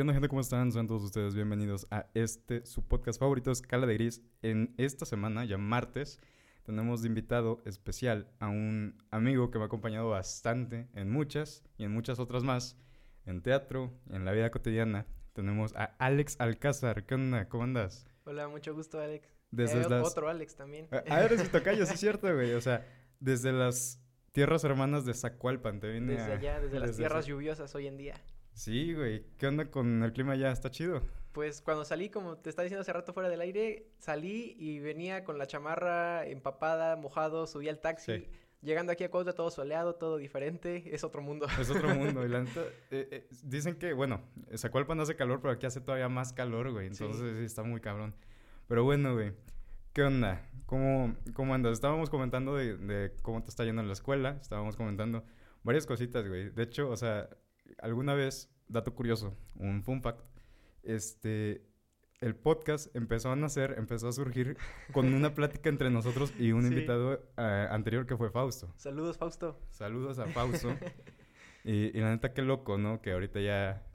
¿Qué 0.00 0.02
onda, 0.02 0.14
gente? 0.14 0.28
¿Cómo 0.30 0.40
están? 0.40 0.72
Sean 0.72 0.86
todos 0.86 1.02
ustedes 1.02 1.34
bienvenidos 1.34 1.86
a 1.90 2.06
este, 2.14 2.64
su 2.64 2.88
podcast 2.88 3.20
favorito, 3.20 3.50
Escala 3.50 3.86
de 3.86 3.92
Gris. 3.92 4.22
En 4.40 4.72
esta 4.78 5.04
semana, 5.04 5.44
ya 5.44 5.58
martes, 5.58 6.18
tenemos 6.64 7.02
de 7.02 7.08
invitado 7.08 7.60
especial 7.66 8.26
a 8.38 8.48
un 8.48 8.96
amigo 9.10 9.50
que 9.50 9.58
me 9.58 9.64
ha 9.64 9.66
acompañado 9.66 10.08
bastante 10.08 10.88
en 10.94 11.10
muchas 11.10 11.62
y 11.76 11.84
en 11.84 11.92
muchas 11.92 12.18
otras 12.18 12.44
más, 12.44 12.78
en 13.26 13.42
teatro, 13.42 13.92
en 14.08 14.24
la 14.24 14.32
vida 14.32 14.50
cotidiana. 14.50 15.04
Tenemos 15.34 15.76
a 15.76 15.84
Alex 15.98 16.36
Alcázar. 16.38 17.04
¿Qué 17.04 17.16
onda? 17.16 17.50
¿Cómo 17.50 17.64
andas? 17.64 18.06
Hola, 18.24 18.48
mucho 18.48 18.72
gusto, 18.74 18.98
Alex. 19.00 19.28
Desde 19.50 19.82
Eh, 19.82 19.86
las- 19.90 20.08
Otro 20.12 20.30
Alex 20.30 20.56
también. 20.56 20.88
Ah, 20.92 21.04
ah, 21.10 21.24
eres 21.24 21.42
mi 21.42 21.48
tocayo, 21.50 21.84
sí 21.84 21.92
es 21.92 22.00
cierto, 22.00 22.34
güey. 22.34 22.54
O 22.54 22.60
sea, 22.62 22.86
desde 23.18 23.52
las 23.52 24.00
tierras 24.32 24.64
hermanas 24.64 25.04
de 25.04 25.12
Zacualpan 25.12 25.78
te 25.78 25.90
vine 25.92 26.14
Desde 26.14 26.32
a- 26.32 26.36
allá, 26.38 26.60
desde 26.60 26.78
las 26.80 26.88
desde 26.88 27.00
tierras 27.02 27.20
ese- 27.24 27.28
lluviosas 27.32 27.74
hoy 27.74 27.86
en 27.86 27.98
día. 27.98 28.14
Sí, 28.60 28.92
güey. 28.92 29.24
¿Qué 29.38 29.46
onda 29.46 29.70
con 29.70 30.02
el 30.02 30.12
clima 30.12 30.36
ya? 30.36 30.52
¿Está 30.52 30.70
chido? 30.70 31.00
Pues 31.32 31.62
cuando 31.62 31.82
salí, 31.82 32.10
como 32.10 32.36
te 32.36 32.50
estaba 32.50 32.64
diciendo 32.64 32.82
hace 32.82 32.92
rato 32.92 33.14
fuera 33.14 33.30
del 33.30 33.40
aire, 33.40 33.86
salí 33.96 34.54
y 34.58 34.80
venía 34.80 35.24
con 35.24 35.38
la 35.38 35.46
chamarra 35.46 36.26
empapada, 36.26 36.94
mojado, 36.96 37.46
subí 37.46 37.70
al 37.70 37.80
taxi. 37.80 38.18
Sí. 38.18 38.26
Llegando 38.60 38.92
aquí 38.92 39.02
a 39.02 39.10
Cuautla 39.10 39.32
todo 39.32 39.50
soleado, 39.50 39.94
todo 39.94 40.18
diferente, 40.18 40.94
es 40.94 41.04
otro 41.04 41.22
mundo. 41.22 41.46
Es 41.58 41.70
otro 41.70 41.88
mundo. 41.94 42.22
y 42.22 42.28
la 42.28 42.42
neta, 42.42 42.60
eh, 42.90 43.08
eh, 43.10 43.28
dicen 43.44 43.76
que, 43.76 43.94
bueno, 43.94 44.20
Zacualpan 44.54 45.00
hace 45.00 45.16
calor, 45.16 45.40
pero 45.40 45.54
aquí 45.54 45.64
hace 45.64 45.80
todavía 45.80 46.10
más 46.10 46.34
calor, 46.34 46.70
güey. 46.70 46.88
Entonces 46.88 47.38
sí, 47.38 47.44
está 47.46 47.62
muy 47.62 47.80
cabrón. 47.80 48.14
Pero 48.68 48.84
bueno, 48.84 49.14
güey. 49.14 49.32
¿Qué 49.94 50.02
onda? 50.02 50.46
¿Cómo, 50.66 51.16
cómo 51.32 51.54
andas? 51.54 51.72
Estábamos 51.72 52.10
comentando 52.10 52.56
de, 52.56 52.76
de 52.76 53.16
cómo 53.22 53.42
te 53.42 53.48
está 53.48 53.64
yendo 53.64 53.80
en 53.80 53.86
la 53.88 53.94
escuela. 53.94 54.36
Estábamos 54.38 54.76
comentando 54.76 55.24
varias 55.62 55.86
cositas, 55.86 56.28
güey. 56.28 56.50
De 56.50 56.64
hecho, 56.64 56.90
o 56.90 56.96
sea, 56.98 57.30
alguna 57.78 58.14
vez, 58.14 58.50
dato 58.68 58.94
curioso, 58.94 59.36
un 59.56 59.82
fun 59.82 60.02
fact, 60.02 60.20
este, 60.82 61.66
el 62.20 62.34
podcast 62.36 62.94
empezó 62.94 63.30
a 63.30 63.36
nacer, 63.36 63.74
empezó 63.78 64.08
a 64.08 64.12
surgir 64.12 64.56
con 64.92 65.12
una 65.14 65.34
plática 65.34 65.68
entre 65.68 65.90
nosotros 65.90 66.32
y 66.38 66.52
un 66.52 66.62
Sí. 66.62 66.68
invitado 66.68 67.14
eh, 67.36 67.68
anterior 67.70 68.06
que 68.06 68.16
fue 68.16 68.30
Fausto. 68.30 68.72
Saludos, 68.76 69.18
Fausto. 69.18 69.58
Saludos 69.70 70.18
a 70.18 70.26
Fausto. 70.26 70.68
y, 71.64 71.96
y 71.96 72.00
la 72.00 72.10
neta, 72.10 72.32
qué 72.32 72.42
loco, 72.42 72.78
¿no? 72.78 73.00
Que 73.02 73.12
ahorita 73.12 73.40
ya, 73.40 73.86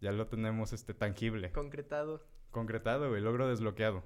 ya 0.00 0.12
lo 0.12 0.26
tenemos 0.26 0.72
este, 0.72 0.94
tangible, 0.94 1.52
Concretado. 1.52 2.26
concretado, 2.50 3.08
güey, 3.10 3.20
logro 3.22 3.48
desbloqueado. 3.48 4.04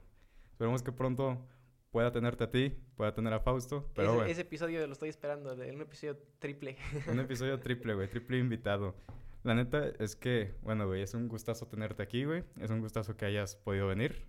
Esperemos 0.52 0.82
que 0.82 0.92
pronto 0.92 1.46
pueda 1.90 2.12
tenerte 2.12 2.44
a 2.44 2.50
ti, 2.50 2.72
pueda 2.96 3.12
tener 3.14 3.32
a 3.32 3.40
Fausto, 3.40 3.90
pero 3.94 4.08
ese, 4.08 4.16
bueno, 4.16 4.30
ese 4.30 4.40
episodio 4.42 4.86
lo 4.86 4.92
estoy 4.92 5.08
esperando, 5.08 5.56
de- 5.56 5.72
un 5.72 5.80
episodio 5.80 6.16
triple. 6.38 6.76
un 7.08 7.18
episodio 7.20 7.58
triple, 7.60 7.94
güey, 7.94 8.08
triple 8.08 8.38
invitado. 8.38 8.94
La 9.42 9.54
neta 9.54 9.88
es 9.98 10.16
que, 10.16 10.54
bueno, 10.62 10.86
güey, 10.86 11.02
es 11.02 11.14
un 11.14 11.26
gustazo 11.26 11.66
tenerte 11.66 12.02
aquí, 12.02 12.24
güey. 12.24 12.44
Es 12.60 12.70
un 12.70 12.80
gustazo 12.80 13.16
que 13.16 13.24
hayas 13.24 13.56
podido 13.56 13.86
venir. 13.88 14.26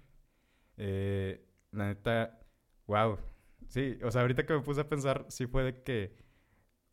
Eh, 0.78 1.45
la 1.72 1.88
neta, 1.88 2.39
wow. 2.88 3.17
Sí, 3.67 4.00
o 4.04 4.09
sea, 4.12 4.22
ahorita 4.22 4.45
que 4.45 4.54
me 4.54 4.62
puse 4.62 4.82
a 4.82 4.88
pensar, 4.89 5.26
sí 5.30 5.48
fue 5.48 5.64
de 5.64 5.84
que, 5.84 6.16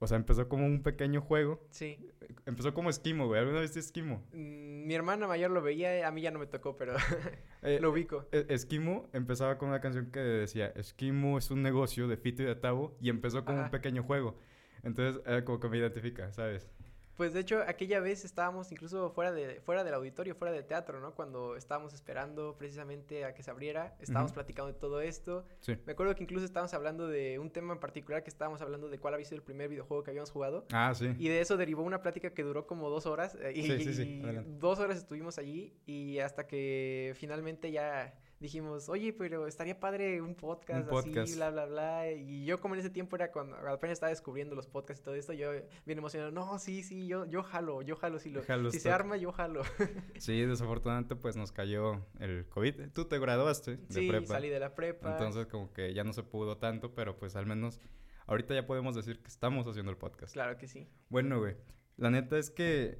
o 0.00 0.06
sea, 0.06 0.16
empezó 0.16 0.48
como 0.48 0.64
un 0.66 0.82
pequeño 0.82 1.20
juego. 1.20 1.60
Sí. 1.70 1.98
Empezó 2.46 2.72
como 2.74 2.90
esquimo, 2.90 3.26
güey. 3.26 3.40
¿Alguna 3.40 3.60
vez 3.60 3.76
esquimo? 3.76 4.22
Mm, 4.32 4.86
Mi 4.86 4.94
hermana 4.94 5.26
mayor 5.26 5.50
lo 5.50 5.60
veía, 5.62 6.06
a 6.06 6.10
mí 6.10 6.22
ya 6.22 6.30
no 6.30 6.38
me 6.38 6.46
tocó, 6.46 6.76
pero 6.76 6.94
Eh, 7.62 7.78
lo 7.80 7.90
ubico. 7.90 8.26
eh, 8.32 8.46
Esquimo 8.48 9.08
empezaba 9.12 9.58
con 9.58 9.68
una 9.70 9.80
canción 9.80 10.10
que 10.12 10.20
decía, 10.20 10.68
Esquimo 10.76 11.38
es 11.38 11.50
un 11.50 11.62
negocio 11.62 12.06
de 12.08 12.16
Fito 12.16 12.42
y 12.42 12.46
de 12.46 12.54
Tavo, 12.54 12.96
y 13.00 13.08
empezó 13.10 13.44
como 13.44 13.62
un 13.62 13.70
pequeño 13.70 14.02
juego. 14.04 14.36
Entonces, 14.84 15.20
era 15.26 15.44
como 15.44 15.58
que 15.58 15.68
me 15.68 15.78
identifica, 15.78 16.32
¿sabes? 16.32 16.70
Pues 17.18 17.32
de 17.34 17.40
hecho, 17.40 17.62
aquella 17.66 17.98
vez 17.98 18.24
estábamos 18.24 18.70
incluso 18.70 19.10
fuera 19.10 19.32
de 19.32 19.60
fuera 19.60 19.82
del 19.82 19.92
auditorio, 19.94 20.36
fuera 20.36 20.52
del 20.54 20.64
teatro, 20.64 21.00
¿no? 21.00 21.14
Cuando 21.16 21.56
estábamos 21.56 21.92
esperando 21.92 22.54
precisamente 22.56 23.24
a 23.24 23.34
que 23.34 23.42
se 23.42 23.50
abriera, 23.50 23.96
estábamos 23.98 24.30
platicando 24.32 24.72
de 24.72 24.78
todo 24.78 25.00
esto. 25.00 25.44
Sí. 25.58 25.76
Me 25.84 25.92
acuerdo 25.92 26.14
que 26.14 26.22
incluso 26.22 26.44
estábamos 26.46 26.72
hablando 26.74 27.08
de 27.08 27.40
un 27.40 27.50
tema 27.50 27.74
en 27.74 27.80
particular 27.80 28.22
que 28.22 28.30
estábamos 28.30 28.62
hablando 28.62 28.88
de 28.88 28.98
cuál 29.00 29.14
había 29.14 29.26
sido 29.26 29.36
el 29.38 29.42
primer 29.42 29.68
videojuego 29.68 30.04
que 30.04 30.10
habíamos 30.12 30.30
jugado. 30.30 30.64
Ah, 30.72 30.94
sí. 30.94 31.12
Y 31.18 31.28
de 31.28 31.40
eso 31.40 31.56
derivó 31.56 31.82
una 31.82 32.00
plática 32.02 32.30
que 32.32 32.44
duró 32.44 32.68
como 32.68 32.88
dos 32.88 33.04
horas. 33.04 33.36
eh, 33.42 33.52
Y, 33.52 33.62
Sí, 33.64 33.80
sí, 33.84 33.94
sí, 33.94 34.20
adelante. 34.22 34.50
dos 34.60 34.78
horas 34.78 34.96
estuvimos 34.98 35.38
allí 35.38 35.74
y 35.86 36.20
hasta 36.20 36.46
que 36.46 37.14
finalmente 37.16 37.72
ya 37.72 38.14
dijimos, 38.40 38.88
oye, 38.88 39.12
pero 39.12 39.46
estaría 39.46 39.78
padre 39.80 40.22
un 40.22 40.34
podcast, 40.34 40.88
podcast. 40.88 41.18
así, 41.18 41.34
bla, 41.36 41.50
bla, 41.50 41.66
bla. 41.66 42.12
Y 42.12 42.44
yo 42.44 42.60
como 42.60 42.74
en 42.74 42.80
ese 42.80 42.90
tiempo 42.90 43.16
era 43.16 43.32
cuando 43.32 43.56
apenas 43.56 43.94
estaba 43.94 44.10
descubriendo 44.10 44.54
los 44.54 44.66
podcasts 44.66 45.00
y 45.00 45.04
todo 45.04 45.14
esto, 45.14 45.32
yo 45.32 45.50
bien 45.84 45.98
emocionado, 45.98 46.30
no, 46.30 46.58
sí, 46.58 46.82
sí, 46.82 47.06
yo, 47.06 47.26
yo 47.26 47.42
jalo, 47.42 47.82
yo 47.82 47.96
jalo, 47.96 48.18
si, 48.18 48.30
lo, 48.30 48.42
Jalo 48.42 48.70
si 48.70 48.80
se 48.80 48.90
arma, 48.90 49.16
yo 49.16 49.32
jalo. 49.32 49.62
Sí, 50.18 50.40
desafortunadamente 50.42 51.16
pues 51.16 51.36
nos 51.36 51.52
cayó 51.52 52.04
el 52.20 52.46
COVID. 52.48 52.90
Tú 52.92 53.06
te 53.06 53.18
graduaste 53.18 53.76
de 53.76 53.86
sí, 53.88 54.08
prepa. 54.08 54.26
salí 54.26 54.48
de 54.48 54.60
la 54.60 54.74
prepa. 54.74 55.12
Entonces 55.12 55.46
como 55.46 55.72
que 55.72 55.94
ya 55.94 56.04
no 56.04 56.12
se 56.12 56.22
pudo 56.22 56.58
tanto, 56.58 56.94
pero 56.94 57.18
pues 57.18 57.36
al 57.36 57.46
menos 57.46 57.80
ahorita 58.26 58.54
ya 58.54 58.66
podemos 58.66 58.94
decir 58.94 59.20
que 59.22 59.28
estamos 59.28 59.66
haciendo 59.66 59.90
el 59.90 59.96
podcast. 59.96 60.32
Claro 60.32 60.56
que 60.58 60.68
sí. 60.68 60.88
Bueno, 61.08 61.38
güey, 61.38 61.56
la 61.96 62.10
neta 62.10 62.38
es 62.38 62.50
que 62.50 62.98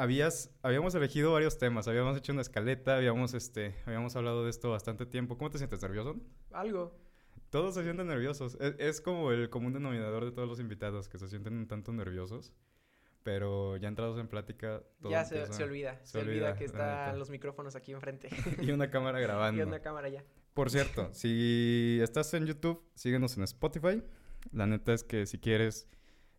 habías, 0.00 0.50
habíamos 0.62 0.94
elegido 0.94 1.32
varios 1.32 1.58
temas, 1.58 1.86
habíamos 1.86 2.16
hecho 2.16 2.32
una 2.32 2.40
escaleta, 2.40 2.96
habíamos, 2.96 3.34
este, 3.34 3.74
habíamos 3.84 4.16
hablado 4.16 4.44
de 4.44 4.50
esto 4.50 4.70
bastante 4.70 5.04
tiempo. 5.04 5.36
¿Cómo 5.36 5.50
te 5.50 5.58
sientes 5.58 5.82
nervioso? 5.82 6.16
Algo. 6.52 6.98
Todos 7.50 7.74
se 7.74 7.82
sienten 7.82 8.06
nerviosos. 8.06 8.56
Es, 8.60 8.76
es 8.78 9.00
como 9.02 9.30
el 9.30 9.50
común 9.50 9.74
denominador 9.74 10.24
de 10.24 10.32
todos 10.32 10.48
los 10.48 10.58
invitados, 10.58 11.08
que 11.08 11.18
se 11.18 11.28
sienten 11.28 11.54
un 11.54 11.68
tanto 11.68 11.92
nerviosos. 11.92 12.54
Pero 13.22 13.76
ya 13.76 13.88
entrados 13.88 14.18
en 14.18 14.28
plática, 14.28 14.82
todo 15.02 15.12
ya 15.12 15.26
se, 15.26 15.52
se 15.52 15.64
olvida. 15.64 16.00
se 16.02 16.12
Se, 16.12 16.18
olvida, 16.20 16.32
olvida, 16.32 16.56
que 16.56 16.64
están 16.64 17.18
los 17.18 17.28
micrófonos 17.28 17.76
aquí 17.76 17.92
enfrente. 17.92 18.30
Y 18.62 18.70
una 18.70 18.90
cámara 18.90 19.20
grabando. 19.20 19.60
y 19.62 19.66
una 19.66 19.80
cámara 19.80 20.08
ya. 20.08 20.24
Por 20.54 20.70
cierto, 20.70 21.10
si 21.12 21.98
estás 22.02 22.32
en 22.32 22.46
YouTube, 22.46 22.82
síguenos 22.94 23.36
en 23.36 23.42
Spotify. 23.42 24.02
La 24.50 24.66
neta 24.66 24.94
es 24.94 25.04
que 25.04 25.26
si 25.26 25.38
quieres 25.38 25.86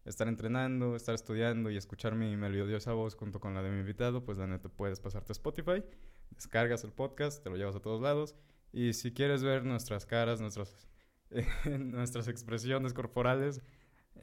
estar 0.06 0.28
entrenando, 0.28 0.96
estar 0.96 1.14
estudiando 1.16 1.70
y 1.70 1.78
escuchar 1.78 2.16
mi 2.16 2.36
melodiosa 2.36 2.94
voz 2.94 3.16
junto 3.16 3.40
con 3.40 3.54
la 3.54 3.62
de 3.62 3.70
mi 3.72 3.80
invitado, 3.80 4.24
pues 4.24 4.38
la 4.38 4.48
neta 4.48 4.70
puedes 4.70 5.00
pasarte 5.00 5.32
a 5.32 5.34
Spotify, 5.34 5.84
descargas 6.32 6.84
el 6.84 6.92
podcast, 6.92 7.44
te 7.44 7.50
lo 7.50 7.56
llevas 7.58 7.76
a 7.76 7.82
todos 7.82 8.02
lados. 8.02 8.36
Y 8.74 8.94
si 8.94 9.14
quieres 9.14 9.44
ver 9.44 9.66
nuestras 9.66 10.06
caras, 10.06 10.40
nuestras, 10.42 10.88
nuestras 11.80 12.28
expresiones 12.28 12.94
corporales, 12.94 13.62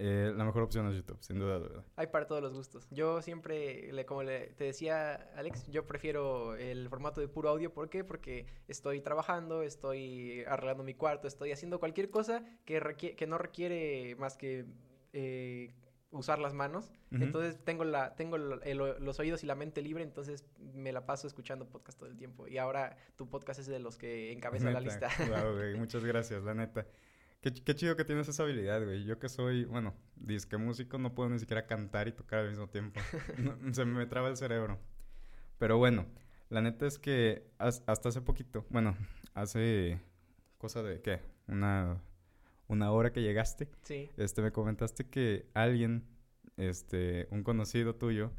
eh, 0.00 0.33
la 0.37 0.44
mejor 0.44 0.62
opción 0.62 0.87
es 0.88 0.97
YouTube, 0.97 1.19
sin 1.22 1.38
duda. 1.38 1.59
duda. 1.59 1.84
Hay 1.97 2.09
para 2.09 2.27
todos 2.27 2.43
los 2.43 2.53
gustos. 2.55 2.87
Yo 2.91 3.21
siempre, 3.22 3.91
le- 3.93 4.05
como 4.06 4.22
le, 4.22 4.49
te 4.55 4.65
decía 4.65 5.15
Alex, 5.34 5.67
yo 5.69 5.87
prefiero 5.87 6.55
el 6.56 6.88
formato 6.88 7.21
de 7.21 7.28
puro 7.28 7.49
audio. 7.49 7.72
¿Por 7.72 7.88
qué? 7.88 8.05
Porque 8.05 8.47
estoy 8.69 9.00
trabajando, 9.00 9.62
estoy 9.62 10.44
arreglando 10.47 10.84
mi 10.84 10.94
cuarto, 10.94 11.27
estoy 11.27 11.53
haciendo 11.53 11.81
cualquier 11.81 12.11
cosa 12.11 12.44
que, 12.65 13.15
que 13.17 13.27
no 13.27 13.38
requiere 13.38 14.15
más 14.17 14.37
que 14.37 14.67
eh, 15.12 15.74
usar 16.10 16.38
las 16.38 16.54
manos. 16.54 16.91
Entonces 17.10 17.58
tengo, 17.64 17.84
la, 17.84 18.14
tengo 18.16 18.36
el- 18.36 18.60
el- 18.64 18.78
los 19.04 19.19
oídos 19.19 19.42
y 19.42 19.46
la 19.46 19.54
mente 19.54 19.82
libre, 19.82 20.02
entonces 20.04 20.44
me 20.74 20.92
la 20.92 21.06
paso 21.06 21.26
escuchando 21.26 21.69
podcast 21.69 21.98
todo 21.98 22.08
el 22.08 22.16
tiempo. 22.16 22.48
Y 22.48 22.58
ahora 22.58 22.96
tu 23.16 23.28
podcast 23.28 23.60
es 23.60 23.66
de 23.66 23.78
los 23.78 23.96
que 23.98 24.32
encabeza 24.32 24.70
la 24.70 24.80
lista. 24.80 25.08
güey, 25.54 25.74
muchas 25.78 26.04
gracias, 26.04 26.42
la 26.44 26.54
neta. 26.54 26.86
Qué, 27.41 27.50
ch- 27.52 27.62
qué 27.62 27.74
chido 27.74 27.94
que 27.96 28.04
tienes 28.04 28.28
esa 28.28 28.42
habilidad, 28.42 28.82
güey. 28.84 29.04
Yo 29.04 29.19
que 29.19 29.28
soy, 29.28 29.64
bueno, 29.64 29.94
disque 30.16 30.56
músico, 30.56 30.98
no 30.98 31.14
puedo 31.14 31.30
ni 31.30 31.38
siquiera 31.38 31.66
cantar 31.66 32.08
y 32.08 32.12
tocar 32.12 32.40
al 32.40 32.50
mismo 32.50 32.69
tiempo. 32.69 33.00
No, 33.38 33.72
se 33.75 33.84
me 33.84 34.06
traba 34.06 34.28
el 34.28 34.36
cerebro. 34.36 34.78
Pero 35.58 35.78
bueno, 35.78 36.06
la 36.48 36.60
neta 36.62 36.86
es 36.86 36.98
que 36.98 37.50
has- 37.58 37.82
hasta 37.86 38.08
hace 38.08 38.20
poquito, 38.22 38.66
bueno, 38.70 38.96
hace 39.34 40.00
cosa 40.58 40.82
de, 40.82 41.00
¿qué? 41.00 41.20
Una, 41.46 42.02
una 42.69 42.93
hora 42.93 43.12
que 43.12 43.23
llegaste, 43.23 43.69
sí. 43.83 44.09
este, 44.17 44.43
me 44.43 44.53
comentaste 44.53 45.09
que 45.09 45.47
alguien, 45.55 46.05
este, 46.56 47.27
un 47.31 47.43
conocido 47.43 47.97
tuyo, 47.97 48.31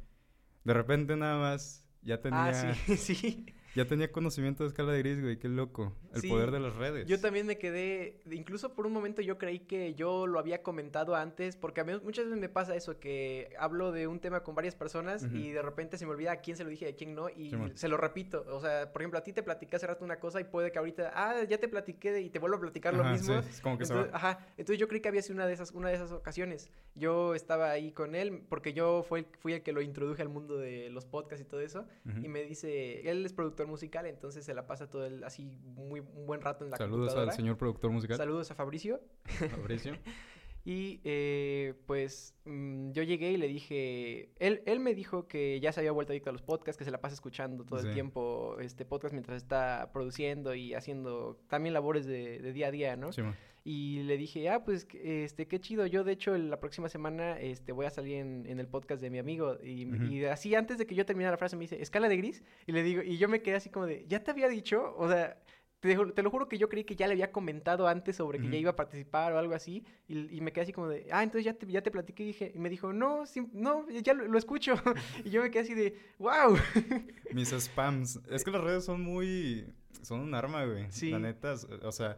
de 0.64 0.74
repente 0.74 1.16
nada 1.16 1.38
más 1.38 1.86
ya 2.02 2.22
tenía... 2.22 2.50
Ah, 2.50 2.74
sí, 2.86 2.98
sí. 2.98 3.46
Ya 3.76 3.86
tenía 3.86 4.12
conocimiento 4.12 4.64
de 4.64 4.70
escala 4.70 4.92
de 4.92 5.00
gris, 5.00 5.22
güey, 5.22 5.38
qué 5.38 5.48
loco. 5.48 5.94
El 6.14 6.22
Sí, 6.22 6.28
poder 6.30 6.50
de 6.52 6.60
las 6.60 6.76
redes. 6.76 7.08
Yo 7.08 7.20
también 7.22 7.46
me 7.46 7.58
quedé, 7.60 8.20
incluso 8.32 8.74
por 8.74 8.88
un 8.88 8.94
momento 8.94 9.22
yo 9.22 9.38
creí 9.38 9.60
que 9.60 9.94
yo 9.94 10.26
lo 10.26 10.40
había 10.40 10.64
comentado 10.64 11.16
antes, 11.16 11.56
porque 11.56 11.82
a 11.82 11.84
mí 11.84 11.94
muchas 12.04 12.26
veces 12.26 12.40
me 12.40 12.50
pasa 12.50 12.76
eso, 12.76 13.00
que 13.00 13.54
hablo 13.60 13.92
de 13.92 14.08
un 14.08 14.20
tema 14.20 14.42
con 14.44 14.56
varias 14.56 14.76
personas 14.76 15.24
Ujú. 15.24 15.36
y 15.38 15.52
de 15.52 15.62
repente 15.62 15.98
se 16.00 16.06
me 16.08 16.12
olvida 16.14 16.32
a 16.32 16.38
quién 16.38 16.58
se 16.58 16.64
lo 16.64 16.72
dije 16.72 16.86
y 16.86 16.94
a 16.94 16.96
quién 16.96 17.14
no, 17.14 17.30
y 17.30 17.52
Simón. 17.52 17.72
se 17.76 17.88
lo 17.88 17.98
repito. 17.98 18.44
O 18.50 18.60
sea, 18.60 18.92
por 18.92 19.04
ejemplo, 19.04 19.20
a 19.20 19.24
ti 19.24 19.34
te 19.34 19.44
platiqué 19.44 19.76
hace 19.76 19.86
rato 19.86 20.04
una 20.04 20.20
cosa 20.20 20.42
y 20.42 20.46
puede 20.46 20.72
que 20.72 20.80
ahorita, 20.80 21.12
ah, 21.14 21.44
ya 21.48 21.60
te 21.60 21.68
platiqué 21.68 22.22
y 22.22 22.30
te 22.32 22.40
vuelvo 22.40 22.58
a 22.58 22.60
platicar 22.62 22.96
lo 22.96 23.04
Ajá, 23.04 23.12
mismo. 23.12 23.42
sí, 23.44 23.50
es 23.52 23.62
como 23.62 23.78
que 23.78 23.86
se 23.86 23.94
Entonces, 23.94 24.14
va. 24.14 24.18
ajá, 24.18 24.48
entonces 24.58 24.80
yo 24.80 24.88
creí 24.88 25.00
que 25.02 25.10
había 25.10 25.22
sido 25.22 25.36
una 25.36 25.46
de 25.46 25.54
esas, 25.54 25.72
una 25.72 25.90
de 25.90 25.96
esas 25.96 26.12
ocasiones. 26.12 26.72
Yo 26.96 27.36
estaba 27.36 27.70
ahí 27.70 27.92
con 27.92 28.16
él 28.16 28.42
porque 28.50 28.74
yo 28.74 29.06
el- 29.16 29.26
fui 29.40 29.54
el 29.54 29.62
que 29.62 29.72
lo 29.74 29.82
introduje 29.82 30.24
al 30.24 30.30
mundo 30.30 30.58
de 30.58 30.90
los 30.90 31.06
podcasts 31.06 31.46
y 31.46 31.48
todo 31.48 31.62
eso. 31.62 31.86
Ujú. 32.08 32.26
Y 32.26 32.28
me 32.30 32.42
dice, 32.44 33.08
él 33.10 33.24
es 33.26 33.32
productor 33.34 33.59
musical, 33.68 34.06
entonces 34.06 34.46
se 34.46 34.54
la 34.54 34.66
pasa 34.68 34.90
todo 34.90 35.06
el, 35.06 35.24
así 35.24 35.46
muy 35.64 36.00
un 36.00 36.26
buen 36.26 36.42
rato 36.42 36.64
en 36.66 36.72
la 36.72 36.78
Saludos 36.78 37.16
al 37.16 37.32
señor 37.32 37.58
productor 37.58 37.92
musical. 37.92 38.18
Saludos 38.18 38.50
a 38.52 38.56
Fabricio. 38.56 39.02
Fabricio. 39.26 39.94
Y 40.66 41.00
eh, 41.06 41.74
pues 41.88 42.36
mm, 42.46 42.92
yo 42.92 43.02
llegué 43.04 43.32
y 43.32 43.38
le 43.38 43.48
dije, 43.48 44.30
él, 44.40 44.62
él 44.66 44.80
me 44.80 44.94
dijo 44.94 45.28
que 45.28 45.60
ya 45.62 45.72
se 45.72 45.80
había 45.80 45.92
vuelto 45.94 46.12
adicto 46.12 46.30
a 46.30 46.34
los 46.34 46.42
podcasts, 46.42 46.78
que 46.78 46.84
se 46.84 46.92
la 46.92 47.00
pasa 47.00 47.16
escuchando 47.16 47.64
todo 47.64 47.80
Sí. 47.80 47.88
el 47.88 47.94
tiempo 47.94 48.58
este 48.60 48.84
podcast 48.86 49.14
mientras 49.14 49.38
está 49.38 49.90
produciendo 49.94 50.54
y 50.54 50.74
haciendo 50.74 51.40
también 51.48 51.74
labores 51.74 52.06
de, 52.06 52.40
de 52.40 52.54
día 52.54 52.68
a 52.68 52.72
día, 52.72 52.96
¿no? 52.98 53.14
Sí, 53.14 53.22
man. 53.22 53.36
Y 53.72 54.02
le 54.02 54.18
dije, 54.18 54.50
ah, 54.50 54.64
pues, 54.64 54.88
este, 54.96 55.48
qué 55.48 55.60
chido. 55.60 55.86
Yo, 55.86 56.04
de 56.04 56.14
hecho, 56.14 56.36
la 56.36 56.60
próxima 56.60 56.90
semana, 56.90 57.40
este, 57.40 57.72
voy 57.72 57.86
a 57.86 57.92
salir 57.92 58.16
en, 58.16 58.48
en 58.48 58.60
el 58.60 58.68
podcast 58.68 59.00
de 59.00 59.12
mi 59.12 59.20
amigo. 59.20 59.60
Y, 59.64 59.86
Ujú. 59.86 60.06
y 60.06 60.26
así, 60.26 60.56
antes 60.56 60.80
de 60.80 60.88
que 60.88 60.96
yo 60.96 61.06
terminara 61.06 61.34
la 61.34 61.38
frase, 61.38 61.56
me 61.56 61.66
dice, 61.66 61.80
¿escala 61.80 62.10
de 62.10 62.18
gris? 62.18 62.42
Y 62.66 62.72
le 62.72 62.82
digo, 62.82 63.04
y 63.04 63.20
yo 63.20 63.30
me 63.30 63.44
quedé 63.44 63.58
así 63.58 63.70
como 63.70 63.86
de, 63.86 64.08
¿ya 64.08 64.24
te 64.24 64.32
había 64.32 64.48
dicho? 64.48 64.96
O 64.98 65.08
sea, 65.08 65.38
te, 65.82 65.96
te 65.96 66.24
lo 66.24 66.32
juro 66.32 66.50
que 66.50 66.58
yo 66.58 66.68
creí 66.68 66.84
que 66.84 66.96
ya 66.96 67.06
le 67.06 67.14
había 67.14 67.32
comentado 67.32 67.88
antes 67.88 68.16
sobre 68.16 68.40
que 68.40 68.50
ya 68.50 68.58
iba 68.58 68.72
a 68.72 68.76
participar 68.76 69.34
o 69.34 69.38
algo 69.38 69.54
así. 69.54 69.86
Y, 70.08 70.36
y 70.36 70.42
me 70.42 70.52
quedé 70.52 70.64
así 70.64 70.74
como 70.74 70.88
de, 70.88 71.06
ah, 71.12 71.22
entonces 71.22 71.46
ya 71.46 71.54
te, 71.54 71.68
ya 71.68 71.84
te 71.84 71.92
platiqué. 71.92 72.24
Y, 72.24 72.26
dije, 72.26 72.52
y 72.56 72.58
me 72.58 72.72
dijo, 72.72 72.92
no, 72.92 73.28
sí, 73.28 73.48
no, 73.54 73.88
ya 73.88 74.16
lo, 74.16 74.28
lo 74.28 74.40
escucho. 74.40 74.74
y 75.24 75.30
yo 75.30 75.44
me 75.44 75.52
quedé 75.52 75.62
así 75.62 75.76
de, 75.76 75.96
wow. 76.18 76.58
Mis 77.36 77.50
spams. 77.50 78.20
Es 78.32 78.44
que 78.44 78.50
las 78.50 78.64
redes 78.64 78.84
son 78.84 79.04
muy... 79.04 79.68
Son 80.02 80.22
un 80.22 80.34
arma, 80.34 80.66
güey. 80.66 80.88
Sí. 80.90 81.12
La 81.12 81.20
neta, 81.20 81.54
o 81.84 81.92
sea, 81.92 82.18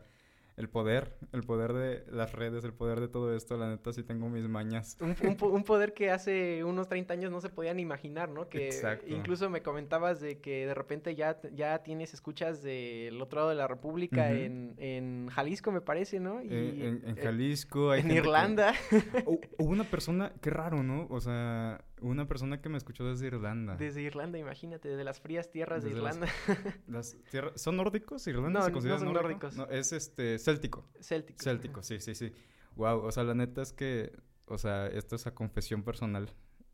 el 0.58 0.70
poder, 0.70 1.18
el 1.32 1.42
poder 1.44 1.74
de 1.74 2.04
las 2.12 2.34
redes, 2.34 2.64
el 2.66 2.74
poder 2.74 3.00
de 3.00 3.08
todo 3.08 3.36
esto, 3.36 3.58
la 3.58 3.70
neta 3.70 3.94
sí 3.94 4.04
tengo 4.04 4.30
mis 4.30 4.48
mañas. 4.48 4.98
Un, 5.02 5.16
un 5.24 5.38
un 5.54 5.64
poder 5.64 5.94
que 5.94 6.12
hace 6.12 6.64
unos 6.64 6.88
30 6.88 7.14
años 7.14 7.32
no 7.32 7.42
se 7.42 7.50
podían 7.50 7.80
imaginar, 7.80 8.30
¿no? 8.30 8.48
Que 8.50 8.68
Exacto. 8.68 9.06
incluso 9.08 9.50
me 9.50 9.62
comentabas 9.62 10.20
de 10.22 10.40
que 10.40 10.66
de 10.68 10.74
repente 10.74 11.16
ya, 11.16 11.40
ya 11.54 11.80
tienes 11.84 12.14
escuchas 12.14 12.62
del 12.62 13.22
otro 13.22 13.40
lado 13.40 13.50
de 13.50 13.56
la 13.56 13.68
República 13.68 14.32
en, 14.32 14.76
en 14.78 15.30
Jalisco, 15.30 15.72
me 15.72 15.82
parece, 15.82 16.20
¿no? 16.20 16.42
Y, 16.44 16.48
en, 16.48 17.02
en 17.06 17.18
eh, 17.18 17.22
Jalisco 17.22 17.92
hay 17.92 18.02
en 18.02 18.08
que- 18.10 18.16
Irlanda. 18.16 18.74
Hu- 19.26 19.40
Hubo 19.58 19.70
una 19.72 19.84
persona, 19.86 20.34
qué 20.42 20.50
raro, 20.50 20.84
¿no? 20.84 21.08
O 21.10 21.20
sea, 21.22 21.84
una 22.02 22.28
persona 22.28 22.62
que 22.62 22.68
me 22.70 22.78
escuchó 22.78 23.06
desde 23.06 23.28
Irlanda. 23.28 23.76
Desde 23.78 24.02
Irlanda, 24.02 24.38
imagínate, 24.38 24.90
desde 24.90 25.04
las 25.04 25.22
frías 25.22 25.50
tierras 25.52 25.84
de 25.84 25.90
Desde 25.90 26.00
Irlanda. 26.02 26.28
Las 26.88 27.16
tierras- 27.32 27.60
¿Son 27.62 27.78
nórdicos? 27.78 28.26
¿Irlanda 28.28 28.60
No, 28.60 28.66
se 28.66 28.72
no 28.72 28.74
considera 28.74 28.98
son 29.00 29.14
nórdico? 29.14 29.48
nórdicos. 29.48 29.56
No, 29.56 29.68
es 29.70 29.94
este, 29.94 30.38
céltico. 30.40 30.88
Céltico. 31.02 31.42
Céltico, 31.42 31.84
sí, 31.84 32.00
sí, 32.00 32.14
sí. 32.16 32.34
Wow, 32.76 33.06
o 33.06 33.12
sea, 33.12 33.24
la 33.24 33.34
neta 33.36 33.62
es 33.62 33.72
que, 33.74 34.12
o 34.46 34.58
sea, 34.58 34.88
esto 34.88 35.16
es 35.16 35.28
a 35.28 35.34
confesión 35.36 35.84
personal. 35.84 36.30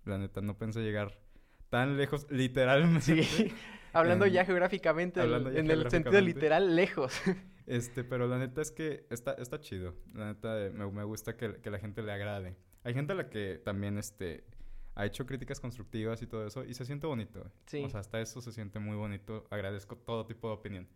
La 0.06 0.18
neta, 0.18 0.41
no 0.41 0.57
pensé 0.57 0.81
llegar 0.81 1.19
tan 1.69 1.97
lejos, 1.97 2.25
literalmente. 2.31 3.23
Sí. 3.23 3.53
Hablando 3.94 4.25
En- 4.25 4.33
ya 4.33 4.45
geográficamente, 4.45 5.19
hablando 5.21 5.51
ya 5.51 5.59
en 5.59 5.71
el 5.71 5.89
sentido 5.89 6.21
literal, 6.21 6.75
lejos. 6.75 7.13
Este, 7.68 8.06
pero 8.06 8.27
la 8.30 8.38
neta 8.39 8.62
es 8.62 8.71
que 8.71 9.06
está, 9.09 9.33
está 9.33 9.59
chido. 9.59 9.94
La 10.13 10.27
neta, 10.27 10.57
eh, 10.65 10.69
me, 10.69 10.89
me 10.89 11.03
gusta 11.03 11.35
que, 11.35 11.56
que 11.56 11.69
la 11.69 11.80
gente 11.80 12.01
le 12.01 12.13
agrade. 12.13 12.56
Hay 12.85 12.94
gente 12.94 13.12
a 13.12 13.15
la 13.18 13.30
que 13.30 13.59
también, 13.62 13.97
este, 13.97 14.45
ha 14.99 15.05
hecho 15.05 15.25
críticas 15.25 15.59
constructivas 15.59 16.21
y 16.21 16.27
todo 16.27 16.45
eso, 16.45 16.65
y 16.65 16.73
se 16.73 16.83
siente 16.85 17.05
bonito. 17.07 17.39
güey. 17.39 17.51
Sí. 17.67 17.83
O 17.83 17.89
sea, 17.89 17.99
hasta 17.99 18.19
eso 18.19 18.41
se 18.41 18.51
siente 18.51 18.79
muy 18.79 18.95
bonito. 18.95 19.45
Agradezco 19.51 19.95
todo 19.95 20.25
tipo 20.25 20.47
de 20.47 20.55
opinión. 20.55 20.88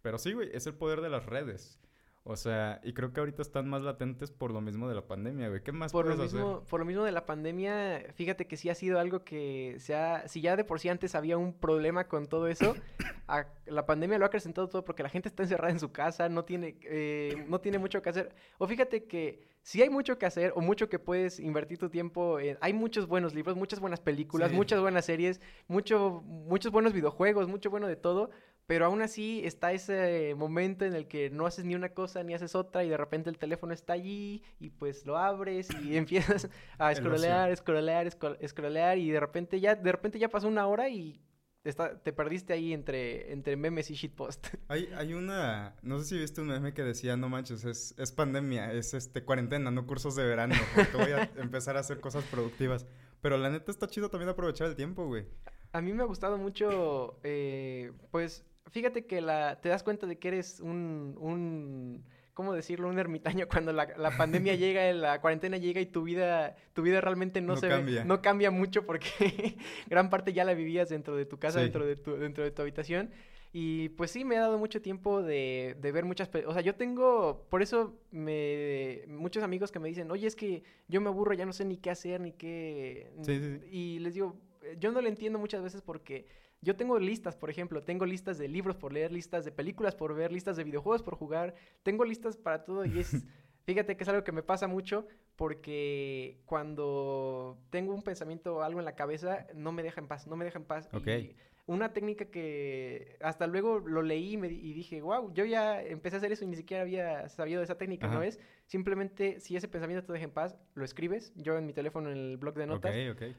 Pero 0.00 0.18
sí, 0.18 0.32
güey, 0.32 0.48
es 0.52 0.66
el 0.66 0.74
poder 0.74 1.00
de 1.00 1.10
las 1.10 1.26
redes. 1.26 1.78
O 2.24 2.36
sea, 2.36 2.80
y 2.84 2.92
creo 2.92 3.12
que 3.12 3.18
ahorita 3.18 3.42
están 3.42 3.68
más 3.68 3.82
latentes 3.82 4.30
por 4.30 4.52
lo 4.52 4.60
mismo 4.60 4.88
de 4.88 4.94
la 4.94 5.08
pandemia, 5.08 5.48
güey. 5.48 5.60
¿Qué 5.64 5.72
más 5.72 5.90
por 5.90 6.06
lo 6.06 6.14
puedes 6.14 6.32
mismo, 6.32 6.62
por 6.68 6.78
lo 6.78 6.86
mismo 6.86 7.02
de 7.02 7.10
la 7.10 7.26
pandemia, 7.26 8.04
fíjate 8.14 8.46
que 8.46 8.56
sí 8.56 8.70
ha 8.70 8.76
sido 8.76 9.00
algo 9.00 9.24
que 9.24 9.74
se 9.80 9.96
ha, 9.96 10.28
si 10.28 10.40
ya 10.40 10.54
de 10.54 10.62
por 10.62 10.78
sí 10.78 10.88
antes 10.88 11.16
había 11.16 11.36
un 11.36 11.52
problema 11.52 12.06
con 12.06 12.26
todo 12.26 12.46
eso, 12.46 12.76
a- 13.26 13.46
la 13.66 13.86
pandemia 13.86 14.18
lo 14.18 14.24
ha 14.24 14.28
acrecentado 14.28 14.68
todo 14.68 14.84
porque 14.84 15.02
la 15.02 15.08
gente 15.08 15.28
está 15.28 15.42
encerrada 15.42 15.72
en 15.72 15.80
su 15.80 15.90
casa, 15.90 16.28
no 16.28 16.44
tiene, 16.44 16.78
eh, 16.84 17.44
no 17.48 17.60
tiene 17.60 17.78
mucho 17.80 18.00
que 18.02 18.10
hacer. 18.10 18.32
O 18.58 18.68
fíjate 18.68 19.02
que 19.06 19.50
si 19.62 19.80
hay 19.82 19.90
mucho 19.90 20.18
que 20.18 20.26
hacer 20.26 20.52
o 20.56 20.60
mucho 20.60 20.88
que 20.88 20.98
puedes 20.98 21.38
invertir 21.40 21.78
tu 21.78 21.88
tiempo, 21.88 22.38
en- 22.40 22.58
hay 22.60 22.72
muchos 22.72 23.06
buenos 23.06 23.34
libros, 23.34 23.56
muchas 23.56 23.80
buenas 23.80 24.00
películas, 24.00 24.50
Sí. 24.50 24.56
muchas 24.56 24.80
buenas 24.80 25.04
series, 25.04 25.40
mucho, 25.68 26.22
muchos 26.24 26.72
buenos 26.72 26.92
videojuegos, 26.92 27.48
mucho 27.48 27.70
bueno 27.70 27.86
de 27.86 27.96
todo. 27.96 28.30
Pero 28.66 28.86
aún 28.86 29.02
así 29.02 29.42
está 29.44 29.72
ese 29.72 30.34
momento 30.36 30.84
en 30.84 30.94
el 30.94 31.08
que 31.08 31.30
no 31.30 31.46
haces 31.46 31.64
ni 31.64 31.74
una 31.74 31.88
cosa 31.90 32.22
ni 32.22 32.32
haces 32.32 32.54
otra 32.54 32.84
y 32.84 32.88
de 32.88 32.96
repente 32.96 33.28
el 33.28 33.36
teléfono 33.36 33.74
está 33.74 33.92
allí 33.94 34.44
y 34.60 34.70
pues 34.70 35.04
lo 35.04 35.18
abres 35.18 35.68
y 35.82 35.96
empiezas 36.36 36.48
a 36.78 36.90
El 36.92 36.96
scrollear, 36.98 37.56
scrollear, 37.56 38.06
scroll- 38.06 38.38
scrollear 38.48 38.98
y 38.98 39.10
de 39.10 39.18
repente 39.18 39.58
ya, 39.60 39.74
de 39.74 39.90
repente 39.92 40.18
ya 40.20 40.28
pasó 40.28 40.46
una 40.46 40.66
hora 40.68 40.88
y 40.88 41.20
está, 41.64 41.98
te 41.98 42.12
perdiste 42.12 42.52
ahí 42.52 42.72
entre, 42.72 43.32
entre 43.32 43.56
memes 43.56 43.90
y 43.90 43.94
shitpost. 43.94 44.48
Hay, 44.68 44.88
hay 44.96 45.14
una, 45.14 45.76
no 45.82 45.98
sé 45.98 46.04
si 46.06 46.18
viste 46.18 46.40
un 46.40 46.48
meme 46.48 46.74
que 46.74 46.82
decía, 46.82 47.16
no 47.16 47.28
manches, 47.28 47.64
es, 47.64 47.94
es 47.98 48.12
pandemia, 48.12 48.72
es 48.72 48.94
este 48.94 49.24
cuarentena, 49.24 49.70
no 49.70 49.86
cursos 49.86 50.16
de 50.16 50.24
verano, 50.24 50.54
porque 50.74 50.96
voy 50.96 51.12
a 51.12 51.30
empezar 51.36 51.76
a 51.76 51.80
hacer 51.80 52.00
cosas 52.00 52.24
productivas. 52.24 52.86
Pero 53.20 53.38
la 53.38 53.50
neta 53.50 53.70
está 53.70 53.86
chido 53.86 54.10
también 54.10 54.30
aprovechar 54.30 54.66
el 54.66 54.76
tiempo, 54.76 55.06
güey. 55.06 55.26
A 55.72 55.80
mí 55.80 55.92
me 55.92 56.02
ha 56.02 56.06
gustado 56.06 56.36
mucho, 56.38 57.18
eh, 57.22 57.92
pues, 58.10 58.44
fíjate 58.70 59.06
que 59.06 59.20
la, 59.20 59.60
te 59.60 59.68
das 59.68 59.82
cuenta 59.82 60.06
de 60.06 60.18
que 60.18 60.28
eres 60.28 60.60
un, 60.60 61.16
un, 61.18 62.04
¿cómo 62.34 62.52
decirlo? 62.54 62.88
Un 62.88 62.98
ermitaño 62.98 63.46
cuando 63.48 63.72
la, 63.72 63.88
la 63.96 64.16
pandemia 64.16 64.54
llega, 64.54 64.92
la 64.92 65.20
cuarentena 65.20 65.56
llega 65.58 65.80
y 65.80 65.86
tu 65.86 66.02
vida, 66.02 66.56
tu 66.72 66.82
vida 66.82 67.00
realmente 67.00 67.40
no, 67.40 67.54
No 67.54 67.56
se 67.60 67.68
ve- 67.68 67.74
cambia. 67.74 68.04
no 68.04 68.22
cambia 68.22 68.50
mucho 68.50 68.84
porque 68.86 69.56
gran 69.88 70.10
parte 70.10 70.32
ya 70.32 70.44
la 70.44 70.54
vivías 70.54 70.88
dentro 70.88 71.16
de 71.16 71.26
tu 71.26 71.38
casa, 71.38 71.58
Sí. 71.58 71.64
dentro 71.64 71.86
de 71.86 71.96
tu, 71.96 72.16
dentro 72.16 72.44
de 72.44 72.50
tu 72.50 72.62
habitación. 72.62 73.10
Y 73.54 73.90
pues 73.90 74.10
sí, 74.10 74.24
me 74.24 74.38
ha 74.38 74.40
dado 74.40 74.58
mucho 74.58 74.80
tiempo 74.80 75.22
de, 75.22 75.76
de 75.78 75.92
ver 75.92 76.06
muchas... 76.06 76.30
O 76.46 76.54
sea, 76.54 76.62
yo 76.62 76.74
tengo... 76.74 77.46
Por 77.50 77.60
eso 77.60 78.00
me... 78.10 79.02
Muchos 79.08 79.42
amigos 79.42 79.70
que 79.70 79.78
me 79.78 79.88
dicen, 79.88 80.10
oye, 80.10 80.26
es 80.26 80.34
que 80.36 80.62
yo 80.88 81.02
me 81.02 81.08
aburro, 81.08 81.34
ya 81.34 81.44
no 81.44 81.52
sé 81.52 81.66
ni 81.66 81.76
qué 81.76 81.90
hacer, 81.90 82.20
ni 82.22 82.32
qué... 82.32 83.12
Sí, 83.20 83.38
sí. 83.40 83.60
Y 83.70 83.98
les 83.98 84.14
digo, 84.14 84.40
yo 84.78 84.90
no 84.90 85.02
le 85.02 85.10
entiendo 85.10 85.38
muchas 85.38 85.62
veces 85.62 85.82
porque 85.82 86.26
yo 86.62 86.76
tengo 86.76 86.98
listas, 86.98 87.36
por 87.36 87.50
ejemplo, 87.50 87.82
tengo 87.82 88.06
listas 88.06 88.38
de 88.38 88.48
libros 88.48 88.76
por 88.76 88.92
leer, 88.92 89.12
listas 89.12 89.44
de 89.44 89.50
películas 89.52 89.94
por 89.94 90.14
ver, 90.14 90.32
listas 90.32 90.56
de 90.56 90.64
videojuegos 90.64 91.02
por 91.02 91.16
jugar, 91.16 91.54
tengo 91.82 92.04
listas 92.04 92.36
para 92.36 92.64
todo 92.64 92.84
y 92.84 93.00
es, 93.00 93.10
fíjate 93.66 93.96
que 93.96 94.04
es 94.04 94.08
algo 94.08 94.22
que 94.22 94.32
me 94.32 94.44
pasa 94.44 94.68
mucho 94.68 95.06
porque 95.36 96.40
cuando 96.46 97.58
tengo 97.70 97.94
un 97.94 98.02
pensamiento 98.02 98.56
o 98.56 98.62
algo 98.62 98.78
en 98.78 98.84
la 98.84 98.94
cabeza, 98.94 99.46
no 99.54 99.72
me 99.72 99.82
deja 99.82 100.00
en 100.00 100.06
paz, 100.06 100.26
no 100.28 100.36
me 100.36 100.44
deja 100.44 100.58
en 100.58 100.64
paz. 100.64 100.88
Y 100.92 101.34
una 101.66 101.92
técnica 101.92 102.24
que 102.26 103.16
hasta 103.20 103.46
luego 103.46 103.78
lo 103.78 104.02
leí 104.02 104.32
y, 104.32 104.36
me 104.36 104.48
y 104.48 104.72
dije, 104.72 105.00
wow, 105.00 105.32
yo 105.32 105.44
ya 105.44 105.80
empecé 105.80 106.16
a 106.16 106.18
hacer 106.18 106.32
eso 106.32 106.44
y 106.44 106.48
ni 106.48 106.56
siquiera 106.56 106.82
había 106.82 107.28
sabido 107.28 107.60
de 107.60 107.64
esa 107.64 107.78
técnica, 107.78 108.08
¿no 108.08 108.22
es? 108.22 108.40
Simplemente, 108.66 109.38
si 109.38 109.56
ese 109.56 109.68
pensamiento 109.68 110.04
te 110.04 110.12
deja 110.12 110.24
en 110.24 110.32
paz, 110.32 110.56
lo 110.74 110.84
escribes, 110.84 111.32
yo 111.36 111.56
en 111.56 111.66
mi 111.66 111.72
teléfono 111.72 112.10
en 112.10 112.16
el 112.16 112.36
blog 112.36 112.54
de 112.54 112.66
notas, 112.66 112.94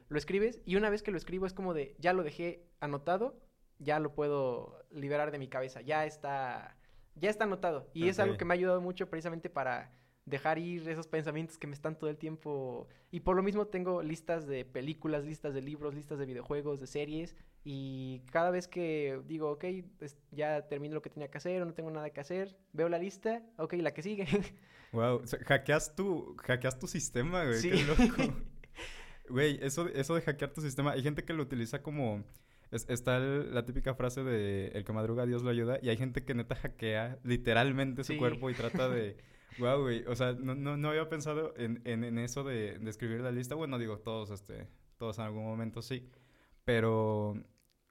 lo 0.08 0.18
escribes 0.18 0.62
y 0.66 0.78
una 0.78 0.90
vez 0.90 1.04
que 1.04 1.12
lo 1.12 1.18
escribo 1.18 1.46
es 1.46 1.54
como 1.54 1.74
de, 1.74 1.96
ya 2.00 2.14
lo 2.14 2.24
dejé 2.24 2.66
anotado, 2.80 3.40
ya 3.80 4.00
lo 4.00 4.14
puedo 4.14 4.86
liberar 4.92 5.32
de 5.32 5.39
mi 5.39 5.50
cabeza, 5.50 5.82
ya 5.82 6.06
está, 6.06 6.77
ya 7.15 7.30
está 7.30 7.44
anotado. 7.44 7.89
Y 7.94 8.08
es 8.08 8.20
algo 8.20 8.38
que 8.38 8.46
me 8.46 8.53
ha 8.53 8.56
ayudado 8.56 8.80
mucho 8.80 9.10
precisamente 9.10 9.50
para 9.50 9.92
dejar 10.25 10.58
ir 10.58 10.88
esos 10.88 11.08
pensamientos 11.08 11.58
que 11.58 11.68
me 11.68 11.74
están 11.74 11.98
todo 11.98 12.10
el 12.10 12.18
tiempo. 12.18 12.88
Y 13.12 13.20
por 13.22 13.36
lo 13.36 13.44
mismo 13.44 13.68
tengo 13.68 14.01
listas 14.01 14.48
de 14.48 14.63
películas, 14.65 15.25
listas 15.25 15.53
de 15.53 15.62
libros, 15.62 15.94
listas 15.94 16.18
de 16.20 16.25
videojuegos, 16.25 16.80
de 16.80 16.88
series. 16.88 17.36
Y 17.65 18.22
cada 18.32 18.50
vez 18.51 18.68
que 18.68 19.20
digo, 19.27 19.51
ok, 19.51 19.63
es- 20.00 20.18
ya 20.32 20.68
termino 20.68 20.94
lo 20.96 21.01
que 21.01 21.10
tenía 21.10 21.30
que 21.30 21.38
hacer 21.38 21.62
o 21.62 21.65
no 21.65 21.74
tengo 21.74 21.92
nada 21.92 22.10
que 22.12 22.20
hacer, 22.22 22.56
veo 22.74 22.89
la 22.89 22.98
lista, 23.00 23.42
ok, 23.58 23.74
la 23.74 23.94
que 23.94 24.01
sigue. 24.01 24.25
Wow, 24.94 25.22
o 25.24 25.25
sea, 25.27 25.39
hackeas 25.46 25.96
tu, 25.96 26.36
hackeas 26.38 26.77
tu 26.77 26.86
sistema, 26.86 27.44
güey, 27.46 27.58
Sí. 27.58 27.72
qué 27.72 27.84
loco. 27.84 28.34
Güey, 29.30 29.58
eso, 29.63 29.88
eso 29.88 30.13
de 30.15 30.22
hackear 30.22 30.53
tu 30.53 30.62
sistema, 30.62 30.92
hay 30.92 31.01
gente 31.01 31.24
que 31.24 31.34
lo 31.34 31.42
utiliza 31.44 31.82
como... 31.82 32.24
es- 32.72 32.88
está 32.89 33.18
la 33.20 33.65
típica 33.65 33.96
frase 33.96 34.24
de 34.24 34.68
el 34.68 34.84
que 34.84 34.94
madruga 34.94 35.25
Dios 35.25 35.42
lo 35.42 35.50
ayuda 35.50 35.80
y 35.82 35.89
hay 35.89 35.98
gente 35.98 36.24
que 36.24 36.34
neta 36.36 36.56
hackea 36.56 37.18
literalmente 37.24 38.03
su 38.03 38.13
Sí. 38.13 38.20
cuerpo 38.20 38.50
y 38.50 38.53
trata 38.53 38.88
de... 38.89 39.18
Wow, 39.60 39.81
güey, 39.81 40.03
o 40.07 40.15
sea, 40.15 40.33
no, 40.33 40.55
no, 40.55 40.77
no 40.77 40.89
había 40.89 41.10
pensado 41.10 41.53
en, 41.57 41.81
en, 41.86 42.03
en 42.03 42.17
eso 42.17 42.43
de, 42.43 42.79
de 42.79 42.89
escribir 42.89 43.22
la 43.22 43.31
lista. 43.31 43.55
Bueno, 43.55 43.77
digo, 43.77 44.00
todos, 44.00 44.29
este, 44.31 44.67
todos 44.98 45.17
en 45.19 45.25
algún 45.25 45.43
momento 45.43 45.81
sí. 45.81 46.10
Pero, 46.65 47.36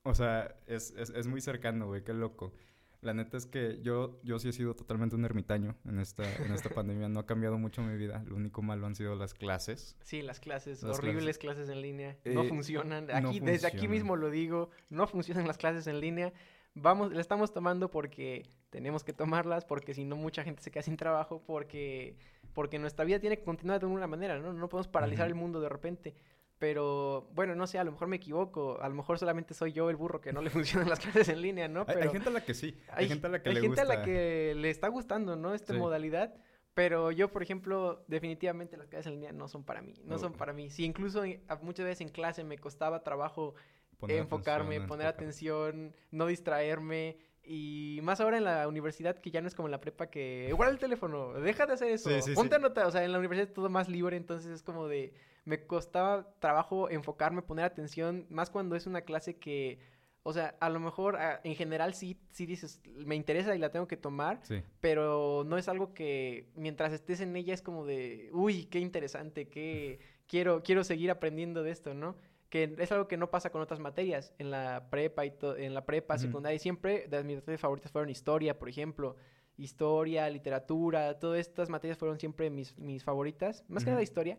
o 0.02 0.14
sea, 0.14 0.56
es, 0.66 0.92
es, 0.96 1.10
es 1.10 1.26
muy 1.26 1.40
cercano, 1.40 1.86
güey, 1.86 2.02
qué 2.04 2.12
loco. 2.14 2.52
La 3.00 3.14
neta 3.14 3.36
es 3.36 3.46
que 3.46 3.80
yo, 3.82 4.20
yo 4.22 4.38
sí 4.38 4.48
he 4.48 4.52
sido 4.52 4.74
totalmente 4.76 5.16
un 5.16 5.24
ermitaño 5.24 5.74
en 5.86 5.98
esta, 5.98 6.22
en 6.44 6.52
esta 6.52 6.68
pandemia. 6.74 7.08
No 7.08 7.18
ha 7.20 7.26
cambiado 7.26 7.58
mucho 7.58 7.82
mi 7.82 7.96
vida. 7.96 8.22
Lo 8.28 8.36
único 8.36 8.62
malo 8.62 8.86
han 8.86 8.94
sido 8.94 9.16
las 9.16 9.34
clases. 9.34 9.96
Sí, 10.04 10.22
las 10.22 10.38
clases, 10.38 10.82
Las 10.84 10.98
horribles 10.98 11.36
clases. 11.38 11.68
en 11.68 11.82
línea, 11.82 12.16
no 12.24 12.44
Eh, 12.44 12.48
funcionan. 12.48 13.08
no 13.08 13.28
Aquí, 13.30 13.40
desde 13.40 13.66
aquí 13.66 13.88
mismo 13.88 14.14
lo 14.14 14.30
digo, 14.30 14.70
no 14.88 15.06
funcionan 15.08 15.48
las 15.48 15.58
clases 15.58 15.88
en 15.88 15.98
línea. 16.00 16.32
Vamos, 16.74 17.12
la 17.12 17.20
estamos 17.20 17.52
tomando 17.52 17.90
porque 17.90 18.48
tenemos 18.70 19.04
que 19.04 19.12
tomarlas, 19.12 19.64
porque 19.64 19.92
si 19.94 20.04
no 20.04 20.16
mucha 20.16 20.42
gente 20.42 20.62
se 20.62 20.70
queda 20.70 20.82
sin 20.82 20.96
trabajo, 20.96 21.42
porque, 21.46 22.16
porque 22.54 22.78
nuestra 22.78 23.04
vida 23.04 23.18
tiene 23.18 23.36
que 23.36 23.44
continuar 23.44 23.78
de 23.78 23.86
alguna 23.86 24.06
manera, 24.06 24.38
¿no? 24.38 24.52
No 24.54 24.68
podemos 24.68 24.88
paralizar 24.88 25.26
el 25.26 25.34
mundo 25.34 25.60
de 25.60 25.68
repente. 25.68 26.14
Pero, 26.58 27.28
bueno, 27.34 27.54
no 27.56 27.66
sé, 27.66 27.78
a 27.78 27.84
lo 27.84 27.90
mejor 27.92 28.06
me 28.08 28.16
equivoco, 28.16 28.80
a 28.80 28.88
lo 28.88 28.94
mejor 28.94 29.18
solamente 29.18 29.52
soy 29.52 29.72
yo 29.72 29.90
el 29.90 29.96
burro 29.96 30.20
que 30.20 30.32
no 30.32 30.40
le 30.40 30.48
funcionan 30.84 30.88
las 30.88 31.00
clases 31.00 31.28
en 31.28 31.42
línea, 31.42 31.68
¿no? 31.68 31.80
Hay, 31.80 31.86
hay 31.88 31.94
Pero 31.96 32.12
gente 32.12 32.28
a 32.28 32.32
la 32.32 32.44
que 32.44 32.54
sí. 32.54 32.78
Hay, 32.92 33.08
gente 33.08 33.26
a 33.26 33.30
la 33.30 33.42
que 33.42 33.48
hay 33.50 33.54
le 33.56 33.60
gente 33.62 33.80
gusta. 33.82 33.92
a 33.92 33.96
la 33.96 34.02
que 34.04 34.54
le 34.56 34.70
está 34.70 34.88
gustando, 34.88 35.36
¿no? 35.36 35.54
Esta 35.54 35.72
Sí. 35.74 35.78
modalidad. 35.78 36.34
Pero 36.74 37.10
yo, 37.10 37.30
por 37.30 37.42
ejemplo, 37.42 38.02
definitivamente 38.08 38.78
las 38.78 38.86
clases 38.86 39.08
en 39.08 39.14
línea 39.14 39.32
no 39.32 39.46
son 39.48 39.62
para 39.64 39.82
mí. 39.82 39.92
No 40.04 40.18
son 40.18 40.32
para 40.32 40.54
mí. 40.54 40.70
Si 40.70 40.84
incluso 40.86 41.22
en- 41.24 41.42
a- 41.48 41.56
muchas 41.56 41.84
veces 41.84 42.00
en 42.00 42.08
clase 42.08 42.44
me 42.44 42.56
costaba 42.56 43.02
trabajo 43.02 43.54
Poner 44.02 44.18
enfocarme, 44.18 44.76
atención, 44.76 44.88
poner 44.88 45.06
enfocar. 45.06 45.22
atención, 45.22 45.94
no 46.10 46.26
distraerme. 46.26 47.16
Y 47.44 47.98
más 48.04 48.20
ahora 48.20 48.36
en 48.38 48.44
la 48.44 48.68
universidad, 48.68 49.18
que 49.18 49.30
ya 49.32 49.40
no 49.40 49.48
es 49.48 49.54
como 49.56 49.66
en 49.66 49.72
la 49.72 49.80
prepa, 49.80 50.08
que 50.10 50.46
igual 50.48 50.70
el 50.70 50.78
teléfono, 50.78 51.32
deja 51.32 51.66
de 51.66 51.72
hacer 51.72 51.88
eso, 51.90 52.08
Sí, 52.08 52.22
sí, 52.22 52.34
ponte 52.34 52.50
sí. 52.50 52.54
a 52.54 52.58
anotar, 52.64 52.86
o 52.86 52.90
sea, 52.92 53.04
en 53.04 53.10
la 53.10 53.18
universidad 53.18 53.48
es 53.48 53.54
todo 53.54 53.68
más 53.68 53.88
libre, 53.88 54.16
entonces 54.16 54.52
es 54.52 54.62
como 54.62 54.86
de, 54.86 55.12
me 55.44 55.66
costaba 55.66 56.32
trabajo 56.38 56.88
enfocarme, 56.88 57.42
poner 57.42 57.64
atención, 57.64 58.26
más 58.28 58.48
cuando 58.48 58.76
es 58.76 58.86
una 58.86 59.00
clase 59.00 59.38
que, 59.38 59.80
o 60.22 60.32
sea, 60.32 60.54
a 60.60 60.68
lo 60.70 60.78
mejor 60.78 61.16
ah, 61.16 61.40
en 61.42 61.56
general 61.56 61.94
sí, 61.94 62.16
sí 62.30 62.46
dices, 62.46 62.80
me 63.04 63.16
interesa 63.16 63.56
y 63.56 63.58
la 63.58 63.70
tengo 63.72 63.88
que 63.88 63.96
tomar, 63.96 64.38
Sí. 64.44 64.62
pero 64.78 65.42
no 65.44 65.58
es 65.58 65.66
algo 65.68 65.94
que 65.94 66.46
mientras 66.54 66.92
estés 66.92 67.20
en 67.20 67.34
ella 67.34 67.54
es 67.54 67.62
como 67.62 67.84
de, 67.84 68.30
uy, 68.32 68.66
qué 68.66 68.78
interesante, 68.78 69.48
qué 69.48 69.98
quiero, 70.28 70.62
quiero 70.62 70.84
seguir 70.84 71.10
aprendiendo 71.10 71.64
de 71.64 71.72
esto, 71.72 71.92
¿no? 71.92 72.14
Que 72.52 72.76
es 72.78 72.92
algo 72.92 73.08
que 73.08 73.16
no 73.16 73.30
pasa 73.30 73.48
con 73.48 73.62
otras 73.62 73.80
materias. 73.80 74.34
En 74.38 74.50
la 74.50 74.88
prepa 74.90 75.24
y 75.24 75.30
to- 75.30 75.56
en 75.56 75.72
la 75.72 75.86
prepa, 75.86 76.18
secundaria, 76.18 76.58
siempre 76.58 77.08
de 77.08 77.24
mis 77.24 77.36
materias 77.36 77.62
favoritas 77.62 77.90
fueron 77.90 78.10
historia, 78.10 78.58
por 78.58 78.68
ejemplo, 78.68 79.16
historia, 79.56 80.28
literatura, 80.28 81.18
todas 81.18 81.40
estas 81.40 81.70
materias 81.70 81.96
fueron 81.96 82.18
siempre 82.18 82.50
mis, 82.50 82.76
mis 82.78 83.04
favoritas, 83.04 83.64
más 83.68 83.84
que 83.84 83.90
nada 83.90 84.02
historia. 84.02 84.38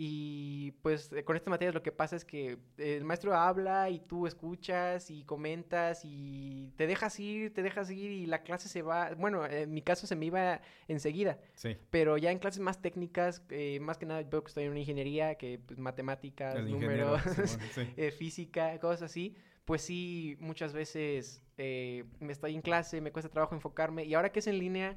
Y 0.00 0.70
pues 0.80 1.12
eh, 1.12 1.24
con 1.24 1.34
estas 1.34 1.50
materias 1.50 1.74
lo 1.74 1.82
que 1.82 1.90
pasa 1.90 2.14
es 2.14 2.24
que 2.24 2.56
el 2.76 3.04
maestro 3.04 3.34
habla 3.34 3.90
y 3.90 3.98
tú 3.98 4.28
escuchas 4.28 5.10
y 5.10 5.24
comentas 5.24 6.02
y 6.04 6.72
te 6.76 6.86
dejas 6.86 7.18
ir, 7.18 7.52
te 7.52 7.62
dejas 7.64 7.90
ir 7.90 8.12
y 8.12 8.26
la 8.26 8.44
clase 8.44 8.68
se 8.68 8.80
va, 8.82 9.12
bueno, 9.16 9.44
en 9.44 9.74
mi 9.74 9.82
caso 9.82 10.06
se 10.06 10.14
me 10.14 10.26
iba 10.26 10.60
enseguida, 10.86 11.40
Sí. 11.54 11.76
pero 11.90 12.16
ya 12.16 12.30
en 12.30 12.38
clases 12.38 12.60
más 12.60 12.80
técnicas, 12.80 13.42
eh, 13.50 13.80
más 13.80 13.98
que 13.98 14.06
nada 14.06 14.22
veo 14.22 14.44
que 14.44 14.48
estoy 14.48 14.64
en 14.64 14.70
una 14.70 14.78
ingeniería, 14.78 15.34
que 15.34 15.58
pues, 15.58 15.80
matemáticas, 15.80 16.64
números, 16.64 17.20
sí. 17.74 17.80
eh, 17.96 18.12
física, 18.12 18.78
cosas 18.78 19.02
así, 19.02 19.34
pues 19.64 19.82
sí, 19.82 20.36
muchas 20.38 20.72
veces 20.72 21.42
eh, 21.56 22.04
me 22.20 22.32
estoy 22.32 22.54
en 22.54 22.62
clase, 22.62 23.00
me 23.00 23.10
cuesta 23.10 23.28
trabajo 23.30 23.56
enfocarme 23.56 24.04
y 24.04 24.14
ahora 24.14 24.30
que 24.30 24.38
es 24.38 24.46
en 24.46 24.60
línea, 24.60 24.96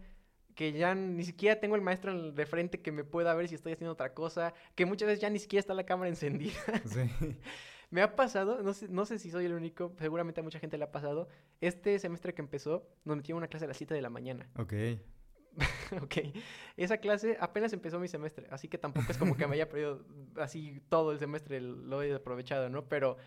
que 0.55 0.71
ya 0.73 0.95
ni 0.95 1.23
siquiera 1.23 1.59
tengo 1.59 1.75
el 1.75 1.81
maestro 1.81 2.31
de 2.31 2.45
frente 2.45 2.81
que 2.81 2.91
me 2.91 3.03
pueda 3.03 3.33
ver 3.33 3.47
si 3.47 3.55
estoy 3.55 3.73
haciendo 3.73 3.93
otra 3.93 4.13
cosa, 4.13 4.53
que 4.75 4.85
muchas 4.85 5.07
veces 5.07 5.21
ya 5.21 5.29
ni 5.29 5.39
siquiera 5.39 5.61
está 5.61 5.73
la 5.73 5.85
cámara 5.85 6.09
encendida. 6.09 6.59
Sí. 6.85 7.09
me 7.89 8.01
ha 8.01 8.15
pasado, 8.15 8.61
no 8.63 8.73
sé, 8.73 8.87
no 8.89 9.05
sé 9.05 9.19
si 9.19 9.31
soy 9.31 9.45
el 9.45 9.53
único, 9.53 9.93
seguramente 9.99 10.41
a 10.41 10.43
mucha 10.43 10.59
gente 10.59 10.77
le 10.77 10.85
ha 10.85 10.91
pasado, 10.91 11.27
este 11.59 11.99
semestre 11.99 12.33
que 12.33 12.41
empezó, 12.41 12.87
nos 13.03 13.17
metieron 13.17 13.37
una 13.37 13.47
clase 13.47 13.65
a 13.65 13.67
las 13.67 13.77
7 13.77 13.93
de 13.93 14.01
la 14.01 14.09
mañana. 14.09 14.49
Ok. 14.57 14.73
ok, 16.01 16.17
esa 16.77 16.97
clase 16.97 17.37
apenas 17.39 17.73
empezó 17.73 17.99
mi 17.99 18.07
semestre, 18.07 18.47
así 18.51 18.69
que 18.69 18.77
tampoco 18.77 19.11
es 19.11 19.17
como 19.17 19.35
que 19.35 19.45
me 19.47 19.55
haya 19.55 19.67
perdido 19.67 20.05
así 20.37 20.81
todo 20.87 21.11
el 21.11 21.19
semestre, 21.19 21.59
lo 21.59 22.01
he 22.01 22.13
aprovechado, 22.13 22.69
¿no? 22.69 22.87
Pero 22.87 23.17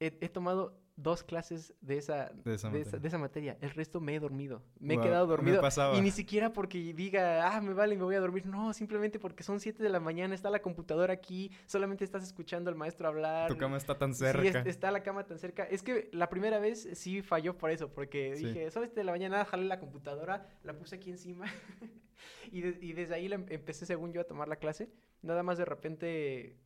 he, 0.00 0.16
he 0.20 0.28
tomado 0.30 0.80
dos 1.00 1.22
clases 1.22 1.72
de 1.80 1.96
esa, 1.96 2.30
De 2.44 2.54
esa 2.54 2.70
de, 2.70 2.80
esa, 2.80 2.86
materia. 2.90 2.98
de 3.00 3.08
esa 3.08 3.18
materia. 3.18 3.56
El 3.60 3.70
resto 3.70 4.00
me 4.00 4.16
he 4.16 4.20
dormido. 4.20 4.62
Me 4.80 4.94
he 4.94 5.00
quedado 5.00 5.26
dormido. 5.28 5.62
Y 5.96 6.00
ni 6.00 6.10
siquiera 6.10 6.52
porque 6.52 6.92
diga, 6.92 7.54
ah, 7.54 7.60
me 7.60 7.72
vale, 7.72 7.96
me 7.96 8.02
voy 8.02 8.16
a 8.16 8.20
dormir. 8.20 8.46
No, 8.46 8.72
simplemente 8.72 9.20
porque 9.20 9.44
son 9.44 9.60
7 9.60 9.80
de 9.80 9.88
la 9.90 10.00
mañana, 10.00 10.34
está 10.34 10.50
la 10.50 10.60
computadora 10.60 11.12
aquí, 11.14 11.52
solamente 11.66 12.04
estás 12.04 12.24
escuchando 12.24 12.68
al 12.68 12.74
maestro 12.76 13.06
hablar. 13.06 13.48
Tu 13.48 13.56
cama 13.56 13.76
está 13.76 13.96
tan 13.96 14.12
Sí, 14.12 14.24
cerca. 14.24 14.60
está 14.68 14.90
la 14.90 15.02
cama 15.04 15.24
tan 15.24 15.38
cerca. 15.38 15.62
Es 15.64 15.82
que 15.84 16.10
la 16.12 16.28
primera 16.28 16.58
vez 16.58 16.88
sí 16.94 17.22
falló 17.22 17.56
por 17.56 17.70
eso, 17.70 17.88
porque 17.92 18.34
Sí. 18.36 18.46
dije, 18.46 18.70
son 18.72 18.82
7 18.82 18.98
de 18.98 19.04
la 19.04 19.12
mañana, 19.12 19.44
jalé 19.44 19.66
la 19.66 19.78
computadora, 19.78 20.48
la 20.64 20.72
puse 20.74 20.96
aquí 20.96 21.10
encima 21.10 21.44
y, 22.50 22.60
de- 22.62 22.78
y 22.84 22.92
desde 22.92 23.14
ahí 23.14 23.28
la 23.28 23.36
em- 23.36 23.46
empecé, 23.50 23.86
según 23.86 24.12
yo, 24.12 24.20
a 24.20 24.24
tomar 24.24 24.48
la 24.48 24.56
clase. 24.56 24.88
Nada 25.22 25.42
más 25.42 25.58
de 25.58 25.64
repente, 25.64 26.56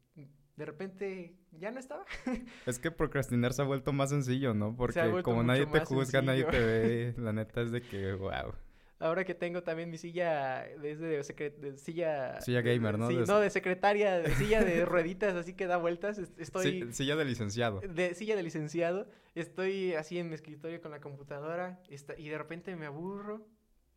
de 0.57 0.65
repente 0.67 1.35
ya 1.53 1.71
no 1.71 1.81
estaba. 1.81 2.05
Es 2.67 2.79
que 2.79 2.91
procrastinar 2.91 3.53
se 3.53 3.63
ha 3.63 3.65
vuelto 3.65 3.93
más 3.93 4.11
sencillo, 4.11 4.55
¿no? 4.55 4.77
Porque 4.77 5.01
como 5.23 5.43
nadie 5.43 5.67
te 5.67 5.81
juzga, 5.85 6.23
nadie 6.23 6.45
te 6.45 6.59
ve, 6.61 7.15
la 7.19 7.33
neta 7.33 7.63
es 7.63 7.71
de 7.73 7.83
que, 7.83 8.13
wow. 8.15 8.53
Ahora 8.99 9.25
que 9.25 9.35
tengo 9.35 9.65
también 9.65 9.91
mi 9.91 9.99
silla 9.99 10.65
desde 10.81 11.07
de, 11.09 11.51
de 11.51 11.77
silla... 11.77 12.41
Silla 12.41 12.61
gamer, 12.61 12.97
¿no? 13.01 13.09
De- 13.09 13.27
no, 13.27 13.41
de 13.41 13.51
secretaria, 13.51 14.19
de 14.21 14.33
silla 14.37 14.63
de 14.63 14.85
rueditas, 14.85 15.35
así 15.35 15.55
que 15.55 15.67
da 15.67 15.77
vueltas. 15.77 16.19
est- 16.19 16.39
Estoy... 16.39 16.83
Sí, 16.85 16.93
silla 16.93 17.17
de 17.17 17.25
licenciado. 17.25 17.81
de 17.81 18.15
silla 18.15 18.37
de 18.37 18.45
licenciado, 18.45 19.09
estoy 19.35 19.95
así 19.95 20.19
en 20.19 20.29
mi 20.29 20.35
escritorio 20.37 20.81
con 20.81 20.93
la 20.93 21.01
computadora 21.01 21.81
esta- 21.89 22.17
y 22.17 22.29
de 22.29 22.39
repente 22.39 22.77
me 22.77 22.87
aburro 22.87 23.45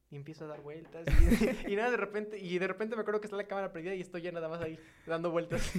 y 0.09 0.15
empiezo 0.15 0.45
a 0.45 0.47
dar 0.47 0.61
vueltas 0.61 1.05
y, 1.67 1.71
y 1.71 1.75
nada 1.75 1.91
de 1.91 1.97
repente 1.97 2.39
y 2.39 2.57
de 2.57 2.65
repente 2.67 2.95
me 2.95 3.01
acuerdo 3.01 3.21
que 3.21 3.27
está 3.27 3.37
la 3.37 3.47
cámara 3.47 3.71
prendida 3.71 3.93
y 3.93 4.01
estoy 4.01 4.23
ya 4.23 4.31
nada 4.31 4.49
más 4.49 4.59
ahí 4.61 4.79
dando 5.05 5.29
vueltas. 5.29 5.71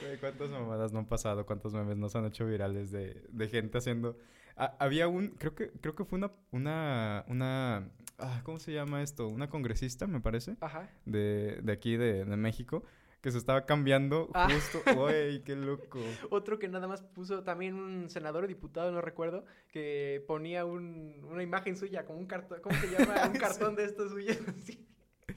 Güey, 0.00 0.18
¿cuántas 0.18 0.50
mamadas 0.50 0.92
no 0.92 1.00
han 1.00 1.06
pasado? 1.06 1.46
¿Cuántos 1.46 1.72
memes 1.74 1.96
no 1.96 2.08
se 2.08 2.18
han 2.18 2.26
hecho 2.26 2.46
virales 2.46 2.90
de, 2.90 3.24
de 3.30 3.48
gente 3.48 3.78
haciendo... 3.78 4.18
Ah, 4.56 4.76
había 4.80 5.06
un... 5.08 5.28
Creo 5.28 5.54
que, 5.54 5.70
creo 5.70 5.94
que 5.94 6.04
fue 6.04 6.18
una... 6.18 6.30
Una... 6.50 7.24
una 7.28 7.88
ah, 8.18 8.40
¿Cómo 8.44 8.58
se 8.58 8.72
llama 8.72 9.02
esto? 9.02 9.28
Una 9.28 9.48
congresista, 9.48 10.06
me 10.06 10.20
parece. 10.20 10.56
Ajá. 10.60 10.90
De, 11.04 11.60
de 11.62 11.72
aquí, 11.72 11.96
de, 11.96 12.24
de 12.24 12.36
México. 12.36 12.82
Que 13.20 13.32
se 13.32 13.38
estaba 13.38 13.66
cambiando 13.66 14.30
Ah. 14.34 14.48
justo... 14.50 14.80
Qué 15.44 15.56
loco. 15.56 15.98
Otro 16.30 16.58
que 16.58 16.68
nada 16.68 16.86
más 16.86 17.02
puso 17.02 17.42
también 17.42 17.74
un 17.74 18.08
senador 18.10 18.44
o 18.44 18.46
diputado, 18.46 18.90
no 18.92 19.00
recuerdo, 19.00 19.44
que 19.72 20.24
ponía 20.28 20.64
un- 20.64 21.24
una 21.28 21.42
imagen 21.42 21.76
suya 21.76 22.04
como 22.04 22.18
un 22.20 22.26
cartón, 22.26 22.60
¿cómo 22.62 22.76
se 22.80 22.86
llama? 22.88 23.14
Un 23.32 23.38
cartón 23.38 23.74
de 23.76 23.84
estos 23.84 24.10
suyos 24.12 24.38
así. 24.48 24.86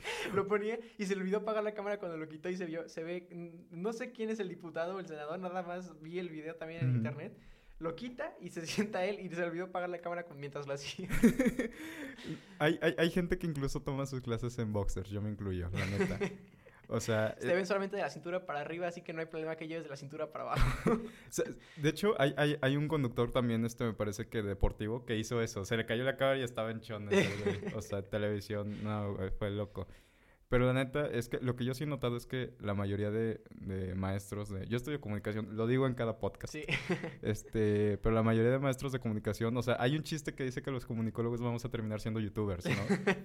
Lo 0.34 0.48
ponía 0.48 0.80
y 0.98 1.06
se 1.06 1.16
le 1.16 1.22
olvidó 1.22 1.38
apagar 1.38 1.64
la 1.64 1.74
cámara 1.74 2.00
cuando 2.00 2.18
lo 2.18 2.28
quitó 2.28 2.50
y 2.50 2.58
se 2.58 2.66
vio, 2.66 2.88
se 2.90 3.04
ve, 3.04 3.28
no 3.72 3.94
sé 3.94 4.12
quién 4.12 4.30
es 4.30 4.40
el 4.40 4.50
diputado 4.50 4.96
o 4.96 5.00
el 5.00 5.08
senador, 5.08 5.40
nada 5.40 5.64
más 5.64 6.02
vi 6.02 6.20
el 6.20 6.30
video 6.30 6.56
también 6.56 6.82
en 6.82 6.96
internet. 6.96 7.38
Lo 7.80 7.96
quita 7.96 8.36
y 8.40 8.50
se 8.50 8.66
sienta 8.68 9.04
él 9.06 9.20
y 9.20 9.30
se 9.30 9.44
olvidó 9.44 9.66
apagar 9.66 9.90
la 9.90 10.00
cámara 10.00 10.26
mientras 10.38 10.68
lo 10.68 10.74
hacía. 10.74 11.10
hay, 12.60 12.78
hay, 12.82 12.96
hay 12.98 13.10
gente 13.10 13.38
que 13.38 13.48
incluso 13.48 13.82
toma 13.82 14.06
sus 14.06 14.22
clases 14.22 14.58
en 14.60 14.72
boxers. 14.72 15.10
Yo 15.10 15.22
me 15.22 15.32
incluyo, 15.32 15.70
la 15.74 15.86
neta. 15.86 16.20
O 16.92 17.00
sea... 17.00 17.36
Se 17.40 17.54
ven 17.56 17.66
solamente 17.66 17.96
de 17.96 18.02
la 18.02 18.10
cintura 18.10 18.46
para 18.46 18.60
arriba, 18.60 18.88
así 18.88 19.02
que 19.02 19.14
no 19.14 19.22
hay 19.22 19.26
problema 19.26 19.56
que 19.56 19.66
lleves 19.66 19.86
de 19.86 19.90
la 19.90 19.96
cintura 19.96 20.32
para 20.32 20.44
abajo. 20.44 21.00
De 21.78 21.90
hecho, 21.90 22.20
hay, 22.20 22.34
hay, 22.36 22.58
hay 22.62 22.76
un 22.76 22.90
conductor 22.90 23.32
también, 23.32 23.64
este 23.64 23.86
me 23.86 23.94
parece 23.94 24.28
que 24.28 24.44
deportivo, 24.44 25.06
que 25.06 25.18
hizo 25.18 25.42
eso. 25.42 25.64
Se 25.64 25.78
le 25.78 25.86
cayó 25.86 26.04
la 26.04 26.18
cámara 26.18 26.38
y 26.38 26.44
estaba 26.44 26.70
en 26.70 26.82
chones. 26.82 27.12
O 27.76 27.82
sea, 27.82 28.02
televisión, 28.02 28.84
no, 28.84 29.16
fue 29.40 29.50
loco. 29.52 29.88
Pero 30.52 30.66
la 30.68 30.74
neta, 30.74 31.08
es 31.08 31.30
que 31.30 31.40
lo 31.40 31.56
que 31.56 31.64
yo 31.64 31.74
sí 31.74 31.86
he 31.86 31.88
notado 31.88 32.18
es 32.18 32.26
que 32.28 32.54
la 32.60 32.74
mayoría 32.74 33.10
de, 33.10 33.42
de 33.52 33.96
maestros 33.96 34.50
de... 34.50 34.68
Yo 34.68 34.76
estudio 34.76 35.00
comunicación, 35.00 35.56
lo 35.56 35.66
digo 35.66 35.88
en 35.88 35.94
cada 35.96 36.20
podcast. 36.20 36.54
Sí. 36.54 36.64
Este, 37.22 37.98
pero 38.00 38.14
la 38.14 38.22
mayoría 38.24 38.52
de 38.52 38.60
maestros 38.60 38.92
de 38.92 39.00
comunicación, 39.00 39.56
o 39.56 39.62
sea, 39.62 39.78
hay 39.80 39.96
un 39.96 40.04
chiste 40.04 40.34
que 40.34 40.44
dice 40.44 40.62
que 40.62 40.72
los 40.72 40.86
comunicólogos 40.86 41.42
vamos 41.42 41.64
a 41.66 41.70
terminar 41.70 42.02
siendo 42.02 42.20
youtubers, 42.20 42.66
¿no? 42.66 42.74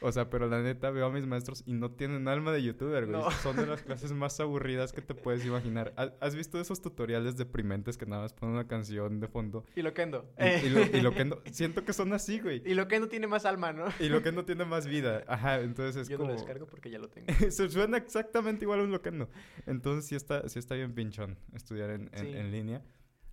O 0.00 0.10
sea, 0.10 0.30
pero 0.30 0.48
la 0.48 0.60
neta 0.62 0.90
veo 0.90 1.06
a 1.06 1.10
mis 1.12 1.26
maestros 1.26 1.62
y 1.64 1.74
no 1.74 1.92
tienen 1.92 2.26
alma 2.26 2.50
de 2.50 2.62
youtuber, 2.62 3.06
güey. 3.06 3.20
No. 3.20 3.30
Son 3.30 3.54
de 3.54 3.66
las 3.66 3.82
clases 3.82 4.12
más 4.12 4.40
aburridas 4.40 4.92
que 4.92 5.00
te 5.00 5.14
puedes 5.14 5.44
imaginar. 5.46 5.92
¿Ha- 5.96 6.12
¿Has 6.20 6.34
visto 6.34 6.58
esos 6.60 6.80
tutoriales 6.82 7.36
deprimentes 7.36 7.96
que 7.96 8.06
nada 8.06 8.22
más 8.22 8.32
ponen 8.32 8.54
una 8.56 8.66
canción 8.66 9.20
de 9.20 9.28
fondo? 9.28 9.64
Y 9.76 9.82
Loquendo. 9.82 10.28
Y, 10.40 10.66
y 10.66 10.70
lo, 10.70 10.80
y 10.98 11.00
lo 11.02 11.12
que 11.14 11.24
no, 11.24 11.38
siento 11.52 11.84
que 11.84 11.92
son 11.92 12.12
así, 12.14 12.40
güey. 12.40 12.62
Y 12.64 12.74
Loquendo 12.74 13.08
tiene 13.08 13.28
más 13.28 13.44
alma, 13.44 13.72
¿no? 13.72 13.84
Y 14.00 14.08
lo 14.08 14.22
que 14.22 14.32
no 14.32 14.44
tiene 14.44 14.64
más 14.64 14.86
vida. 14.88 15.22
Ajá, 15.28 15.60
entonces 15.60 15.94
es 16.02 16.08
Yo 16.08 16.18
como... 16.18 16.32
no 16.32 16.61
porque 16.66 16.90
ya 16.90 16.98
lo 16.98 17.08
tengo. 17.08 17.26
Se 17.50 17.68
suena 17.70 17.96
exactamente 17.96 18.64
igual 18.64 18.80
a 18.80 18.82
un 18.84 18.90
loquendo. 18.92 19.28
Entonces 19.66 20.06
sí 20.06 20.14
está, 20.14 20.48
sí 20.48 20.58
está 20.58 20.74
bien 20.74 20.94
pinchón 20.94 21.38
estudiar 21.54 21.90
en, 21.90 22.10
en- 22.12 22.18
Sí. 22.18 22.32
en 22.36 22.50
línea. 22.52 22.84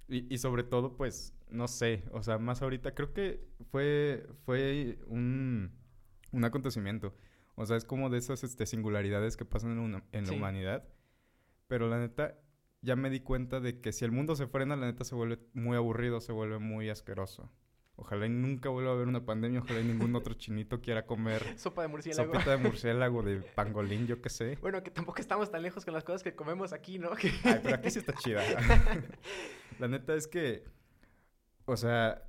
Y, 0.07 0.33
y 0.33 0.37
sobre 0.39 0.63
todo, 0.63 0.95
pues, 0.97 1.35
no 1.49 1.67
sé, 1.67 2.03
o 2.11 2.23
sea, 2.23 2.39
más 2.39 2.61
ahorita, 2.63 2.95
creo 2.95 3.13
que 3.13 3.47
fue, 3.71 4.25
fue 4.43 4.97
un, 5.07 5.71
un 6.31 6.45
acontecimiento. 6.45 7.15
O 7.55 7.65
sea, 7.65 7.77
es 7.77 7.85
como 7.85 8.09
de 8.09 8.17
esas 8.17 8.43
este, 8.43 8.65
singularidades 8.65 9.37
que 9.37 9.45
pasan 9.45 9.71
en, 9.73 9.79
una- 9.79 10.03
en 10.11 10.23
la 10.23 10.29
Sí. 10.31 10.35
humanidad. 10.35 10.87
Pero 11.67 11.87
la 11.89 11.99
neta, 11.99 12.39
ya 12.81 12.95
me 12.95 13.09
di 13.11 13.19
cuenta 13.19 13.59
de 13.59 13.81
que 13.81 13.91
si 13.91 14.03
el 14.05 14.11
mundo 14.11 14.35
se 14.35 14.47
frena, 14.47 14.75
la 14.75 14.87
neta 14.87 15.03
se 15.03 15.13
vuelve 15.13 15.37
muy 15.53 15.75
aburrido, 15.77 16.21
se 16.21 16.31
vuelve 16.31 16.57
muy 16.57 16.89
asqueroso. 16.89 17.51
Ojalá 18.01 18.25
y 18.25 18.29
nunca 18.29 18.69
vuelva 18.69 18.91
a 18.91 18.93
haber 18.93 19.07
una 19.07 19.25
pandemia, 19.25 19.59
ojalá 19.59 19.81
y 19.81 19.83
ningún 19.83 20.15
otro 20.15 20.33
chinito 20.33 20.81
quiera 20.81 21.05
comer 21.05 21.43
Sopa 21.57 21.81
de 21.81 21.89
murciélago. 21.89 22.33
sopita 22.33 22.51
de 22.51 22.57
murciélago, 22.57 23.21
de 23.23 23.37
pangolín, 23.41 24.07
yo 24.07 24.21
qué 24.21 24.29
sé. 24.29 24.57
Bueno, 24.61 24.81
que 24.83 24.89
tampoco 24.91 25.19
estamos 25.19 25.51
tan 25.51 25.61
lejos 25.61 25.83
con 25.85 25.93
las 25.93 26.03
cosas 26.03 26.23
que 26.23 26.33
comemos 26.35 26.73
aquí, 26.73 26.97
¿no? 26.97 27.11
Que- 27.15 27.31
Ay, 27.43 27.59
pero 27.63 27.75
aquí 27.75 27.91
sí 27.91 27.99
está 27.99 28.13
chida. 28.13 28.41
La 29.79 29.87
neta 29.87 30.13
es 30.15 30.27
que, 30.27 30.63
o 31.65 31.77
sea, 31.77 32.23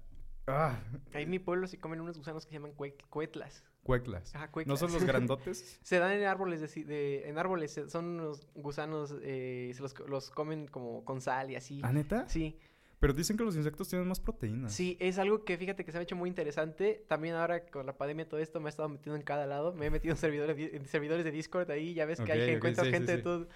ah, 0.47 0.79
Ahí 1.15 1.23
en 1.25 1.31
mi 1.31 1.39
pueblo 1.39 1.67
sí 1.67 1.77
comen 1.79 2.01
unos 2.01 2.19
gusanos 2.19 2.45
que 2.45 2.51
se 2.51 2.55
llaman 2.59 2.75
cue- 2.77 2.95
cuetlas. 3.09 3.65
cueclas. 3.83 4.35
Ajá, 4.35 4.47
¿No 4.47 4.53
cueclas. 4.53 4.79
son 4.81 4.93
los 4.93 5.05
grandotes? 5.05 5.79
Se 5.83 5.99
dan 5.99 6.13
en 6.13 6.25
árboles, 6.25 6.61
de, 6.61 6.85
de- 6.85 7.29
en 7.29 7.39
árboles, 7.39 7.81
son 7.89 8.05
unos 8.07 8.47
gusanos, 8.55 9.15
eh, 9.23 9.71
se 9.75 9.83
los, 9.83 9.99
los 10.09 10.31
comen 10.31 10.67
como 10.69 11.05
con 11.05 11.21
sal 11.21 11.51
y 11.51 11.57
así. 11.57 11.81
¿Ah, 11.85 11.93
neta? 11.93 12.29
Sí, 12.29 12.59
Pero 13.01 13.15
dicen 13.15 13.39
que 13.39 13.45
los 13.45 13.57
insectos 13.57 13.89
tienen 13.89 14.07
más 14.07 14.21
proteínas. 14.21 14.75
Sí, 14.75 14.99
es 15.01 15.19
algo 15.19 15.43
que 15.45 15.57
fíjate 15.57 15.85
que 15.87 15.91
se 15.91 15.97
me 15.97 16.01
ha 16.01 16.03
hecho 16.03 16.17
muy 16.17 16.29
interesante. 16.29 17.03
También 17.09 17.35
ahora 17.35 17.65
con 17.67 17.87
la 17.87 17.97
pandemia 17.97 18.29
todo 18.29 18.41
esto 18.41 18.61
me 18.61 18.69
he 18.69 18.71
estado 18.71 18.91
metiendo 18.91 19.17
en 19.17 19.23
cada 19.23 19.47
lado. 19.47 19.73
Me 19.73 19.87
he 19.87 19.91
metido 19.91 20.13
en 20.13 20.19
servidores, 20.19 20.75
en 20.75 20.87
servidores 20.87 21.25
de 21.25 21.31
Discord 21.31 21.71
ahí. 21.71 21.95
Ya 21.95 22.05
ves 22.05 22.19
que 22.19 22.25
Ok, 22.25 22.31
hay 22.31 22.43
ok, 22.43 22.57
encuentras 22.57 22.87
sí, 22.87 22.93
sí, 22.93 22.97
gente 22.99 23.17
de 23.17 23.23
todo. 23.23 23.49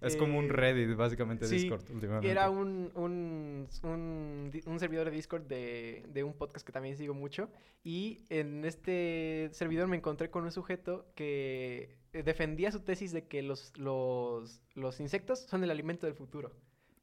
Es 0.00 0.16
como 0.16 0.38
un 0.38 0.46
eh, 0.46 0.52
Reddit, 0.52 0.96
básicamente, 0.96 1.46
sí, 1.46 1.56
Discord 1.56 1.90
últimamente. 1.90 2.30
Era 2.30 2.50
un, 2.50 2.90
un, 2.94 3.66
un, 3.82 4.50
un 4.66 4.80
servidor 4.80 5.10
de 5.10 5.16
Discord 5.16 5.42
de, 5.42 6.04
de 6.08 6.24
un 6.24 6.34
podcast 6.34 6.66
que 6.66 6.72
también 6.72 6.96
sigo 6.96 7.14
mucho. 7.14 7.50
Y 7.84 8.24
en 8.28 8.64
este 8.64 9.48
servidor 9.52 9.88
me 9.88 9.96
encontré 9.96 10.30
con 10.30 10.44
un 10.44 10.52
sujeto 10.52 11.06
que 11.14 11.96
eh, 12.12 12.22
defendía 12.22 12.72
su 12.72 12.80
tesis 12.80 13.12
de 13.12 13.26
que 13.26 13.42
los, 13.42 13.76
los, 13.78 14.60
los 14.74 15.00
insectos 15.00 15.40
son 15.40 15.64
el 15.64 15.70
alimento 15.70 16.06
del 16.06 16.14
futuro. 16.14 16.52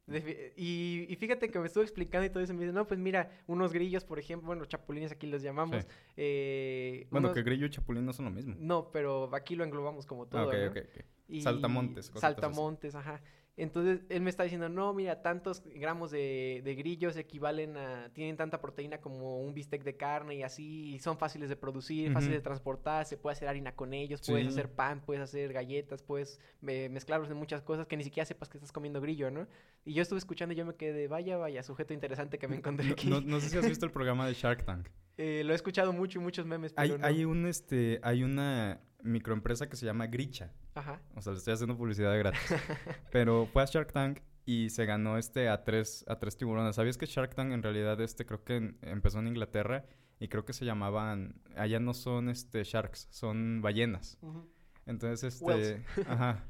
Y, 0.08 1.06
y 1.10 1.16
fíjate 1.16 1.50
que 1.50 1.60
me 1.60 1.68
estuvo 1.68 1.84
explicando 1.84 2.26
y 2.26 2.30
todo 2.30 2.44
eso. 2.44 2.54
Me 2.54 2.62
dice, 2.62 2.74
no, 2.74 2.86
pues 2.86 3.00
mira, 3.00 3.30
unos 3.48 3.72
grillos, 3.74 4.04
por 4.04 4.20
ejemplo, 4.20 4.48
bueno, 4.48 4.66
chapulines 4.66 5.12
aquí 5.12 5.28
los 5.28 5.42
llamamos. 5.42 5.82
Sí. 5.84 5.88
eh, 6.18 7.08
Bueno, 7.10 7.28
unos- 7.28 7.36
que 7.36 7.44
grillo 7.44 7.66
y 7.66 7.70
chapulín 7.70 8.06
no 8.06 8.14
son 8.14 8.26
lo 8.26 8.32
mismo. 8.32 8.56
No, 8.60 8.92
pero 8.92 9.34
aquí 9.34 9.56
lo 9.56 9.64
englobamos 9.64 10.06
como 10.06 10.28
todo. 10.28 10.42
Ah, 10.42 10.46
ok, 10.46 10.54
¿no? 10.54 10.72
ok, 10.72 10.78
ok. 10.78 11.06
Y 11.30 11.42
Saltamontes. 11.42 12.12
Saltamontes, 12.16 12.96
ajá. 12.96 13.22
Entonces 13.56 14.02
él 14.10 14.22
me 14.22 14.32
está 14.32 14.42
diciendo, 14.44 14.68
no, 14.68 14.94
mira, 14.96 15.22
tantos 15.22 15.62
gramos 15.76 16.10
de, 16.10 16.62
de 16.64 16.74
grillos 16.76 17.16
equivalen 17.18 17.78
a, 17.78 18.10
tienen 18.12 18.36
tanta 18.36 18.60
proteína 18.60 19.00
como 19.00 19.40
un 19.42 19.54
bistec 19.54 19.84
de 19.84 19.96
carne 19.96 20.34
y 20.36 20.42
así, 20.44 20.96
y 20.96 21.00
son 21.00 21.20
fáciles 21.20 21.50
de 21.50 21.56
producir, 21.56 22.12
fáciles 22.14 22.38
de 22.38 22.42
transportar, 22.42 23.06
se 23.06 23.16
puede 23.16 23.34
hacer 23.34 23.48
harina 23.48 23.76
con 23.76 23.94
ellos, 23.94 24.22
puedes 24.26 24.48
hacer 24.48 24.72
pan, 24.72 25.02
puedes 25.06 25.22
hacer 25.22 25.54
galletas, 25.54 26.02
puedes 26.02 26.40
eh, 26.68 26.90
mezclarlos 26.90 27.30
en 27.30 27.38
muchas 27.38 27.62
cosas 27.62 27.86
que 27.86 27.96
ni 27.96 28.04
siquiera 28.04 28.26
sepas 28.26 28.50
que 28.50 28.58
estás 28.58 28.72
comiendo 28.72 29.00
grillo, 29.02 29.30
¿no? 29.30 29.48
Y 29.86 29.94
yo 29.94 30.02
estuve 30.02 30.18
escuchando 30.18 30.54
y 30.54 30.56
yo 30.58 30.66
me 30.66 30.76
quedé, 30.76 31.08
vaya, 31.08 31.38
vaya, 31.38 31.62
sujeto 31.62 31.94
interesante 31.94 32.40
que 32.40 32.48
me 32.48 32.56
encontré 32.56 32.90
aquí. 32.92 33.08
no- 33.10 33.22
no 33.22 33.40
sé 33.40 33.50
si 33.50 33.58
has 33.58 33.68
visto 33.68 33.86
el 33.86 33.92
programa 33.94 34.26
de 34.26 34.34
Shark 34.34 34.66
Tank. 34.66 34.88
Eh, 35.18 35.44
lo 35.46 35.54
he 35.54 35.56
escuchado 35.56 35.94
mucho 35.94 36.18
y 36.20 36.24
muchos 36.24 36.48
memes, 36.48 36.74
Hay, 36.76 36.90
pero 36.90 37.00
no. 37.02 37.06
hay 37.06 37.24
un 37.24 37.46
este, 37.46 38.00
hay 38.02 38.24
una 38.24 38.82
microempresa 39.04 39.70
que 39.70 39.76
se 39.76 39.86
llama 39.86 40.08
Gricha. 40.08 40.52
Ajá. 40.76 41.02
O 41.16 41.22
sea, 41.22 41.34
le 41.34 41.40
estoy 41.40 41.54
haciendo 41.54 41.78
publicidad 41.78 42.18
gratis. 42.18 42.42
Pero 43.12 43.46
fue 43.52 43.62
a 43.62 43.66
Shark 43.66 43.92
Tank 43.92 44.20
y 44.46 44.70
se 44.70 44.86
ganó 44.86 45.18
este 45.18 45.50
a 45.50 45.64
tres, 45.64 46.04
a 46.08 46.20
tres 46.20 46.36
tiburones. 46.38 46.76
¿Sabías 46.76 46.98
que 46.98 47.06
Shark 47.06 47.36
Tank 47.36 47.52
en 47.52 47.64
realidad 47.64 48.00
este 48.02 48.26
creo 48.26 48.44
que 48.44 48.56
en- 48.58 48.78
empezó 48.82 49.20
en 49.20 49.28
Inglaterra 49.28 49.86
y 50.20 50.28
creo 50.30 50.46
que 50.46 50.54
se 50.54 50.66
llamaban, 50.66 51.42
allá 51.56 51.80
no 51.80 51.94
son 51.94 52.30
este 52.30 52.64
sharks, 52.64 53.08
son 53.12 53.62
ballenas. 53.62 54.18
Ujú. 54.22 54.50
Entonces 54.86 55.24
este, 55.42 55.86
ajá. 56.08 56.44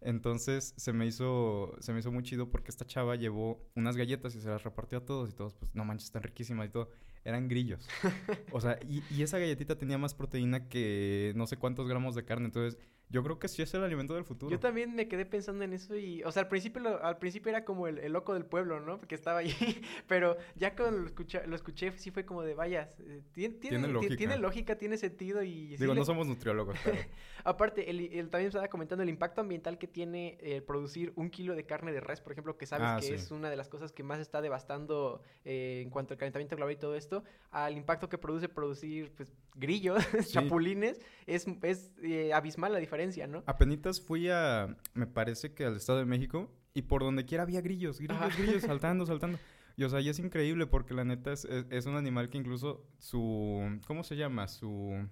Entonces 0.00 0.72
se 0.76 0.92
me 0.92 1.06
hizo 1.06 1.76
se 1.80 1.92
me 1.92 1.98
hizo 2.00 2.10
muy 2.10 2.22
chido 2.22 2.50
porque 2.50 2.70
esta 2.70 2.86
chava 2.86 3.16
llevó 3.16 3.68
unas 3.76 3.96
galletas 3.96 4.34
y 4.34 4.40
se 4.40 4.48
las 4.48 4.62
repartió 4.64 4.98
a 4.98 5.04
todos 5.04 5.28
y 5.28 5.32
todos 5.32 5.54
pues 5.54 5.74
no 5.74 5.84
manches, 5.84 6.06
están 6.06 6.22
riquísimas 6.22 6.68
y 6.68 6.70
todo. 6.70 6.90
Eran 7.24 7.48
grillos. 7.48 7.88
O 8.52 8.60
sea, 8.60 8.78
y, 8.88 9.02
y 9.10 9.22
esa 9.22 9.38
galletita 9.38 9.76
tenía 9.78 9.98
más 9.98 10.14
proteína 10.14 10.68
que 10.68 11.32
no 11.36 11.46
sé 11.46 11.56
cuántos 11.56 11.88
gramos 11.88 12.14
de 12.14 12.24
carne. 12.24 12.46
Entonces, 12.46 12.78
yo 13.10 13.22
creo 13.24 13.38
que 13.38 13.48
sí 13.48 13.60
es 13.62 13.74
el 13.74 13.82
alimento 13.84 14.14
del 14.14 14.24
futuro. 14.24 14.50
Yo 14.50 14.58
también 14.60 14.94
me 14.94 15.08
quedé 15.08 15.26
pensando 15.26 15.64
en 15.64 15.72
eso 15.72 15.96
y, 15.96 16.22
o 16.22 16.30
sea, 16.32 16.42
al 16.42 16.48
principio, 16.48 16.80
lo- 16.80 17.04
al 17.04 17.18
principio 17.18 17.50
era 17.50 17.64
como 17.64 17.86
el, 17.88 17.98
el 17.98 18.12
loco 18.12 18.34
del 18.34 18.44
pueblo, 18.46 18.80
¿no? 18.80 18.98
Porque 18.98 19.14
estaba 19.16 19.40
allí, 19.40 19.52
pero 20.08 20.36
ya 20.54 20.74
cuando 20.76 20.98
lo 21.00 21.06
escuché, 21.06 21.46
lo 21.46 21.56
escuché 21.56 21.90
sí 21.98 22.10
fue 22.10 22.24
como 22.24 22.42
de, 22.42 22.54
vaya, 22.54 22.92
eh, 23.00 23.22
tiene, 23.32 23.54
tiene, 23.56 23.76
Tiene 23.78 23.86
ti- 23.88 23.92
lógica. 23.92 24.16
tiene 24.16 24.36
lógica, 24.38 24.76
tiene 24.76 24.96
sentido 24.96 25.42
y... 25.42 25.70
sí 25.72 25.76
Digo, 25.82 25.92
le- 25.94 26.00
no 26.00 26.04
somos 26.06 26.26
nutriólogos, 26.26 26.78
pero... 26.84 26.96
Aparte, 27.44 27.90
el, 27.90 28.00
el- 28.12 28.28
también 28.30 28.48
estaba 28.48 28.68
comentando 28.68 29.02
el 29.02 29.08
impacto 29.08 29.40
ambiental 29.40 29.78
que 29.78 29.86
tiene 29.88 30.36
el 30.40 30.62
producir 30.62 31.12
un 31.16 31.30
kilo 31.30 31.54
de 31.56 31.64
carne 31.64 31.90
de 31.92 32.00
res, 32.00 32.20
por 32.20 32.32
ejemplo, 32.32 32.56
que 32.58 32.66
sabes 32.66 32.86
Ah, 32.86 32.96
que 33.00 33.06
sí. 33.06 33.12
es 33.14 33.30
una 33.30 33.50
de 33.50 33.56
las 33.56 33.68
cosas 33.68 33.92
que 33.92 34.02
más 34.02 34.20
está 34.20 34.40
devastando 34.42 35.22
eh, 35.44 35.80
en 35.82 35.90
cuanto 35.90 36.14
al 36.14 36.18
calentamiento 36.18 36.54
global 36.56 36.74
y 36.74 36.76
todo 36.78 36.94
esto, 36.94 37.24
al 37.50 37.76
impacto 37.76 38.08
que 38.08 38.18
produce 38.18 38.48
producir 38.48 39.10
pues, 39.16 39.32
grillos, 39.56 40.04
Sí. 40.22 40.32
chapulines, 40.34 41.00
es, 41.26 41.46
es 41.62 41.90
eh, 42.02 42.32
abismal 42.34 42.72
la 42.72 42.78
diferencia, 42.78 42.99
¿no? 43.26 43.42
Apenitas 43.46 44.00
fui 44.00 44.28
a, 44.28 44.76
me 44.94 45.06
parece 45.06 45.52
que 45.52 45.64
al 45.64 45.76
Estado 45.76 45.98
de 45.98 46.04
México, 46.04 46.50
y 46.74 46.82
por 46.82 47.02
donde 47.02 47.24
quiera 47.24 47.42
había 47.42 47.60
grillos, 47.60 47.98
grillos, 47.98 48.16
Ajá. 48.16 48.36
grillos, 48.36 48.62
saltando, 48.66 49.06
saltando. 49.06 49.38
Y 49.76 49.84
o 49.84 49.88
sea, 49.88 50.00
y 50.00 50.08
es 50.08 50.18
increíble 50.18 50.66
porque 50.66 50.94
la 50.94 51.04
neta 51.04 51.32
es, 51.32 51.44
es, 51.46 51.66
es 51.70 51.86
un 51.86 51.96
animal 51.96 52.28
que 52.28 52.38
incluso 52.38 52.86
su, 52.98 53.80
¿cómo 53.86 54.04
se 54.04 54.16
llama? 54.16 54.46
Su, 54.46 55.08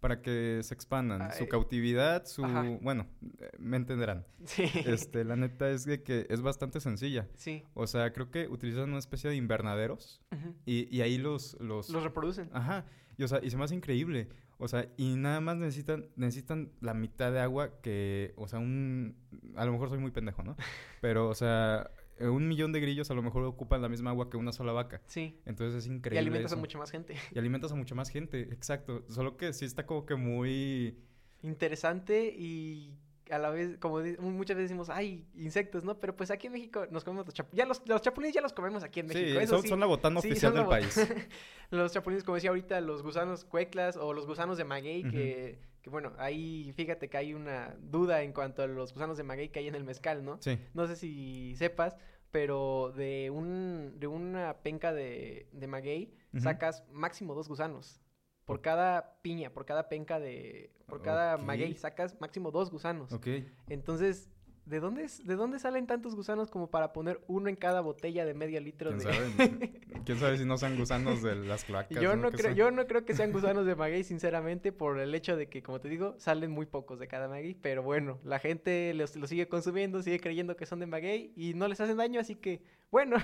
para 0.00 0.20
que 0.22 0.60
se 0.62 0.74
expandan, 0.74 1.30
su 1.32 1.44
Ay. 1.44 1.48
cautividad, 1.48 2.26
su, 2.26 2.44
Ajá. 2.44 2.64
bueno, 2.80 3.06
eh, 3.38 3.50
me 3.58 3.76
entenderán. 3.76 4.26
Sí. 4.44 4.64
Este, 4.86 5.24
la 5.24 5.36
neta 5.36 5.70
es 5.70 5.84
de 5.84 6.02
que 6.02 6.26
es 6.30 6.40
bastante 6.40 6.80
sencilla. 6.80 7.28
Sí. 7.36 7.62
O 7.74 7.86
sea, 7.86 8.12
creo 8.12 8.30
que 8.30 8.48
utilizan 8.48 8.88
una 8.88 8.98
especie 8.98 9.30
de 9.30 9.36
invernaderos 9.36 10.20
Ujú. 10.32 10.54
y, 10.66 10.88
y 10.94 11.02
ahí 11.02 11.18
los, 11.18 11.56
los, 11.60 11.88
Los 11.90 12.02
reproducen. 12.02 12.48
Ajá. 12.52 12.86
Y, 13.16 13.22
o 13.24 13.28
sea, 13.28 13.40
y 13.42 13.50
se 13.50 13.56
me 13.58 13.64
hace 13.64 13.74
increíble. 13.74 14.28
O 14.60 14.68
sea, 14.68 14.86
y 14.98 15.16
nada 15.16 15.40
más 15.40 15.56
necesitan, 15.56 16.06
necesitan 16.16 16.70
la 16.80 16.92
mitad 16.92 17.32
de 17.32 17.40
agua 17.40 17.80
que, 17.80 18.34
o 18.36 18.46
sea, 18.46 18.58
un... 18.58 19.16
A 19.56 19.64
lo 19.64 19.72
mejor 19.72 19.88
soy 19.88 19.98
muy 19.98 20.10
pendejo, 20.10 20.42
¿no? 20.42 20.54
Pero, 21.00 21.28
o 21.30 21.34
sea, 21.34 21.90
eh, 22.18 22.28
un 22.28 22.46
millón 22.46 22.70
de 22.72 22.80
grillos 22.80 23.10
a 23.10 23.14
lo 23.14 23.22
mejor 23.22 23.42
ocupan 23.44 23.80
la 23.80 23.88
misma 23.88 24.10
agua 24.10 24.28
que 24.28 24.36
una 24.36 24.52
sola 24.52 24.72
vaca. 24.72 25.00
Sí. 25.06 25.40
Entonces 25.46 25.84
es 25.84 25.90
Y 25.90 25.94
increíble 25.94 26.20
alimentas 26.20 26.52
a 26.52 26.56
mucha 26.56 26.78
más 26.78 26.90
gente. 26.90 27.16
Y 27.34 27.38
alimentas 27.38 27.72
a 27.72 27.74
mucha 27.74 27.94
más 27.94 28.10
gente, 28.10 28.42
exacto. 28.52 29.02
Solo 29.08 29.38
que 29.38 29.54
sí 29.54 29.64
está 29.64 29.86
como 29.86 30.04
que 30.04 30.14
muy... 30.14 30.98
Interesante 31.42 32.34
y 32.36 32.98
a 33.30 33.38
la 33.38 33.50
vez, 33.50 33.78
como 33.78 34.00
muchas 34.20 34.56
veces 34.56 34.70
decimos, 34.70 34.90
ay, 34.90 35.26
insectos, 35.34 35.84
¿no? 35.84 35.98
Pero 35.98 36.16
pues 36.16 36.30
aquí 36.30 36.46
en 36.48 36.54
México 36.54 36.86
nos 36.90 37.04
comemos 37.04 37.26
los 37.26 37.34
chapulines. 37.34 37.58
Ya 37.58 37.66
los, 37.66 37.82
los 37.86 38.02
chapulines 38.02 38.34
ya 38.34 38.40
los 38.40 38.52
comemos 38.52 38.82
aquí 38.82 39.00
en 39.00 39.06
México. 39.06 39.38
Sí, 39.38 39.44
eso 39.44 39.54
son, 39.54 39.62
sí. 39.62 39.68
son 39.68 39.80
la 39.80 39.86
botana 39.86 40.20
Sí, 40.20 40.28
oficial 40.28 40.54
del 40.54 40.66
país. 40.66 40.96
los 41.70 41.92
chapulines, 41.92 42.24
como 42.24 42.36
decía 42.36 42.50
ahorita, 42.50 42.80
los 42.80 43.02
gusanos 43.02 43.44
cueclas 43.44 43.96
o 43.96 44.12
los 44.12 44.26
gusanos 44.26 44.58
de 44.58 44.64
maguey, 44.64 45.02
que, 45.04 45.58
que 45.82 45.90
bueno, 45.90 46.12
ahí 46.18 46.72
fíjate 46.76 47.08
que 47.08 47.16
hay 47.16 47.34
una 47.34 47.76
duda 47.80 48.22
en 48.22 48.32
cuanto 48.32 48.62
a 48.62 48.66
los 48.66 48.92
gusanos 48.92 49.16
de 49.16 49.22
maguey 49.22 49.48
que 49.48 49.60
hay 49.60 49.68
en 49.68 49.74
el 49.74 49.84
mezcal, 49.84 50.24
¿no? 50.24 50.38
Sí. 50.40 50.58
No 50.74 50.86
sé 50.86 50.96
si 50.96 51.54
sepas, 51.56 51.96
pero 52.30 52.92
de 52.96 53.30
un 53.30 53.98
de 53.98 54.06
una 54.06 54.58
penca 54.62 54.92
de, 54.92 55.48
de 55.52 55.66
maguey 55.66 56.14
sacas 56.38 56.84
máximo 56.92 57.34
dos 57.34 57.48
gusanos. 57.48 58.00
Por 58.46 58.60
cada 58.60 59.14
piña, 59.22 59.50
por 59.50 59.64
cada 59.66 59.88
penca 59.88 60.18
de... 60.18 60.70
Por 60.86 61.02
cada 61.02 61.36
maguey 61.36 61.74
sacas 61.76 62.20
máximo 62.20 62.50
dos 62.50 62.70
gusanos. 62.70 63.12
Ok. 63.12 63.28
Entonces, 63.68 64.28
¿de 64.66 64.80
dónde, 64.80 65.04
es- 65.04 65.24
¿de 65.24 65.36
dónde 65.36 65.60
salen 65.60 65.86
tantos 65.86 66.16
gusanos 66.16 66.50
como 66.50 66.68
para 66.68 66.92
poner 66.92 67.20
uno 67.28 67.48
en 67.48 67.54
cada 67.54 67.80
botella 67.80 68.24
de 68.24 68.34
medio 68.34 68.60
litro 68.60 68.90
¿Quién 68.90 68.98
de... 68.98 69.04
sabe? 69.04 69.80
¿Quién 70.04 70.18
sabe 70.18 70.36
si 70.36 70.44
no 70.44 70.56
sean 70.56 70.76
gusanos 70.76 71.22
de 71.22 71.36
las 71.36 71.64
cloacas? 71.64 72.00
Yo 72.00 72.16
no, 72.16 72.32
creo, 72.32 72.52
yo 72.54 72.72
no 72.72 72.86
creo 72.88 73.04
que 73.04 73.14
sean 73.14 73.30
gusanos 73.30 73.66
de 73.66 73.76
maguey, 73.76 74.02
sinceramente, 74.02 74.72
por 74.72 74.98
el 74.98 75.14
hecho 75.14 75.36
de 75.36 75.48
que, 75.48 75.62
como 75.62 75.80
te 75.80 75.88
digo, 75.88 76.16
salen 76.18 76.50
muy 76.50 76.66
pocos 76.66 76.98
de 76.98 77.06
cada 77.06 77.28
maguey. 77.28 77.54
Pero 77.54 77.84
bueno, 77.84 78.18
la 78.24 78.40
gente 78.40 78.92
los, 78.94 79.14
los 79.14 79.28
sigue 79.30 79.46
consumiendo, 79.46 80.02
sigue 80.02 80.18
creyendo 80.18 80.56
que 80.56 80.66
son 80.66 80.80
de 80.80 80.86
maguey 80.86 81.32
y 81.36 81.54
no 81.54 81.68
les 81.68 81.80
hacen 81.80 81.96
daño, 81.98 82.18
así 82.20 82.34
que, 82.34 82.64
bueno. 82.90 83.16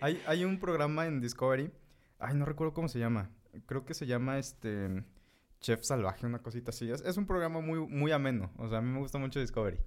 Hay, 0.00 0.20
hay 0.26 0.44
un 0.44 0.58
programa 0.58 1.06
en 1.06 1.20
Discovery. 1.20 1.70
Ay, 2.18 2.34
no 2.34 2.44
recuerdo 2.46 2.72
cómo 2.74 2.88
se 2.88 2.98
llama. 2.98 3.30
Creo 3.66 3.84
que 3.84 3.94
se 3.94 4.06
llama 4.06 4.38
este 4.38 5.04
Chef 5.60 5.82
Salvaje, 5.82 6.26
una 6.26 6.40
cosita 6.40 6.70
así. 6.70 6.90
Es, 6.90 7.02
es 7.02 7.16
un 7.16 7.26
programa 7.26 7.60
muy, 7.60 7.78
muy 7.80 8.12
ameno. 8.12 8.50
O 8.58 8.68
sea, 8.68 8.78
a 8.78 8.80
mí 8.80 8.90
me 8.90 8.98
gusta 8.98 9.18
mucho 9.18 9.40
Discovery. 9.40 9.78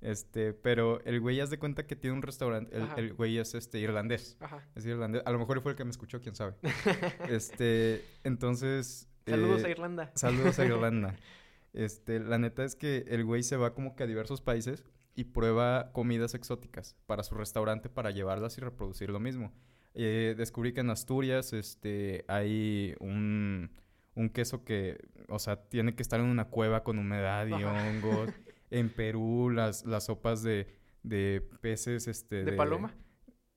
Este, 0.00 0.52
pero 0.52 1.00
el 1.04 1.20
güey 1.20 1.40
haz 1.40 1.50
de 1.50 1.58
cuenta 1.58 1.86
que 1.86 1.96
tiene 1.96 2.16
un 2.16 2.22
restaurante. 2.22 2.76
El, 2.96 3.14
güey 3.14 3.38
es 3.38 3.54
este 3.54 3.78
irlandés. 3.78 4.36
Ajá. 4.40 4.64
Es 4.74 4.86
irlandés. 4.86 5.22
A 5.26 5.32
lo 5.32 5.38
mejor 5.38 5.60
fue 5.60 5.72
el 5.72 5.76
que 5.76 5.84
me 5.84 5.90
escuchó, 5.90 6.20
quién 6.20 6.34
sabe. 6.34 6.54
Este, 7.28 8.04
entonces. 8.24 9.08
Saludos 9.26 9.62
eh, 9.64 9.66
a 9.66 9.70
Irlanda. 9.70 10.12
Saludos 10.14 10.58
a 10.58 10.64
Irlanda. 10.64 11.16
Este, 11.74 12.18
la 12.18 12.38
neta 12.38 12.64
es 12.64 12.74
que 12.74 13.04
el 13.08 13.26
güey 13.26 13.42
se 13.42 13.56
va 13.56 13.74
como 13.74 13.94
que 13.94 14.02
a 14.02 14.06
diversos 14.06 14.40
países 14.40 14.84
y 15.14 15.24
prueba 15.24 15.92
comidas 15.92 16.34
exóticas 16.34 16.96
para 17.06 17.22
su 17.22 17.34
restaurante 17.34 17.90
para 17.90 18.10
llevarlas 18.10 18.56
y 18.56 18.62
reproducir 18.62 19.10
lo 19.10 19.20
mismo. 19.20 19.52
Eh, 20.00 20.36
descubrí 20.38 20.72
que 20.72 20.80
en 20.80 20.90
Asturias 20.90 21.52
este, 21.52 22.24
hay 22.28 22.94
un, 23.00 23.68
un 24.14 24.30
queso 24.30 24.64
que, 24.64 24.96
o 25.28 25.40
sea, 25.40 25.56
tiene 25.56 25.96
que 25.96 26.02
estar 26.02 26.20
en 26.20 26.26
una 26.26 26.44
cueva 26.44 26.84
con 26.84 27.00
humedad 27.00 27.46
y 27.46 27.64
hongos. 27.64 28.30
En 28.70 28.90
Perú, 28.90 29.48
las, 29.48 29.86
las 29.86 30.04
sopas 30.04 30.42
de, 30.42 30.66
de 31.02 31.42
peces, 31.62 32.06
este... 32.06 32.44
¿De 32.44 32.52
paloma? 32.52 32.94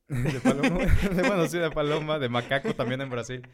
De 0.08 0.40
paloma. 0.40 0.80
bueno, 1.28 1.48
sí, 1.48 1.58
de 1.58 1.70
paloma, 1.70 2.18
de 2.18 2.30
macaco 2.30 2.74
también 2.74 3.02
en 3.02 3.10
Brasil. 3.10 3.46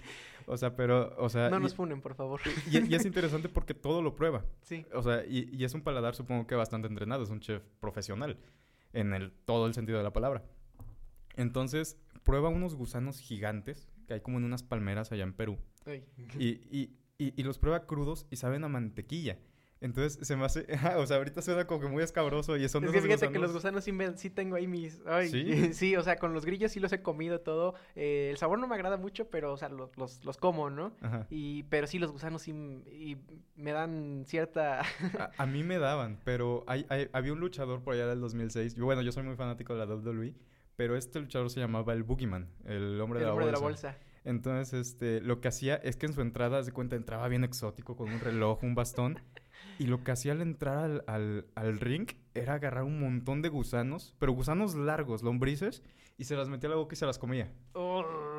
O 0.45 0.55
sea, 0.55 0.75
pero, 0.75 1.15
o 1.17 1.29
sea... 1.29 1.49
No 1.49 1.59
nos 1.59 1.73
funen, 1.73 1.99
por 1.99 2.13
favor. 2.13 2.39
y, 2.69 2.77
y 2.77 2.93
es 2.93 3.05
interesante 3.07 3.49
porque 3.49 3.73
todo 3.73 4.03
lo 4.03 4.15
prueba. 4.15 4.45
Sí. 4.61 4.85
O 4.93 5.01
sea, 5.01 5.25
y, 5.25 5.49
y 5.51 5.63
es 5.63 5.73
un 5.73 5.81
paladar 5.81 6.13
supongo 6.13 6.45
que 6.45 6.53
bastante 6.53 6.87
entrenado, 6.87 7.23
es 7.23 7.31
un 7.31 7.39
chef 7.39 7.63
profesional 7.79 8.37
en 8.93 9.15
el, 9.15 9.31
todo 9.31 9.65
el 9.65 9.73
sentido 9.73 9.97
de 9.97 10.03
la 10.03 10.13
palabra. 10.13 10.43
Entonces, 11.37 11.97
prueba 12.27 12.49
unos 12.49 12.75
gusanos 12.75 13.19
gigantes 13.19 13.89
que 14.07 14.13
hay 14.15 14.21
como 14.21 14.37
en 14.37 14.43
unas 14.43 14.61
palmeras 14.63 15.11
allá 15.11 15.23
en 15.23 15.33
Perú 15.33 15.57
y, 16.37 16.45
y- 16.45 16.97
y- 17.17 17.33
y 17.35 17.43
los 17.43 17.57
prueba 17.57 17.85
crudos 17.87 18.27
y 18.29 18.35
saben 18.35 18.63
a 18.63 18.67
mantequilla. 18.67 19.39
Entonces 19.79 20.25
se 20.27 20.35
me 20.35 20.43
hace, 20.43 20.65
o 20.97 21.05
sea, 21.05 21.17
ahorita 21.17 21.41
suena 21.43 21.67
como 21.67 21.81
que 21.81 21.87
muy 21.87 22.01
escabroso 22.01 22.57
y 22.57 22.67
son 22.67 22.83
Es 22.85 22.91
que 22.91 22.99
fíjate 23.01 23.31
que 23.31 23.37
los 23.37 23.51
gusanos- 23.51 23.53
gusanos 23.53 23.83
sí, 23.83 23.91
me- 23.91 24.17
sí 24.17 24.29
tengo 24.31 24.55
ahí 24.55 24.65
mis... 24.67 24.99
Ay, 25.05 25.29
¿Sí? 25.29 25.43
¿Sí? 25.73 25.95
o 25.95 26.01
sea, 26.03 26.15
con 26.17 26.33
los 26.33 26.45
grillos 26.45 26.71
sí 26.71 26.79
los 26.79 26.91
he 26.93 27.01
comido 27.03 27.41
todo. 27.41 27.75
Eh, 27.95 28.29
el 28.31 28.37
sabor 28.37 28.57
no 28.59 28.67
me 28.67 28.73
agrada 28.75 28.97
mucho, 28.97 29.29
pero, 29.29 29.53
o 29.53 29.57
sea, 29.57 29.69
los, 29.69 29.95
los, 29.97 30.25
los 30.25 30.37
como, 30.37 30.69
¿no? 30.71 30.93
Ajá. 31.01 31.27
Y, 31.29 31.61
pero 31.63 31.85
sí, 31.85 31.99
los 31.99 32.11
gusanos 32.11 32.41
sí 32.41 32.51
y 32.51 33.17
me 33.55 33.71
dan 33.71 34.23
cierta... 34.25 34.81
A, 34.81 35.31
a 35.37 35.45
mí 35.45 35.63
me 35.63 35.77
daban, 35.77 36.19
pero 36.23 36.63
hay, 36.67 36.85
hay- 36.89 37.09
había 37.13 37.33
un 37.33 37.39
luchador 37.39 37.83
por 37.83 37.93
allá 37.93 38.07
del 38.07 38.19
2006. 38.19 38.73
Yo, 38.75 38.85
bueno, 38.85 39.03
yo 39.03 39.11
soy 39.11 39.23
muy 39.23 39.35
fanático 39.35 39.75
de 39.75 39.85
la 39.85 39.93
WWE, 39.95 40.33
pero 40.77 40.95
este 40.95 41.19
luchador 41.19 41.49
se 41.49 41.59
llamaba 41.59 41.91
el 41.93 42.03
Boogeyman, 42.03 42.49
el 42.63 43.01
hombre, 43.01 43.19
el 43.19 43.21
de, 43.21 43.25
la 43.25 43.31
hombre 43.33 43.45
de 43.47 43.51
la 43.51 43.59
bolsa. 43.59 43.97
Entonces, 44.23 44.73
este, 44.73 45.21
lo 45.21 45.41
que 45.41 45.47
hacía 45.47 45.75
es 45.75 45.97
que 45.97 46.05
en 46.05 46.13
su 46.13 46.21
entrada, 46.21 46.61
de 46.61 46.71
cuenta, 46.71 46.95
entraba 46.95 47.27
bien 47.27 47.43
exótico 47.43 47.95
con 47.95 48.11
un 48.11 48.19
reloj, 48.19 48.63
un 48.63 48.75
bastón. 48.75 49.19
Y 49.79 49.87
lo 49.87 50.03
que 50.03 50.11
hacía 50.11 50.33
al 50.33 50.41
entrar 50.41 50.77
al, 50.77 51.03
al, 51.07 51.45
al 51.55 51.79
ring 51.79 52.07
era 52.33 52.55
agarrar 52.55 52.83
un 52.83 52.99
montón 52.99 53.41
de 53.41 53.49
gusanos, 53.49 54.15
pero 54.19 54.31
gusanos 54.33 54.75
largos, 54.75 55.23
lombrices, 55.23 55.81
y 56.17 56.25
se 56.25 56.35
las 56.35 56.49
metía 56.49 56.67
a 56.67 56.71
la 56.71 56.75
boca 56.77 56.93
y 56.93 56.97
se 56.97 57.05
las 57.05 57.17
comía. 57.19 57.51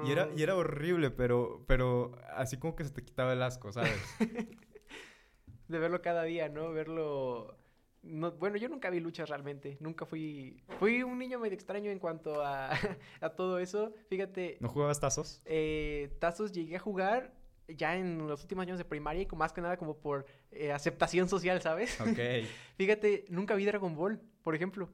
Y 0.05 0.13
era, 0.13 0.29
y 0.37 0.43
era 0.43 0.57
horrible, 0.57 1.11
pero, 1.11 1.65
pero 1.67 2.13
así 2.37 2.57
como 2.57 2.77
que 2.77 2.85
se 2.85 2.91
te 2.91 3.03
quitaba 3.03 3.33
el 3.33 3.43
asco, 3.43 3.73
¿sabes? 3.73 3.93
De 5.69 5.79
verlo 5.79 6.03
cada 6.03 6.23
día, 6.25 6.49
¿no? 6.49 6.73
Verlo... 6.73 7.57
No, 8.03 8.31
bueno, 8.33 8.57
yo 8.57 8.69
nunca 8.69 8.91
vi 8.91 9.01
luchas 9.01 9.29
realmente. 9.29 9.77
Nunca 9.81 10.07
fui... 10.07 10.63
Fui 10.79 11.03
un 11.03 11.19
niño 11.19 11.39
medio 11.39 11.55
extraño 11.55 11.91
en 11.91 11.99
cuanto 11.99 12.43
a, 12.45 12.71
a 13.21 13.31
todo 13.31 13.59
eso. 13.59 13.93
Fíjate, 14.09 14.57
¿No 14.61 14.69
jugabas 14.69 15.01
tazos? 15.01 15.43
eh, 15.45 16.17
tazos 16.21 16.53
llegué 16.53 16.77
a 16.77 16.81
jugar 16.81 17.35
ya 17.69 17.97
en 17.97 18.27
los 18.27 18.41
últimos 18.43 18.63
años 18.63 18.79
de 18.79 18.85
primaria 18.85 19.23
y 19.23 19.27
con- 19.27 19.39
más 19.39 19.53
que 19.53 19.61
nada 19.61 19.77
como 19.77 19.99
por 19.99 20.25
eh, 20.53 20.73
aceptación 20.73 21.29
social, 21.29 21.61
¿sabes? 21.61 22.01
Ok. 22.01 22.19
Fíjate, 22.77 23.27
nunca 23.29 23.55
vi 23.57 23.65
Dragon 23.67 23.95
Ball, 23.95 24.21
por 24.43 24.55
ejemplo. 24.55 24.89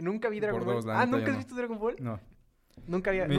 Nunca 0.00 0.28
vi 0.28 0.38
Dragon 0.40 0.60
Por 0.60 0.66
Ball. 0.74 0.82
dos, 0.84 0.86
ah, 0.94 1.06
¿nunca 1.06 1.26
has 1.26 1.32
no. 1.32 1.38
visto 1.38 1.54
Dragon 1.54 1.78
Ball? 1.78 1.96
No. 1.98 2.20
Nunca 2.86 3.10
había... 3.10 3.26
Mi- 3.26 3.36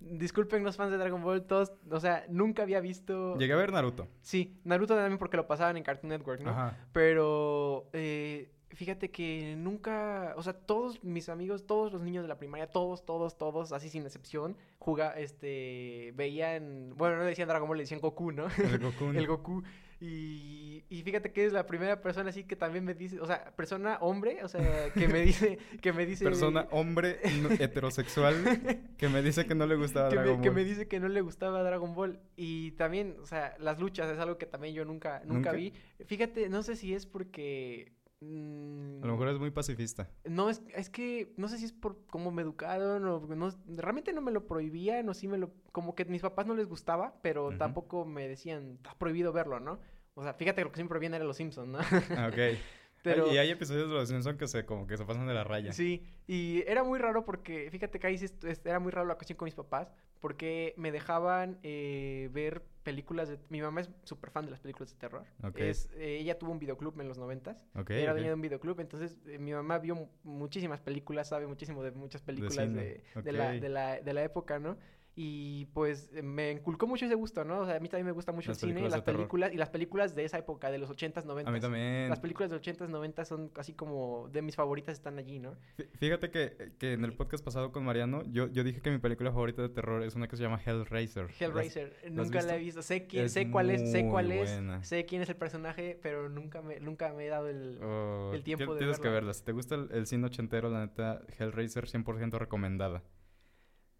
Disculpen 0.00 0.62
los 0.62 0.76
fans 0.76 0.92
de 0.92 0.96
Dragon 0.96 1.22
Ball, 1.22 1.44
todos, 1.44 1.72
o 1.90 2.00
sea, 2.00 2.24
nunca 2.28 2.62
había 2.62 2.80
visto... 2.80 3.36
Llegué 3.36 3.52
a 3.52 3.56
ver 3.56 3.72
Naruto. 3.72 4.06
Sí, 4.20 4.60
Naruto 4.64 4.94
también 4.94 5.18
porque 5.18 5.36
lo 5.36 5.46
pasaban 5.46 5.76
en 5.76 5.82
Cartoon 5.82 6.10
Network, 6.10 6.40
¿no? 6.40 6.50
Ajá. 6.50 6.76
Pero 6.92 7.88
eh, 7.92 8.50
fíjate 8.70 9.10
que 9.10 9.56
nunca, 9.56 10.34
o 10.36 10.42
sea, 10.42 10.52
todos 10.52 11.02
mis 11.02 11.28
amigos, 11.28 11.66
todos 11.66 11.92
los 11.92 12.02
niños 12.02 12.22
de 12.22 12.28
la 12.28 12.38
primaria, 12.38 12.68
todos, 12.68 13.04
todos, 13.04 13.38
todos, 13.38 13.72
así 13.72 13.88
sin 13.88 14.04
excepción, 14.04 14.56
juga, 14.78 15.18
este, 15.18 16.12
veían, 16.14 16.94
bueno, 16.96 17.16
no 17.16 17.22
le 17.22 17.30
decían 17.30 17.48
Dragon 17.48 17.66
Ball, 17.66 17.78
le 17.78 17.82
decían 17.84 18.00
Goku, 18.00 18.30
¿no? 18.32 18.46
El 18.56 18.78
Goku. 18.78 19.04
El 19.14 19.26
Goku. 19.26 19.62
Y, 20.00 20.84
y 20.88 21.02
fíjate 21.02 21.32
que 21.32 21.44
es 21.44 21.52
la 21.52 21.66
primera 21.66 22.00
persona 22.00 22.30
así 22.30 22.44
que 22.44 22.54
también 22.54 22.84
me 22.84 22.94
dice, 22.94 23.20
o 23.20 23.26
sea, 23.26 23.50
persona 23.56 23.98
hombre, 24.00 24.44
o 24.44 24.48
sea, 24.48 24.92
que 24.92 25.08
me 25.08 25.20
dice, 25.22 25.58
que 25.80 25.92
me 25.92 26.06
dice... 26.06 26.24
Persona 26.24 26.68
hombre 26.70 27.18
heterosexual 27.58 28.80
que 28.96 29.08
me 29.08 29.22
dice 29.22 29.46
que 29.46 29.56
no 29.56 29.66
le 29.66 29.74
gustaba 29.74 30.08
que 30.08 30.16
me, 30.16 30.22
Dragon 30.22 30.40
que 30.42 30.50
Ball. 30.50 30.56
me 30.56 30.64
dice 30.64 30.86
que 30.86 31.00
no 31.00 31.08
le 31.08 31.20
gustaba 31.20 31.64
Dragon 31.64 31.94
Ball. 31.94 32.20
Y 32.36 32.72
también, 32.72 33.16
o 33.20 33.26
sea, 33.26 33.56
las 33.58 33.80
luchas 33.80 34.08
es 34.08 34.18
algo 34.20 34.38
que 34.38 34.46
también 34.46 34.72
yo 34.72 34.84
nunca, 34.84 35.20
nunca, 35.24 35.34
¿Nunca? 35.34 35.52
vi. 35.52 35.72
Fíjate, 36.06 36.48
no 36.48 36.62
sé 36.62 36.76
si 36.76 36.94
es 36.94 37.04
porque... 37.04 37.92
mm, 38.20 39.02
A 39.02 39.06
lo 39.06 39.12
mejor 39.12 39.28
es 39.28 39.38
muy 39.38 39.50
pacifista. 39.50 40.08
No, 40.24 40.50
es, 40.50 40.62
es 40.74 40.90
que 40.90 41.32
no 41.36 41.48
sé 41.48 41.58
si 41.58 41.64
es 41.66 41.72
por 41.72 42.04
cómo 42.06 42.30
me 42.30 42.42
educaron 42.42 43.04
o 43.04 43.20
no, 43.20 43.50
realmente 43.76 44.12
no 44.12 44.20
me 44.20 44.32
lo 44.32 44.46
prohibían 44.46 45.08
o 45.08 45.14
sí 45.14 45.28
me 45.28 45.38
lo... 45.38 45.50
Como 45.72 45.94
que 45.94 46.02
a 46.02 46.06
mis 46.06 46.22
papás 46.22 46.46
no 46.46 46.54
les 46.54 46.66
gustaba, 46.66 47.18
pero 47.22 47.56
tampoco 47.56 48.04
me 48.04 48.28
decían, 48.28 48.74
está 48.76 48.94
prohibido 48.98 49.32
verlo, 49.32 49.60
¿no? 49.60 49.78
O 50.14 50.22
sea, 50.22 50.34
fíjate 50.34 50.60
que 50.60 50.64
lo 50.64 50.70
que 50.72 50.76
siempre 50.76 50.94
prohibían 50.94 51.14
era 51.14 51.24
Los 51.24 51.36
Simpsons, 51.36 51.68
¿no? 51.68 51.78
Ah, 52.16 52.28
ok. 52.32 52.58
Pero- 53.02 53.32
Y 53.32 53.38
hay 53.38 53.50
episodios 53.50 53.88
de 53.88 53.94
los 53.94 54.08
Simpsons 54.08 54.36
que 54.36 54.48
se 54.48 54.66
como 54.66 54.86
que 54.88 54.96
se 54.96 55.04
pasan 55.04 55.28
de 55.28 55.32
la 55.34 55.44
raya. 55.44 55.72
Sí, 55.72 56.04
y 56.26 56.64
era 56.66 56.82
muy 56.82 56.98
raro 56.98 57.24
porque, 57.24 57.70
fíjate 57.70 58.00
que 58.00 58.08
ahí 58.08 58.18
era 58.64 58.80
muy 58.80 58.90
raro 58.90 59.06
la 59.06 59.14
cuestión 59.14 59.36
con 59.36 59.46
mis 59.46 59.54
papás, 59.54 59.92
porque 60.18 60.74
me 60.76 60.90
dejaban 60.90 61.58
eh, 61.62 62.28
ver 62.32 62.64
películas 62.90 63.28
de... 63.28 63.38
Mi 63.50 63.60
mamá 63.60 63.80
es 63.82 63.90
súper 64.04 64.30
fan 64.30 64.44
de 64.46 64.50
las 64.50 64.60
películas 64.60 64.90
de 64.92 64.96
terror. 64.98 65.24
Es, 65.70 65.88
eh, 65.94 66.18
ella 66.20 66.38
tuvo 66.38 66.52
un 66.52 66.58
videoclub 66.58 66.98
en 67.00 67.08
los 67.08 67.18
noventas. 67.18 67.66
Ok, 67.74 67.90
era 67.90 68.12
dueña 68.12 68.28
de 68.28 68.34
un 68.34 68.40
videoclub, 68.40 68.80
entonces 68.80 69.16
eh, 69.26 69.38
mi 69.38 69.52
mamá 69.52 69.78
vio 69.78 69.94
mu- 69.94 70.08
muchísimas 70.24 70.80
películas, 70.80 71.28
sabe 71.28 71.46
muchísimo 71.46 71.82
de 71.82 71.90
muchas 71.92 72.22
películas 72.22 72.54
de, 72.56 72.64
cine, 72.64 73.22
de 73.24 73.32
la, 73.32 73.44
de, 73.60 73.68
la, 73.68 74.00
de 74.00 74.12
la 74.14 74.22
época, 74.24 74.58
¿no? 74.58 74.76
Y 75.20 75.64
pues 75.74 76.12
me 76.22 76.52
inculcó 76.52 76.86
mucho 76.86 77.04
ese 77.06 77.16
gusto, 77.16 77.44
¿no? 77.44 77.58
O 77.62 77.66
sea, 77.66 77.74
a 77.74 77.80
mí 77.80 77.88
también 77.88 78.06
me 78.06 78.12
gusta 78.12 78.30
mucho 78.30 78.50
Las 78.50 78.58
el 78.58 78.68
cine, 78.68 78.74
películas 78.74 78.92
las 78.98 79.04
terror. 79.04 79.18
películas 79.22 79.52
y 79.52 79.56
las 79.56 79.68
películas 79.68 80.14
de 80.14 80.24
esa 80.24 80.38
época, 80.38 80.70
de 80.70 80.78
los 80.78 80.88
80s, 80.90 81.24
90s. 81.24 81.48
A 81.48 81.50
mí 81.50 81.58
también. 81.58 82.08
Las 82.08 82.20
películas 82.20 82.50
de 82.52 82.56
80s, 82.60 82.88
90s 82.88 83.24
son 83.24 83.50
así 83.56 83.72
como 83.72 84.28
de 84.32 84.42
mis 84.42 84.54
favoritas 84.54 84.94
están 84.94 85.18
allí, 85.18 85.40
¿no? 85.40 85.56
Fí- 85.76 85.88
Fíjate 85.98 86.30
que, 86.30 86.70
que 86.78 86.92
en 86.92 87.04
el 87.04 87.14
podcast 87.14 87.44
pasado 87.44 87.72
con 87.72 87.84
Mariano, 87.84 88.22
yo, 88.30 88.46
yo 88.46 88.62
dije 88.62 88.80
que 88.80 88.92
mi 88.92 88.98
película 88.98 89.32
favorita 89.32 89.60
de 89.60 89.70
terror 89.70 90.04
es 90.04 90.14
una 90.14 90.28
que 90.28 90.36
se 90.36 90.44
llama 90.44 90.60
Hellraiser. 90.64 91.24
¿Las- 91.26 91.40
Hellraiser, 91.42 91.96
nunca 92.12 92.40
la 92.42 92.54
he 92.54 92.58
visto? 92.60 92.82
Sé 92.82 93.08
quién, 93.08 93.24
Es 93.24 93.32
sé 93.32 93.50
cuál 93.50 93.70
es, 93.70 93.90
sé 93.90 94.06
cuál 94.08 94.30
es, 94.30 94.56
sé 94.86 95.04
quién 95.04 95.20
es 95.22 95.28
el 95.28 95.36
personaje, 95.36 95.98
pero 96.00 96.28
nunca 96.28 96.62
me, 96.62 96.78
nunca 96.78 97.12
me 97.12 97.26
he 97.26 97.28
dado 97.28 97.48
el. 97.48 97.80
Oh, 97.82 98.30
el 98.34 98.44
tiempo 98.44 98.72
de 98.72 98.78
Tienes 98.78 98.98
que 98.98 99.08
verla. 99.08 99.14
verla. 99.18 99.34
Si 99.34 99.42
te 99.42 99.50
gusta 99.50 99.74
el, 99.74 99.88
el 99.90 100.06
cine 100.06 100.26
ochentero, 100.26 100.70
la 100.70 100.78
neta, 100.86 101.22
Hellraiser 101.40 101.86
100% 101.86 102.38
recomendada. 102.38 103.02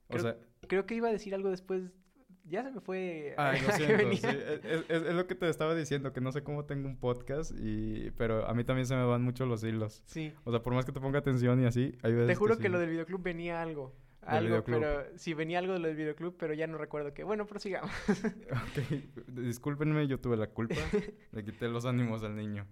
O 0.08 0.12
Creo- 0.12 0.22
sea, 0.22 0.36
Creo 0.66 0.86
que 0.86 0.94
iba 0.94 1.08
a 1.08 1.12
decir 1.12 1.34
algo 1.34 1.50
después. 1.50 1.82
Ya 2.44 2.62
se 2.62 2.70
me 2.70 2.80
fue. 2.80 3.34
Ay, 3.36 3.60
lo 3.60 3.68
a 3.72 3.76
qué 3.76 3.84
siento. 3.84 4.16
sí, 4.16 4.26
es, 4.26 4.90
es- 4.90 5.02
es 5.02 5.14
lo 5.14 5.26
que 5.26 5.34
te 5.34 5.48
estaba 5.48 5.74
diciendo, 5.74 6.12
que 6.14 6.20
no 6.22 6.32
sé 6.32 6.42
cómo 6.42 6.64
tengo 6.64 6.88
un 6.88 6.96
podcast, 6.98 7.52
y, 7.58 8.10
pero 8.16 8.46
a 8.46 8.54
mí 8.54 8.64
también 8.64 8.86
se 8.86 8.96
me 8.96 9.04
van 9.04 9.22
mucho 9.22 9.44
los 9.46 9.62
hilos. 9.64 10.02
Sí. 10.06 10.32
O 10.44 10.50
sea, 10.50 10.62
por 10.62 10.72
más 10.74 10.84
que 10.86 10.92
te 10.92 11.00
ponga 11.00 11.18
atención 11.18 11.62
y 11.62 11.66
así, 11.66 11.96
hay 12.02 12.12
veces 12.12 12.26
Te 12.28 12.34
juro 12.36 12.56
que, 12.56 12.64
sí. 12.64 12.68
lo 12.70 12.78
del 12.78 12.90
videoclub 12.90 13.22
venía 13.22 13.60
algo. 13.62 13.94
Algo, 14.22 14.62
pero 14.64 15.04
sí 15.16 15.32
venía 15.32 15.58
algo 15.58 15.72
de 15.74 15.78
lo 15.78 15.88
del 15.88 15.96
videoclub, 15.96 16.36
pero 16.38 16.52
ya 16.52 16.66
no 16.66 16.76
recuerdo 16.76 17.14
qué. 17.14 17.22
Bueno, 17.24 17.46
prosigamos. 17.46 17.90
Ok, 18.50 19.28
discúlpenme, 19.28 20.06
yo 20.06 20.18
tuve 20.20 20.36
la 20.36 20.48
culpa. 20.48 20.74
Le 21.32 21.44
quité 21.44 21.68
los 21.68 21.84
ánimos 21.86 22.22
al 22.24 22.36
niño. 22.36 22.66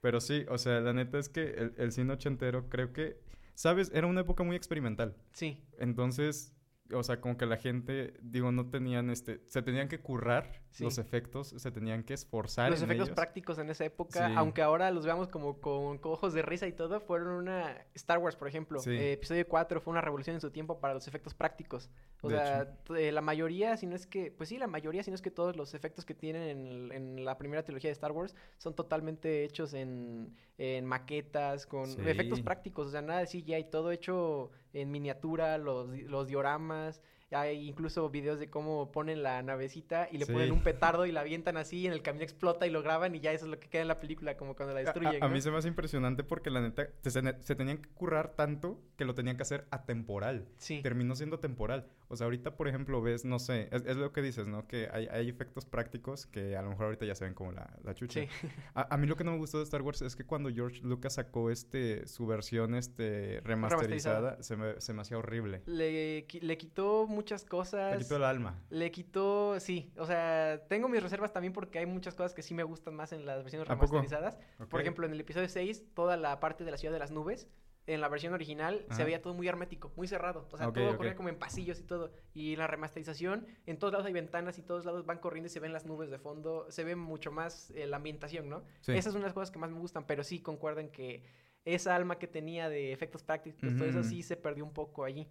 Pero 0.00 0.20
sí, 0.20 0.44
o 0.48 0.58
sea, 0.58 0.80
la 0.80 0.92
neta 0.92 1.18
es 1.18 1.28
que 1.28 1.42
el, 1.50 1.74
el 1.76 1.92
cine 1.92 2.12
ochentero 2.12 2.68
creo 2.68 2.92
que, 2.92 3.20
¿sabes? 3.54 3.90
Era 3.94 4.06
una 4.06 4.20
época 4.22 4.42
muy 4.44 4.56
experimental. 4.56 5.16
Sí, 5.32 5.62
Entonces, 5.78 6.52
o 6.92 7.02
sea, 7.02 7.20
como 7.20 7.36
que 7.36 7.44
la 7.46 7.56
gente, 7.56 8.14
digo, 8.22 8.50
no 8.52 8.70
tenían 8.70 9.10
este, 9.10 9.40
se 9.46 9.62
tenían 9.62 9.88
que 9.88 10.00
currar 10.00 10.62
Sí. 10.70 10.84
los 10.84 10.98
efectos, 10.98 11.48
se 11.56 11.70
tenían 11.72 12.04
que 12.04 12.14
esforzar. 12.14 12.70
los 12.70 12.80
en 12.80 12.84
efectos 12.86 13.08
ellos. 13.08 13.16
prácticos 13.16 13.58
en 13.58 13.68
esa 13.70 13.84
época, 13.84 14.28
Sí. 14.28 14.34
aunque 14.36 14.62
ahora 14.62 14.90
los 14.90 15.04
veamos 15.04 15.26
como 15.28 15.60
con, 15.60 15.98
con 15.98 16.12
ojos 16.12 16.34
de 16.34 16.42
risa 16.42 16.66
y 16.66 16.72
todo, 16.72 17.00
fueron 17.00 17.28
una... 17.28 17.84
Star 17.94 18.18
Wars, 18.18 18.36
por 18.36 18.46
ejemplo, 18.48 18.78
Sí. 18.78 18.90
eh, 18.90 19.12
episodio 19.14 19.46
4 19.48 19.80
fue 19.80 19.90
una 19.90 20.00
revolución 20.02 20.34
en 20.34 20.40
su 20.40 20.50
tiempo 20.50 20.78
para 20.78 20.94
los 20.94 21.08
efectos 21.08 21.34
prácticos. 21.34 21.90
O 22.20 22.28
De 22.28 22.36
sea, 22.36 22.76
eh, 22.96 23.10
la 23.12 23.20
mayoría, 23.22 23.76
si 23.76 23.86
no 23.86 23.96
es 23.96 24.06
que... 24.06 24.30
Pues 24.30 24.48
sí, 24.50 24.58
la 24.58 24.66
mayoría, 24.66 25.02
si 25.02 25.10
no 25.10 25.14
es 25.16 25.22
que 25.22 25.30
todos 25.30 25.56
los 25.56 25.74
efectos 25.74 26.04
que 26.04 26.14
tienen 26.14 26.42
en, 26.42 26.92
en 26.92 27.24
la 27.24 27.36
primera 27.38 27.64
trilogía 27.64 27.88
de 27.88 27.92
Star 27.94 28.12
Wars 28.12 28.36
son 28.58 28.74
totalmente 28.74 29.44
hechos 29.44 29.74
en, 29.74 30.34
en 30.58 30.84
maquetas, 30.84 31.66
con 31.66 31.88
efectos 32.06 32.40
prácticos, 32.42 32.86
o 32.88 32.90
sea, 32.90 33.02
nada 33.02 33.20
de 33.20 33.26
CGI, 33.26 33.64
todo 33.70 33.90
hecho 33.90 34.50
en 34.72 34.90
miniatura, 34.90 35.58
los, 35.58 35.88
los 36.02 36.26
dioramas... 36.28 37.02
Hay 37.30 37.68
incluso 37.68 38.08
videos 38.08 38.40
de 38.40 38.48
cómo 38.48 38.90
ponen 38.90 39.22
la 39.22 39.42
navecita 39.42 40.08
y 40.10 40.16
le 40.16 40.24
Sí. 40.24 40.32
ponen 40.32 40.50
un 40.50 40.62
petardo 40.62 41.04
y 41.04 41.12
la 41.12 41.20
avientan 41.20 41.58
así 41.58 41.80
y 41.80 41.86
en 41.86 41.92
el 41.92 42.00
camino 42.00 42.24
explota 42.24 42.66
y 42.66 42.70
lo 42.70 42.80
graban 42.82 43.14
y 43.14 43.20
ya 43.20 43.32
eso 43.32 43.44
es 43.44 43.50
lo 43.50 43.60
que 43.60 43.68
queda 43.68 43.82
en 43.82 43.88
la 43.88 43.98
película, 44.00 44.38
como 44.38 44.56
cuando 44.56 44.72
la 44.72 44.80
A- 44.80 44.80
a- 44.80 44.84
destruyen. 44.86 45.22
A, 45.22 45.28
¿no? 45.28 45.34
mí 45.34 45.42
se 45.42 45.50
me 45.50 45.58
hace 45.58 45.68
impresionante 45.68 46.24
porque 46.24 46.48
la 46.48 46.62
neta 46.62 46.88
se, 47.02 47.10
se 47.42 47.54
tenían 47.54 47.82
que 47.82 47.88
currar 47.90 48.30
tanto 48.34 48.80
que 48.96 49.04
lo 49.04 49.14
tenían 49.14 49.36
que 49.36 49.42
hacer 49.42 49.66
atemporal. 49.70 50.48
Sí. 50.56 50.80
Terminó 50.80 51.14
siendo 51.16 51.38
temporal. 51.38 51.86
O 52.10 52.16
sea, 52.16 52.24
ahorita, 52.24 52.56
por 52.56 52.68
ejemplo, 52.68 53.02
ves, 53.02 53.24
no 53.24 53.38
sé, 53.38 53.68
es, 53.70 53.84
es 53.84 53.96
lo 53.96 54.12
que 54.12 54.22
dices, 54.22 54.46
¿no? 54.46 54.66
Que 54.66 54.88
hay, 54.90 55.06
hay 55.08 55.28
efectos 55.28 55.66
prácticos 55.66 56.26
que 56.26 56.56
a 56.56 56.62
lo 56.62 56.70
mejor 56.70 56.86
ahorita 56.86 57.04
ya 57.04 57.14
se 57.14 57.24
ven 57.24 57.34
como 57.34 57.52
la, 57.52 57.70
la 57.84 57.94
chucha. 57.94 58.20
Sí. 58.20 58.28
A, 58.74 58.94
a 58.94 58.96
mí 58.96 59.06
lo 59.06 59.16
que 59.16 59.24
no 59.24 59.32
me 59.32 59.38
gustó 59.38 59.58
de 59.58 59.64
Star 59.64 59.82
Wars 59.82 60.02
es 60.02 60.16
que 60.16 60.24
cuando 60.24 60.50
George 60.50 60.80
Lucas 60.82 61.14
sacó 61.14 61.50
este 61.50 62.06
su 62.06 62.26
versión 62.26 62.74
este 62.74 63.40
remasterizada, 63.44 64.42
Se, 64.42 64.56
me, 64.56 64.80
se 64.80 64.92
me 64.92 65.02
hacía 65.02 65.18
horrible. 65.18 65.62
Le, 65.66 66.26
le 66.40 66.58
quitó 66.58 67.06
muchas 67.06 67.44
cosas. 67.44 67.96
Le 67.96 68.02
quitó 68.02 68.16
el 68.16 68.24
alma. 68.24 68.58
Le 68.70 68.90
quitó, 68.90 69.58
sí, 69.60 69.92
o 69.96 70.06
sea, 70.06 70.62
tengo 70.68 70.88
mis 70.88 71.02
reservas 71.02 71.32
también 71.32 71.52
porque 71.52 71.78
hay 71.78 71.86
muchas 71.86 72.14
cosas 72.14 72.34
que 72.34 72.42
sí 72.42 72.54
me 72.54 72.62
gustan 72.62 72.94
más 72.94 73.12
en 73.12 73.26
las 73.26 73.42
versiones 73.42 73.68
remasterizadas. 73.68 74.38
Por 74.68 74.80
ejemplo, 74.80 75.06
en 75.06 75.12
el 75.12 75.20
episodio 75.20 75.48
6, 75.48 75.84
toda 75.94 76.16
la 76.16 76.40
parte 76.40 76.64
de 76.64 76.70
la 76.70 76.78
ciudad 76.78 76.92
de 76.92 77.00
las 77.00 77.10
nubes, 77.10 77.48
en 77.88 78.00
la 78.00 78.08
versión 78.08 78.34
original 78.34 78.84
se 78.90 79.02
veía 79.02 79.22
todo 79.22 79.34
muy 79.34 79.48
hermético, 79.48 79.90
muy 79.96 80.06
cerrado. 80.06 80.46
O 80.52 80.56
sea, 80.58 80.70
todo 80.72 80.90
ok. 80.90 80.96
corría 80.96 81.16
como 81.16 81.30
en 81.30 81.36
pasillos 81.36 81.80
y 81.80 81.82
todo. 81.82 82.12
Y 82.34 82.52
en 82.52 82.58
la 82.58 82.66
remasterización, 82.66 83.46
en 83.66 83.78
todos 83.78 83.92
lados 83.92 84.06
hay 84.06 84.12
ventanas 84.12 84.58
y 84.58 84.62
todos 84.62 84.84
lados 84.84 85.06
van 85.06 85.18
corriendo 85.18 85.46
y 85.46 85.50
se 85.50 85.58
ven 85.58 85.72
las 85.72 85.86
nubes 85.86 86.10
de 86.10 86.18
fondo. 86.18 86.66
Se 86.70 86.84
ve 86.84 86.96
mucho 86.96 87.32
más 87.32 87.70
eh, 87.70 87.86
la 87.86 87.96
ambientación, 87.96 88.48
¿no? 88.48 88.62
Sí. 88.82 88.92
Esas 88.92 89.14
son 89.14 89.22
las 89.22 89.32
cosas 89.32 89.50
que 89.50 89.58
más 89.58 89.70
me 89.70 89.78
gustan, 89.78 90.06
pero 90.06 90.22
sí 90.22 90.40
concuerdo 90.40 90.80
en 90.80 90.90
que 90.90 91.24
esa 91.64 91.96
alma 91.96 92.18
que 92.18 92.26
tenía 92.26 92.68
de 92.68 92.92
efectos 92.92 93.22
prácticos, 93.22 93.74
todo 93.76 93.86
eso 93.86 94.00
Ujú. 94.00 94.08
sí 94.08 94.22
se 94.22 94.36
perdió 94.36 94.64
un 94.64 94.72
poco 94.72 95.04
allí. 95.04 95.26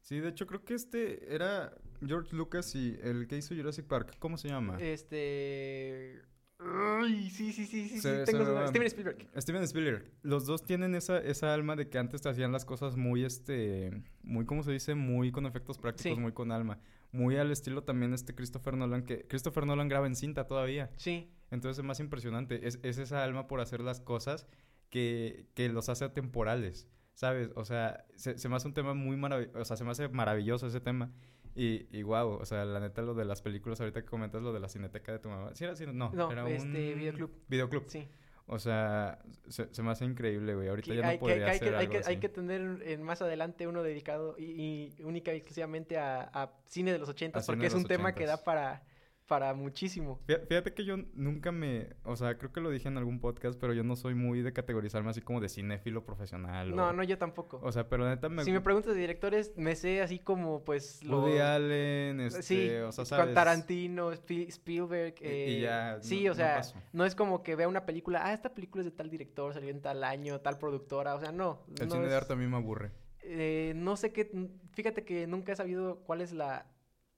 Sí, 0.00 0.20
de 0.20 0.28
hecho 0.28 0.46
creo 0.46 0.64
que 0.64 0.74
este 0.74 1.34
era 1.34 1.76
George 2.06 2.36
Lucas 2.36 2.74
y 2.74 2.96
el 3.02 3.26
que 3.26 3.36
hizo 3.38 3.54
Jurassic 3.54 3.86
Park. 3.86 4.16
¿Cómo 4.18 4.36
se 4.36 4.48
llama? 4.48 4.78
Este. 4.80 6.22
Ay, 6.58 7.28
sí, 7.30 7.52
sí, 7.52 7.66
sí, 7.66 7.88
sí, 7.88 8.00
Se- 8.00 8.24
sí, 8.24 8.32
tengo. 8.32 8.66
Steven 8.68 8.86
Spielberg. 8.86 9.28
Steven 9.38 9.62
Spielberg. 9.64 10.10
Los 10.22 10.46
dos 10.46 10.64
tienen 10.64 10.94
esa, 10.94 11.18
esa 11.18 11.52
alma 11.52 11.76
de 11.76 11.88
que 11.90 11.98
antes 11.98 12.22
te 12.22 12.28
hacían 12.30 12.50
las 12.52 12.64
cosas 12.64 12.96
muy, 12.96 13.24
este, 13.24 14.02
muy, 14.22 14.46
¿cómo 14.46 14.62
se 14.62 14.72
dice? 14.72 14.94
Muy 14.94 15.32
con 15.32 15.44
efectos 15.46 15.78
prácticos, 15.78 16.16
Sí. 16.16 16.20
muy 16.20 16.32
con 16.32 16.52
alma. 16.52 16.78
Muy 17.12 17.36
al 17.36 17.50
estilo 17.52 17.84
también 17.84 18.14
este 18.14 18.34
Christopher 18.34 18.76
Nolan, 18.76 19.04
que 19.04 19.26
Christopher 19.26 19.66
Nolan 19.66 19.88
graba 19.88 20.06
en 20.06 20.16
cinta 20.16 20.46
todavía. 20.46 20.90
Sí, 20.96 21.30
Entonces 21.50 21.78
es 21.78 21.84
más 21.84 22.00
impresionante. 22.00 22.66
Es, 22.66 22.80
es 22.82 22.98
esa 22.98 23.22
alma 23.22 23.46
por 23.46 23.60
hacer 23.60 23.80
las 23.80 24.00
cosas 24.00 24.46
que, 24.90 25.46
que 25.54 25.68
los 25.68 25.88
hace 25.88 26.04
atemporales, 26.04 26.88
¿sabes? 27.14 27.50
O 27.54 27.64
sea, 27.64 28.04
se, 28.16 28.38
se 28.38 28.48
me 28.48 28.56
hace 28.56 28.66
un 28.68 28.74
tema 28.74 28.94
muy 28.94 29.16
maravilloso, 29.16 29.58
o 29.60 29.64
sea, 29.64 29.76
se 29.76 29.84
me 29.84 29.90
hace 29.90 30.08
maravilloso 30.08 30.66
ese 30.66 30.80
tema. 30.80 31.12
Y, 31.56 31.86
y 31.90 32.02
wow, 32.02 32.34
o 32.34 32.44
sea, 32.44 32.66
la 32.66 32.78
neta 32.80 33.00
lo 33.00 33.14
de 33.14 33.24
las 33.24 33.40
películas, 33.40 33.80
ahorita 33.80 34.02
que 34.02 34.06
comentas 34.06 34.42
lo 34.42 34.52
de 34.52 34.60
la 34.60 34.68
cineteca 34.68 35.10
de 35.12 35.18
tu 35.18 35.30
mamá. 35.30 35.54
¿Sí 35.54 35.64
era 35.64 35.74
cine? 35.74 35.92
No, 35.94 36.10
No, 36.12 36.30
era 36.30 36.46
este, 36.50 36.66
un... 36.92 36.98
videoclub. 36.98 37.30
Videoclub. 37.48 37.84
sí. 37.88 38.06
O 38.48 38.60
sea, 38.60 39.18
se, 39.48 39.74
se 39.74 39.82
me 39.82 39.90
hace 39.90 40.04
increíble, 40.04 40.54
güey. 40.54 40.68
Ahorita 40.68 40.88
Que 40.90 40.96
ya 40.96 41.02
no 41.02 41.08
hay, 41.08 41.18
podría 41.18 41.38
que 41.38 41.44
hay, 41.44 41.56
hacer 41.56 41.68
que, 41.68 41.74
hay, 41.74 41.80
algo 41.80 41.90
que, 41.90 41.96
hay 41.96 42.02
así. 42.02 42.16
que 42.20 42.28
tener 42.28 42.80
en 42.84 43.02
más 43.02 43.20
adelante 43.20 43.66
uno 43.66 43.82
dedicado 43.82 44.36
y, 44.38 44.92
y 44.98 45.02
única 45.02 45.32
y 45.34 45.38
exclusivamente 45.38 45.98
a, 45.98 46.30
a 46.32 46.52
cine 46.66 46.92
de 46.92 46.98
los 46.98 47.08
ochentas 47.08 47.44
porque 47.44 47.66
es 47.66 47.74
un 47.74 47.86
tema 47.86 48.14
que 48.14 48.24
da 48.24 48.44
para, 48.44 48.84
para 49.26 49.54
muchísimo. 49.54 50.20
Fí- 50.26 50.40
Fíjate 50.46 50.72
que 50.72 50.84
yo 50.84 50.96
nunca 51.14 51.50
me... 51.52 51.88
O 52.04 52.16
sea, 52.16 52.38
creo 52.38 52.52
que 52.52 52.60
lo 52.60 52.70
dije 52.70 52.88
en 52.88 52.96
algún 52.96 53.20
podcast, 53.20 53.58
pero 53.60 53.72
yo 53.72 53.82
no 53.82 53.96
soy 53.96 54.14
muy 54.14 54.40
de 54.42 54.52
categorizarme 54.52 55.10
así 55.10 55.20
como 55.20 55.40
de 55.40 55.48
cinéfilo 55.48 56.04
profesional. 56.04 56.74
No, 56.74 56.88
o, 56.88 56.92
no, 56.92 57.02
yo 57.02 57.18
tampoco. 57.18 57.58
O 57.62 57.72
sea, 57.72 57.88
pero 57.88 58.04
la 58.04 58.10
neta 58.14 58.28
me... 58.28 58.44
si 58.44 58.52
me 58.52 58.60
preguntas 58.60 58.94
de 58.94 59.00
directores, 59.00 59.52
me 59.56 59.74
sé 59.74 60.00
así 60.00 60.18
como, 60.18 60.64
pues. 60.64 61.00
Woody 61.04 61.38
Allen, 61.38 62.20
este... 62.20 62.42
sí, 62.42 62.70
o 62.70 62.92
sea. 62.92 63.32
Tarantino, 63.34 64.12
Spi- 64.12 64.46
Spielberg. 64.48 65.14
Y- 65.20 65.26
y 65.26 65.28
eh, 65.28 65.60
ya, 65.62 65.98
Sí, 66.00 66.24
no- 66.24 66.32
o 66.32 66.34
sea, 66.34 66.62
no, 66.92 67.04
es 67.04 67.14
como 67.14 67.42
que 67.42 67.56
vea 67.56 67.68
una 67.68 67.84
película, 67.86 68.20
ah, 68.24 68.32
esta 68.32 68.54
película 68.54 68.82
es 68.82 68.90
de 68.90 68.96
tal 68.96 69.10
director, 69.10 69.52
salió 69.52 69.70
en 69.70 69.80
tal 69.82 70.04
año, 70.04 70.40
tal 70.40 70.58
productora, 70.58 71.14
o 71.14 71.20
sea, 71.20 71.32
no. 71.32 71.62
El 71.80 71.88
no 71.88 71.94
cine 71.94 72.04
es- 72.04 72.10
de 72.10 72.16
arte 72.16 72.32
a 72.32 72.36
mí 72.36 72.46
me 72.46 72.56
aburre. 72.56 72.92
eh, 73.22 73.72
no 73.74 73.96
sé 73.96 74.12
qué, 74.12 74.30
fíjate 74.72 75.04
que 75.04 75.26
nunca 75.26 75.52
he 75.52 75.56
sabido 75.56 75.96
cuál 76.06 76.20
es 76.20 76.32
la 76.32 76.66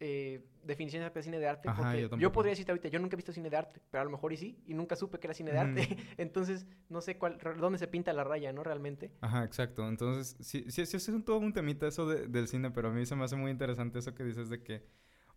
eh, 0.01 0.45
definición 0.65 1.03
exacta 1.03 1.19
de 1.21 1.25
cine 1.25 1.39
de 1.39 1.49
arte. 1.49 1.69
Ajá, 1.69 1.83
porque 1.83 2.09
yo 2.19 2.31
podría 2.33 2.51
decirte 2.51 2.71
ahorita, 2.73 2.89
yo 2.89 2.99
nunca 3.01 3.15
he 3.15 3.19
visto 3.19 3.33
cine 3.33 3.51
de 3.51 3.57
arte, 3.57 3.81
pero 3.91 4.03
a 4.03 4.05
lo 4.05 4.11
mejor 4.11 4.33
y 4.33 4.37
sí, 4.37 4.63
y 4.67 4.75
nunca 4.75 4.95
supe 4.97 5.19
que 5.19 5.27
era 5.27 5.35
cine 5.35 5.51
de 5.53 5.59
arte. 5.59 5.81
Ujú. 5.91 5.95
Entonces, 6.19 6.67
no 6.89 7.01
sé 7.01 7.17
cuál, 7.19 7.39
dónde 7.59 7.79
se 7.79 7.89
pinta 7.89 8.13
la 8.13 8.23
raya, 8.25 8.53
¿no? 8.53 8.63
Realmente. 8.63 9.11
Ajá, 9.21 9.45
exacto. 9.45 9.89
Entonces, 9.89 10.37
sí, 10.41 10.65
sí, 10.69 10.87
sí, 10.87 10.97
es 10.97 11.09
un, 11.09 11.25
todo 11.25 11.39
un 11.39 11.53
temita 11.53 11.87
eso 11.89 12.07
de- 12.09 12.29
del 12.29 12.49
cine, 12.49 12.71
pero 12.71 12.89
a 12.89 12.93
mí 12.93 13.05
se 13.07 13.17
me 13.17 13.25
hace 13.25 13.37
muy 13.37 13.51
interesante 13.51 13.99
eso 13.99 14.15
que 14.15 14.25
dices 14.25 14.49
de 14.51 14.63
que... 14.63 14.85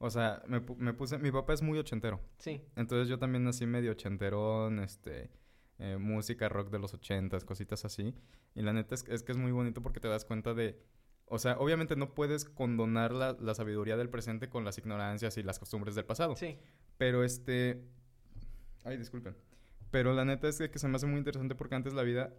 O 0.03 0.09
sea, 0.09 0.41
me, 0.47 0.65
pu- 0.65 0.75
me 0.77 0.93
puse... 0.93 1.17
Mi 1.19 1.31
papá 1.31 1.53
es 1.53 1.61
muy 1.61 1.77
ochentero. 1.77 2.19
Sí, 2.39 2.61
Entonces 2.75 3.07
yo 3.07 3.19
también 3.19 3.43
nací 3.43 3.67
medio 3.67 3.91
ochenterón, 3.91 4.79
este, 4.79 5.29
eh, 5.77 5.97
música 5.99 6.49
rock 6.49 6.71
de 6.71 6.79
los 6.79 6.93
ochentas, 6.95 7.45
cositas 7.45 7.85
así. 7.85 8.15
Y 8.55 8.63
la 8.63 8.73
neta 8.73 8.95
es, 8.95 9.05
es 9.07 9.21
que 9.23 9.31
es 9.31 9.37
muy 9.37 9.51
bonito 9.51 9.81
porque 9.83 9.99
te 9.99 10.07
das 10.07 10.25
cuenta 10.25 10.55
de, 10.55 10.79
o 11.31 11.39
sea, 11.39 11.57
obviamente 11.59 11.95
no 11.95 12.13
puedes 12.13 12.43
condonar 12.45 13.13
la, 13.13 13.37
la 13.39 13.55
sabiduría 13.55 13.95
del 13.95 14.09
presente 14.09 14.49
con 14.49 14.65
las 14.65 14.77
ignorancias 14.77 15.37
y 15.37 15.43
las 15.43 15.59
costumbres 15.59 15.95
del 15.95 16.05
pasado. 16.05 16.35
sí. 16.35 16.57
Pero 16.97 17.23
este, 17.23 17.81
ay, 18.83 18.97
disculpen. 18.97 19.35
Pero 19.91 20.13
la 20.13 20.25
neta 20.25 20.47
es 20.47 20.57
que, 20.57 20.69
que 20.69 20.77
se 20.77 20.87
me 20.87 20.97
hace 20.97 21.07
muy 21.07 21.17
interesante 21.17 21.55
porque 21.55 21.75
antes 21.75 21.93
la 21.93 22.03
vida, 22.03 22.33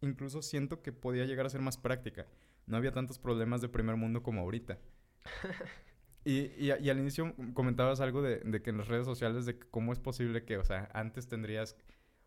incluso 0.00 0.42
siento 0.42 0.82
que 0.82 0.92
podía 0.92 1.24
llegar 1.26 1.46
a 1.46 1.50
ser 1.50 1.60
más 1.60 1.76
práctica. 1.78 2.26
No 2.66 2.76
había 2.76 2.92
tantos 2.92 3.18
problemas 3.18 3.60
de 3.60 3.68
primer 3.68 3.96
mundo 3.96 4.22
como 4.22 4.40
ahorita. 4.40 4.78
Y, 6.28 6.50
y, 6.58 6.72
y 6.80 6.90
al 6.90 6.98
inicio 6.98 7.36
comentabas 7.54 8.00
algo 8.00 8.20
de, 8.20 8.40
de 8.40 8.60
que 8.60 8.70
en 8.70 8.78
las 8.78 8.88
redes 8.88 9.06
sociales, 9.06 9.46
de 9.46 9.60
cómo 9.60 9.92
es 9.92 10.00
posible 10.00 10.44
que, 10.44 10.58
o 10.58 10.64
sea, 10.64 10.90
antes 10.92 11.28
tendrías, 11.28 11.76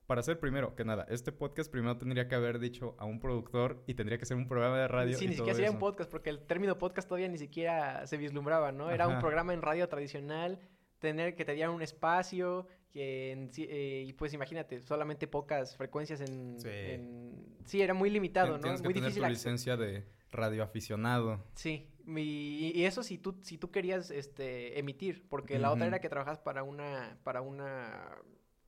para 0.09 0.21
hacer 0.21 0.39
primero 0.39 0.75
que 0.75 0.83
nada, 0.83 1.05
este 1.07 1.31
podcast 1.31 1.71
primero 1.71 1.95
tendría 1.95 2.27
que 2.27 2.33
haber 2.33 2.57
dicho 2.57 2.95
a 2.97 3.05
un 3.05 3.19
productor 3.19 3.83
y 3.85 3.93
tendría 3.93 4.17
que 4.17 4.25
ser 4.25 4.37
un 4.37 4.47
programa 4.47 4.79
de 4.79 4.87
radio. 4.87 5.15
sí, 5.15 5.25
y 5.25 5.27
ni 5.27 5.35
todo 5.35 5.45
siquiera 5.45 5.55
sería 5.55 5.71
un 5.71 5.77
podcast, 5.77 6.09
porque 6.09 6.31
el 6.31 6.39
término 6.39 6.79
podcast 6.79 7.07
todavía 7.07 7.27
ni 7.27 7.37
siquiera 7.37 8.07
se 8.07 8.17
vislumbraba, 8.17 8.71
¿no? 8.71 8.89
Era 8.89 9.07
un 9.07 9.19
programa 9.19 9.53
en 9.53 9.61
radio 9.61 9.87
tradicional, 9.87 10.59
tener 10.97 11.35
que 11.35 11.45
te 11.45 11.53
dieran 11.53 11.75
un 11.75 11.83
espacio, 11.83 12.65
que 12.91 13.31
en 13.33 13.51
eh, 13.57 14.05
y 14.07 14.13
pues 14.13 14.33
imagínate, 14.33 14.81
solamente 14.81 15.27
pocas 15.27 15.77
frecuencias 15.77 16.21
en... 16.21 16.59
Sí. 16.59 16.69
en- 16.71 17.57
sí, 17.65 17.79
era 17.83 17.93
muy 17.93 18.09
limitado, 18.09 18.47
Tien- 18.47 18.57
¿no? 18.57 18.61
Tienes 18.63 18.81
que 18.81 18.87
muy 18.87 18.93
tener 18.95 19.09
difícil 19.09 19.21
tu 19.21 19.27
acce- 19.27 19.31
licencia 19.31 19.77
de 19.77 20.05
radioaficionado. 20.31 21.45
Sí, 21.53 21.87
y 22.07 22.83
eso 22.83 23.03
si 23.03 23.19
tú, 23.19 23.37
si 23.43 23.59
tú 23.59 23.69
querías 23.69 24.09
este, 24.09 24.79
emitir, 24.79 25.23
porque 25.29 25.59
la 25.59 25.71
otra 25.71 25.85
era 25.85 25.99
que 25.99 26.09
trabajas 26.09 26.39
para 26.39 26.63
una, 26.63 27.19
para 27.23 27.41
una 27.41 28.15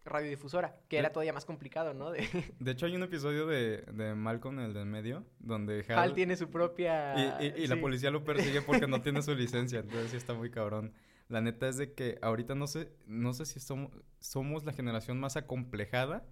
radiodifusora, 0.05 0.75
que 0.87 0.97
era 0.97 1.11
todavía 1.11 1.33
más 1.33 1.45
complicado, 1.45 1.93
¿no? 1.93 2.11
De, 2.11 2.27
De 2.59 2.71
hecho, 2.71 2.85
hay 2.85 2.95
un 2.95 3.03
episodio 3.03 3.45
de, 3.45 3.83
de 3.93 4.15
Malcolm, 4.15 4.59
el 4.59 4.73
del 4.73 4.85
medio, 4.85 5.25
donde 5.39 5.85
Hal... 5.89 5.97
Hal 5.99 6.13
tiene 6.13 6.35
su 6.35 6.49
propia... 6.49 7.37
Y, 7.39 7.45
y- 7.45 7.63
y 7.63 7.67
la 7.67 7.79
policía 7.79 8.09
lo 8.11 8.23
persigue 8.23 8.61
porque 8.65 8.87
no 8.87 9.01
tiene 9.01 9.21
su 9.21 9.33
licencia, 9.35 9.79
entonces 9.79 10.11
sí 10.11 10.17
está 10.17 10.33
muy 10.33 10.49
cabrón. 10.49 10.93
La 11.29 11.39
neta 11.41 11.67
es 11.69 11.77
de 11.77 11.93
que 11.93 12.17
ahorita 12.21 12.55
no 12.55 12.67
sé, 12.67 12.91
no 13.05 13.33
sé 13.33 13.45
si 13.45 13.59
somos, 13.59 13.91
somos 14.19 14.65
la 14.65 14.73
generación 14.73 15.19
más 15.19 15.37
acomplejada 15.37 16.25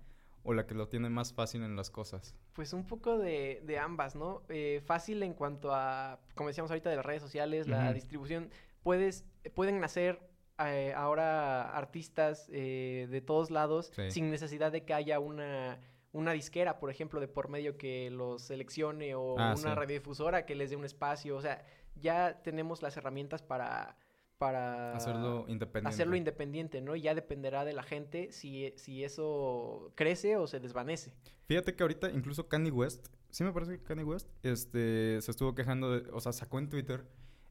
o 0.44 0.54
la 0.54 0.66
que 0.66 0.74
lo 0.74 0.88
tiene 0.88 1.10
más 1.10 1.34
fácil 1.34 1.64
en 1.64 1.76
las 1.76 1.90
cosas. 1.90 2.36
Pues 2.54 2.74
un 2.74 2.86
poco 2.88 3.18
de, 3.18 3.62
de 3.66 3.78
ambas, 3.78 4.16
¿no? 4.16 4.42
Eh, 4.50 4.82
fácil 4.86 5.22
en 5.24 5.34
cuanto 5.34 5.74
a, 5.74 6.20
como 6.36 6.48
decíamos 6.50 6.72
ahorita, 6.72 6.90
de 6.90 6.96
las 6.98 7.06
redes 7.06 7.22
sociales, 7.22 7.68
la 7.68 7.94
distribución. 7.94 8.50
Puedes, 8.84 9.26
pueden 9.54 9.80
nacer 9.80 10.20
eh, 10.60 10.94
ahora 10.96 11.70
artistas 11.78 12.50
eh, 12.52 13.08
de 13.10 13.22
todos 13.22 13.52
lados 13.52 13.92
Sí. 13.96 14.12
sin 14.12 14.30
necesidad 14.30 14.72
de 14.72 14.84
que 14.84 14.94
haya 14.94 15.20
una, 15.20 15.80
una 16.12 16.32
disquera, 16.34 16.80
por 16.80 16.90
ejemplo, 16.90 17.20
de 17.20 17.28
por 17.28 17.50
medio 17.50 17.78
que 17.78 18.10
los 18.10 18.42
seleccione 18.44 19.16
o 19.16 19.36
Ah, 19.40 19.56
una 19.58 19.70
sí. 19.70 19.76
radiodifusora 19.76 20.46
que 20.46 20.56
les 20.56 20.70
dé 20.70 20.76
un 20.76 20.86
espacio. 20.86 21.36
O 21.38 21.42
sea, 21.42 21.64
ya 21.96 22.42
tenemos 22.44 22.82
las 22.82 22.98
herramientas 22.98 23.42
para... 23.42 23.96
para 24.38 24.94
Hacerlo 24.96 25.46
independiente. 25.48 25.90
hacerlo 25.90 26.16
independiente, 26.16 26.82
¿no? 26.82 26.96
Y 26.96 27.02
ya 27.02 27.14
dependerá 27.14 27.66
de 27.66 27.74
la 27.74 27.84
gente 27.84 28.32
si, 28.32 28.74
si 28.78 29.04
eso 29.04 29.92
crece 29.96 30.38
o 30.38 30.48
se 30.48 30.60
desvanece. 30.60 31.12
Fíjate 31.46 31.76
que 31.76 31.84
ahorita 31.84 32.10
incluso 32.12 32.48
Kanye 32.48 32.72
West, 32.72 33.08
sí 33.30 33.44
me 33.44 33.52
parece 33.52 33.78
que 33.78 33.84
Kanye 33.84 34.04
West, 34.04 34.30
este, 34.44 35.20
se 35.22 35.32
estuvo 35.32 35.54
quejando 35.56 35.92
de, 36.00 36.10
o 36.12 36.20
sea, 36.22 36.32
sacó 36.32 36.58
en 36.60 36.70
Twitter, 36.70 37.06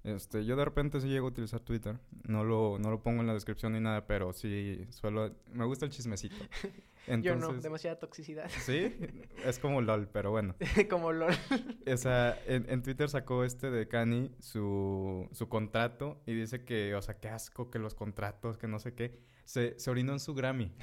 este, 0.05 0.45
yo 0.45 0.57
de 0.57 0.65
repente 0.65 1.01
sí 1.01 1.09
llego 1.09 1.27
a 1.27 1.31
utilizar 1.31 1.61
Twitter, 1.61 1.99
no 2.25 2.45
lo, 2.45 2.79
no 2.79 2.91
lo 2.91 3.03
pongo 3.03 3.21
en 3.21 3.27
la 3.27 3.35
descripción 3.35 3.73
ni 3.73 3.81
nada, 3.81 4.07
pero 4.07 4.33
sí 4.33 4.87
suelo, 4.91 5.35
me 5.53 5.65
gusta 5.65 5.85
el 5.85 5.91
chismecito. 5.91 6.37
Entonces, 7.09 7.25
Yo 7.47 7.53
no, 7.55 7.61
demasiada 7.61 7.99
toxicidad. 7.99 8.49
sí, 8.61 8.95
es 9.45 9.59
como 9.59 9.81
LOL, 9.81 10.09
pero 10.09 10.31
bueno. 10.31 10.55
Como 10.91 11.13
LOL. 11.13 11.33
O 11.93 11.97
sea, 11.97 12.39
en, 12.47 12.69
en 12.69 12.83
Twitter 12.83 13.09
sacó 13.09 13.45
este 13.45 13.71
de 13.71 13.89
Kanye 13.89 14.31
su, 14.41 15.29
su 15.33 15.49
contrato 15.49 16.23
y 16.27 16.35
dice 16.35 16.65
que, 16.65 16.95
o 16.95 17.03
sea, 17.03 17.19
qué 17.19 17.29
asco 17.29 17.71
que 17.71 17.79
los 17.79 17.95
contratos, 17.95 18.59
que 18.59 18.69
no 18.69 18.79
sé 18.79 18.95
qué. 18.95 19.19
Se, 19.45 19.79
se 19.79 19.91
orinó 19.91 20.13
en 20.13 20.21
su 20.21 20.35
Grammy, 20.35 20.75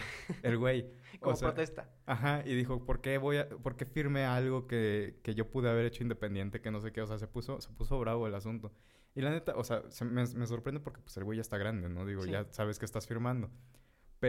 el 0.41 0.57
güey. 0.57 0.89
Como 1.19 1.33
o 1.35 1.37
sea, 1.37 1.49
protesta. 1.49 1.89
Ajá, 2.07 2.41
y 2.45 2.55
dijo, 2.55 2.83
¿por 2.83 2.99
qué 2.99 3.19
voy 3.19 3.37
a, 3.37 3.47
por 3.47 3.75
qué 3.77 3.85
firme 3.85 4.25
algo 4.25 4.65
que, 4.67 5.19
que 5.21 5.35
yo 5.35 5.51
pude 5.51 5.69
haber 5.69 5.85
hecho 5.85 6.01
independiente, 6.01 6.61
que 6.61 6.71
no 6.71 6.81
sé 6.81 6.91
qué? 6.91 7.01
O 7.01 7.07
sea, 7.07 7.19
se 7.19 7.27
puso, 7.27 7.61
se 7.61 7.69
puso 7.69 7.99
bravo 7.99 8.25
el 8.25 8.33
asunto. 8.33 8.71
Y 9.13 9.21
la 9.21 9.29
neta, 9.29 9.53
o 9.55 9.63
sea, 9.63 9.83
se- 9.91 10.03
me, 10.03 10.25
me 10.25 10.47
sorprende 10.47 10.81
porque 10.81 10.99
pues 11.01 11.15
el 11.17 11.23
güey 11.23 11.37
ya 11.37 11.41
está 11.41 11.57
grande, 11.59 11.89
¿no? 11.89 12.05
Digo, 12.07 12.23
Sí. 12.23 12.31
ya 12.31 12.47
sabes 12.51 12.79
que 12.79 12.85
estás 12.85 13.05
firmando. 13.07 13.51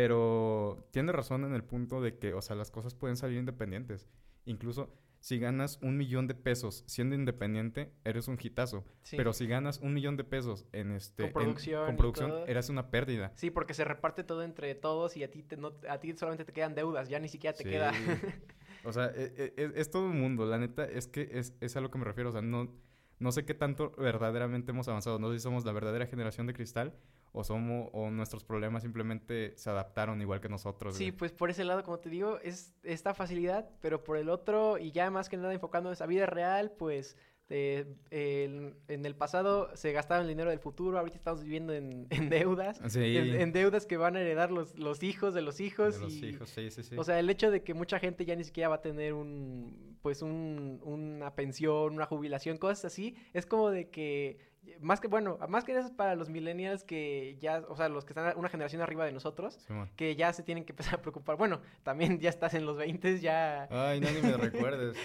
Pero 0.07 0.87
tiene 0.91 1.11
razón 1.11 1.45
en 1.45 1.55
el 1.55 1.65
punto 1.65 2.03
de 2.03 2.19
que, 2.19 2.35
o 2.35 2.43
sea, 2.43 2.55
las 2.55 2.71
cosas 2.71 2.95
pueden 2.95 3.17
salir 3.17 3.39
independientes. 3.39 4.07
Incluso 4.45 4.93
si 5.21 5.39
ganas 5.39 5.79
un 5.81 5.97
millón 5.97 6.27
de 6.27 6.35
pesos 6.35 6.85
siendo 6.87 7.15
independiente, 7.15 7.91
eres 8.05 8.29
un 8.29 8.37
hitazo. 8.39 8.85
Sí. 9.05 9.17
Pero 9.17 9.33
si 9.33 9.47
ganas 9.47 9.81
un 9.81 9.95
millón 9.95 10.19
de 10.19 10.25
pesos 10.25 10.67
en 10.73 10.93
este... 10.93 11.33
Con 11.33 11.41
en- 11.45 11.49
producción 11.49 11.87
con 11.87 11.97
producción, 11.97 12.33
eres 12.47 12.69
una 12.69 12.91
pérdida. 12.91 13.33
Sí, 13.37 13.51
porque 13.51 13.73
se 13.73 13.85
reparte 13.85 14.23
todo 14.23 14.43
entre 14.43 14.75
todos 14.75 15.17
y 15.17 15.25
a 15.25 15.31
ti, 15.31 15.43
te, 15.43 15.57
no, 15.57 15.73
a 15.89 15.99
ti 15.99 16.13
solamente 16.15 16.45
te 16.45 16.53
quedan 16.53 16.75
deudas, 16.75 17.09
ya 17.09 17.19
ni 17.19 17.29
siquiera 17.31 17.57
te 17.57 17.65
Sí. 17.65 17.71
queda. 17.71 17.93
O 18.85 18.93
sea, 18.93 19.07
e- 19.17 19.33
e- 19.35 19.55
es, 19.57 19.73
es 19.77 19.91
todo 19.91 20.05
un 20.11 20.21
mundo. 20.21 20.45
La 20.45 20.59
neta 20.59 20.85
es 20.85 21.09
que 21.09 21.27
es, 21.33 21.55
es 21.63 21.75
a 21.77 21.81
lo 21.81 21.91
que 21.91 21.97
me 21.97 22.05
refiero. 22.05 22.29
O 22.29 22.33
sea, 22.33 22.43
no, 22.43 22.71
no 23.19 23.33
sé 23.33 23.45
qué 23.45 23.55
tanto 23.55 23.93
verdaderamente 23.97 24.73
hemos 24.73 24.89
avanzado. 24.89 25.19
No 25.19 25.31
sé 25.31 25.39
si 25.39 25.43
somos 25.43 25.65
la 25.65 25.73
verdadera 25.73 26.07
generación 26.07 26.47
de 26.47 26.55
cristal 26.55 26.95
o 27.33 27.45
somos 27.45 27.91
o 27.93 28.11
nuestros 28.11 28.45
problemas 28.45 28.83
simplemente 28.83 29.53
se 29.57 29.71
adaptaron 29.71 30.21
igual 30.21 30.41
que 30.41 30.49
nosotros. 30.49 30.97
Sí, 30.97 31.11
güey. 31.11 31.17
pues 31.19 31.33
por 31.33 31.51
ese 31.51 31.65
lado, 31.65 31.85
como 31.85 31.99
te 31.99 32.09
digo, 32.09 32.39
es 32.43 32.75
esta 32.83 33.15
facilidad, 33.15 33.69
pero 33.81 34.05
por 34.05 34.17
el 34.17 34.29
otro, 34.29 34.79
y 34.79 34.91
ya 34.91 35.11
más 35.11 35.29
que 35.29 35.37
nada 35.37 35.53
enfocándonos 35.53 36.01
a 36.01 36.07
vida 36.07 36.27
real, 36.27 36.73
pues 36.79 37.17
eh, 37.49 37.87
el- 38.11 38.75
en 38.89 39.07
el 39.07 39.15
pasado 39.15 39.71
se 39.77 39.93
gastaba 39.93 40.21
el 40.23 40.29
dinero 40.29 40.51
del 40.51 40.59
futuro, 40.59 40.99
ahorita 40.99 41.17
estamos 41.17 41.43
viviendo 41.43 41.73
en, 41.73 42.07
en 42.29 42.29
deudas, 42.29 42.81
Sí. 42.89 43.17
en, 43.17 43.41
en 43.41 43.53
deudas 43.53 43.87
que 43.87 43.97
van 43.97 44.17
a 44.17 44.21
heredar 44.21 44.51
los, 44.51 44.77
los 44.79 45.03
hijos 45.03 45.33
de 45.35 45.43
los 45.43 45.61
hijos. 45.61 45.95
De 45.97 46.01
los 46.07 46.13
y, 46.15 46.27
hijos, 46.27 46.51
sí, 46.51 46.71
sí, 46.71 46.83
sí. 46.83 46.97
O 46.99 47.05
sea, 47.05 47.19
el 47.19 47.31
hecho 47.31 47.51
de 47.51 47.63
que 47.63 47.75
mucha 47.75 47.99
gente 47.99 48.25
ya 48.25 48.35
ni 48.37 48.45
siquiera 48.45 48.69
va 48.69 48.77
a 48.77 48.83
tener 48.83 49.13
un, 49.15 49.97
pues 50.03 50.23
un, 50.23 50.81
una 50.85 51.35
pensión, 51.35 51.95
una 51.95 52.07
jubilación, 52.07 52.59
cosas 52.59 52.87
así, 52.87 53.15
es 53.33 53.47
como 53.47 53.71
de 53.71 53.91
que 53.91 54.39
más 54.81 55.01
que, 55.01 55.09
bueno, 55.09 55.39
más 55.49 55.65
que 55.65 55.73
eso 55.73 55.81
es 55.87 55.91
para 55.93 56.15
los 56.15 56.29
millennials 56.29 56.85
que 56.85 57.37
ya, 57.41 57.63
o 57.69 57.77
sea, 57.77 57.89
los 57.89 58.05
que 58.05 58.13
están 58.13 58.37
una 58.37 58.49
generación 58.49 58.83
arriba 58.83 59.05
de 59.05 59.13
nosotros, 59.13 59.59
que 59.97 60.17
ya 60.17 60.33
se 60.33 60.43
tienen 60.43 60.65
que 60.65 60.73
empezar 60.73 60.95
a 60.97 61.03
preocupar. 61.03 61.37
Bueno, 61.37 61.61
también 61.83 62.19
ya 62.21 62.29
estás 62.31 62.55
en 62.55 62.67
los 62.67 62.77
20, 62.77 63.19
ya... 63.21 63.69
Ay, 63.71 64.01
no, 64.01 64.11
ni 64.11 64.21
me 64.23 64.37
recuerdes. 64.37 64.97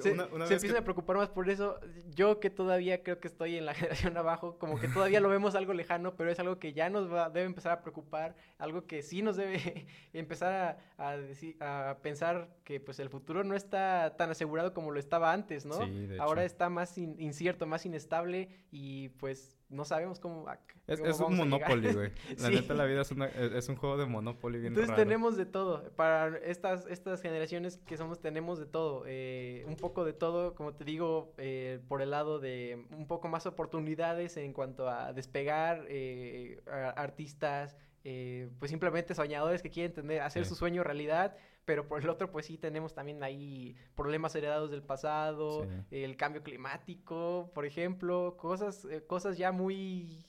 Se, 0.00 0.12
una- 0.12 0.26
una 0.26 0.32
se 0.32 0.38
vez 0.38 0.48
que- 0.48 0.54
empiezan 0.54 0.78
a 0.78 0.84
preocupar 0.84 1.16
más 1.16 1.28
por 1.28 1.48
eso. 1.50 1.78
Yo 2.14 2.40
que 2.40 2.50
todavía 2.50 3.02
creo 3.02 3.18
que 3.20 3.28
estoy 3.28 3.56
en 3.56 3.66
la 3.66 3.74
generación 3.74 4.16
abajo, 4.16 4.58
como 4.58 4.78
que 4.80 4.88
todavía 4.88 5.20
lo 5.20 5.28
vemos 5.28 5.54
algo 5.54 5.72
lejano, 5.72 6.14
pero 6.16 6.30
es 6.30 6.38
algo 6.38 6.58
que 6.58 6.72
ya 6.72 6.88
nos 6.90 7.12
va, 7.12 7.30
debe 7.30 7.46
empezar 7.46 7.72
a 7.72 7.80
preocupar, 7.82 8.34
algo 8.58 8.86
que 8.86 9.02
sí 9.02 9.22
nos 9.22 9.36
debe 9.36 9.86
empezar 10.12 10.78
a, 10.98 11.08
a, 11.10 11.16
decir- 11.16 11.56
a 11.62 11.98
pensar 12.02 12.48
que 12.64 12.80
pues 12.80 12.98
el 13.00 13.08
futuro 13.10 13.44
no 13.44 13.54
está 13.54 14.14
tan 14.16 14.30
asegurado 14.30 14.72
como 14.74 14.90
lo 14.90 14.98
estaba 14.98 15.32
antes, 15.32 15.66
¿no? 15.66 15.74
Sí, 15.84 16.06
de 16.06 16.18
Ahora 16.20 16.42
hecho. 16.42 16.52
está 16.52 16.68
más 16.70 16.96
in- 16.98 17.20
incierto, 17.20 17.66
más 17.66 17.84
inestable 17.86 18.48
y 18.70 19.10
pues 19.10 19.56
no 19.68 19.84
sabemos 19.84 20.20
cómo... 20.20 20.46
Es, 20.86 21.00
cómo 21.00 21.10
es 21.10 21.20
un. 21.20 21.36
Monopoly, 21.36 21.92
güey. 21.92 22.12
La 22.38 22.48
Sí. 22.48 22.54
neta, 22.54 22.74
la 22.74 22.84
vida 22.84 23.02
es, 23.02 23.10
una- 23.10 23.26
es 23.26 23.68
un 23.68 23.74
juego 23.76 23.96
de 23.96 24.06
Monopoly 24.06 24.58
bien 24.60 24.68
Entonces 24.68 24.90
raro. 24.90 25.02
tenemos 25.02 25.36
de 25.36 25.44
todo. 25.44 25.90
Para 25.96 26.38
estas, 26.38 26.86
estas 26.86 27.20
generaciones 27.20 27.78
que 27.78 27.96
somos, 27.96 28.20
tenemos 28.20 28.58
de 28.60 28.66
todo. 28.66 29.02
eh, 29.06 29.64
un 29.66 29.74
poco 29.76 30.04
de 30.04 30.12
todo, 30.12 30.54
como 30.54 30.72
te 30.74 30.84
digo, 30.84 31.34
eh, 31.38 31.80
por 31.88 32.00
el 32.02 32.10
lado 32.12 32.38
de 32.38 32.86
un 32.96 33.06
poco 33.08 33.26
más 33.28 33.44
oportunidades 33.46 34.36
en 34.36 34.52
cuanto 34.52 34.88
a 34.88 35.12
despegar 35.12 35.84
eh, 35.88 36.60
a- 36.70 36.90
artistas, 36.90 37.76
eh, 38.08 38.48
pues 38.60 38.70
simplemente 38.70 39.16
soñadores 39.16 39.62
que 39.62 39.70
quieren 39.70 39.92
tener, 39.92 40.20
hacer 40.20 40.44
Sí. 40.44 40.50
su 40.50 40.54
sueño 40.54 40.84
realidad. 40.84 41.36
Pero 41.64 41.88
por 41.88 42.00
el 42.00 42.08
otro, 42.08 42.30
pues 42.30 42.46
sí 42.46 42.56
tenemos 42.56 42.94
también 42.94 43.20
ahí 43.24 43.74
problemas 43.96 44.32
heredados 44.36 44.70
del 44.70 44.84
pasado, 44.84 45.64
Sí. 45.90 46.04
el 46.04 46.16
cambio 46.16 46.44
climático, 46.44 47.50
por 47.52 47.66
ejemplo, 47.66 48.36
cosas, 48.38 48.84
eh, 48.84 49.02
cosas 49.04 49.36
ya 49.36 49.50
muy 49.50 50.24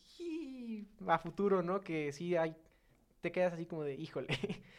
a 1.05 1.19
futuro, 1.19 1.61
¿no? 1.61 1.81
Que 1.81 2.11
sí 2.11 2.35
hay, 2.35 2.55
te 3.21 3.31
quedas 3.31 3.53
así 3.53 3.67
como 3.67 3.83
de, 3.83 3.93
híjole. 3.93 4.27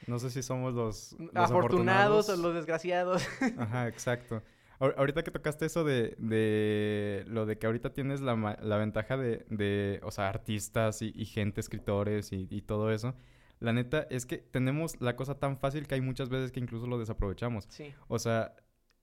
No 0.09 0.19
sé 0.19 0.31
si 0.31 0.43
somos 0.43 0.75
los, 0.75 1.13
los 1.33 1.37
afortunados 1.37 2.29
o 2.29 2.37
los 2.37 2.53
desgraciados. 2.55 3.23
Ajá, 3.59 3.87
exacto. 3.87 4.43
Ahor- 4.81 4.95
Ahorita 4.97 5.23
que 5.25 5.31
tocaste 5.31 5.67
eso 5.67 5.85
de, 5.85 6.15
de 6.19 7.25
lo 7.27 7.47
de 7.47 7.59
que 7.59 7.67
ahorita 7.67 7.93
tienes 7.93 8.21
la, 8.21 8.57
la 8.63 8.77
ventaja 8.77 9.17
de, 9.17 9.45
de, 9.51 10.01
o 10.03 10.11
sea, 10.11 10.29
artistas 10.29 11.03
y, 11.03 11.13
y 11.15 11.25
gente, 11.27 11.61
escritores 11.61 12.33
y, 12.33 12.47
y 12.51 12.63
todo 12.63 12.93
eso, 12.93 13.15
la 13.61 13.73
neta 13.73 14.07
es 14.11 14.25
que 14.25 14.39
tenemos 14.39 15.01
la 15.01 15.17
cosa 15.17 15.39
tan 15.39 15.57
fácil 15.59 15.87
que 15.89 15.97
hay 15.97 16.01
muchas 16.01 16.29
veces 16.29 16.53
que 16.53 16.61
incluso 16.61 16.87
lo 16.87 16.99
desaprovechamos. 16.99 17.67
Sí, 17.69 17.93
O 18.07 18.19
sea, 18.21 18.55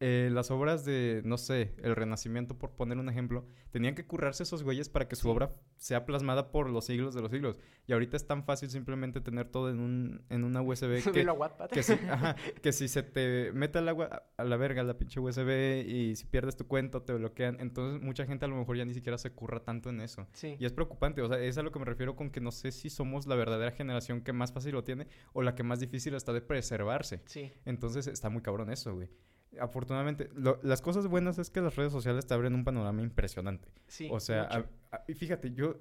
eh, 0.02 0.30
las 0.32 0.52
obras 0.52 0.84
de, 0.84 1.22
no 1.24 1.38
sé, 1.38 1.74
el 1.82 1.96
Renacimiento, 1.96 2.58
por 2.58 2.72
poner 2.72 2.98
un 2.98 3.08
ejemplo, 3.08 3.46
tenían 3.72 3.96
que 3.96 4.06
currarse 4.06 4.44
esos 4.44 4.62
güeyes 4.62 4.90
para 4.90 5.08
que 5.08 5.16
su 5.16 5.30
obra 5.30 5.56
sea 5.78 6.06
plasmada 6.06 6.52
por 6.52 6.70
los 6.70 6.86
siglos 6.86 7.16
de 7.16 7.22
los 7.22 7.32
siglos. 7.32 7.58
Y 7.88 7.94
ahorita 7.94 8.18
es 8.18 8.28
tan 8.28 8.44
fácil 8.44 8.70
simplemente 8.70 9.22
tener 9.22 9.48
todo 9.48 9.70
en, 9.70 9.80
un, 9.80 10.26
en 10.30 10.44
una 10.44 10.62
USB 10.62 11.02
que, 11.14 11.22
a 11.22 11.84
si, 11.84 11.94
ajá, 12.10 12.36
que 12.62 12.74
si 12.74 12.90
se 12.90 13.04
te 13.04 13.52
mete 13.54 13.80
al 13.80 13.88
agua 13.88 14.24
a 14.36 14.44
la 14.44 14.58
verga 14.58 14.84
la 14.84 14.98
pinche 14.98 15.20
USB 15.20 15.86
y 15.88 16.16
si 16.18 16.26
pierdes 16.26 16.58
tu 16.58 16.68
cuenta 16.68 17.06
te 17.06 17.14
bloquean, 17.14 17.58
entonces 17.62 18.02
mucha 18.02 18.26
gente 18.26 18.44
a 18.44 18.48
lo 18.50 18.58
mejor 18.58 18.76
ya 18.76 18.84
ni 18.84 18.94
siquiera 18.94 19.18
se 19.18 19.32
curra 19.32 19.64
tanto 19.64 19.90
en 19.90 20.02
eso. 20.02 20.28
Sí, 20.34 20.58
Y 20.60 20.66
es 20.66 20.74
preocupante, 20.74 21.22
o 21.22 21.30
sea, 21.30 21.40
es 21.40 21.58
a 21.58 21.64
lo 21.64 21.72
que 21.72 21.80
me 21.80 21.86
refiero 21.86 22.18
con 22.18 22.32
que 22.32 22.42
no 22.42 22.52
sé 22.52 22.72
si 22.72 22.90
somos 22.90 23.28
la 23.28 23.36
verdadera 23.36 23.72
generación 23.72 24.22
que 24.22 24.34
más 24.34 24.52
fácil 24.52 24.74
lo 24.74 24.84
tiene 24.84 25.08
o 25.32 25.42
la 25.42 25.56
que 25.56 25.64
más 25.64 25.80
difícil 25.80 26.16
está 26.16 26.34
de 26.34 26.42
preservarse. 26.42 27.22
sí, 27.26 27.54
Entonces 27.64 28.08
está 28.08 28.30
muy 28.30 28.42
cabrón 28.42 28.72
eso, 28.72 28.94
güey. 28.94 29.10
Afortunadamente, 29.60 30.30
lo- 30.36 30.60
las 30.64 30.82
cosas 30.82 31.08
buenas 31.08 31.38
es 31.40 31.50
que 31.50 31.62
las 31.62 31.76
redes 31.76 31.92
sociales 31.92 32.26
te 32.26 32.34
abren 32.34 32.54
un 32.56 32.64
panorama 32.64 33.02
impresionante. 33.02 33.70
sí. 33.88 34.08
o 34.12 34.20
sea, 34.20 34.44
a- 34.92 35.04
fíjate, 35.14 35.52
yo 35.54 35.78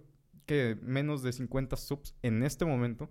que 0.47 0.77
menos 0.83 1.23
de 1.23 1.33
50 1.33 1.77
subs 1.77 2.15
en 2.23 2.43
este 2.43 2.65
momento, 2.65 3.11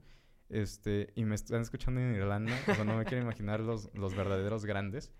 este, 0.49 1.12
y 1.15 1.26
me 1.26 1.36
están 1.36 1.62
escuchando 1.62 1.99
en 2.02 2.13
Irlanda, 2.15 2.54
o 2.69 2.76
sea, 2.76 2.84
no 2.84 2.95
me 2.97 3.06
quiero 3.06 3.23
imaginar 3.23 3.60
los, 3.60 3.89
los 3.95 4.15
verdaderos 4.15 4.65
grandes. 4.65 5.12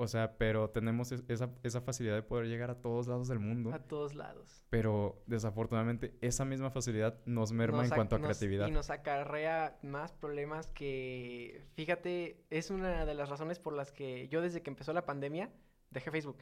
O 0.00 0.06
sea, 0.06 0.38
pero 0.38 0.70
tenemos 0.70 1.10
es- 1.12 1.24
esa, 1.28 1.50
esa 1.64 1.80
facilidad 1.80 2.14
de 2.14 2.22
poder 2.22 2.46
llegar 2.46 2.70
a 2.70 2.80
todos 2.80 3.06
lados 3.08 3.26
del 3.28 3.40
mundo. 3.40 3.72
a 3.74 3.80
todos 3.80 4.14
lados. 4.14 4.64
Pero 4.70 5.20
desafortunadamente 5.26 6.16
esa 6.20 6.44
misma 6.44 6.70
facilidad 6.70 7.18
nos 7.26 7.50
merma 7.52 7.78
Nos 7.78 7.88
en 7.90 7.94
cuanto 7.96 8.14
a 8.16 8.18
nos- 8.18 8.28
creatividad. 8.28 8.68
Y 8.68 8.70
nos 8.70 8.90
acarrea 8.90 9.76
más 9.82 10.12
problemas 10.12 10.68
que, 10.68 11.66
fíjate, 11.74 12.44
es 12.50 12.70
una 12.70 13.04
de 13.04 13.14
las 13.14 13.28
razones 13.28 13.58
por 13.58 13.72
las 13.72 13.90
que 13.92 14.28
yo 14.28 14.40
desde 14.40 14.62
que 14.62 14.70
empezó 14.70 14.92
la 14.92 15.04
pandemia 15.04 15.50
dejé 15.90 16.10
Facebook. 16.10 16.38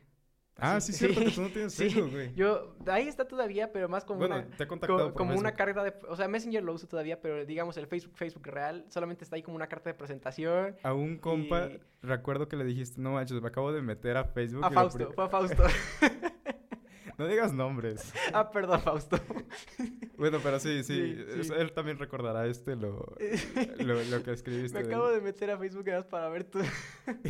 Ah, 0.58 0.80
sí, 0.80 0.92
cierto 0.92 1.20
que 1.20 1.26
sí, 1.30 1.34
tú 1.34 1.42
no 1.42 1.48
tienes 1.50 1.74
sí. 1.74 1.90
Facebook, 1.90 2.10
güey. 2.12 2.34
Yo, 2.34 2.74
ahí 2.86 3.08
está 3.08 3.26
todavía, 3.28 3.72
pero 3.72 3.88
más 3.88 4.04
como 4.04 4.20
Bueno, 4.20 4.36
una... 4.36 4.46
te 4.56 4.64
he 4.64 4.66
co- 4.66 4.70
contactado 4.70 5.12
por 5.12 5.14
como 5.14 5.38
una 5.38 5.52
carta 5.54 5.84
de... 5.84 5.92
O 6.08 6.16
sea, 6.16 6.28
Messenger 6.28 6.62
lo 6.64 6.72
uso 6.72 6.86
todavía, 6.88 7.20
pero 7.20 7.44
digamos 7.44 7.76
el 7.76 7.86
Facebook, 7.86 8.16
Facebook 8.16 8.46
real, 8.46 8.84
solamente 8.88 9.24
está 9.24 9.36
ahí 9.36 9.42
como 9.42 9.56
una 9.56 9.66
carta 9.68 9.90
de 9.90 9.94
presentación. 9.94 10.74
A 10.82 10.94
un 10.94 11.18
compa, 11.18 11.66
Y- 11.66 11.80
recuerdo 12.02 12.48
que 12.48 12.56
le 12.56 12.64
dijiste, 12.64 13.00
no 13.00 13.12
manches, 13.12 13.40
me 13.42 13.48
acabo 13.48 13.70
de 13.72 13.82
meter 13.82 14.16
a 14.16 14.24
Facebook. 14.24 14.64
A 14.64 14.70
Fausto, 14.70 15.12
fue 15.12 15.24
a 15.24 15.28
Fausto. 15.28 15.62
No 17.18 17.26
digas 17.26 17.50
nombres. 17.54 18.12
ah, 18.34 18.50
perdón, 18.50 18.78
Fausto. 18.82 19.18
Bueno, 20.18 20.38
pero 20.42 20.60
sí, 20.60 20.84
sí, 20.84 21.16
Sí, 21.34 21.44
sí. 21.44 21.52
él 21.56 21.72
también 21.72 21.98
recordará 21.98 22.46
este 22.46 22.76
lo, 22.76 23.06
lo, 23.78 24.02
lo 24.04 24.22
que 24.22 24.32
escribiste. 24.32 24.78
Me 24.78 24.86
acabo 24.86 25.08
de 25.08 25.22
meter 25.22 25.50
a 25.50 25.56
Facebook 25.56 25.86
para 26.10 26.28
ver 26.28 26.44
tu... 26.44 26.58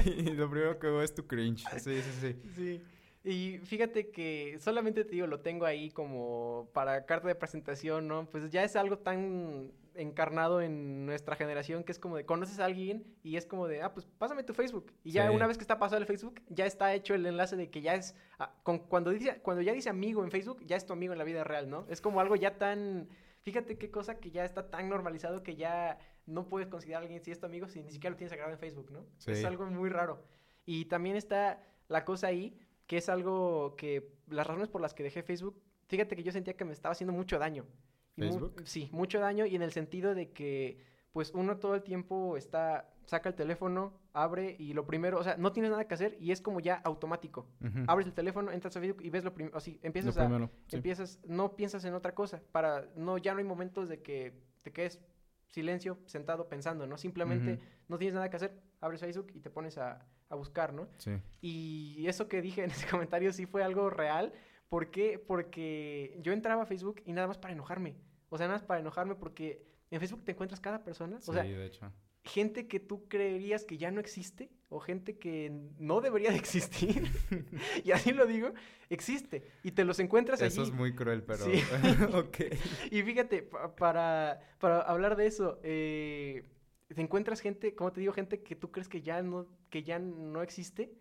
Y 0.04 0.32
lo 0.32 0.50
primero 0.50 0.76
que 0.80 0.88
veo 0.88 1.02
es 1.02 1.14
tu 1.14 1.24
cringe. 1.28 1.64
Sí, 1.78 2.02
sí, 2.02 2.10
sí. 2.20 2.36
Sí. 2.56 2.82
Y 3.28 3.58
fíjate 3.58 4.12
que 4.12 4.56
solamente 4.60 5.04
te 5.04 5.10
digo, 5.10 5.26
lo 5.26 5.40
tengo 5.40 5.66
ahí 5.66 5.90
como 5.90 6.70
para 6.72 7.06
carta 7.06 7.26
de 7.26 7.34
presentación, 7.34 8.06
¿no? 8.06 8.30
Pues 8.30 8.52
ya 8.52 8.62
es 8.62 8.76
algo 8.76 8.98
tan 8.98 9.72
encarnado 9.96 10.60
en 10.60 11.06
nuestra 11.06 11.34
generación 11.34 11.82
que 11.82 11.90
es 11.90 11.98
como 11.98 12.16
de 12.16 12.24
conoces 12.24 12.60
a 12.60 12.66
alguien 12.66 13.04
y 13.24 13.36
es 13.36 13.44
como 13.44 13.66
de, 13.66 13.82
ah, 13.82 13.92
pues 13.92 14.06
pásame 14.06 14.44
tu 14.44 14.54
Facebook. 14.54 14.92
Y 15.02 15.10
ya 15.10 15.28
Sí. 15.28 15.34
una 15.34 15.48
vez 15.48 15.58
que 15.58 15.64
está 15.64 15.76
pasado 15.80 16.00
el 16.00 16.06
Facebook, 16.06 16.40
ya 16.50 16.66
está 16.66 16.94
hecho 16.94 17.14
el 17.16 17.26
enlace 17.26 17.56
de 17.56 17.68
que 17.68 17.80
ya 17.80 17.94
es, 17.96 18.14
ah, 18.38 18.54
con, 18.62 18.78
cuando, 18.78 19.10
dice, 19.10 19.40
cuando 19.42 19.60
ya 19.60 19.72
dice 19.72 19.90
amigo 19.90 20.22
en 20.22 20.30
Facebook, 20.30 20.64
ya 20.64 20.76
es 20.76 20.86
tu 20.86 20.92
amigo 20.92 21.12
en 21.12 21.18
la 21.18 21.24
vida 21.24 21.42
real, 21.42 21.68
¿no? 21.68 21.84
Es 21.88 22.00
como 22.00 22.20
algo 22.20 22.36
ya 22.36 22.58
tan, 22.58 23.08
fíjate 23.40 23.76
qué 23.76 23.90
cosa 23.90 24.20
que 24.20 24.30
ya 24.30 24.44
está 24.44 24.70
tan 24.70 24.88
normalizado 24.88 25.42
que 25.42 25.56
ya 25.56 25.98
no 26.26 26.48
puedes 26.48 26.68
considerar 26.68 27.00
a 27.00 27.06
alguien 27.06 27.20
si 27.24 27.32
es 27.32 27.40
tu 27.40 27.46
amigo 27.46 27.66
si 27.66 27.82
ni 27.82 27.90
siquiera 27.90 28.10
lo 28.12 28.16
tienes 28.18 28.30
agregado 28.32 28.52
en 28.52 28.60
Facebook, 28.60 28.92
¿no? 28.92 29.04
Es 29.26 29.44
algo 29.44 29.66
muy 29.66 29.90
raro. 29.90 30.22
Y 30.64 30.84
también 30.84 31.16
está 31.16 31.60
la 31.88 32.04
cosa 32.04 32.26
ahí, 32.28 32.56
que 32.86 32.96
es 32.98 33.08
algo 33.08 33.74
que 33.76 34.12
las 34.28 34.46
razones 34.46 34.68
por 34.68 34.80
las 34.80 34.94
que 34.94 35.02
dejé 35.02 35.22
Facebook, 35.22 35.60
fíjate 35.88 36.16
que 36.16 36.22
yo 36.22 36.32
sentía 36.32 36.56
que 36.56 36.64
me 36.64 36.72
estaba 36.72 36.92
haciendo 36.92 37.12
mucho 37.12 37.38
daño. 37.38 37.64
Mu- 38.16 38.24
¿Facebook? 38.28 38.62
sí, 38.64 38.88
mucho 38.92 39.20
daño 39.20 39.44
y 39.46 39.56
en 39.56 39.62
el 39.62 39.72
sentido 39.72 40.14
de 40.14 40.32
que 40.32 40.78
pues 41.12 41.32
uno 41.34 41.56
todo 41.58 41.74
el 41.74 41.82
tiempo 41.82 42.36
está, 42.36 42.90
saca 43.06 43.30
el 43.30 43.34
teléfono, 43.34 43.94
abre 44.12 44.54
y 44.58 44.74
lo 44.74 44.86
primero, 44.86 45.18
o 45.18 45.22
sea, 45.24 45.36
no 45.38 45.50
tienes 45.52 45.70
nada 45.70 45.86
que 45.88 45.94
hacer 45.94 46.16
y 46.20 46.30
es 46.30 46.42
como 46.42 46.60
ya 46.60 46.74
automático. 46.84 47.46
Abres 47.86 48.06
el 48.06 48.12
teléfono, 48.12 48.52
entras 48.52 48.76
a 48.76 48.80
Facebook 48.80 49.02
y 49.02 49.08
ves 49.08 49.24
lo 49.24 49.32
primero, 49.32 49.56
así, 49.56 49.78
Lo 49.82 49.86
empiezas 49.86 50.18
a, 50.18 50.26
primero, 50.26 50.50
sí. 50.66 50.76
empiezas, 50.76 51.20
no 51.26 51.56
piensas 51.56 51.84
en 51.86 51.94
otra 51.94 52.14
cosa, 52.14 52.42
para, 52.52 52.86
no, 52.96 53.16
ya 53.16 53.32
no 53.32 53.38
hay 53.38 53.44
momentos 53.44 53.88
de 53.88 54.02
que 54.02 54.34
te 54.62 54.72
quedes 54.72 55.00
silencio, 55.48 55.96
sentado, 56.04 56.48
pensando, 56.48 56.86
¿no? 56.86 56.98
Simplemente 56.98 57.60
no 57.88 57.96
tienes 57.96 58.14
nada 58.14 58.28
que 58.28 58.36
hacer, 58.36 58.60
abres 58.82 59.00
Facebook 59.00 59.28
y 59.32 59.40
te 59.40 59.48
pones 59.48 59.78
a, 59.78 60.04
a 60.28 60.34
buscar, 60.34 60.72
¿no? 60.72 60.88
Sí. 60.98 61.12
Y 61.40 62.06
eso 62.06 62.28
que 62.28 62.42
dije 62.42 62.64
en 62.64 62.70
ese 62.70 62.86
comentario 62.90 63.32
sí 63.32 63.46
fue 63.46 63.62
algo 63.62 63.90
real. 63.90 64.32
¿Por 64.68 64.90
qué? 64.90 65.18
Porque 65.24 66.18
yo 66.22 66.32
entraba 66.32 66.62
a 66.64 66.66
Facebook 66.66 67.00
y 67.04 67.12
nada 67.12 67.28
más 67.28 67.38
para 67.38 67.52
enojarme. 67.54 67.94
O 68.28 68.36
sea, 68.38 68.46
nada 68.48 68.58
más 68.58 68.66
para 68.66 68.80
enojarme 68.80 69.14
porque 69.14 69.62
en 69.90 70.00
Facebook 70.00 70.24
te 70.24 70.32
encuentras 70.32 70.60
cada 70.60 70.82
persona. 70.82 71.20
Sí, 71.20 71.30
O 71.30 71.34
sea, 71.34 71.44
de 71.44 71.66
hecho. 71.66 71.92
gente 72.24 72.66
que 72.66 72.80
tú 72.80 73.06
creerías 73.08 73.64
que 73.64 73.78
ya 73.78 73.92
no 73.92 74.00
existe 74.00 74.50
o 74.68 74.80
gente 74.80 75.16
que 75.16 75.52
no 75.78 76.00
debería 76.00 76.30
de 76.32 76.36
existir. 76.38 77.04
y 77.84 77.92
así 77.92 78.10
lo 78.12 78.26
digo, 78.26 78.52
existe. 78.90 79.46
Y 79.62 79.70
te 79.70 79.84
los 79.84 80.00
encuentras 80.00 80.42
Eso 80.42 80.62
allí. 80.62 80.70
es 80.70 80.76
muy 80.76 80.92
cruel, 80.96 81.22
pero... 81.22 81.44
Sí. 81.44 81.62
ok. 82.14 82.36
Y 82.90 83.02
fíjate, 83.04 83.42
pa- 83.42 83.76
para, 83.76 84.40
para 84.58 84.80
hablar 84.80 85.14
de 85.14 85.26
eso, 85.28 85.60
eh, 85.62 86.48
te 86.92 87.00
encuentras 87.00 87.40
gente, 87.40 87.76
como 87.76 87.92
te 87.92 88.00
digo, 88.00 88.12
gente 88.12 88.42
que 88.42 88.56
tú 88.56 88.72
crees 88.72 88.88
que 88.88 89.02
ya 89.02 89.22
no, 89.22 89.46
que 89.70 89.82
ya 89.82 89.98
no 89.98 90.42
existe. 90.42 90.92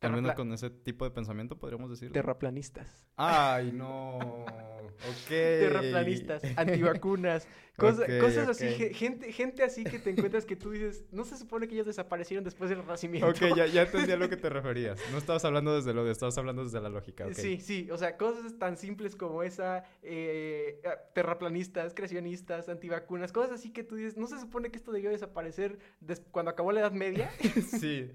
Al 0.00 0.12
menos 0.12 0.34
con 0.34 0.52
ese 0.52 0.68
tipo 0.70 1.04
de 1.04 1.10
pensamiento 1.10 1.58
podríamos 1.58 1.90
decirlo. 1.90 2.12
Terraplanistas. 2.12 3.06
Ay, 3.16 3.72
no. 3.72 4.18
Ok. 4.18 5.28
Terraplanistas, 5.28 6.42
antivacunas, 6.56 7.48
Cosa- 7.76 8.06
cosas 8.20 8.48
así, 8.48 8.68
gente, 8.94 9.32
gente 9.32 9.62
así 9.64 9.82
que 9.82 9.98
te 9.98 10.10
encuentras 10.10 10.46
que 10.46 10.54
tú 10.54 10.70
dices, 10.70 11.04
no 11.10 11.24
se 11.24 11.36
supone 11.36 11.66
que 11.66 11.74
ellos 11.74 11.86
desaparecieron 11.86 12.44
después 12.44 12.70
del 12.70 12.78
Renacimiento. 12.80 13.28
Ok, 13.28 13.56
ya, 13.56 13.66
ya 13.66 13.82
entendí 13.82 14.12
a 14.12 14.16
lo 14.16 14.28
que 14.28 14.36
te 14.36 14.48
referías. 14.50 15.00
No 15.10 15.18
estabas 15.18 15.44
hablando 15.44 15.74
desde 15.74 15.92
lo 15.92 16.04
de, 16.04 16.12
estabas 16.12 16.38
hablando 16.38 16.62
desde 16.62 16.80
la 16.80 16.88
lógica. 16.88 17.26
Sí, 17.34 17.58
sí, 17.60 17.88
o 17.90 17.98
sea, 17.98 18.16
cosas 18.16 18.56
tan 18.58 18.76
simples 18.76 19.16
como 19.16 19.42
esa, 19.42 19.82
eh, 20.02 20.80
ah, 20.84 20.96
terraplanistas, 21.14 21.94
creacionistas, 21.94 22.68
antivacunas, 22.68 23.32
cosas 23.32 23.50
así 23.52 23.70
que 23.72 23.82
tú 23.82 23.96
dices, 23.96 24.16
no 24.16 24.26
se 24.28 24.38
supone 24.38 24.70
que 24.70 24.76
esto 24.78 24.92
debió 24.92 25.10
desaparecer 25.10 25.78
des- 26.00 26.22
cuando 26.30 26.52
acabó 26.52 26.70
la 26.70 26.80
Edad 26.80 26.92
Media 26.92 27.30
Sí. 27.80 28.08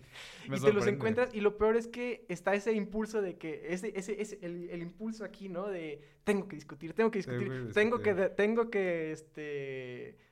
me 0.47 0.55
y 0.57 0.61
te 0.61 0.71
los 0.71 0.87
encuentras 0.87 1.33
y 1.33 1.41
lo 1.41 1.57
peor 1.57 1.75
es 1.75 1.87
que 1.87 2.25
está 2.29 2.53
ese 2.55 2.71
impulso 2.73 3.21
de 3.21 3.37
que, 3.37 3.73
ese, 3.73 3.91
ese, 3.95 4.21
ese 4.21 4.39
el, 4.41 4.69
el 4.69 4.81
impulso 4.81 5.25
aquí, 5.25 5.49
¿no? 5.49 5.67
De 5.67 5.99
tengo 6.23 6.47
que 6.47 6.55
discutir, 6.55 6.93
tengo 6.93 7.09
que 7.11 7.23
Tengo 7.23 7.39
discutir, 7.39 7.67
que 7.67 7.73
tengo 7.73 7.97
que, 8.01 8.09
discutir. 8.13 8.29
de- 8.29 8.35
tengo 8.35 8.69
que, 8.69 9.11
este, 9.11 9.48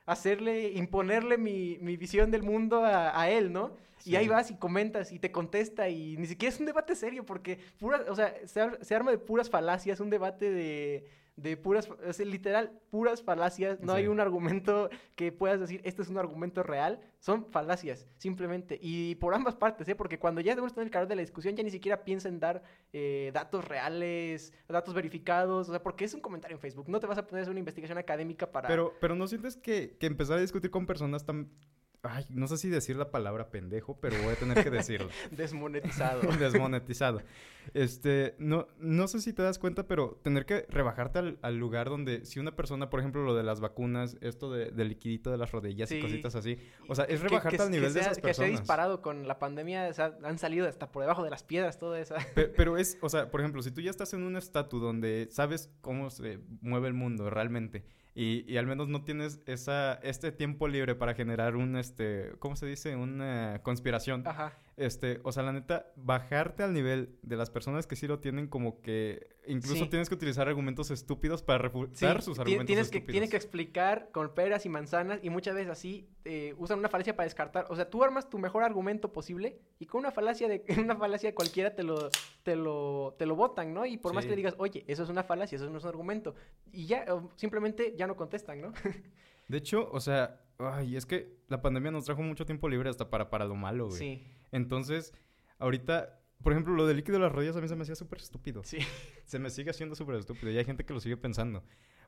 hacerle, 0.06 0.72
imponerle 0.74 1.38
mi, 1.38 1.78
mi 1.82 1.98
visión 1.98 2.32
del 2.32 2.44
mundo 2.44 2.84
a, 2.84 3.20
a 3.20 3.30
él, 3.30 3.52
¿no? 3.52 3.76
Y 4.06 4.16
ahí 4.16 4.28
vas 4.28 4.50
y 4.52 4.56
comentas 4.56 5.12
y 5.12 5.20
te 5.20 5.32
contesta 5.32 5.90
y 5.90 6.16
ni 6.18 6.28
siquiera 6.28 6.54
es 6.54 6.60
un 6.62 6.66
debate 6.66 6.96
serio 6.96 7.26
porque 7.26 7.60
pura, 7.78 8.06
o 8.08 8.16
sea, 8.16 8.34
se, 8.46 8.62
se 8.82 8.96
arma 8.96 9.12
de 9.12 9.18
puras 9.18 9.50
falacias, 9.50 10.00
un 10.00 10.10
debate 10.10 10.50
de, 10.50 11.06
de 11.38 11.56
puras, 11.56 11.88
sea, 12.12 12.26
literal, 12.26 12.72
puras 12.90 13.22
falacias. 13.22 13.80
No 13.80 13.94
hay 13.94 14.08
un 14.08 14.20
argumento 14.20 14.90
que 15.16 15.32
puedas 15.32 15.60
decir, 15.60 15.82
este 15.84 16.02
es 16.02 16.10
un 16.10 16.18
argumento 16.18 16.64
real. 16.64 17.00
Son 17.20 17.46
falacias, 17.52 18.08
simplemente. 18.18 18.78
Y 18.82 19.16
por 19.16 19.34
ambas 19.34 19.56
partes, 19.56 19.88
¿eh? 19.88 19.96
Porque 19.96 20.20
cuando 20.20 20.42
ya 20.42 20.52
estamos 20.52 20.76
en 20.76 20.84
el 20.84 20.90
calor 20.90 21.08
de 21.08 21.16
la 21.16 21.22
discusión, 21.22 21.56
ya 21.56 21.64
ni 21.64 21.70
siquiera 21.70 22.04
piensa 22.04 22.28
en 22.28 22.40
dar 22.40 22.64
eh, 22.92 23.32
datos 23.34 23.66
reales, 23.66 24.52
datos 24.68 24.96
verificados. 24.96 25.70
O 25.70 25.72
sea, 25.72 25.82
porque 25.82 26.06
es 26.06 26.14
un 26.16 26.22
comentario 26.22 26.56
en 26.56 26.62
Facebook. 26.62 26.90
No 26.90 27.00
te 27.00 27.06
vas 27.06 27.20
a 27.20 27.28
poner 27.28 27.40
a 27.40 27.42
hacer 27.44 27.52
una 27.52 27.60
investigación 27.60 28.00
académica 28.00 28.52
para... 28.52 28.68
Pero, 28.68 28.96
pero 29.00 29.16
¿no 29.16 29.28
sientes 29.28 29.56
que, 29.56 29.96
que 30.00 30.08
empezar 30.08 30.40
a 30.40 30.42
discutir 30.42 30.72
con 30.72 30.88
personas 30.88 31.24
tan... 31.24 31.52
Ay, 32.04 32.26
no 32.30 32.48
sé 32.48 32.58
si 32.58 32.70
decir 32.70 32.96
la 32.96 33.12
palabra 33.12 33.50
pendejo, 33.50 34.00
pero 34.00 34.16
voy 34.24 34.34
a 34.34 34.36
tener 34.36 34.64
que 34.64 34.70
decirlo. 34.70 35.10
Desmonetizado. 35.32 36.22
Desmonetizado. 36.40 37.22
Este, 37.74 38.36
no, 38.40 38.68
no 38.80 39.08
sé 39.08 39.20
si 39.20 39.34
te 39.34 39.42
das 39.42 39.60
cuenta, 39.60 39.88
pero 39.88 40.20
tener 40.24 40.46
que 40.46 40.66
rebajarte 40.70 41.20
al, 41.20 41.40
al 41.42 41.58
lugar 41.58 41.90
donde 41.90 42.24
si 42.26 42.40
una 42.40 42.56
persona, 42.56 42.90
por 42.90 43.00
ejemplo, 43.02 43.24
lo 43.24 43.36
de 43.36 43.44
las 43.44 43.60
vacunas, 43.60 44.16
esto 44.22 44.50
de, 44.52 44.72
del 44.72 44.88
liquidito 44.90 45.32
de 45.32 45.38
las 45.38 45.52
rodillas 45.52 45.92
y 45.92 46.00
cositas 46.00 46.36
así, 46.36 46.58
o 46.88 46.96
sea, 46.96 47.04
es 47.06 47.20
rebajarte 47.20 47.58
que- 47.58 47.64
al 47.64 47.72
nivel 47.72 47.90
que 47.90 47.94
de 47.96 48.00
esas 48.00 48.18
Que 48.18 48.22
se 48.22 48.28
ha 48.28 48.46
personas. 48.46 48.52
disparado 48.52 49.02
con 49.02 49.28
la 49.28 49.38
pandemia, 49.40 49.90
o 49.90 49.94
sea, 49.94 50.18
han 50.24 50.38
salido 50.38 50.68
hasta 50.68 50.92
por 50.92 51.02
debajo 51.04 51.24
de 51.24 51.30
las 51.30 51.44
piedras, 51.44 51.78
toda 51.78 52.00
esa. 52.00 52.16
Pe- 52.36 52.48
Pero 52.48 52.78
es, 52.78 52.98
o 53.02 53.10
sea, 53.10 53.30
por 53.30 53.42
ejemplo, 53.42 53.62
si 53.62 53.72
tú 53.72 53.82
ya 53.82 53.90
estás 53.92 54.14
en 54.14 54.24
un 54.24 54.38
estatus 54.38 54.82
donde 54.82 55.28
sabes 55.32 55.70
cómo 55.82 56.10
se 56.10 56.40
mueve 56.62 56.88
el 56.88 56.94
mundo 56.94 57.30
realmente 57.30 57.84
y, 58.20 58.52
y 58.52 58.58
al 58.58 58.66
menos 58.66 58.88
no 58.88 59.04
tienes 59.04 59.40
esa, 59.46 59.94
este 60.02 60.32
tiempo 60.32 60.68
libre 60.68 60.96
para 60.96 61.14
generar 61.14 61.56
un, 61.56 61.78
este, 61.78 62.32
¿cómo 62.40 62.56
se 62.56 62.66
dice? 62.66 62.96
Una 62.96 63.62
conspiración. 63.62 64.24
Ajá. 64.26 64.58
Este, 64.76 65.20
o 65.22 65.32
sea, 65.32 65.44
la 65.44 65.54
neta, 65.54 65.92
bajarte 65.96 66.64
al 66.64 66.74
nivel 66.74 67.16
de 67.22 67.38
las 67.38 67.52
personas 67.52 67.86
que 67.86 67.96
sí 67.96 68.08
lo 68.08 68.18
tienen 68.18 68.48
como 68.48 68.82
que 68.82 69.37
incluso 69.48 69.84
Sí. 69.86 69.90
tienes 69.90 70.10
que 70.10 70.16
utilizar 70.16 70.48
argumentos 70.48 70.92
estúpidos 70.92 71.42
para 71.44 71.58
Sí, 71.60 71.64
refutar 71.64 72.22
sus 72.22 72.38
argumentos 72.40 72.66
tienes 72.68 72.90
que, 72.90 72.98
estúpidos. 72.98 73.12
tienes 73.14 73.30
que 73.30 73.38
explicar 73.38 74.10
con 74.12 74.34
peras 74.34 74.66
y 74.66 74.70
manzanas 74.70 75.20
y 75.24 75.30
muchas 75.30 75.56
veces 75.56 75.70
así 75.72 76.10
eh, 76.26 76.54
usan 76.58 76.80
una 76.80 76.90
falacia 76.90 77.16
para 77.16 77.26
descartar. 77.26 77.66
O 77.70 77.76
sea, 77.76 77.90
tú 77.90 78.04
armas 78.04 78.30
tu 78.30 78.38
mejor 78.40 78.64
argumento 78.64 79.12
posible 79.14 79.60
y 79.80 79.86
con 79.86 80.00
una 80.00 80.12
falacia 80.12 80.48
de 80.48 80.64
una 80.86 80.96
falacia 80.96 81.34
cualquiera 81.34 81.74
te 81.76 81.84
lo, 81.84 82.10
te 82.44 82.56
lo, 82.56 83.16
te 83.18 83.26
lo 83.26 83.36
botan, 83.36 83.74
¿no? 83.74 83.86
Y 83.86 83.98
por 83.98 84.14
más 84.14 84.26
que 84.26 84.32
le 84.32 84.36
digas, 84.38 84.56
oye, 84.58 84.84
eso 84.88 85.04
es 85.04 85.10
una 85.10 85.24
falacia, 85.24 85.56
eso 85.56 85.70
no 85.70 85.78
es 85.78 85.84
un 85.84 85.90
argumento. 85.90 86.36
Y 86.72 86.86
ya, 86.86 87.06
simplemente 87.36 87.94
ya 87.98 88.08
no 88.08 88.16
contestan, 88.16 88.62
¿no? 88.62 88.74
De 89.48 89.58
hecho, 89.58 89.90
o 89.92 90.00
sea, 90.02 90.42
ay, 90.60 90.98
es 90.98 91.06
que 91.06 91.38
la 91.48 91.62
pandemia 91.62 91.90
nos 91.92 92.04
trajo 92.04 92.22
mucho 92.22 92.46
tiempo 92.46 92.68
libre 92.68 92.90
hasta 92.90 93.10
para, 93.10 93.30
para 93.30 93.46
lo 93.46 93.56
malo, 93.56 93.88
güey. 93.88 93.98
Sí, 93.98 94.28
Entonces, 94.52 95.14
ahorita, 95.60 96.20
por 96.44 96.54
ejemplo, 96.54 96.74
lo 96.76 96.86
del 96.88 96.98
líquido 96.98 97.18
de 97.18 97.24
las 97.24 97.32
rodillas 97.32 97.56
a 97.58 97.62
mí 97.62 97.68
se 97.68 97.76
me 97.76 97.84
hacía 97.84 97.96
súper 97.96 98.20
estúpido. 98.20 98.64
sí. 98.64 98.78
Se 99.26 99.40
me 99.40 99.50
sigue 99.50 99.72
haciendo 99.72 99.94
súper 99.96 100.16
estúpido 100.16 100.52
y 100.52 100.58
hay 100.58 100.64
gente 100.66 100.86
que 100.86 100.94
lo 100.94 101.00
sigue 101.02 101.18
pensando. 101.18 101.64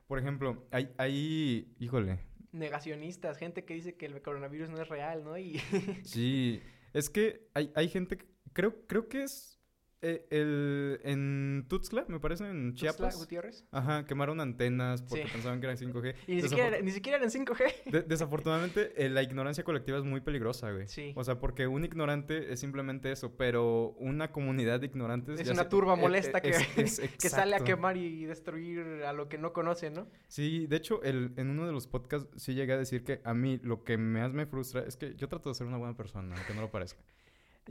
Por 0.06 0.18
ejemplo, 0.18 0.66
hay, 0.70 0.90
hay, 0.96 1.74
híjole, 1.78 2.18
Negacionistas, 2.52 3.36
gente 3.38 3.64
que 3.64 3.74
dice 3.74 3.94
que 3.96 4.06
el 4.06 4.20
coronavirus 4.22 4.70
no 4.70 4.80
es 4.82 4.88
real, 4.88 5.22
¿no? 5.22 5.38
Y 5.38 5.58
sí, 6.02 6.60
es 6.92 7.08
que 7.10 7.46
hay, 7.54 7.70
hay 7.76 7.88
gente, 7.88 8.16
que- 8.16 8.26
creo, 8.52 8.86
creo 8.86 9.08
que 9.08 9.22
es 9.22 9.59
eh, 10.02 10.26
el, 10.30 11.00
en 11.04 11.66
Tuxtla, 11.68 12.04
me 12.08 12.20
parece, 12.20 12.48
en 12.48 12.74
Chiapas. 12.74 13.16
Gutiérrez. 13.18 13.64
Ajá, 13.70 14.06
quemaron 14.06 14.40
antenas 14.40 15.02
porque 15.02 15.24
Sí. 15.26 15.32
pensaban 15.32 15.60
que 15.60 15.66
eran 15.66 15.76
5G. 15.76 16.14
Y 16.26 16.36
ni 16.36 16.42
siquiera, 16.42 16.80
ni 16.80 16.90
siquiera 16.90 17.18
eran 17.18 17.30
5G. 17.30 17.90
de- 17.90 18.02
desafortunadamente, 18.02 18.92
eh, 18.96 19.08
la 19.08 19.22
ignorancia 19.22 19.62
colectiva 19.64 19.98
es 19.98 20.04
muy 20.04 20.20
peligrosa, 20.20 20.70
güey. 20.70 20.88
Sí. 20.88 21.12
O 21.16 21.24
sea, 21.24 21.38
porque 21.38 21.66
un 21.66 21.84
ignorante 21.84 22.52
es 22.52 22.60
simplemente 22.60 23.12
eso, 23.12 23.36
pero 23.36 23.90
una 23.98 24.32
comunidad 24.32 24.80
de 24.80 24.86
ignorantes... 24.86 25.38
Es 25.40 25.48
una 25.50 25.64
se- 25.64 25.68
turba 25.68 25.94
eh, 25.94 25.98
eh, 25.98 26.00
molesta 26.00 26.40
que, 26.40 26.50
es- 26.50 26.78
es 26.98 27.00
que 27.20 27.28
sale 27.28 27.56
a 27.56 27.60
quemar 27.60 27.96
y 27.96 28.24
destruir 28.24 29.04
a 29.04 29.12
lo 29.12 29.28
que 29.28 29.38
no 29.38 29.52
conoce, 29.52 29.90
¿no? 29.90 30.08
Sí, 30.28 30.66
de 30.66 30.76
hecho, 30.76 31.02
el, 31.02 31.32
en 31.36 31.50
uno 31.50 31.66
de 31.66 31.72
los 31.72 31.86
podcasts 31.86 32.28
sí 32.36 32.54
llegué 32.54 32.72
a 32.72 32.78
decir 32.78 33.04
que 33.04 33.20
a 33.24 33.34
mí 33.34 33.60
lo 33.62 33.84
que 33.84 33.98
más 33.98 34.32
me 34.32 34.46
frustra 34.46 34.82
es 34.86 34.96
que 34.96 35.14
yo 35.16 35.28
trato 35.28 35.48
de 35.50 35.54
ser 35.54 35.66
una 35.66 35.76
buena 35.76 35.96
persona, 35.96 36.34
aunque 36.36 36.54
no 36.54 36.62
lo 36.62 36.70
parezca. 36.70 37.00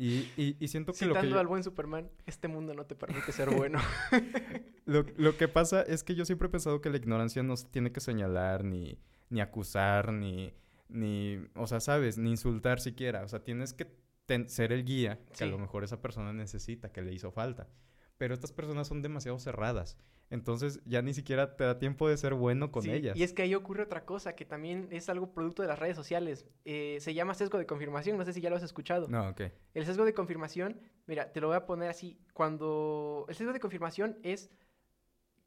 Y, 0.01 0.31
y, 0.37 0.55
y 0.59 0.67
siento 0.69 0.93
que 0.93 1.05
lo 1.05 1.13
que, 1.13 1.19
Citando 1.19 1.35
yo- 1.35 1.39
al 1.41 1.47
buen 1.47 1.61
Superman, 1.63 2.09
este 2.25 2.47
mundo 2.47 2.73
no 2.73 2.85
te 2.85 2.95
permite 2.95 3.31
ser 3.33 3.49
bueno. 3.49 3.79
lo, 4.85 5.05
lo 5.17 5.35
que 5.37 5.47
pasa 5.49 5.81
es 5.81 6.03
que 6.03 6.15
yo 6.15 6.23
siempre 6.25 6.47
he 6.47 6.51
pensado 6.51 6.79
que 6.81 6.89
la 6.89 6.97
ignorancia 6.97 7.43
no 7.43 7.57
se 7.57 7.67
tiene 7.67 7.91
que 7.91 7.99
señalar, 7.99 8.63
ni, 8.63 8.97
ni 9.29 9.41
acusar, 9.41 10.13
ni, 10.13 10.53
ni, 10.87 11.37
o 11.55 11.67
sea, 11.67 11.79
sabes, 11.81 12.17
ni 12.17 12.29
insultar 12.31 12.79
siquiera. 12.79 13.23
O 13.23 13.27
sea, 13.27 13.43
tienes 13.43 13.73
que 13.73 13.91
ten- 14.25 14.47
ser 14.49 14.71
el 14.71 14.85
guía 14.85 15.19
que 15.37 15.43
a 15.43 15.47
lo 15.47 15.57
mejor 15.59 15.83
esa 15.83 16.01
persona 16.01 16.31
necesita, 16.33 16.91
que 16.91 17.01
le 17.01 17.13
hizo 17.13 17.31
falta. 17.31 17.67
Pero 18.19 18.33
estas 18.33 18.51
personas 18.51 18.85
son 18.85 19.01
demasiado 19.01 19.39
cerradas. 19.39 19.97
Entonces 20.29 20.81
ya 20.85 21.01
ni 21.01 21.13
siquiera 21.13 21.55
te 21.55 21.63
da 21.63 21.79
tiempo 21.79 22.09
de 22.09 22.17
ser 22.17 22.33
bueno 22.33 22.69
con 22.69 22.83
Sí, 22.83 22.91
ellas. 22.91 23.15
Y 23.17 23.23
es 23.23 23.31
que 23.31 23.43
ahí 23.43 23.55
ocurre 23.55 23.83
otra 23.83 24.03
cosa 24.05 24.35
que 24.35 24.43
también 24.43 24.89
es 24.91 25.07
algo 25.07 25.31
producto 25.33 25.61
de 25.61 25.69
las 25.69 25.79
redes 25.79 25.95
sociales. 25.95 26.45
Eh, 26.65 26.97
se 26.99 27.13
llama 27.13 27.33
sesgo 27.33 27.57
de 27.57 27.65
confirmación, 27.65 28.17
no 28.17 28.25
sé 28.25 28.33
si 28.33 28.41
ya 28.41 28.49
lo 28.49 28.57
has 28.57 28.63
escuchado. 28.63 29.07
No, 29.07 29.29
ok. 29.29 29.43
El 29.73 29.85
sesgo 29.85 30.03
de 30.03 30.13
confirmación, 30.13 30.81
mira, 31.07 31.31
te 31.31 31.39
lo 31.39 31.47
voy 31.47 31.55
a 31.55 31.65
poner 31.65 31.89
así. 31.89 32.19
Cuando 32.33 33.25
el 33.29 33.35
sesgo 33.35 33.53
de 33.53 33.61
confirmación 33.61 34.19
es 34.21 34.51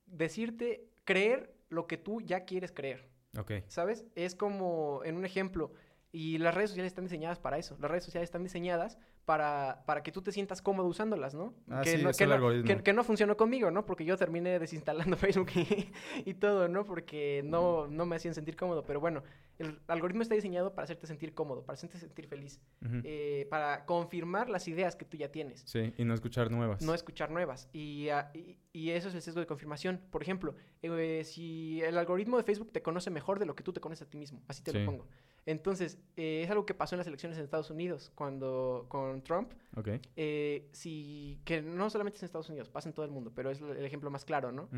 decirte 0.07 0.89
creer 1.05 1.55
lo 1.69 1.87
que 1.87 1.99
tú 1.99 2.23
ya 2.23 2.47
quieres 2.47 2.73
creer. 2.73 3.07
Ok. 3.39 3.53
¿Sabes? 3.69 4.07
Es 4.15 4.35
como 4.35 5.03
en 5.05 5.17
un 5.19 5.27
ejemplo. 5.27 5.73
Y 6.11 6.39
las 6.39 6.55
redes 6.55 6.71
sociales 6.71 6.91
están 6.93 7.05
diseñadas 7.05 7.39
para 7.39 7.59
eso. 7.59 7.77
Las 7.81 7.91
redes 7.91 8.05
sociales 8.05 8.29
están 8.29 8.43
diseñadas 8.43 8.99
para, 9.25 9.83
para 9.87 10.03
que 10.03 10.11
tú 10.11 10.21
te 10.21 10.33
sientas 10.33 10.61
cómodo 10.61 10.89
usándolas, 10.89 11.33
¿no? 11.35 11.55
Ah, 11.71 11.83
que, 11.85 11.97
sí, 11.97 12.03
no, 12.03 12.11
es 12.11 12.17
que, 12.17 12.25
el 12.25 12.31
no, 12.31 12.35
algoritmo. 12.37 12.67
que- 12.67 12.83
que 12.83 12.93
no 12.93 13.05
funcionó 13.05 13.37
conmigo, 13.37 13.71
¿no? 13.71 13.87
Porque 13.87 14.05
yo 14.05 14.17
terminé 14.17 14.59
desinstalando 14.59 15.17
Facebook 15.17 15.51
y, 15.55 15.93
y 16.29 16.35
todo, 16.35 16.67
¿no? 16.69 16.85
Porque 16.85 17.43
no, 17.45 17.87
no 17.87 18.05
me 18.05 18.17
hacían 18.17 18.35
sentir 18.35 18.57
cómodo. 18.57 18.83
Pero 18.85 18.99
bueno, 19.01 19.23
el 19.59 19.79
algoritmo 19.87 20.23
está 20.23 20.35
diseñado 20.35 20.75
para 20.75 20.85
hacerte 20.85 21.07
sentir 21.07 21.35
cómodo, 21.35 21.63
para 21.65 21.75
hacerte 21.75 21.99
sentir 21.99 22.27
feliz, 22.27 22.61
eh, 23.05 23.47
para 23.49 23.85
confirmar 23.87 24.49
las 24.51 24.67
ideas 24.67 24.97
que 24.97 25.05
tú 25.05 25.17
ya 25.17 25.31
tienes. 25.31 25.63
Sí, 25.67 25.93
y 25.97 26.05
no 26.05 26.15
escuchar 26.15 26.51
nuevas. 26.51 26.83
No 26.83 26.93
escuchar 26.93 27.31
nuevas. 27.31 27.69
Y, 27.73 28.09
ah, 28.09 28.31
y, 28.35 28.57
y 28.73 28.91
eso 28.91 29.09
es 29.09 29.15
el 29.15 29.23
sesgo 29.23 29.39
de 29.41 29.47
confirmación. 29.47 30.01
Por 30.11 30.23
ejemplo, 30.23 30.57
eh, 30.83 31.23
si 31.25 31.81
el 31.83 31.97
algoritmo 31.97 32.39
de 32.39 32.43
Facebook 32.43 32.73
te 32.73 32.83
conoce 32.83 33.11
mejor 33.11 33.39
de 33.39 33.47
lo 33.47 33.55
que 33.55 33.63
tú 33.63 33.73
te 33.73 33.81
conoces 33.81 34.07
a 34.07 34.11
ti 34.11 34.19
mismo, 34.19 34.43
así 34.49 34.63
te 34.65 34.73
Sí. 34.73 34.79
lo 34.81 34.87
pongo. 34.87 35.07
Entonces, 35.45 35.99
eh, 36.17 36.43
es 36.45 36.51
algo 36.51 36.65
que 36.67 36.75
pasó 36.75 36.95
en 36.95 36.99
las 36.99 37.07
elecciones 37.07 37.37
en 37.39 37.45
Estados 37.45 37.71
Unidos, 37.71 38.13
cuando 38.15 38.87
con 38.89 39.23
Trump, 39.23 39.53
Ok. 39.77 39.89
eh, 40.17 40.69
si, 40.73 41.41
que 41.45 41.63
no 41.63 41.91
solamente 41.91 42.17
es 42.17 42.23
en 42.23 42.27
Estados 42.27 42.49
Unidos, 42.49 42.69
pasa 42.71 42.89
en 42.89 42.95
todo 42.95 43.05
el 43.05 43.11
mundo, 43.11 43.33
pero 43.35 43.51
es 43.51 43.61
el 43.61 43.85
ejemplo 43.85 44.11
más 44.11 44.25
claro, 44.25 44.53
¿no? 44.53 44.69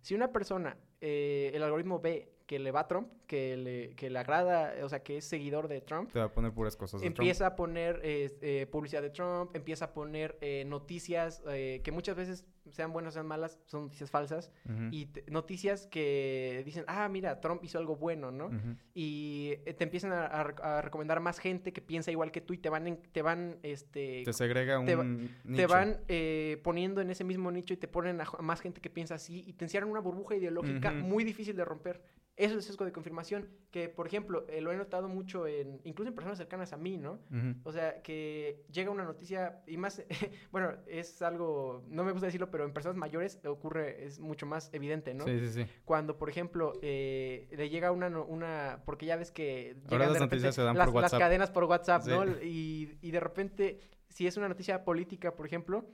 Si 0.00 0.14
una 0.14 0.32
persona, 0.32 0.76
eh, 1.00 1.50
el 1.54 1.62
algoritmo 1.62 2.00
ve 2.00 2.30
que 2.46 2.58
le 2.58 2.70
va 2.70 2.80
a 2.80 2.88
Trump, 2.88 3.08
que 3.26 3.56
le, 3.56 3.94
que 3.96 4.10
le 4.10 4.18
agrada, 4.18 4.74
o 4.84 4.88
sea, 4.88 5.02
que 5.02 5.16
es 5.16 5.24
seguidor 5.24 5.66
de 5.68 5.80
Trump, 5.80 6.12
Te 6.12 6.18
va 6.18 6.26
a 6.26 6.32
poner 6.32 6.52
puras 6.52 6.76
cosas 6.76 7.00
de 7.00 7.06
Trump. 7.06 7.18
empieza 7.20 7.46
a 7.46 7.56
poner 7.56 8.00
eh, 8.02 8.36
eh, 8.42 8.66
publicidad 8.70 9.00
de 9.02 9.08
Trump, 9.10 9.54
empieza 9.56 9.86
a 9.86 9.94
poner 9.94 10.36
eh, 10.42 10.64
noticias 10.66 11.42
que 11.44 11.90
muchas 11.92 12.16
veces, 12.16 12.44
sean 12.70 12.92
buenas 12.92 13.12
o 13.12 13.14
sean 13.14 13.26
malas, 13.26 13.58
son 13.66 13.84
noticias 13.84 14.10
falsas, 14.10 14.50
y 14.90 15.06
te- 15.06 15.24
noticias 15.30 15.86
que 15.86 16.62
dicen, 16.64 16.84
ah, 16.86 17.08
mira, 17.08 17.40
Trump 17.40 17.62
hizo 17.64 17.78
algo 17.78 17.96
bueno, 17.96 18.30
¿no? 18.30 18.50
Y 18.94 19.54
eh, 19.66 19.74
te 19.74 19.84
empiezan 19.84 20.12
a, 20.12 20.26
a 20.26 20.44
rec- 20.44 20.60
a 20.62 20.80
recomendar 20.82 21.20
más 21.20 21.38
gente 21.38 21.72
que 21.72 21.80
piensa 21.82 22.10
igual 22.10 22.30
que 22.32 22.40
tú 22.40 22.54
y 22.54 22.58
te 22.58 22.68
van, 22.70 22.86
en- 22.86 23.02
te 23.12 23.22
van, 23.22 23.58
este, 23.62 24.22
Te 24.24 24.32
segrega 24.32 24.78
un 24.78 24.86
te 24.86 24.96
nicho. 24.96 25.56
te 25.56 25.66
van 25.66 25.98
eh, 26.08 26.60
poniendo 26.62 27.00
en 27.00 27.10
ese 27.10 27.24
mismo 27.24 27.50
nicho 27.50 27.74
y 27.74 27.76
te 27.76 27.88
ponen 27.88 28.20
a, 28.20 28.24
más 28.40 28.60
gente 28.60 28.80
que 28.80 28.90
piensa 28.90 29.14
así 29.16 29.44
y 29.46 29.52
te 29.54 29.64
encierran 29.64 29.88
en 29.88 29.92
una 29.92 30.00
burbuja 30.00 30.34
ideológica 30.36 30.90
muy 30.92 31.24
difícil 31.24 31.56
de 31.56 31.64
romper. 31.64 32.00
Eso 32.36 32.50
es 32.54 32.56
el 32.56 32.62
sesgo 32.62 32.84
de 32.84 32.90
confirmación, 32.90 33.48
que 33.70 33.88
por 33.88 34.08
ejemplo, 34.08 34.44
eh, 34.48 34.60
lo 34.60 34.72
he 34.72 34.76
notado 34.76 35.06
mucho 35.08 35.46
en, 35.46 35.80
incluso 35.84 36.08
en 36.08 36.16
personas 36.16 36.36
cercanas 36.36 36.72
a 36.72 36.76
mí, 36.76 36.98
¿no? 36.98 37.20
O 37.62 37.70
sea, 37.70 38.02
que 38.02 38.64
llega 38.72 38.90
una 38.90 39.04
noticia 39.04 39.62
y 39.68 39.76
más, 39.76 40.02
bueno, 40.50 40.72
es 40.88 41.22
algo, 41.22 41.84
no 41.88 42.02
me 42.02 42.10
gusta 42.10 42.26
decirlo, 42.26 42.50
pero 42.50 42.64
en 42.64 42.72
personas 42.72 42.96
mayores 42.96 43.38
ocurre, 43.46 44.04
es 44.04 44.18
mucho 44.18 44.46
más 44.46 44.68
evidente, 44.72 45.14
¿no? 45.14 45.24
Sí, 45.26 45.38
sí, 45.38 45.62
sí. 45.62 45.66
Cuando, 45.84 46.18
por 46.18 46.28
ejemplo, 46.28 46.72
eh, 46.82 47.46
le 47.52 47.70
llega 47.70 47.92
una, 47.92 48.08
una, 48.08 48.82
porque 48.84 49.06
ya 49.06 49.16
ves 49.16 49.30
que 49.30 49.76
Ahora 49.88 50.06
las 50.06 50.14
de 50.14 50.18
repente 50.18 50.24
noticias 50.36 50.54
se 50.56 50.62
dan 50.62 50.76
las, 50.76 50.86
por 50.90 50.94
las 51.02 51.12
WhatsApp. 51.12 51.20
cadenas 51.20 51.50
por 51.52 51.64
WhatsApp, 51.64 52.02
Sí. 52.02 52.10
¿no? 52.10 52.26
Y, 52.42 52.98
y 53.00 53.10
de 53.12 53.20
repente, 53.20 53.80
si 54.08 54.26
es 54.26 54.36
una 54.36 54.48
noticia 54.48 54.82
política, 54.84 55.36
por 55.36 55.46
ejemplo, 55.46 55.86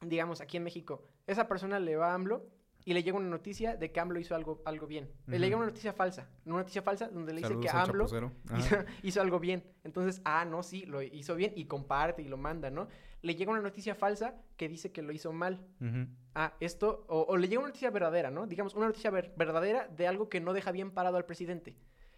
digamos, 0.00 0.40
aquí 0.40 0.56
en 0.56 0.62
México, 0.64 1.04
esa 1.26 1.46
persona 1.46 1.78
le 1.78 1.96
va 1.96 2.12
a 2.12 2.14
AMLO 2.14 2.46
y 2.84 2.94
le 2.94 3.02
llega 3.02 3.16
una 3.16 3.28
noticia 3.28 3.76
de 3.76 3.92
que 3.92 4.00
AMLO 4.00 4.18
hizo 4.20 4.34
algo, 4.34 4.62
algo 4.64 4.86
bien. 4.86 5.10
Le 5.26 5.38
llega 5.38 5.56
una 5.56 5.66
noticia 5.66 5.92
falsa, 5.92 6.28
una 6.46 6.56
noticia 6.58 6.82
falsa 6.82 7.08
donde 7.08 7.32
le 7.34 7.40
dice 7.42 7.54
que 7.60 7.68
AMLO 7.90 8.04
hizo, 9.02 9.20
algo 9.20 9.38
bien. 9.40 9.62
Entonces, 9.84 10.20
ah, 10.24 10.44
no, 10.44 10.62
sí, 10.62 10.86
lo 10.86 11.02
hizo 11.02 11.34
bien 11.34 11.52
y 11.56 11.66
comparte 11.66 12.22
y 12.22 12.28
lo 12.28 12.36
manda, 12.36 12.70
¿no? 12.70 12.88
Le 13.22 13.34
llega 13.34 13.50
una 13.52 13.60
noticia 13.60 13.94
falsa 13.94 14.34
que 14.56 14.68
dice 14.68 14.92
que 14.92 15.02
lo 15.02 15.12
hizo 15.12 15.32
mal. 15.32 15.60
Ah, 16.34 16.54
esto, 16.60 17.04
o, 17.08 17.22
o 17.28 17.36
le 17.36 17.48
llega 17.48 17.60
una 17.60 17.68
noticia 17.68 17.90
verdadera, 17.90 18.30
¿no? 18.30 18.46
Digamos, 18.46 18.74
una 18.74 18.86
noticia 18.86 19.10
ver- 19.10 19.32
verdadera 19.36 19.86
de 19.88 20.06
algo 20.06 20.28
que 20.28 20.40
no 20.40 20.52
deja 20.54 20.72
bien 20.72 20.90
parado 20.90 21.16
al 21.18 21.26
presidente. 21.26 21.76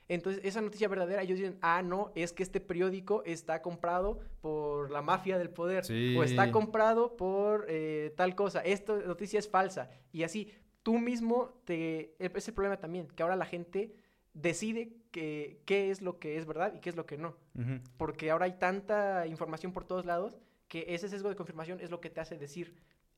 Entonces, 0.08 0.44
esa 0.44 0.60
noticia 0.60 0.88
verdadera, 0.88 1.22
ellos 1.22 1.38
dicen, 1.38 1.58
ah, 1.62 1.82
no, 1.82 2.12
es 2.14 2.32
que 2.32 2.42
este 2.42 2.60
periódico 2.60 3.22
está 3.24 3.62
comprado 3.62 4.18
por 4.40 4.90
la 4.90 5.00
mafia 5.02 5.38
del 5.38 5.50
poder. 5.50 5.84
O 6.18 6.22
está 6.24 6.44
Sí. 6.46 6.50
comprado 6.50 7.16
por 7.16 7.64
eh, 7.68 8.12
tal 8.16 8.34
cosa. 8.34 8.60
Esta 8.60 8.94
noticia 8.96 9.38
es 9.38 9.48
falsa. 9.48 9.88
Y 10.12 10.24
así, 10.24 10.52
tú 10.82 10.98
mismo 10.98 11.50
te... 11.64 12.14
e, 12.18 12.30
Es 12.34 12.48
el 12.48 12.54
problema 12.54 12.78
también, 12.78 13.06
que 13.08 13.22
ahora 13.22 13.36
la 13.36 13.46
gente 13.46 13.94
decide 14.34 14.92
que, 15.12 15.60
qué 15.66 15.90
es 15.90 16.02
lo 16.02 16.18
que 16.18 16.36
es 16.36 16.46
verdad 16.46 16.74
y 16.74 16.80
qué 16.80 16.90
es 16.90 16.96
lo 16.96 17.06
que 17.06 17.16
no. 17.18 17.36
Ujú. 17.54 17.80
Porque 17.96 18.30
ahora 18.30 18.46
hay 18.46 18.58
tanta 18.58 19.26
información 19.26 19.72
por 19.72 19.84
todos 19.84 20.04
lados 20.06 20.38
que 20.68 20.86
ese 20.88 21.08
sesgo 21.08 21.28
de 21.28 21.36
confirmación 21.36 21.80
es 21.80 21.90
lo 21.90 22.00
que 22.00 22.08
te 22.10 22.20
hace 22.20 22.38
decir, 22.38 22.74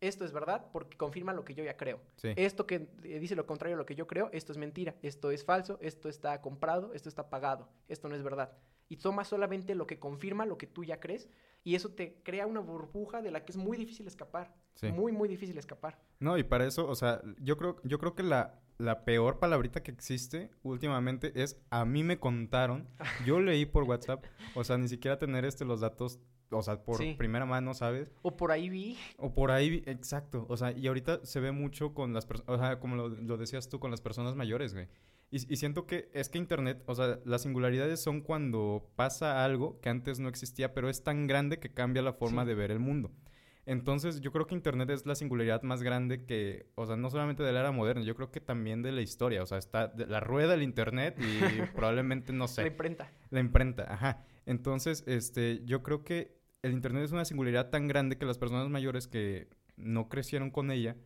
esto 0.09 0.25
es 0.25 0.33
verdad 0.33 0.67
porque 0.73 0.97
confirma 0.97 1.33
lo 1.33 1.45
que 1.45 1.55
yo 1.55 1.65
ya 1.65 1.77
creo. 1.77 2.01
Sí. 2.17 2.33
Esto 2.37 2.67
que 2.67 2.89
eh, 3.03 3.19
dice 3.19 3.37
lo 3.37 3.47
contrario 3.47 3.77
a 3.77 3.79
lo 3.79 3.87
que 3.87 3.95
yo 3.95 4.07
creo, 4.07 4.31
esto 4.33 4.53
es 4.53 4.59
mentira, 4.59 4.95
esto 5.03 5.31
es 5.31 5.45
falso, 5.45 5.79
esto 5.81 6.09
está 6.09 6.41
comprado, 6.41 6.93
esto 6.95 7.09
está 7.09 7.31
pagado, 7.31 7.69
esto 7.89 8.09
no 8.09 8.15
es 8.15 8.23
verdad. 8.23 8.53
Y 8.89 8.99
tomas 8.99 9.29
solamente 9.29 9.75
lo 9.75 9.87
que 9.87 9.99
confirma 9.99 10.47
lo 10.47 10.59
que 10.59 10.67
tú 10.67 10.85
ya 10.85 11.01
crees 11.01 11.29
y 11.63 11.75
eso 11.75 11.91
te 11.91 12.21
crea 12.23 12.47
una 12.47 12.61
burbuja 12.61 13.23
de 13.23 13.31
la 13.31 13.45
que 13.45 13.53
es 13.53 13.57
muy 13.57 13.79
difícil 13.79 14.07
escapar. 14.07 14.55
Sí. 14.75 14.93
Muy, 14.93 15.13
muy 15.13 15.29
difícil 15.29 15.57
escapar. 15.57 15.99
No, 16.21 16.37
y 16.37 16.45
para 16.45 16.67
eso, 16.67 16.87
o 16.87 16.95
sea, 16.95 17.23
yo 17.39 17.57
creo, 17.57 17.77
yo 17.85 17.99
creo 17.99 18.15
que 18.15 18.23
la, 18.23 18.61
la 18.77 19.05
peor 19.05 19.39
palabrita 19.39 19.83
que 19.83 19.91
existe 19.91 20.51
últimamente 20.63 21.43
es 21.43 21.59
a 21.71 21.85
mí 21.85 22.05
me 22.05 22.19
contaron. 22.19 22.89
Yo 23.27 23.41
leí 23.41 23.67
por 23.67 23.85
WhatsApp, 23.85 24.25
o 24.55 24.65
sea, 24.65 24.77
ni 24.79 24.89
siquiera 24.89 25.19
tener 25.19 25.45
este 25.45 25.65
los 25.65 25.81
datos, 25.81 26.21
o 26.59 26.63
sea, 26.63 26.83
por 26.83 26.99
Sí. 26.99 27.15
primera 27.19 27.45
mano, 27.47 27.75
¿sabes? 27.75 28.13
O 28.23 28.37
por 28.37 28.51
ahí 28.53 28.69
vi, 28.69 28.97
O 29.19 29.33
por 29.35 29.51
ahí, 29.51 29.83
exacto. 29.87 30.47
O 30.49 30.57
sea, 30.57 30.73
y 30.73 30.87
ahorita 30.87 31.21
se 31.25 31.41
ve 31.41 31.53
mucho 31.53 31.95
con 31.95 32.13
las 32.13 32.27
personas, 32.27 32.49
o 32.55 32.59
sea, 32.59 32.79
como 32.81 32.97
lo, 32.97 33.09
lo 33.09 33.37
decías 33.37 33.69
tú, 33.69 33.79
con 33.81 33.91
las 33.91 34.01
personas 34.01 34.35
mayores, 34.35 34.75
güey. 34.75 34.89
Y, 35.31 35.53
y 35.53 35.57
siento 35.57 35.87
que 35.87 36.11
es 36.13 36.29
que 36.29 36.39
Internet, 36.39 36.83
o 36.87 36.95
sea, 36.95 37.19
las 37.25 37.43
singularidades 37.43 38.01
son 38.01 38.21
cuando 38.21 38.91
pasa 38.95 39.45
algo 39.45 39.81
que 39.81 39.89
antes 39.89 40.21
no 40.21 40.29
existía, 40.29 40.75
pero 40.75 40.89
es 40.89 41.03
tan 41.03 41.27
grande 41.27 41.59
que 41.59 41.73
cambia 41.73 42.03
la 42.03 42.13
forma 42.13 42.43
Sí. 42.43 42.49
de 42.49 42.55
ver 42.55 42.71
el 42.71 42.79
mundo. 42.79 43.11
Entonces, 43.67 44.21
yo 44.21 44.31
creo 44.31 44.47
que 44.47 44.55
Internet 44.55 44.91
es 44.91 45.07
la 45.07 45.15
singularidad 45.15 45.63
más 45.63 45.83
grande 45.83 46.27
que, 46.27 46.67
o 46.75 46.85
sea, 46.87 46.97
no 46.97 47.09
solamente 47.09 47.43
de 47.43 47.51
la 47.53 47.61
era 47.61 47.73
moderna, 47.73 48.05
yo 48.05 48.15
creo 48.15 48.31
que 48.31 48.41
también 48.41 48.83
de 48.83 48.93
la 48.93 49.01
historia. 49.01 49.43
O 49.43 49.47
sea, 49.47 49.57
está 49.57 49.89
de 49.89 50.07
la 50.07 50.21
rueda 50.21 50.53
del 50.53 50.63
Internet 50.63 51.17
y 51.19 51.23
probablemente, 51.75 52.33
no 52.35 52.47
sé, 52.47 52.61
la 52.63 52.69
imprenta. 52.69 53.11
la 53.31 53.41
imprenta, 53.41 53.91
ajá. 53.93 54.23
Entonces, 54.45 55.03
este, 55.07 55.63
yo 55.65 55.83
creo 55.83 56.05
que 56.05 56.37
el 56.65 56.73
Internet 56.73 57.05
es 57.05 57.13
una 57.13 57.25
singularidad 57.25 57.71
tan 57.71 57.89
grande 57.89 58.17
que 58.19 58.27
las 58.27 58.39
personas 58.39 58.69
mayores 58.69 59.07
que 59.07 59.49
no 59.77 60.09
crecieron 60.09 60.51
con 60.51 60.71
ella, 60.71 60.97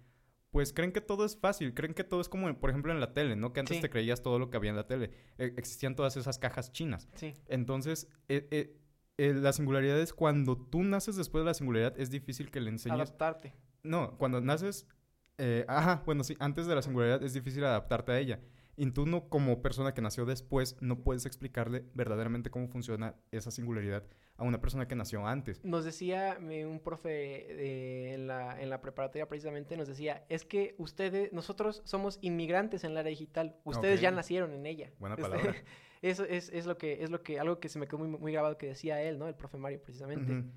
pues 0.51 0.73
creen 0.73 0.93
que 0.93 1.01
todo 1.01 1.25
es 1.25 1.37
fácil, 1.37 1.75
creen 1.75 1.93
que 1.95 2.05
todo 2.05 2.21
es 2.21 2.29
como, 2.29 2.53
por 2.59 2.71
ejemplo, 2.71 2.93
en 2.93 3.01
la 3.01 3.13
tele, 3.13 3.37
¿no? 3.37 3.53
Que 3.53 3.61
antes 3.61 3.77
Sí. 3.77 3.83
te 3.83 3.91
creías 3.91 4.23
todo 4.23 4.39
lo 4.39 4.49
que 4.51 4.57
había 4.57 4.71
en 4.71 4.77
la 4.77 4.87
tele. 4.87 5.11
E- 5.37 5.53
existían 5.57 5.95
todas 5.95 6.17
esas 6.17 6.39
cajas 6.39 6.73
chinas. 6.73 7.09
Sí, 7.15 7.35
Entonces, 7.49 8.09
eh, 8.29 8.47
eh, 8.51 8.77
eh, 9.19 9.35
la 9.35 9.53
singularidad 9.53 9.99
es 10.01 10.13
cuando 10.15 10.57
tú 10.57 10.83
naces 10.85 11.17
después 11.17 11.43
de 11.43 11.47
la 11.47 11.55
singularidad, 11.55 11.99
es 12.01 12.11
difícil 12.11 12.51
que 12.51 12.61
le 12.61 12.71
enseñes. 12.71 12.95
adaptarte. 13.01 13.53
No, 13.83 14.17
cuando 14.17 14.41
naces, 14.41 14.87
eh, 15.39 15.65
ajá, 15.69 16.03
bueno, 16.07 16.25
sí, 16.25 16.37
antes 16.41 16.67
de 16.67 16.75
la 16.75 16.83
singularidad 16.83 17.23
es 17.23 17.33
difícil 17.35 17.65
adaptarte 17.65 18.13
a 18.13 18.19
ella. 18.19 18.41
Y 18.81 18.91
tú 18.93 19.07
no, 19.07 19.29
como 19.29 19.61
persona 19.61 19.93
que 19.93 20.01
nació 20.01 20.25
después, 20.25 20.77
no 20.81 21.01
puedes 21.03 21.27
explicarle 21.27 21.85
verdaderamente 21.95 22.49
cómo 22.51 22.69
funciona 22.69 23.17
esa 23.33 23.51
singularidad 23.51 24.05
a 24.37 24.45
una 24.45 24.61
persona 24.61 24.87
que 24.87 24.95
nació 24.95 25.27
antes. 25.27 25.65
Nos 25.65 25.85
decía 25.85 26.39
un 26.41 26.79
profe 26.79 27.09
de- 27.09 28.15
en, 28.15 28.29
la, 28.29 28.61
en 28.63 28.71
la 28.71 28.81
preparatoria 28.81 29.27
precisamente, 29.29 29.77
nos 29.77 29.89
decía, 29.89 30.25
es 30.29 30.45
que 30.45 30.77
ustedes, 30.79 31.33
nosotros 31.33 31.83
somos 31.85 32.19
inmigrantes 32.23 32.85
en 32.85 32.95
la 32.95 33.01
era 33.01 33.09
digital, 33.11 33.57
ustedes 33.65 34.01
ya 34.01 34.13
nacieron 34.13 34.53
en 34.53 34.65
ella. 34.65 34.93
Buena 35.01 35.17
Este, 35.17 35.29
palabra. 35.29 35.55
Eso 36.03 36.23
es, 36.25 36.49
es 36.51 36.65
lo 36.67 36.79
que, 36.79 37.03
es 37.03 37.11
lo 37.11 37.25
que, 37.25 37.41
algo 37.41 37.59
que 37.59 37.69
se 37.69 37.81
me 37.81 37.89
quedó 37.89 37.99
muy, 37.99 38.07
muy 38.07 38.31
grabado 38.33 38.57
que 38.57 38.69
decía 38.69 39.03
él, 39.03 39.19
¿no? 39.19 39.27
El 39.27 39.35
profe 39.35 39.59
Mario, 39.59 39.83
precisamente. 39.83 40.31
Ujú. 40.33 40.49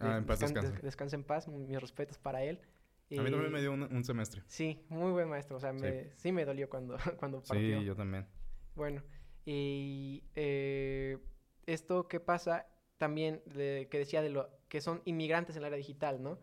Ah, 0.00 0.16
en 0.18 0.26
paz 0.26 0.40
Descan- 0.40 0.46
descanse. 0.54 0.72
des- 0.72 0.82
descanse 0.82 1.14
en 1.14 1.22
paz, 1.22 1.46
mis 1.46 1.80
respetos 1.80 2.18
para 2.18 2.42
él. 2.42 2.60
A 3.16 3.22
mí 3.22 3.30
también 3.30 3.52
me 3.52 3.60
dio 3.60 3.72
un, 3.72 3.82
un 3.84 4.04
semestre. 4.04 4.42
Sí, 4.46 4.84
muy 4.88 5.12
buen 5.12 5.28
maestro, 5.28 5.56
o 5.56 5.60
sea, 5.60 5.72
Sí. 5.72 5.78
me- 5.80 6.10
sí 6.16 6.32
me 6.32 6.44
dolió 6.44 6.68
cuando, 6.68 6.96
cuando 7.18 7.42
partió. 7.42 7.78
Sí, 7.80 7.84
yo 7.86 7.94
también. 7.96 8.26
Bueno, 8.74 9.02
y 9.46 10.24
eh, 10.34 11.18
esto 11.66 12.06
que 12.08 12.20
pasa 12.20 12.66
también, 12.98 13.42
de- 13.46 13.88
que 13.90 13.98
decía 13.98 14.20
de 14.22 14.28
lo 14.30 14.50
que 14.68 14.80
son 14.80 15.00
inmigrantes 15.06 15.56
en 15.56 15.62
la 15.62 15.68
era 15.68 15.76
digital, 15.76 16.22
¿no? 16.22 16.38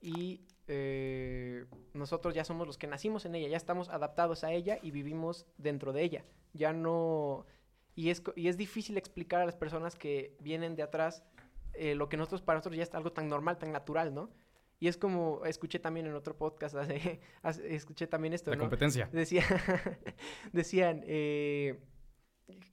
Y 0.00 0.46
eh, 0.68 1.66
nosotros 1.94 2.34
ya 2.34 2.44
somos 2.44 2.66
los 2.66 2.78
que 2.78 2.86
nacimos 2.86 3.24
en 3.24 3.34
ella, 3.34 3.48
ya 3.48 3.56
estamos 3.56 3.88
adaptados 3.88 4.44
a 4.44 4.52
ella 4.52 4.78
y 4.82 4.90
vivimos 4.92 5.46
dentro 5.58 5.92
de 5.92 6.02
ella. 6.02 6.24
Ya 6.52 6.72
no... 6.72 7.46
Y 7.96 8.10
es, 8.10 8.22
y 8.36 8.48
es 8.48 8.56
difícil 8.56 8.96
explicar 8.98 9.40
a 9.40 9.46
las 9.46 9.56
personas 9.56 9.94
que 9.96 10.36
vienen 10.40 10.74
de 10.76 10.82
atrás 10.82 11.24
eh, 11.74 11.94
lo 11.94 12.08
que 12.08 12.16
nosotros 12.16 12.42
para 12.42 12.58
nosotros 12.58 12.76
ya 12.76 12.82
es 12.84 12.94
algo 12.94 13.12
tan 13.12 13.28
normal, 13.28 13.58
tan 13.58 13.72
natural, 13.72 14.14
¿no? 14.14 14.30
Y 14.84 14.88
es 14.88 14.98
como 14.98 15.46
escuché 15.46 15.78
también 15.78 16.04
en 16.06 16.14
otro 16.14 16.36
podcast, 16.36 16.74
hace- 16.76 17.18
hace- 17.40 17.74
escuché 17.74 18.06
también 18.06 18.34
esto, 18.34 18.50
La 18.50 18.56
¿no? 18.56 18.64
competencia. 18.64 19.08
Decía, 19.12 19.42
decían, 20.52 21.02
eh, 21.06 21.80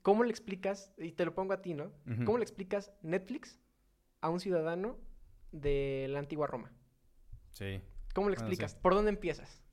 ¿cómo 0.01 0.25
le 0.25 0.29
explicas, 0.31 0.91
y 0.97 1.13
te 1.13 1.23
lo 1.23 1.33
pongo 1.33 1.53
a 1.53 1.61
ti, 1.61 1.73
¿no? 1.73 1.93
¿Cómo 2.25 2.37
le 2.37 2.43
explicas 2.43 2.91
Netflix 3.01 3.61
a 4.19 4.29
un 4.29 4.41
ciudadano 4.41 4.97
de 5.53 6.07
la 6.09 6.19
antigua 6.19 6.47
Roma? 6.47 6.73
Sí. 7.51 7.79
¿Cómo 8.13 8.27
le 8.29 8.35
Bueno, 8.35 8.39
sí. 8.49 8.51
explicas? 8.55 8.75
¿Por 8.75 8.93
dónde 8.93 9.11
empiezas? 9.11 9.63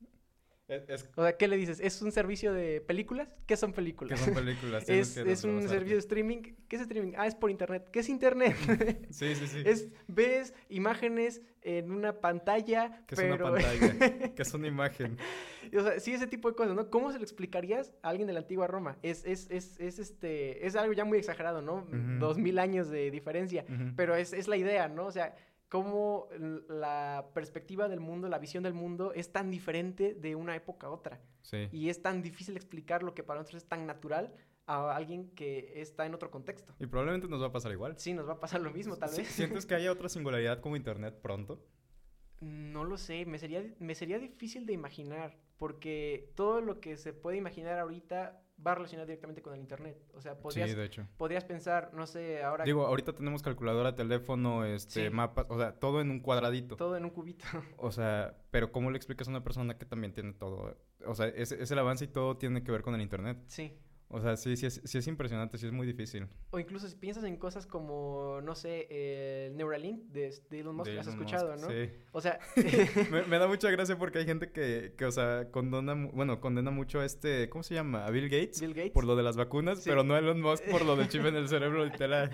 Es, 0.69 0.83
es 0.89 1.09
O 1.17 1.23
sea, 1.23 1.35
¿qué 1.37 1.49
le 1.49 1.57
dices? 1.57 1.81
¿Es 1.81 2.03
un 2.03 2.13
servicio 2.13 2.53
de 2.53 2.83
películas? 2.83 3.29
¿Qué 3.47 3.57
son 3.57 3.73
películas? 3.73 4.21
son 4.21 4.35
películas. 4.35 4.85
¿Es, 4.89 5.17
es 5.17 5.45
un 5.45 5.67
servicio 5.67 5.97
de 5.97 6.01
streaming? 6.01 6.43
¿Qué 6.69 6.77
es 6.77 6.83
streaming? 6.83 7.15
Ah, 7.17 7.27
es 7.27 7.35
por 7.35 7.51
internet. 7.51 7.89
¿Qué 7.91 8.01
es 8.01 8.09
internet? 8.09 8.55
Sí, 9.11 9.35
sí, 9.35 9.47
sí. 9.47 9.63
es, 9.65 9.89
ves 10.07 10.53
imágenes 10.69 11.41
en 11.63 11.91
una 11.91 12.21
pantalla, 12.21 13.03
Que 13.07 13.15
es 13.15 13.21
pero... 13.21 13.47
una 13.49 13.55
pantalla. 13.55 14.35
que 14.35 14.43
es 14.43 14.55
una 14.55 14.67
imagen. 14.67 15.17
O 15.77 15.83
sea, 15.83 15.99
sí, 16.01 16.13
ese 16.13 16.27
tipo 16.27 16.51
de 16.51 16.55
cosas, 16.55 16.75
¿no? 16.75 16.91
¿Cómo 16.91 17.11
se 17.13 17.19
lo 17.19 17.25
explicarías 17.25 17.93
a 18.03 18.11
alguien 18.11 18.27
de 18.27 18.35
la 18.35 18.41
antigua 18.41 18.67
Roma? 18.67 18.99
Es, 19.03 19.25
es, 19.25 19.51
es, 19.51 19.81
es, 19.81 19.99
este, 19.99 20.67
es 20.67 20.77
algo 20.77 20.93
ya 20.93 21.05
muy 21.05 21.19
exagerado, 21.19 21.63
¿no? 21.63 21.87
Dos 22.19 22.39
mil 22.39 22.59
años 22.59 22.91
de 22.91 23.11
diferencia. 23.11 23.65
Pero 23.97 24.15
es, 24.17 24.33
es 24.33 24.49
la 24.49 24.57
idea, 24.57 24.89
¿no? 24.89 25.07
O 25.07 25.13
sea, 25.13 25.35
cómo 25.69 26.29
la 26.69 27.31
perspectiva 27.35 27.89
del 27.89 28.01
mundo, 28.01 28.29
la 28.29 28.39
visión 28.39 28.63
del 28.63 28.75
mundo 28.75 29.13
es 29.13 29.33
tan 29.33 29.51
diferente 29.51 30.15
de 30.15 30.35
una 30.35 30.57
época 30.57 30.87
a 30.87 30.91
otra. 30.91 31.21
Sí. 31.43 31.69
Y 31.73 31.89
es 31.89 32.03
tan 32.03 32.23
difícil 32.23 32.57
explicar 32.57 33.03
lo 33.03 33.15
que 33.15 33.23
para 33.23 33.41
nosotros 33.41 33.63
es 33.63 33.69
tan 33.69 33.87
natural 33.87 34.35
a 34.67 34.95
alguien 34.95 35.31
que 35.31 35.81
está 35.81 36.07
en 36.07 36.15
otro 36.15 36.31
contexto. 36.31 36.75
Y 36.79 36.87
probablemente 36.87 37.27
nos 37.27 37.43
va 37.43 37.47
a 37.47 37.53
pasar 37.53 37.73
igual. 37.73 37.99
Sí, 37.99 38.13
nos 38.13 38.29
va 38.29 38.35
a 38.35 38.41
pasar 38.41 38.61
lo 38.61 38.71
mismo, 38.71 38.97
tal 38.97 39.11
vez. 39.11 39.27
¿Sientes 39.29 39.65
que 39.67 39.75
haya 39.77 39.91
otra 39.91 40.09
singularidad 40.09 40.61
como 40.61 40.77
Internet 40.77 41.19
pronto? 41.21 41.65
No 42.41 42.85
lo 42.85 42.99
sé, 42.99 43.25
me 43.25 43.39
sería, 43.39 43.65
me 43.79 43.95
sería 43.95 44.19
difícil 44.19 44.67
de 44.67 44.73
imaginar, 44.73 45.37
porque 45.59 46.31
todo 46.35 46.61
lo 46.61 46.81
que 46.81 46.97
se 46.97 47.13
puede 47.13 47.37
imaginar 47.37 47.79
ahorita 47.79 48.41
va 48.67 48.75
relacionado 48.75 49.07
directamente 49.07 49.41
con 49.41 49.55
el 49.55 49.61
Internet. 49.61 49.97
O 50.15 50.21
sea, 50.21 50.37
podrías, 50.41 50.69
Sí, 50.71 50.75
de 50.77 50.85
hecho. 50.85 51.07
podrías 51.17 51.45
pensar, 51.45 51.93
no 51.95 52.07
sé, 52.09 52.43
ahora 52.43 52.65
Digo, 52.65 52.85
ahorita 52.87 53.13
tenemos 53.13 53.41
calculadora, 53.43 53.95
teléfono, 53.95 54.65
este, 54.65 55.05
Sí. 55.09 55.15
mapas, 55.15 55.47
o 55.49 55.59
sea, 55.59 55.79
todo 55.79 56.01
en 56.01 56.11
un 56.11 56.19
cuadradito. 56.21 56.75
todo 56.77 56.97
en 56.97 57.05
un 57.05 57.11
cubito. 57.11 57.45
O 57.79 57.93
sea, 57.93 58.37
pero 58.51 58.73
¿cómo 58.73 58.91
le 58.91 58.97
explicas 58.97 59.29
a 59.29 59.31
una 59.31 59.45
persona 59.45 59.79
que 59.79 59.87
también 59.87 60.13
tiene 60.13 60.33
todo? 60.33 60.77
O 61.07 61.15
sea, 61.15 61.27
es, 61.29 61.53
es 61.53 61.71
el 61.71 61.79
avance 61.79 62.07
y 62.07 62.09
todo 62.09 62.37
tiene 62.37 62.65
que 62.65 62.73
ver 62.73 62.83
con 62.83 62.95
el 62.97 63.01
internet. 63.01 63.39
sí, 63.47 63.79
O 64.11 64.21
sea, 64.23 64.37
sí, 64.37 64.57
sí 64.57 64.65
es, 64.65 64.81
sí 64.85 64.97
es 64.97 65.07
impresionante, 65.07 65.59
sí 65.59 65.67
es 65.67 65.73
muy 65.73 65.87
difícil. 65.87 66.27
O 66.51 66.59
incluso 66.59 66.89
si 66.89 66.97
piensas 66.97 67.25
en 67.25 67.37
cosas 67.37 67.67
como, 67.67 68.41
no 68.43 68.55
sé, 68.55 68.87
el 69.47 69.55
Neuralink 69.57 70.05
de, 70.05 70.35
de 70.49 70.61
Elon 70.61 70.77
Musk, 70.77 70.91
De 70.91 70.99
has 70.99 71.09
escuchado, 71.09 71.53
Musk, 71.53 71.65
¿no? 71.65 71.71
Sí. 71.71 71.91
O 72.13 72.21
sea, 72.23 72.39
me, 73.13 73.25
me 73.25 73.39
da 73.39 73.47
mucha 73.47 73.71
gracia 73.71 73.99
porque 73.99 74.19
hay 74.21 74.25
gente 74.25 74.51
que, 74.51 74.95
que, 74.97 75.05
o 75.05 75.11
sea, 75.13 75.51
condona, 75.51 75.95
bueno, 75.95 76.41
condena 76.41 76.71
mucho 76.71 77.01
a 77.01 77.05
este, 77.05 77.51
¿cómo 77.51 77.63
se 77.63 77.75
llama? 77.75 78.07
A 78.07 78.11
Bill 78.11 78.31
Gates. 78.31 78.61
Bill 78.63 78.73
Gates. 78.73 78.93
Por 78.93 79.05
lo 79.05 79.15
de 79.15 79.23
las 79.23 79.37
vacunas, 79.37 79.83
Sí. 79.83 79.91
pero 79.91 80.05
no 80.05 80.15
a 80.15 80.21
Elon 80.21 80.41
Musk 80.41 80.65
por 80.71 80.87
lo 80.87 80.97
del 80.97 81.09
chip 81.09 81.27
en 81.27 81.37
el 81.37 81.49
cerebro, 81.49 81.85
literal. 81.85 82.31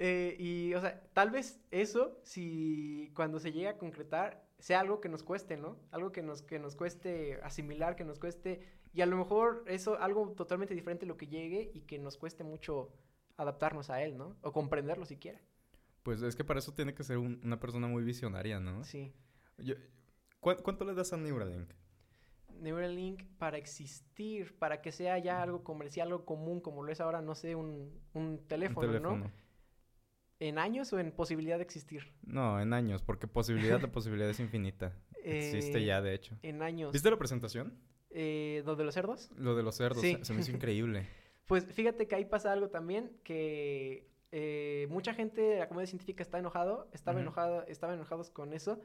Eh, 0.00 0.36
y, 0.38 0.74
o 0.74 0.80
sea, 0.80 1.00
tal 1.12 1.30
vez 1.30 1.60
eso, 1.70 2.18
si 2.24 3.12
cuando 3.14 3.38
se 3.38 3.52
llega 3.52 3.70
a 3.70 3.78
concretar, 3.78 4.47
sea 4.58 4.80
algo 4.80 5.00
que 5.00 5.08
nos 5.08 5.22
cueste, 5.22 5.56
¿no? 5.56 5.76
Algo 5.90 6.10
que 6.12 6.22
nos, 6.22 6.42
que 6.42 6.58
nos 6.58 6.74
cueste 6.76 7.40
asimilar, 7.42 7.96
que 7.96 8.04
nos 8.04 8.18
cueste... 8.18 8.60
Y 8.92 9.02
a 9.02 9.06
lo 9.06 9.16
mejor 9.16 9.62
eso, 9.66 9.98
algo 10.00 10.32
totalmente 10.32 10.74
diferente 10.74 11.06
lo 11.06 11.16
que 11.16 11.26
llegue 11.28 11.70
y 11.74 11.82
que 11.82 11.98
nos 11.98 12.16
cueste 12.16 12.42
mucho 12.42 12.90
adaptarnos 13.36 13.90
a 13.90 14.02
él, 14.02 14.16
¿no? 14.16 14.36
O 14.42 14.52
comprenderlo 14.52 15.04
siquiera. 15.04 15.40
Pues 16.02 16.22
es 16.22 16.34
que 16.34 16.42
para 16.44 16.58
eso 16.58 16.72
tiene 16.74 16.94
que 16.94 17.04
ser 17.04 17.18
un- 17.18 17.40
una 17.44 17.60
persona 17.60 17.86
muy 17.86 18.02
visionaria, 18.02 18.58
¿no? 18.58 18.82
Sí. 18.84 19.12
Yo- 19.58 19.74
¿cu- 20.40 20.56
¿Cuánto 20.62 20.84
le 20.84 20.94
das 20.94 21.12
a 21.12 21.16
Neuralink? 21.16 21.70
Neuralink 22.60 23.22
para 23.38 23.56
existir, 23.58 24.58
para 24.58 24.80
que 24.82 24.90
sea 24.90 25.18
ya 25.18 25.42
algo 25.42 25.62
comercial, 25.62 26.08
algo 26.08 26.24
común, 26.24 26.60
como 26.60 26.82
lo 26.82 26.90
es 26.90 27.00
ahora, 27.00 27.20
no 27.22 27.34
sé, 27.34 27.54
un, 27.54 27.92
un 28.14 28.38
teléfono, 28.48 28.86
Un 28.88 28.92
teléfono. 28.94 29.16
¿no? 29.26 29.32
¿En 30.40 30.58
años 30.58 30.92
o 30.92 31.00
en 31.00 31.10
posibilidad 31.12 31.56
de 31.56 31.64
existir? 31.64 32.12
No, 32.22 32.60
en 32.60 32.72
años, 32.72 33.02
porque 33.02 33.26
posibilidad 33.26 33.80
de 33.80 33.88
posibilidad 33.88 34.30
es 34.30 34.38
infinita. 34.40 34.92
Existe 35.24 35.78
Eh, 35.78 35.84
ya, 35.84 36.00
de 36.00 36.14
hecho. 36.14 36.36
En 36.42 36.62
años. 36.62 36.92
¿Viste 36.92 37.10
la 37.10 37.16
presentación? 37.18 37.74
Eh, 38.10 38.62
¿Lo 38.64 38.76
de 38.76 38.84
los 38.84 38.94
cerdos? 38.94 39.30
Lo 39.36 39.56
de 39.56 39.62
los 39.62 39.74
cerdos, 39.74 40.00
Sí. 40.00 40.16
se, 40.18 40.24
se 40.24 40.32
me 40.34 40.40
hizo 40.40 40.52
increíble. 40.52 41.06
Pues 41.48 41.64
fíjate 41.64 42.06
que 42.06 42.14
ahí 42.14 42.26
pasa 42.26 42.52
algo 42.52 42.68
también 42.68 43.10
que 43.24 44.06
eh, 44.32 44.86
mucha 44.90 45.14
gente 45.14 45.40
de 45.40 45.58
la 45.60 45.66
comunidad 45.66 45.88
científica 45.88 46.22
está 46.22 46.38
enojado, 46.38 46.90
estaba 46.92 47.14
Ujú. 47.16 47.22
enojada, 47.22 47.64
estaban 47.68 47.96
enojados 47.96 48.28
con 48.28 48.52
eso, 48.52 48.78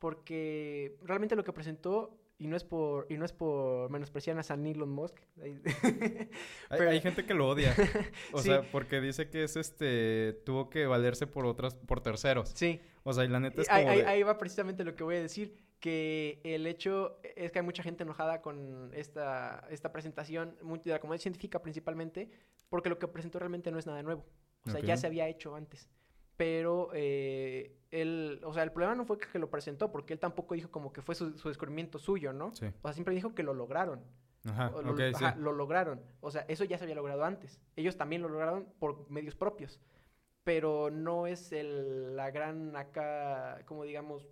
porque 0.00 0.96
realmente 1.02 1.36
lo 1.36 1.44
que 1.44 1.52
presentó 1.52 2.18
y 2.38 2.46
no 2.46 2.56
es 2.56 2.62
por 2.64 3.06
y 3.10 3.16
no 3.16 3.24
es 3.24 3.32
por 3.32 3.90
menospreciar 3.90 4.38
a 4.38 4.42
San 4.42 4.64
Elon 4.66 4.88
Musk. 4.90 5.16
ahí- 5.42 5.60
Hay, 5.64 6.28
Pero- 6.78 6.90
hay 6.90 7.00
gente 7.00 7.24
que 7.26 7.34
lo 7.34 7.48
odia. 7.48 7.74
O 8.32 8.38
Sí. 8.38 8.48
sea, 8.48 8.62
porque 8.70 9.00
dice 9.00 9.28
que 9.28 9.44
es 9.44 9.56
este. 9.56 10.34
Tuvo 10.44 10.70
que 10.70 10.86
valerse 10.86 11.26
por 11.26 11.46
otras, 11.46 11.74
por 11.74 12.00
terceros. 12.00 12.50
sí, 12.54 12.80
O 13.02 13.12
sea, 13.12 13.24
y 13.24 13.28
la 13.28 13.40
neta 13.40 13.62
es 13.62 13.70
ahí, 13.70 13.82
como. 13.84 13.92
ahí- 13.92 14.00
de- 14.02 14.06
ahí 14.06 14.22
va 14.22 14.38
precisamente 14.38 14.84
lo 14.84 14.94
que 14.94 15.02
voy 15.04 15.16
a 15.16 15.20
decir, 15.22 15.56
que 15.80 16.40
el 16.44 16.66
hecho 16.66 17.18
es 17.36 17.52
que 17.52 17.58
hay 17.60 17.64
mucha 17.64 17.82
gente 17.82 18.02
enojada 18.02 18.42
con 18.42 18.90
esta, 18.94 19.66
esta 19.70 19.92
presentación, 19.92 20.56
de 20.84 20.90
la 20.90 20.98
comunidad 21.00 21.22
científica 21.22 21.62
principalmente, 21.62 22.30
porque 22.68 22.88
lo 22.88 22.98
que 22.98 23.06
presentó 23.08 23.38
realmente 23.38 23.70
no 23.70 23.78
es 23.78 23.86
nada 23.86 24.02
nuevo. 24.02 24.24
O 24.66 24.70
sea, 24.70 24.80
ya 24.80 24.96
se 24.96 25.06
había 25.06 25.28
hecho 25.28 25.54
antes. 25.54 25.88
Pero 26.38 26.88
eh, 26.94 27.76
él, 27.90 28.40
o 28.44 28.54
sea, 28.54 28.62
el 28.62 28.70
problema 28.72 28.94
no 28.94 29.04
fue 29.04 29.18
que 29.18 29.38
lo 29.38 29.50
presentó, 29.50 29.90
porque 29.92 30.14
él 30.14 30.18
tampoco 30.20 30.54
dijo 30.54 30.70
como 30.70 30.92
que 30.92 31.02
fue 31.02 31.14
su, 31.14 31.36
su 31.36 31.48
descubrimiento 31.48 31.98
suyo, 31.98 32.32
¿no? 32.32 32.54
Sí. 32.54 32.66
O 32.80 32.88
sea, 32.88 32.92
siempre 32.94 33.12
dijo 33.14 33.34
que 33.34 33.42
lo 33.42 33.52
lograron. 33.52 34.00
Ajá, 34.48 34.70
lo, 34.70 34.96
sí. 34.96 35.02
ajá, 35.14 35.34
lo 35.36 35.52
lograron. 35.52 36.00
O 36.20 36.30
sea, 36.30 36.46
eso 36.48 36.62
ya 36.64 36.78
se 36.78 36.84
había 36.84 36.94
logrado 36.94 37.24
antes. 37.24 37.60
Ellos 37.76 37.96
también 37.96 38.22
lo 38.22 38.28
lograron 38.28 38.66
por 38.78 39.10
medios 39.10 39.34
propios. 39.34 39.80
Pero 40.44 40.90
no 40.90 41.26
es 41.26 41.50
el- 41.52 42.16
la 42.16 42.30
gran 42.30 42.74
acá, 42.76 43.60
como 43.66 43.82
digamos, 43.84 44.26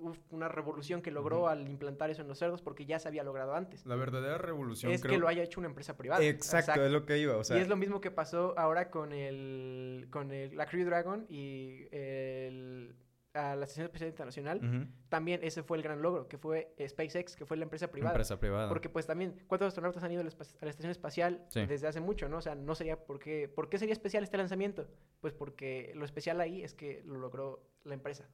uf, 0.00 0.18
una 0.30 0.48
revolución 0.48 1.02
que 1.02 1.10
logró 1.10 1.38
Ujú. 1.40 1.48
al 1.48 1.68
implantar 1.68 2.10
eso 2.10 2.22
en 2.22 2.28
los 2.28 2.38
cerdos 2.38 2.62
porque 2.62 2.86
ya 2.86 2.98
se 2.98 3.08
había 3.08 3.22
logrado 3.22 3.54
antes. 3.54 3.84
La 3.86 3.94
verdadera 3.96 4.38
revolución 4.38 4.92
Es 4.92 5.00
creo... 5.02 5.14
que 5.14 5.18
lo 5.18 5.28
haya 5.28 5.42
hecho 5.42 5.60
una 5.60 5.68
empresa 5.68 5.96
privada. 5.96 6.24
Exacto, 6.24 6.84
es 6.84 6.90
lo 6.92 7.04
que 7.06 7.18
iba. 7.18 7.36
O 7.36 7.44
sea, 7.44 7.56
y 7.58 7.60
es 7.60 7.68
lo 7.68 7.76
mismo 7.76 8.00
que 8.00 8.10
pasó 8.10 8.58
ahora 8.58 8.90
con 8.90 9.12
el 9.12 10.06
con 10.10 10.30
el, 10.32 10.56
la 10.56 10.66
Crew 10.66 10.84
Dragon 10.86 11.26
y 11.28 11.86
el, 11.92 12.94
a 13.34 13.54
la 13.54 13.64
Estación 13.64 13.84
Espacial 13.86 14.08
Internacional. 14.10 14.58
ujú, 14.58 14.90
También 15.08 15.40
ese 15.44 15.62
fue 15.62 15.76
el 15.76 15.82
gran 15.82 16.02
logro, 16.02 16.26
que 16.28 16.36
fue 16.38 16.74
SpaceX, 16.84 17.36
que 17.36 17.46
fue 17.46 17.56
la 17.56 17.62
empresa 17.64 17.88
privada. 17.90 18.12
empresa 18.12 18.40
privada. 18.40 18.68
Porque 18.68 18.88
pues 18.88 19.06
también, 19.06 19.36
¿cuántos 19.46 19.68
astronautas 19.68 20.02
han 20.02 20.10
ido 20.12 20.20
a 20.22 20.24
la, 20.24 20.30
a 20.30 20.64
la 20.64 20.70
estación 20.70 20.90
espacial 20.90 21.44
Sí. 21.48 21.64
desde 21.66 21.86
hace 21.86 22.00
mucho, 22.00 22.28
no? 22.28 22.38
O 22.38 22.42
sea, 22.42 22.54
no 22.54 22.74
sería 22.74 23.04
por 23.04 23.18
qué, 23.20 23.48
¿por 23.48 23.68
qué 23.68 23.78
sería 23.78 23.92
especial 23.92 24.24
este 24.24 24.36
lanzamiento? 24.36 24.88
Pues 25.20 25.32
porque 25.32 25.92
lo 25.94 26.04
especial 26.04 26.40
ahí 26.40 26.62
es 26.62 26.74
que 26.74 27.02
lo 27.04 27.18
logró 27.18 27.62
la 27.84 27.94
empresa, 27.94 28.28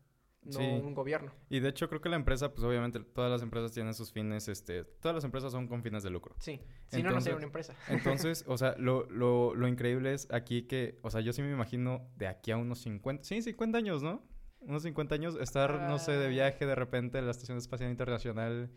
no 0.46 0.52
Sí. 0.58 0.64
un 0.64 0.94
gobierno. 0.94 1.32
Y 1.50 1.60
de 1.60 1.68
hecho 1.68 1.88
creo 1.88 2.00
que 2.00 2.08
la 2.08 2.16
empresa, 2.16 2.52
pues 2.52 2.64
obviamente 2.64 3.00
todas 3.00 3.30
las 3.30 3.42
empresas 3.42 3.72
tienen 3.72 3.94
sus 3.94 4.12
fines, 4.12 4.48
este... 4.48 4.84
Todas 4.84 5.14
las 5.14 5.24
empresas 5.24 5.52
son 5.52 5.68
con 5.68 5.82
fines 5.82 6.02
de 6.02 6.10
lucro. 6.10 6.34
Sí, 6.40 6.60
si 6.88 7.02
no, 7.02 7.10
no 7.10 7.20
sería 7.20 7.36
una 7.36 7.46
empresa. 7.46 7.74
Entonces, 7.88 8.44
o 8.46 8.56
sea, 8.56 8.74
lo, 8.78 9.08
lo, 9.10 9.54
lo 9.54 9.68
increíble 9.68 10.14
es 10.14 10.28
aquí 10.32 10.62
que, 10.62 10.98
o 11.02 11.10
sea, 11.10 11.20
yo 11.20 11.32
sí 11.32 11.42
me 11.42 11.50
imagino 11.52 12.08
de 12.16 12.26
aquí 12.28 12.50
a 12.50 12.56
unos 12.56 12.78
50, 12.80 13.24
sí, 13.24 13.42
50 13.42 13.78
años, 13.78 14.02
¿no? 14.02 14.22
Unos 14.60 14.82
50 14.82 15.14
años, 15.14 15.36
estar, 15.40 15.80
no 15.88 15.98
sé, 15.98 16.12
de 16.12 16.26
Ah. 16.26 16.28
viaje 16.28 16.66
de 16.66 16.74
repente 16.74 17.18
en 17.18 17.26
la 17.26 17.30
Estación 17.30 17.58
Espacial 17.58 17.90
Internacional. 17.90 18.70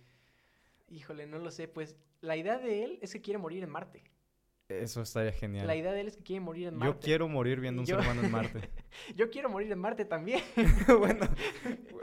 Híjole, 0.89 1.25
no 1.27 1.39
lo 1.39 1.51
sé, 1.51 1.67
pues 1.67 1.95
la 2.21 2.35
idea 2.35 2.57
de 2.59 2.83
él 2.83 2.99
es 3.01 3.13
que 3.13 3.21
quiere 3.21 3.37
morir 3.37 3.63
en 3.63 3.69
Marte. 3.69 4.03
Eso 4.69 5.01
estaría 5.01 5.31
genial. 5.31 5.65
La 5.65 5.75
idea 5.75 5.91
de 5.91 6.01
él 6.01 6.07
es 6.07 6.15
que 6.15 6.21
quiere 6.23 6.41
morir 6.41 6.67
en 6.67 6.75
Marte. 6.75 6.93
Yo 6.93 6.99
quiero 6.99 7.27
morir 7.27 7.59
viendo 7.59 7.81
un 7.81 7.87
Yo- 7.87 7.95
ser 7.95 8.05
humano 8.05 8.23
en 8.23 8.31
Marte. 8.31 8.59
Yo 9.15 9.31
quiero 9.31 9.49
morir 9.49 9.71
en 9.71 9.79
Marte 9.79 10.05
también. 10.05 10.41
bueno, 10.99 11.27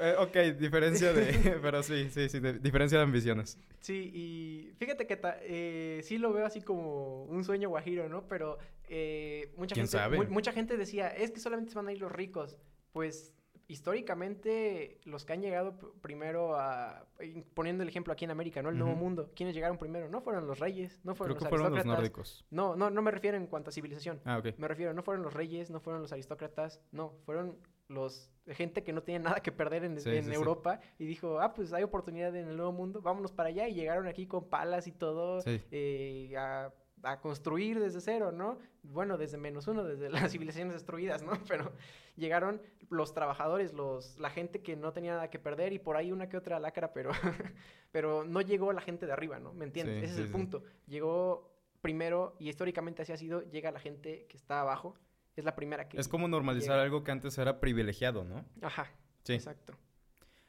eh, 0.01 0.15
ok, 0.19 0.59
diferencia 0.59 1.13
de... 1.13 1.59
Pero 1.63 1.83
sí, 1.85 2.11
sí, 2.11 2.29
sí, 2.29 2.41
de- 2.41 2.59
diferencia 2.59 2.99
de 2.99 3.05
ambiciones. 3.05 3.57
Sí, 3.79 4.11
y 4.13 4.73
fíjate 4.79 5.07
que 5.07 5.17
ta- 5.17 5.39
eh, 5.43 6.01
sí 6.03 6.19
lo 6.19 6.33
veo 6.33 6.45
así 6.45 6.61
como 6.61 7.23
un 7.27 7.45
sueño 7.45 7.69
guajiro, 7.69 8.09
¿no? 8.09 8.27
Pero 8.27 8.59
eh, 8.89 9.53
mucha, 9.57 9.75
¿Quién 9.75 9.87
gente, 9.87 9.99
sabe? 9.99 10.17
mu- 10.19 10.25
mucha 10.33 10.51
gente 10.53 10.77
decía, 10.77 11.07
es 11.09 11.31
que 11.31 11.39
solamente 11.39 11.71
se 11.71 11.77
van 11.79 11.87
a 11.87 11.93
ir 11.93 12.01
los 12.01 12.11
ricos. 12.11 12.57
Pues 12.93 13.33
históricamente 13.69 14.99
los 15.05 15.25
que 15.25 15.33
han 15.33 15.43
llegado 15.43 15.77
primero 16.01 16.55
a, 16.59 17.07
poniendo 17.55 17.83
el 17.83 17.89
ejemplo 17.89 18.13
aquí 18.13 18.25
en 18.25 18.31
América, 18.31 18.63
¿no? 18.63 18.69
El 18.69 18.79
Nuevo. 18.79 18.97
Mundo, 18.97 19.31
¿quiénes 19.35 19.55
llegaron 19.55 19.79
primero? 19.79 20.09
No 20.09 20.21
fueron 20.21 20.47
los 20.47 20.59
reyes, 20.59 21.01
no 21.05 21.15
fueron 21.15 21.37
Creo 21.37 21.39
que 21.39 21.45
los 21.45 21.49
fueron 21.51 21.71
los 21.73 21.79
aristócratas. 21.81 21.99
nórdicos. 22.03 22.47
No, 22.51 22.77
no, 22.77 22.91
no 22.91 23.03
me 23.03 23.11
refiero 23.11 23.37
en 23.37 23.47
cuanto 23.47 23.71
a 23.71 23.73
civilización. 23.73 24.21
Ah, 24.25 24.39
ok. 24.39 24.59
Me 24.59 24.69
refiero, 24.69 24.93
no 24.95 25.03
fueron 25.03 25.23
los 25.23 25.35
reyes, 25.35 25.71
no 25.71 25.81
fueron 25.81 26.03
los 26.03 26.13
aristócratas, 26.13 26.81
no, 26.93 27.15
fueron 27.25 27.57
los 27.89 28.31
gente 28.49 28.83
que 28.83 28.93
no 28.93 29.03
tiene 29.03 29.25
nada 29.25 29.41
que 29.41 29.53
perder 29.53 29.85
en, 29.85 30.01
Sí, 30.01 30.11
en 30.11 30.25
sí, 30.25 30.31
sí. 30.31 30.35
Europa 30.35 30.81
y 30.99 31.07
dijo, 31.07 31.41
ah, 31.41 31.53
pues 31.55 31.73
hay 31.73 31.83
oportunidad 31.83 32.35
en 32.37 32.49
el 32.49 32.57
nuevo 32.57 32.73
mundo, 32.73 33.01
vámonos 33.03 33.33
para 33.33 33.49
allá 33.49 33.69
y 33.69 33.75
llegaron 33.75 34.07
aquí 34.09 34.27
con 34.27 34.49
palas 34.49 34.87
y 34.87 34.93
todo 34.93 35.41
Sí. 35.43 35.61
eh, 35.71 36.35
a, 36.37 36.73
a 37.03 37.21
construir 37.21 37.79
desde 37.81 38.01
cero, 38.01 38.33
¿no? 38.33 38.59
Bueno, 38.83 39.17
desde 39.19 39.37
menos 39.39 39.67
uno, 39.69 39.85
desde 39.85 40.09
las 40.11 40.33
civilizaciones 40.33 40.75
destruidas, 40.75 41.23
¿no? 41.23 41.33
Pero 41.49 41.73
llegaron 42.17 42.61
los 42.91 43.13
trabajadores, 43.15 43.73
los, 43.75 44.19
la 44.19 44.31
gente 44.31 44.63
que 44.63 44.77
no 44.77 44.93
tenía 44.93 45.13
nada 45.15 45.31
que 45.31 45.39
perder 45.39 45.73
y 45.73 45.79
por 45.79 45.97
ahí 45.97 46.13
una 46.13 46.29
que 46.29 46.37
otra 46.37 46.59
lácara, 46.61 46.93
pero, 46.93 47.11
pero 47.93 48.25
no 48.25 48.41
llegó 48.41 48.73
la 48.73 48.81
gente 48.81 49.07
de 49.07 49.13
arriba, 49.13 49.39
¿no? 49.39 49.53
¿Me 49.53 49.65
entiendes? 49.65 49.99
Sí, 49.99 50.05
Ese 50.05 50.15
sí, 50.15 50.21
es 50.21 50.21
el 50.23 50.27
sí. 50.29 50.33
punto. 50.33 50.63
Llegó 50.87 51.53
primero, 51.81 52.37
y 52.39 52.49
históricamente 52.49 53.03
así 53.03 53.13
ha 53.13 53.17
sido, 53.17 53.43
llega 53.43 53.71
la 53.71 53.81
gente 53.81 54.27
que 54.29 54.37
está 54.37 54.61
abajo, 54.61 54.95
es 55.37 55.45
la 55.45 55.55
primera 55.55 55.89
que... 55.89 55.99
Es 56.01 56.09
como 56.09 56.27
normalizar 56.29 56.71
llega. 56.77 56.83
algo 56.83 57.05
que 57.05 57.11
antes 57.13 57.37
era 57.39 57.61
privilegiado, 57.61 58.25
¿no? 58.25 58.45
Ajá, 58.63 58.91
Sí. 59.25 59.35
exacto. 59.35 59.75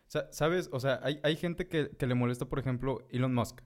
Sa- 0.07 0.31
¿Sabes? 0.31 0.69
O 0.71 0.79
sea, 0.79 0.99
hay, 1.03 1.19
hay 1.23 1.35
gente 1.35 1.67
que, 1.67 1.89
que 1.89 2.07
le 2.07 2.15
molesta, 2.15 2.45
por 2.45 2.59
ejemplo, 2.59 3.05
Elon 3.09 3.33
Musk. 3.35 3.59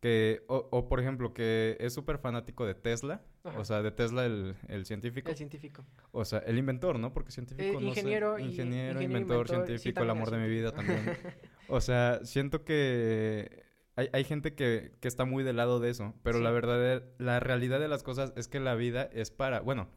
Que, 0.00 0.42
o, 0.48 0.66
o, 0.70 0.88
por 0.88 0.98
ejemplo, 0.98 1.34
que 1.34 1.76
es 1.78 1.92
súper 1.92 2.16
fanático 2.18 2.64
de 2.64 2.74
Tesla. 2.74 3.22
Ajá. 3.44 3.58
O 3.58 3.64
sea, 3.66 3.82
de 3.82 3.90
Tesla 3.90 4.24
el, 4.24 4.56
el 4.68 4.86
científico. 4.86 5.30
El 5.30 5.36
científico. 5.36 5.84
O 6.10 6.24
sea, 6.24 6.38
el 6.40 6.56
inventor, 6.58 6.98
¿no? 6.98 7.12
Porque 7.12 7.30
científico, 7.32 7.68
Eh, 7.68 7.72
no 7.74 7.80
sé, 7.80 7.86
ingeniero 7.86 8.38
Ingeniero, 8.38 9.02
inventor, 9.02 9.46
sí, 9.48 9.54
científico, 9.54 10.02
el 10.02 10.10
amor 10.10 10.30
de 10.30 10.38
mi 10.38 10.48
vida 10.48 10.72
también. 10.72 11.00
O 11.68 11.80
sea, 11.80 12.20
siento 12.24 12.64
que 12.64 13.62
hay, 13.94 14.08
hay 14.12 14.24
gente 14.24 14.54
que, 14.54 14.92
que 15.00 15.06
está 15.06 15.24
muy 15.24 15.44
del 15.44 15.56
lado 15.56 15.78
de 15.78 15.90
eso. 15.90 16.14
Pero 16.24 16.38
Sí. 16.38 16.44
la 16.44 16.50
verdad, 16.50 17.04
la 17.18 17.38
realidad 17.38 17.78
de 17.78 17.86
las 17.88 18.02
cosas 18.02 18.32
es 18.36 18.48
que 18.48 18.58
la 18.58 18.74
vida 18.74 19.08
es 19.12 19.30
para... 19.30 19.60
Bueno, 19.60 19.88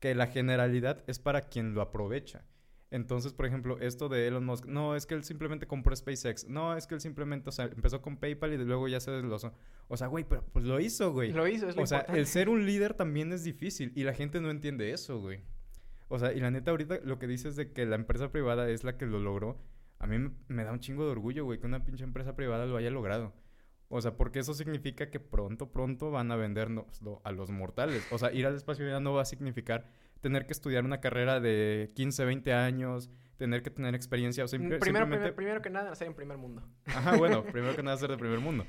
que 0.00 0.14
la 0.14 0.26
generalidad 0.26 1.04
es 1.06 1.18
para 1.20 1.42
quien 1.42 1.72
lo 1.74 1.82
aprovecha. 1.82 2.44
Entonces, 2.94 3.32
por 3.32 3.44
ejemplo, 3.44 3.76
esto 3.80 4.08
de 4.08 4.28
Elon 4.28 4.44
Musk, 4.44 4.66
no, 4.66 4.94
es 4.94 5.04
que 5.04 5.14
él 5.14 5.24
simplemente 5.24 5.66
compró 5.66 5.96
SpaceX, 5.96 6.46
no, 6.46 6.76
es 6.76 6.86
que 6.86 6.94
él 6.94 7.00
simplemente, 7.00 7.48
o 7.48 7.52
sea, 7.52 7.64
empezó 7.64 8.00
con 8.00 8.18
PayPal 8.18 8.52
y 8.52 8.56
de 8.56 8.64
luego 8.64 8.86
ya 8.86 9.00
se 9.00 9.10
desglosó. 9.10 9.52
O 9.88 9.96
sea, 9.96 10.06
güey, 10.06 10.22
pero 10.22 10.44
pues 10.52 10.64
lo 10.64 10.78
hizo, 10.78 11.12
güey. 11.12 11.32
Lo 11.32 11.48
hizo, 11.48 11.68
es 11.68 11.74
lo 11.74 11.82
O 11.82 11.86
sea, 11.88 11.98
importante. 11.98 12.20
el 12.20 12.26
ser 12.28 12.48
un 12.48 12.64
líder 12.64 12.94
también 12.94 13.32
es 13.32 13.42
difícil 13.42 13.90
y 13.96 14.04
la 14.04 14.14
gente 14.14 14.40
no 14.40 14.48
entiende 14.48 14.92
eso, 14.92 15.20
güey. 15.20 15.40
O 16.06 16.20
sea, 16.20 16.32
y 16.32 16.38
la 16.38 16.52
neta 16.52 16.70
ahorita 16.70 17.00
lo 17.02 17.18
que 17.18 17.26
dices 17.26 17.56
de 17.56 17.72
que 17.72 17.84
la 17.84 17.96
empresa 17.96 18.30
privada 18.30 18.70
es 18.70 18.84
la 18.84 18.96
que 18.96 19.06
lo 19.06 19.18
logró, 19.18 19.58
a 19.98 20.06
mí 20.06 20.30
me, 20.46 20.62
da 20.62 20.70
un 20.70 20.78
chingo 20.78 21.04
de 21.04 21.10
orgullo, 21.10 21.44
güey, 21.44 21.58
que 21.58 21.66
una 21.66 21.84
pinche 21.84 22.04
empresa 22.04 22.36
privada 22.36 22.64
lo 22.64 22.76
haya 22.76 22.90
logrado. 22.90 23.34
O 23.88 24.00
sea, 24.00 24.16
porque 24.16 24.38
eso 24.38 24.54
significa 24.54 25.10
que 25.10 25.18
pronto, 25.18 25.72
pronto 25.72 26.12
van 26.12 26.30
a 26.30 26.36
vendernoslo 26.36 27.20
a 27.24 27.32
los 27.32 27.50
mortales. 27.50 28.06
O 28.12 28.18
sea, 28.18 28.32
ir 28.32 28.46
al 28.46 28.54
espacio 28.54 28.86
ya 28.86 29.00
no 29.00 29.14
va 29.14 29.22
a 29.22 29.24
significar 29.24 29.90
tener 30.24 30.46
que 30.46 30.52
estudiar 30.54 30.84
una 30.84 31.00
carrera 31.00 31.38
de 31.38 31.92
15, 31.94 32.24
20 32.24 32.52
años, 32.54 33.10
tener 33.36 33.62
que 33.62 33.68
tener 33.70 33.94
experiencia. 33.94 34.42
O 34.42 34.48
sea, 34.48 34.58
primero, 34.58 34.82
simplemente... 34.82 35.16
primer- 35.18 35.34
primero 35.36 35.62
que 35.62 35.68
nada, 35.70 35.90
nacer 35.90 36.08
en 36.08 36.14
primer 36.14 36.38
mundo. 36.38 36.62
Ajá, 36.86 37.16
bueno, 37.16 37.44
primero 37.52 37.76
que 37.76 37.82
nada 37.82 37.96
ser 37.98 38.10
de 38.10 38.16
primer 38.16 38.40
mundo. 38.40 38.64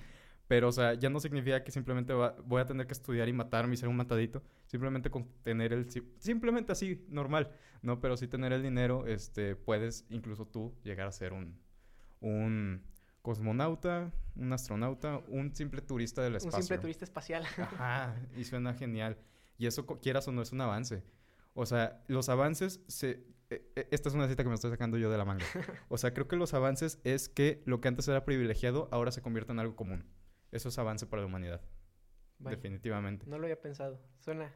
Pero, 0.47 0.67
o 0.67 0.71
sea, 0.71 0.93
ya 0.93 1.09
no 1.09 1.19
significa 1.19 1.63
que 1.63 1.71
simplemente 1.71 2.13
va- 2.13 2.35
voy 2.45 2.61
a 2.61 2.65
tener 2.65 2.85
que 2.85 2.93
estudiar 2.93 3.27
y 3.29 3.33
matarme 3.33 3.73
y 3.73 3.77
ser 3.77 3.87
un 3.89 3.95
matadito. 3.95 4.43
Simplemente 4.67 5.09
con 5.09 5.27
tener 5.43 5.71
el... 5.73 5.89
si- 5.89 6.03
Simplemente 6.19 6.71
así, 6.73 7.03
normal, 7.09 7.51
¿no? 7.81 7.99
Pero 8.01 8.17
sí 8.17 8.27
tener 8.27 8.51
el 8.53 8.61
dinero, 8.61 9.07
este, 9.07 9.55
puedes 9.55 10.05
incluso 10.09 10.45
tú 10.45 10.75
llegar 10.83 11.07
a 11.07 11.11
ser 11.11 11.31
un... 11.33 11.57
Un 12.19 12.83
cosmonauta, 13.21 14.11
un 14.35 14.53
astronauta, 14.53 15.19
un 15.29 15.55
simple 15.55 15.81
turista 15.81 16.21
del 16.21 16.33
Un 16.33 16.37
espacio. 16.37 16.61
simple 16.61 16.77
turista 16.79 17.05
espacial. 17.05 17.43
Ajá, 17.57 18.15
y 18.37 18.43
suena 18.43 18.73
genial. 18.73 19.17
Y 19.57 19.65
eso, 19.67 19.85
quieras 19.85 20.27
o 20.27 20.31
no, 20.31 20.41
es 20.41 20.51
un 20.51 20.61
avance. 20.61 21.01
O 21.57 21.65
sea, 21.65 22.03
los 22.07 22.29
avances 22.29 22.81
se... 22.87 23.25
e- 23.49 23.71
e- 23.75 23.87
Esta 23.91 24.09
es 24.09 24.15
una 24.15 24.27
cita 24.27 24.43
que 24.43 24.49
me 24.49 24.55
estoy 24.55 24.69
sacando 24.71 24.97
yo 24.97 25.09
de 25.09 25.17
la 25.17 25.25
manga. 25.25 25.45
O 25.89 25.97
sea, 25.97 26.13
creo 26.13 26.27
que 26.27 26.35
los 26.35 26.53
avances 26.53 26.99
es 27.03 27.29
que 27.29 27.63
lo 27.65 27.79
que 27.81 27.87
antes 27.87 28.07
era 28.07 28.25
privilegiado 28.25 28.89
ahora 28.91 29.11
se 29.11 29.21
convierte 29.21 29.51
en 29.53 29.59
algo 29.59 29.75
común. 29.75 30.05
Eso 30.51 30.69
es 30.69 30.77
avance 30.77 31.07
para 31.07 31.21
la 31.21 31.27
humanidad, 31.27 31.61
definitivamente. 32.39 33.25
no 33.27 33.37
lo 33.37 33.45
había 33.45 33.59
pensado. 33.61 33.99
Suena, 34.19 34.53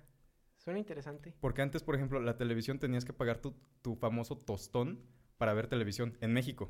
suena 0.57 0.79
interesante. 0.79 1.33
Porque 1.39 1.61
antes, 1.61 1.83
por 1.83 1.95
ejemplo, 1.95 2.19
la 2.19 2.37
televisión 2.37 2.79
tenías 2.79 3.05
que 3.05 3.13
pagar 3.13 3.39
tu, 3.39 3.55
tu 3.81 3.95
famoso 3.95 4.37
tostón 4.37 5.01
para 5.37 5.53
ver 5.53 5.67
televisión 5.67 6.17
en 6.21 6.33
México. 6.33 6.69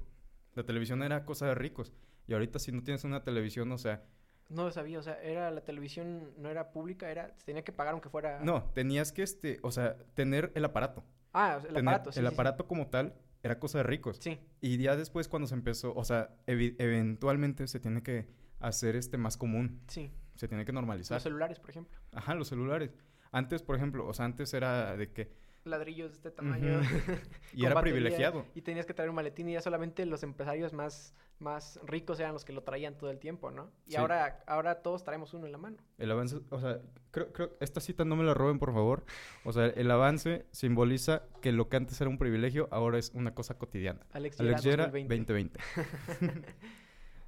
La 0.53 0.63
televisión 0.63 1.03
era 1.03 1.25
cosa 1.25 1.47
de 1.47 1.55
ricos. 1.55 1.93
Y 2.27 2.33
ahorita 2.33 2.59
si 2.59 2.71
no 2.71 2.83
tienes 2.83 3.03
una 3.03 3.23
televisión, 3.23 3.71
o 3.71 3.77
sea, 3.77 4.03
No 4.49 4.63
lo 4.63 4.71
sabía, 4.71 4.99
o 4.99 5.03
sea, 5.03 5.21
era 5.21 5.51
la 5.51 5.61
televisión, 5.61 6.33
no 6.37 6.49
era 6.49 6.71
pública, 6.71 7.09
era, 7.09 7.33
se 7.37 7.45
tenía 7.45 7.63
que 7.63 7.71
pagar 7.71 7.93
aunque 7.93 8.09
fuera... 8.09 8.39
no, 8.43 8.63
tenías 8.73 9.11
que, 9.11 9.21
este, 9.21 9.59
o 9.61 9.71
sea, 9.71 9.95
tener 10.15 10.51
el 10.55 10.65
aparato. 10.65 11.03
Ah, 11.33 11.55
o 11.57 11.61
sea, 11.61 11.69
el 11.69 11.75
Tener 11.75 11.89
aparato, 11.89 12.11
sí, 12.11 12.19
el 12.19 12.25
sí, 12.25 12.29
sí. 12.29 12.33
aparato 12.33 12.67
como 12.67 12.87
tal 12.87 13.13
era 13.43 13.59
cosa 13.59 13.77
de 13.77 13.83
ricos. 13.83 14.17
Sí, 14.17 14.39
Y 14.59 14.77
ya 14.77 14.95
después 14.95 15.27
cuando 15.27 15.47
se 15.47 15.53
empezó, 15.53 15.93
o 15.95 16.03
sea, 16.03 16.35
eventualmente 16.47 17.67
se 17.67 17.79
tiene 17.79 18.01
que 18.01 18.27
hacer 18.59 18.95
este 18.95 19.17
más 19.17 19.37
común, 19.37 19.81
sí. 19.87 20.11
se 20.35 20.47
tiene 20.47 20.65
que 20.65 20.73
normalizar. 20.73 21.15
Los 21.17 21.23
celulares, 21.23 21.59
por 21.59 21.69
ejemplo. 21.69 21.97
Ajá, 22.11 22.33
los 22.33 22.47
celulares. 22.47 22.91
Antes, 23.31 23.61
por 23.61 23.75
ejemplo, 23.75 24.07
o 24.07 24.13
sea, 24.13 24.25
antes 24.25 24.53
era 24.53 24.97
de 24.97 25.11
que 25.11 25.31
Ladrillos 25.65 26.11
de 26.11 26.15
este 26.17 26.31
tamaño. 26.31 26.81
Y 27.53 27.65
era 27.65 27.75
batería, 27.75 27.95
privilegiado. 27.95 28.45
Y 28.55 28.61
tenías 28.61 28.85
que 28.85 28.93
traer 28.93 29.09
un 29.09 29.15
maletín 29.15 29.49
y 29.49 29.53
ya 29.53 29.61
solamente 29.61 30.05
los 30.05 30.23
empresarios 30.23 30.73
más, 30.73 31.13
más 31.39 31.79
ricos 31.83 32.19
eran 32.19 32.33
los 32.33 32.43
que 32.45 32.53
lo 32.53 32.63
traían 32.63 32.97
todo 32.97 33.09
el 33.11 33.19
tiempo, 33.19 33.49
¿no? 33.51 33.71
Y 33.87 33.91
Sí. 33.91 33.97
ahora, 33.97 34.43
ahora 34.47 34.81
todos 34.81 35.03
traemos 35.03 35.33
uno 35.33 35.45
en 35.45 35.51
la 35.51 35.57
mano. 35.57 35.77
El 35.97 36.11
avance, 36.11 36.39
o 36.49 36.59
sea, 36.59 36.81
creo, 37.11 37.31
creo, 37.31 37.51
esta 37.59 37.79
cita 37.79 38.03
no 38.05 38.15
me 38.15 38.23
la 38.23 38.33
roben, 38.33 38.59
por 38.59 38.73
favor. 38.73 39.05
O 39.45 39.53
sea, 39.53 39.67
el 39.67 39.89
avance 39.91 40.45
simboliza 40.51 41.23
que 41.41 41.51
lo 41.51 41.69
que 41.69 41.77
antes 41.77 41.99
era 42.01 42.09
un 42.09 42.17
privilegio, 42.17 42.67
ahora 42.71 42.97
es 42.97 43.11
una 43.13 43.33
cosa 43.33 43.57
cotidiana. 43.57 44.01
Alex, 44.11 44.39
Alex 44.39 44.63
Yera, 44.63 44.85
2020. 44.87 45.33
2020. 45.33 45.59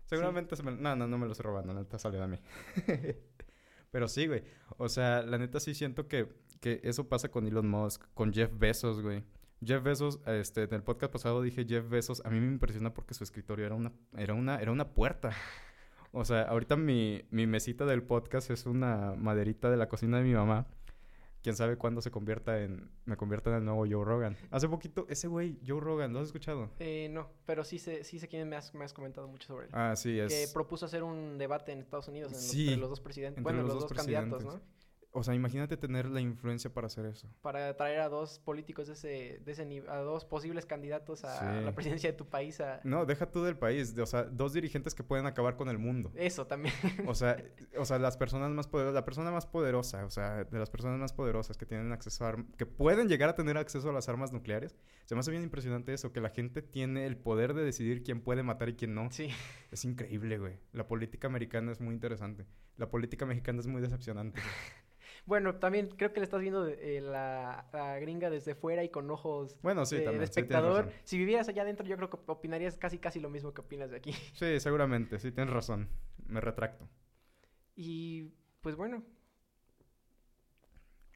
Seguramente 0.05 0.55
se 0.55 0.63
me... 0.63 0.71
No, 0.71 0.95
no, 0.95 1.07
no 1.07 1.17
me 1.17 1.25
lo 1.25 1.31
estoy 1.31 1.45
robando, 1.45 1.73
la 1.73 1.79
neta 1.81 1.97
salió 1.97 2.19
de 2.21 2.27
mí. 2.27 2.37
Pero 3.91 4.07
sí, 4.07 4.27
güey. 4.27 4.43
O 4.77 4.89
sea, 4.89 5.21
la 5.21 5.37
neta 5.37 5.59
sí 5.59 5.73
siento 5.73 6.07
que, 6.07 6.27
que 6.59 6.81
eso 6.83 7.07
pasa 7.07 7.29
con 7.29 7.47
Elon 7.47 7.67
Musk, 7.69 8.03
con 8.13 8.33
Jeff 8.33 8.51
Bezos, 8.57 9.01
güey. 9.01 9.23
Jeff 9.63 9.83
Bezos, 9.83 10.19
este, 10.25 10.63
en 10.63 10.73
el 10.73 10.83
podcast 10.83 11.13
pasado 11.13 11.41
dije 11.41 11.65
Jeff 11.67 11.87
Bezos, 11.87 12.21
a 12.25 12.29
mí 12.29 12.39
me 12.39 12.47
impresiona 12.47 12.93
porque 12.93 13.13
su 13.13 13.23
escritorio 13.23 13.65
era 13.65 13.75
una, 13.75 13.91
era 14.17 14.33
una, 14.33 14.59
era 14.59 14.71
una 14.71 14.89
puerta. 14.93 15.31
O 16.13 16.25
sea, 16.25 16.41
ahorita 16.41 16.75
mi, 16.75 17.23
mi 17.29 17.47
mesita 17.47 17.85
del 17.85 18.03
podcast 18.03 18.49
es 18.51 18.65
una 18.65 19.13
maderita 19.17 19.69
de 19.69 19.77
la 19.77 19.87
cocina 19.87 20.17
de 20.17 20.23
mi 20.23 20.33
mamá. 20.33 20.67
Quién 21.41 21.55
sabe 21.55 21.77
cuándo 21.77 22.01
se 22.01 22.11
convierta 22.11 22.61
en, 22.61 22.91
me 23.05 23.17
convierta 23.17 23.49
en 23.49 23.55
el 23.57 23.65
nuevo 23.65 23.85
Joe 23.89 24.03
Rogan. 24.05 24.35
Hace 24.51 24.67
poquito, 24.67 25.05
ese 25.09 25.27
güey, 25.27 25.57
Joe 25.65 25.79
Rogan, 25.79 26.11
¿lo 26.13 26.19
has 26.19 26.27
escuchado? 26.27 26.69
Eh, 26.79 27.07
no, 27.11 27.29
pero 27.45 27.63
sí 27.63 27.79
sé, 27.79 28.03
sí 28.03 28.19
sé 28.19 28.27
quién 28.27 28.47
me 28.49 28.57
has, 28.57 28.75
me 28.75 28.83
has 28.83 28.93
comentado 28.93 29.27
mucho 29.27 29.47
sobre 29.47 29.65
él. 29.67 29.71
Ah, 29.73 29.95
sí, 29.95 30.15
que 30.15 30.43
es... 30.43 30.51
propuso 30.51 30.85
hacer 30.85 31.01
un 31.01 31.37
debate 31.37 31.71
en 31.71 31.79
Estados 31.79 32.07
Unidos 32.09 32.31
en 32.31 32.37
los- 32.37 32.45
Sí, 32.47 32.63
entre 32.65 32.77
los 32.81 32.89
dos 32.89 32.99
presidentes. 32.99 33.41
Bueno, 33.43 33.59
los 33.59 33.69
los, 33.73 33.81
dos 33.83 33.89
dos, 33.89 33.97
candidatos, 33.97 34.43
¿no? 34.43 34.61
O 35.13 35.23
sea, 35.23 35.35
imagínate 35.35 35.75
tener 35.75 36.05
la 36.09 36.21
influencia 36.21 36.73
para 36.73 36.87
hacer 36.87 37.05
eso. 37.05 37.27
Para 37.41 37.75
traer 37.75 37.99
a 37.99 38.07
dos 38.07 38.39
políticos 38.39 38.87
de 38.87 38.93
ese, 38.93 39.41
de 39.43 39.51
ese 39.51 39.65
nivel, 39.65 39.89
a 39.89 39.97
dos 39.97 40.23
posibles 40.23 40.65
candidatos 40.65 41.25
a 41.25 41.37
Sí. 41.59 41.65
la 41.65 41.75
presidencia 41.75 42.09
de 42.11 42.17
tu 42.17 42.29
país. 42.29 42.61
A... 42.61 42.79
No, 42.85 43.05
deja 43.05 43.29
tú 43.29 43.43
del 43.43 43.57
país. 43.57 43.93
o 43.97 44.05
sea, 44.05 44.23
dos 44.23 44.53
dirigentes 44.53 44.95
que 44.95 45.03
pueden 45.03 45.25
acabar 45.25 45.57
con 45.57 45.67
el 45.67 45.77
mundo. 45.77 46.13
Eso 46.15 46.47
también. 46.47 46.73
O 47.07 47.13
sea, 47.13 47.35
o 47.77 47.83
sea, 47.83 47.99
las 47.99 48.15
personas 48.15 48.51
más 48.51 48.67
poderosas, 48.67 48.93
la 48.93 49.03
persona 49.03 49.31
más 49.31 49.45
poderosa, 49.45 50.05
o 50.05 50.09
sea, 50.09 50.45
de 50.45 50.59
las 50.59 50.69
personas 50.69 50.97
más 50.97 51.11
poderosas 51.11 51.57
que 51.57 51.65
tienen 51.65 51.91
acceso 51.91 52.23
a 52.25 52.29
arm- 52.29 52.47
que 52.55 52.65
pueden 52.65 53.09
llegar 53.09 53.27
a 53.27 53.35
tener 53.35 53.57
acceso 53.57 53.89
a 53.89 53.93
las 53.93 54.07
armas 54.07 54.31
nucleares, 54.31 54.77
se 55.05 55.15
me 55.15 55.19
hace 55.19 55.31
bien 55.31 55.43
impresionante 55.43 55.93
eso, 55.93 56.13
que 56.13 56.21
la 56.21 56.29
gente 56.29 56.61
tiene 56.61 57.05
el 57.05 57.17
poder 57.17 57.53
de 57.53 57.65
decidir 57.65 58.03
quién 58.03 58.21
puede 58.21 58.43
matar 58.43 58.69
y 58.69 58.75
quién 58.75 58.93
no. 58.95 59.11
Sí. 59.11 59.27
Es 59.71 59.83
increíble, 59.83 60.37
güey. 60.37 60.57
La 60.71 60.87
política 60.87 61.27
americana 61.27 61.73
es 61.73 61.81
muy 61.81 61.93
interesante. 61.93 62.45
La 62.77 62.89
política 62.89 63.25
mexicana 63.25 63.59
es 63.59 63.67
muy 63.67 63.81
decepcionante. 63.81 64.39
güey. 64.39 64.51
Bueno, 65.25 65.55
también 65.55 65.87
creo 65.95 66.11
que 66.13 66.19
le 66.19 66.23
estás 66.25 66.41
viendo 66.41 66.67
eh, 66.67 66.99
la, 66.99 67.67
la 67.73 67.99
gringa 67.99 68.29
desde 68.29 68.55
fuera 68.55 68.83
y 68.83 68.89
con 68.89 69.09
ojos 69.11 69.57
Bueno, 69.61 69.85
sí, 69.85 69.97
de, 69.97 70.01
también. 70.03 70.23
espectador. 70.23 70.91
si 71.03 71.17
vivieras 71.17 71.47
allá 71.47 71.61
adentro, 71.61 71.85
yo 71.85 71.95
creo 71.95 72.09
que 72.09 72.17
opinarías 72.25 72.77
casi 72.77 72.97
casi 72.97 73.19
lo 73.19 73.29
mismo 73.29 73.53
que 73.53 73.61
opinas 73.61 73.91
de 73.91 73.97
aquí. 73.97 74.11
Sí, 74.33 74.59
seguramente, 74.59 75.19
sí, 75.19 75.31
tienes 75.31 75.53
razón. 75.53 75.87
Me 76.27 76.41
retracto. 76.41 76.89
Y 77.75 78.31
pues 78.61 78.75
bueno, 78.75 79.03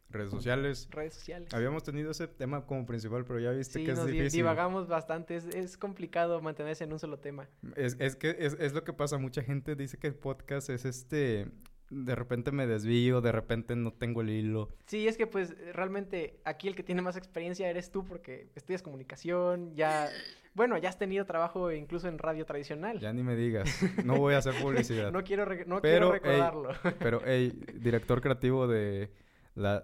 Redes 0.09 0.29
sociales. 0.29 0.87
redes 0.91 1.15
sociales. 1.15 1.53
Habíamos 1.53 1.83
tenido 1.83 2.11
ese 2.11 2.27
tema 2.27 2.65
como 2.65 2.85
principal, 2.85 3.25
pero 3.25 3.39
ya 3.39 3.51
viste 3.51 3.79
Sí, 3.79 3.85
que 3.85 3.91
es 3.91 3.97
nos 3.97 4.07
di- 4.07 4.13
difícil. 4.13 4.37
divagamos 4.37 4.87
bastante. 4.87 5.35
Es, 5.35 5.45
es 5.47 5.77
complicado 5.77 6.39
mantenerse 6.41 6.85
en 6.85 6.93
un 6.93 6.99
solo 6.99 7.19
tema. 7.19 7.49
Es, 7.75 7.97
es 7.99 8.15
que 8.15 8.35
es, 8.39 8.55
es 8.59 8.71
lo 8.73 8.83
que 8.85 8.93
pasa. 8.93 9.17
Mucha 9.17 9.41
gente 9.43 9.75
dice 9.75 9.97
que 9.97 10.07
el 10.07 10.15
podcast 10.15 10.69
es 10.69 10.85
este. 10.85 11.47
De 11.89 12.15
repente 12.15 12.51
me 12.51 12.65
desvío, 12.65 13.21
de 13.21 13.31
repente 13.31 13.75
no 13.75 13.93
tengo 13.93 14.21
el 14.21 14.29
hilo. 14.29 14.69
Sí, 14.87 15.07
es 15.07 15.17
que 15.17 15.27
pues 15.27 15.55
realmente 15.73 16.39
aquí 16.43 16.67
el 16.67 16.75
que 16.75 16.83
tiene 16.83 17.01
más 17.01 17.15
experiencia 17.15 17.69
eres 17.69 17.91
tú 17.91 18.03
porque 18.03 18.49
estudias 18.55 18.81
comunicación, 18.81 19.75
ya, 19.75 20.09
bueno, 20.53 20.77
ya 20.77 20.89
has 20.89 20.97
tenido 20.97 21.25
trabajo 21.25 21.71
incluso 21.71 22.07
en 22.07 22.17
radio 22.17 22.45
tradicional. 22.45 22.99
Ya 22.99 23.13
ni 23.13 23.23
me 23.23 23.35
digas. 23.35 23.69
No 24.05 24.17
voy 24.17 24.33
a 24.33 24.39
hacer 24.39 24.55
publicidad. 24.61 25.11
No 25.11 25.23
quiero, 25.23 25.45
no 25.65 25.81
Pero, 25.81 25.81
quiero 25.81 26.07
ey, 26.07 26.11
recordarlo. 26.13 26.69
Pero, 26.99 27.21
hey, 27.25 27.53
director 27.75 28.21
creativo 28.21 28.67
de 28.67 29.11
la 29.53 29.83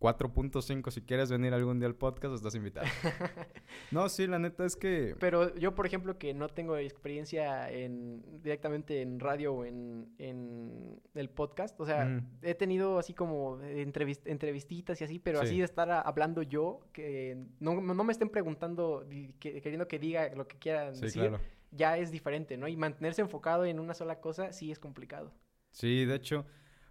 104.5, 0.00 0.90
si 0.90 1.00
quieres 1.02 1.30
venir 1.30 1.54
algún 1.54 1.78
día 1.78 1.88
al 1.88 1.94
podcast, 1.94 2.34
estás 2.34 2.54
invitado. 2.54 2.86
No, 3.90 4.08
sí, 4.08 4.26
la 4.26 4.38
neta 4.38 4.64
es 4.64 4.74
que. 4.74 5.14
Pero 5.20 5.54
yo, 5.56 5.74
por 5.74 5.86
ejemplo, 5.86 6.18
que 6.18 6.34
no 6.34 6.48
tengo 6.48 6.76
experiencia 6.76 7.70
en 7.70 8.22
directamente 8.42 9.00
en 9.02 9.20
radio 9.20 9.54
o 9.54 9.64
en, 9.64 10.08
en 10.18 11.00
el 11.14 11.30
podcast, 11.30 11.78
o 11.80 11.86
sea, 11.86 12.04
Mm. 12.06 12.26
he 12.42 12.54
tenido 12.54 12.98
así 12.98 13.14
como 13.14 13.58
entrevis- 13.60 14.22
entrevistitas 14.24 15.00
y 15.00 15.04
así, 15.04 15.18
pero 15.18 15.40
así 15.40 15.52
Sí. 15.52 15.58
de 15.58 15.64
estar 15.64 15.90
a- 15.90 16.00
hablando 16.00 16.42
yo, 16.42 16.80
que 16.92 17.36
no, 17.60 17.80
no 17.80 18.04
me 18.04 18.12
estén 18.12 18.28
preguntando, 18.28 19.06
que- 19.38 19.60
queriendo 19.60 19.86
que 19.88 19.98
diga 19.98 20.34
lo 20.34 20.48
que 20.48 20.58
quieran 20.58 20.94
Sí, 20.96 21.02
decir, 21.02 21.22
claro. 21.22 21.40
ya 21.70 21.96
es 21.98 22.10
diferente, 22.10 22.56
¿no? 22.56 22.66
Y 22.68 22.76
mantenerse 22.76 23.22
enfocado 23.22 23.64
en 23.64 23.78
una 23.78 23.94
sola 23.94 24.20
cosa 24.20 24.52
sí 24.52 24.72
es 24.72 24.78
complicado. 24.78 25.32
Sí, 25.70 26.04
de 26.06 26.14
hecho, 26.16 26.44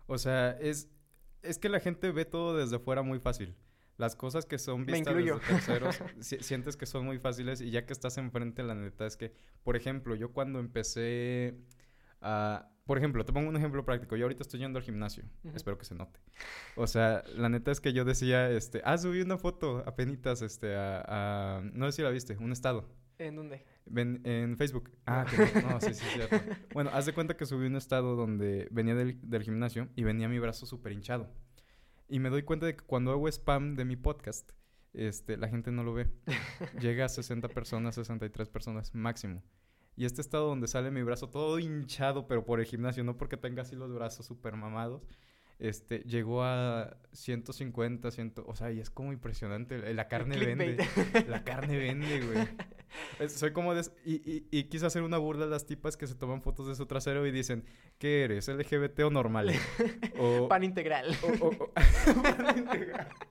o 0.07 0.17
sea, 0.17 0.51
es, 0.61 0.89
es 1.47 1.57
que 1.59 1.69
la 1.69 1.79
gente 1.79 2.11
ve 2.11 2.25
todo 2.25 2.55
desde 2.57 2.79
fuera 2.79 3.01
muy 3.01 3.19
fácil. 3.19 3.55
Las 3.97 4.15
cosas 4.17 4.45
que 4.45 4.57
son 4.57 4.85
vistas 4.85 5.15
desde 5.15 5.55
terceros, 5.55 5.99
si- 6.19 6.39
sientes 6.43 6.75
que 6.75 6.85
son 6.85 7.05
muy 7.05 7.17
fáciles 7.17 7.61
y 7.61 7.71
ya 7.71 7.85
que 7.85 7.93
estás 7.93 8.17
enfrente, 8.17 8.61
la 8.63 8.75
neta 8.75 9.05
es 9.05 9.15
que, 9.15 9.33
por 9.63 9.75
ejemplo, 9.77 10.15
yo 10.15 10.31
cuando 10.33 10.59
empecé 10.59 11.55
a... 12.21 12.69
Por 12.85 12.97
ejemplo, 12.99 13.25
te 13.25 13.33
pongo 13.33 13.49
un 13.49 13.55
ejemplo 13.55 13.83
práctico. 13.83 14.15
Yo 14.15 14.25
ahorita 14.25 14.43
estoy 14.43 14.59
yendo 14.59 14.77
al 14.77 14.83
gimnasio. 14.85 15.23
Espero 15.55 15.75
que 15.77 15.85
se 15.85 15.95
note. 15.95 16.19
O 16.75 16.85
sea, 16.85 17.23
la 17.35 17.49
neta 17.49 17.71
es 17.71 17.79
que 17.81 17.93
yo 17.93 18.05
decía, 18.05 18.49
este... 18.51 18.81
Ah, 18.85 18.97
subí 18.97 19.21
una 19.21 19.37
foto 19.39 19.81
apenitas, 19.87 20.43
este, 20.43 20.75
a, 20.75 21.03
a- 21.07 21.61
No 21.73 21.85
sé 21.87 21.93
si 21.95 22.01
la 22.03 22.09
viste, 22.11 22.37
un 22.37 22.51
estado. 22.51 22.87
¿En 23.17 23.35
dónde? 23.35 23.63
Ven- 23.85 24.21
en 24.25 24.57
Facebook. 24.57 24.91
Ah, 25.05 25.25
No. 25.25 25.45
que 25.53 25.61
no, 25.61 25.69
no, 25.71 25.81
sí, 25.81 25.93
sí, 25.93 26.05
cierto. 26.13 26.37
Bueno, 26.73 26.89
haz 26.93 27.05
de 27.05 27.13
cuenta 27.13 27.37
que 27.37 27.45
subí 27.45 27.65
un 27.67 27.75
estado 27.75 28.15
donde 28.15 28.67
venía 28.71 28.95
del, 28.95 29.19
del 29.21 29.43
gimnasio 29.43 29.87
y 29.95 30.03
venía 30.03 30.27
mi 30.27 30.39
brazo 30.39 30.65
súper 30.65 30.91
hinchado. 30.91 31.29
Y 32.09 32.19
me 32.19 32.29
doy 32.29 32.43
cuenta 32.43 32.65
de 32.65 32.75
que 32.75 32.83
cuando 32.85 33.11
hago 33.11 33.27
spam 33.29 33.75
de 33.75 33.85
mi 33.85 33.95
podcast, 33.95 34.51
este, 34.93 35.37
la 35.37 35.47
gente 35.47 35.71
no 35.71 35.83
lo 35.83 35.93
ve. 35.93 36.07
Llega 36.81 37.05
a 37.05 37.09
60 37.09 37.47
personas, 37.49 37.95
63 37.95 38.49
personas 38.49 38.93
máximo. 38.93 39.43
Y 39.95 40.03
este 40.05 40.19
estado 40.21 40.47
donde 40.49 40.67
sale 40.67 40.91
mi 40.91 41.01
brazo 41.03 41.29
todo 41.29 41.57
hinchado, 41.57 42.27
pero 42.27 42.43
por 42.45 42.59
el 42.59 42.65
gimnasio, 42.65 43.03
no 43.05 43.17
porque 43.17 43.37
tenga 43.37 43.61
así 43.61 43.77
los 43.77 43.93
brazos 43.93 44.25
súper 44.25 44.55
mamados, 44.57 45.07
este, 45.57 45.99
llegó 45.99 46.43
a 46.43 46.97
150, 47.13 48.11
100, 48.11 48.33
o 48.45 48.55
sea, 48.57 48.73
y 48.73 48.81
es 48.81 48.89
como 48.89 49.13
impresionante. 49.13 49.93
La 49.93 50.09
carne 50.09 50.37
vende. 50.37 50.85
La 51.29 51.45
carne 51.45 51.77
vende, 51.77 52.19
güey. 52.25 52.45
Soy 53.29 53.51
como 53.53 53.73
de... 53.73 53.81
Y, 54.05 54.15
y, 54.29 54.47
y 54.51 54.63
quise 54.65 54.85
hacer 54.85 55.03
una 55.03 55.17
burla 55.17 55.45
a 55.45 55.47
las 55.47 55.65
tipas 55.65 55.97
que 55.97 56.07
se 56.07 56.15
toman 56.15 56.41
fotos 56.41 56.67
de 56.67 56.75
su 56.75 56.85
trasero 56.85 57.25
y 57.25 57.31
dicen, 57.31 57.65
¿qué 57.97 58.23
eres? 58.23 58.47
¿LGBT 58.47 58.99
o 59.01 59.09
normal? 59.09 59.51
O, 60.19 60.47
Pan 60.47 60.63
integral. 60.63 61.15
o, 61.23 61.45
o- 61.45 61.49
o- 61.65 61.71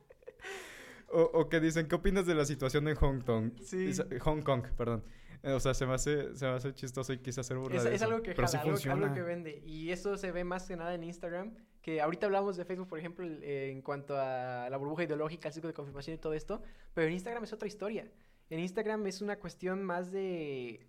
o- 1.12 1.30
o 1.40 1.48
que 1.48 1.60
dicen, 1.60 1.86
¿qué 1.88 1.94
opinas 1.94 2.26
de 2.26 2.34
la 2.34 2.44
situación 2.44 2.88
en 2.88 2.96
Hong 2.96 3.20
Kong? 3.20 3.52
Sí. 3.62 3.90
Hong 4.20 4.42
Kong, 4.42 4.64
perdón. 4.76 5.04
Eh, 5.42 5.52
O 5.52 5.60
sea, 5.60 5.74
se 5.74 5.86
me 5.86 5.94
hace, 5.94 6.34
se 6.34 6.46
me 6.46 6.52
hace 6.52 6.74
chistoso 6.74 7.12
y 7.12 7.18
quise 7.18 7.40
hacer 7.40 7.58
burla 7.58 7.76
Es, 7.76 7.84
de 7.84 7.90
es 7.90 7.96
eso. 7.96 8.06
algo 8.06 8.22
que 8.22 8.30
Pero 8.34 8.46
jala, 8.46 8.48
sí 8.48 8.56
algo, 8.56 8.70
funciona. 8.70 9.02
algo 9.04 9.14
que 9.14 9.22
vende. 9.22 9.62
Y 9.66 9.90
eso 9.90 10.16
se 10.16 10.32
ve 10.32 10.42
más 10.44 10.66
que 10.66 10.76
nada 10.76 10.94
en 10.94 11.04
Instagram. 11.04 11.54
Que 11.82 12.00
ahorita 12.00 12.26
hablamos 12.26 12.56
de 12.56 12.64
Facebook, 12.64 12.88
por 12.88 12.98
ejemplo, 12.98 13.26
eh, 13.26 13.70
en 13.70 13.82
cuanto 13.82 14.18
a 14.18 14.68
la 14.70 14.76
burbuja 14.78 15.04
ideológica, 15.04 15.48
el 15.48 15.54
ciclo 15.54 15.68
de 15.68 15.74
confirmación 15.74 16.16
y 16.16 16.18
todo 16.18 16.32
esto. 16.32 16.62
Pero 16.94 17.08
en 17.08 17.12
Instagram 17.12 17.44
es 17.44 17.52
otra 17.52 17.68
historia. 17.68 18.10
En 18.54 18.60
Instagram 18.60 19.04
es 19.08 19.20
una 19.20 19.36
cuestión 19.40 19.82
más 19.82 20.12
de... 20.12 20.86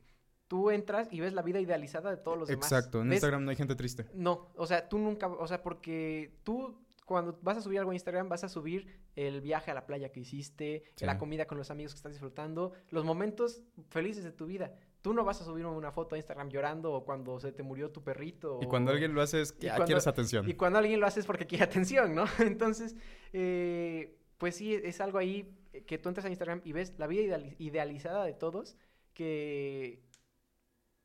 Tú 0.48 0.70
entras 0.70 1.08
y 1.12 1.20
ves 1.20 1.34
la 1.34 1.42
vida 1.42 1.60
idealizada 1.60 2.12
de 2.12 2.18
todos 2.18 2.38
los 2.38 2.48
demás. 2.48 2.72
Exacto, 2.72 3.02
en 3.02 3.10
Ves- 3.10 3.16
Instagram 3.18 3.44
no 3.44 3.50
hay 3.50 3.56
gente 3.56 3.74
triste. 3.76 4.06
No, 4.14 4.52
o 4.56 4.68
sea, 4.68 4.88
tú 4.88 5.00
nunca, 5.00 5.26
o 5.28 5.48
sea, 5.48 5.64
porque 5.64 6.38
tú 6.44 6.78
cuando 7.08 7.40
vas 7.42 7.58
a 7.58 7.62
subir 7.62 7.80
algo 7.80 7.90
a 7.90 7.96
Instagram 7.96 8.30
vas 8.30 8.44
a 8.44 8.50
subir 8.50 8.88
el 9.16 9.42
viaje 9.42 9.72
a 9.72 9.74
la 9.74 9.88
playa 9.88 10.12
que 10.12 10.20
hiciste, 10.20 10.84
Sí. 10.96 11.06
la 11.06 11.18
comida 11.18 11.46
con 11.48 11.58
los 11.58 11.72
amigos 11.72 11.94
que 11.94 11.98
estás 11.98 12.12
disfrutando, 12.12 12.74
los 12.92 13.04
momentos 13.06 13.64
felices 13.90 14.24
de 14.24 14.32
tu 14.32 14.46
vida. 14.46 14.76
Tú 15.02 15.14
no 15.14 15.24
vas 15.24 15.42
a 15.42 15.46
subir 15.46 15.66
una 15.66 15.92
foto 15.92 16.14
a 16.14 16.18
Instagram 16.20 16.50
llorando 16.50 16.94
o 16.94 17.04
cuando 17.06 17.40
se 17.40 17.52
te 17.52 17.64
murió 17.64 17.90
tu 17.92 18.04
perrito. 18.04 18.60
Y 18.62 18.68
cuando 18.68 18.92
alguien 18.92 19.16
lo 19.16 19.22
hace 19.24 19.42
es 19.42 19.52
que 19.52 19.70
ah, 19.70 19.74
cuando- 19.74 19.86
quieres 19.88 20.06
atención. 20.08 20.48
y 20.48 20.54
cuando 20.54 20.78
alguien 20.78 21.00
lo 21.00 21.08
hace 21.08 21.20
es 21.22 21.26
porque 21.26 21.48
quiere 21.48 21.64
atención, 22.04 22.14
¿no? 22.14 22.26
Entonces, 22.40 22.96
eh, 23.34 24.16
pues 24.38 24.56
sí, 24.56 24.74
es 24.76 25.02
algo 25.02 25.18
ahí 25.18 25.52
que 25.84 25.98
tú 25.98 26.10
entras 26.10 26.26
a 26.26 26.30
Instagram 26.30 26.62
y 26.64 26.72
ves 26.74 26.94
la 26.98 27.08
vida 27.08 27.22
ideali- 27.24 27.56
idealizada 27.60 28.24
de 28.26 28.34
todos 28.34 28.78
que, 29.14 30.04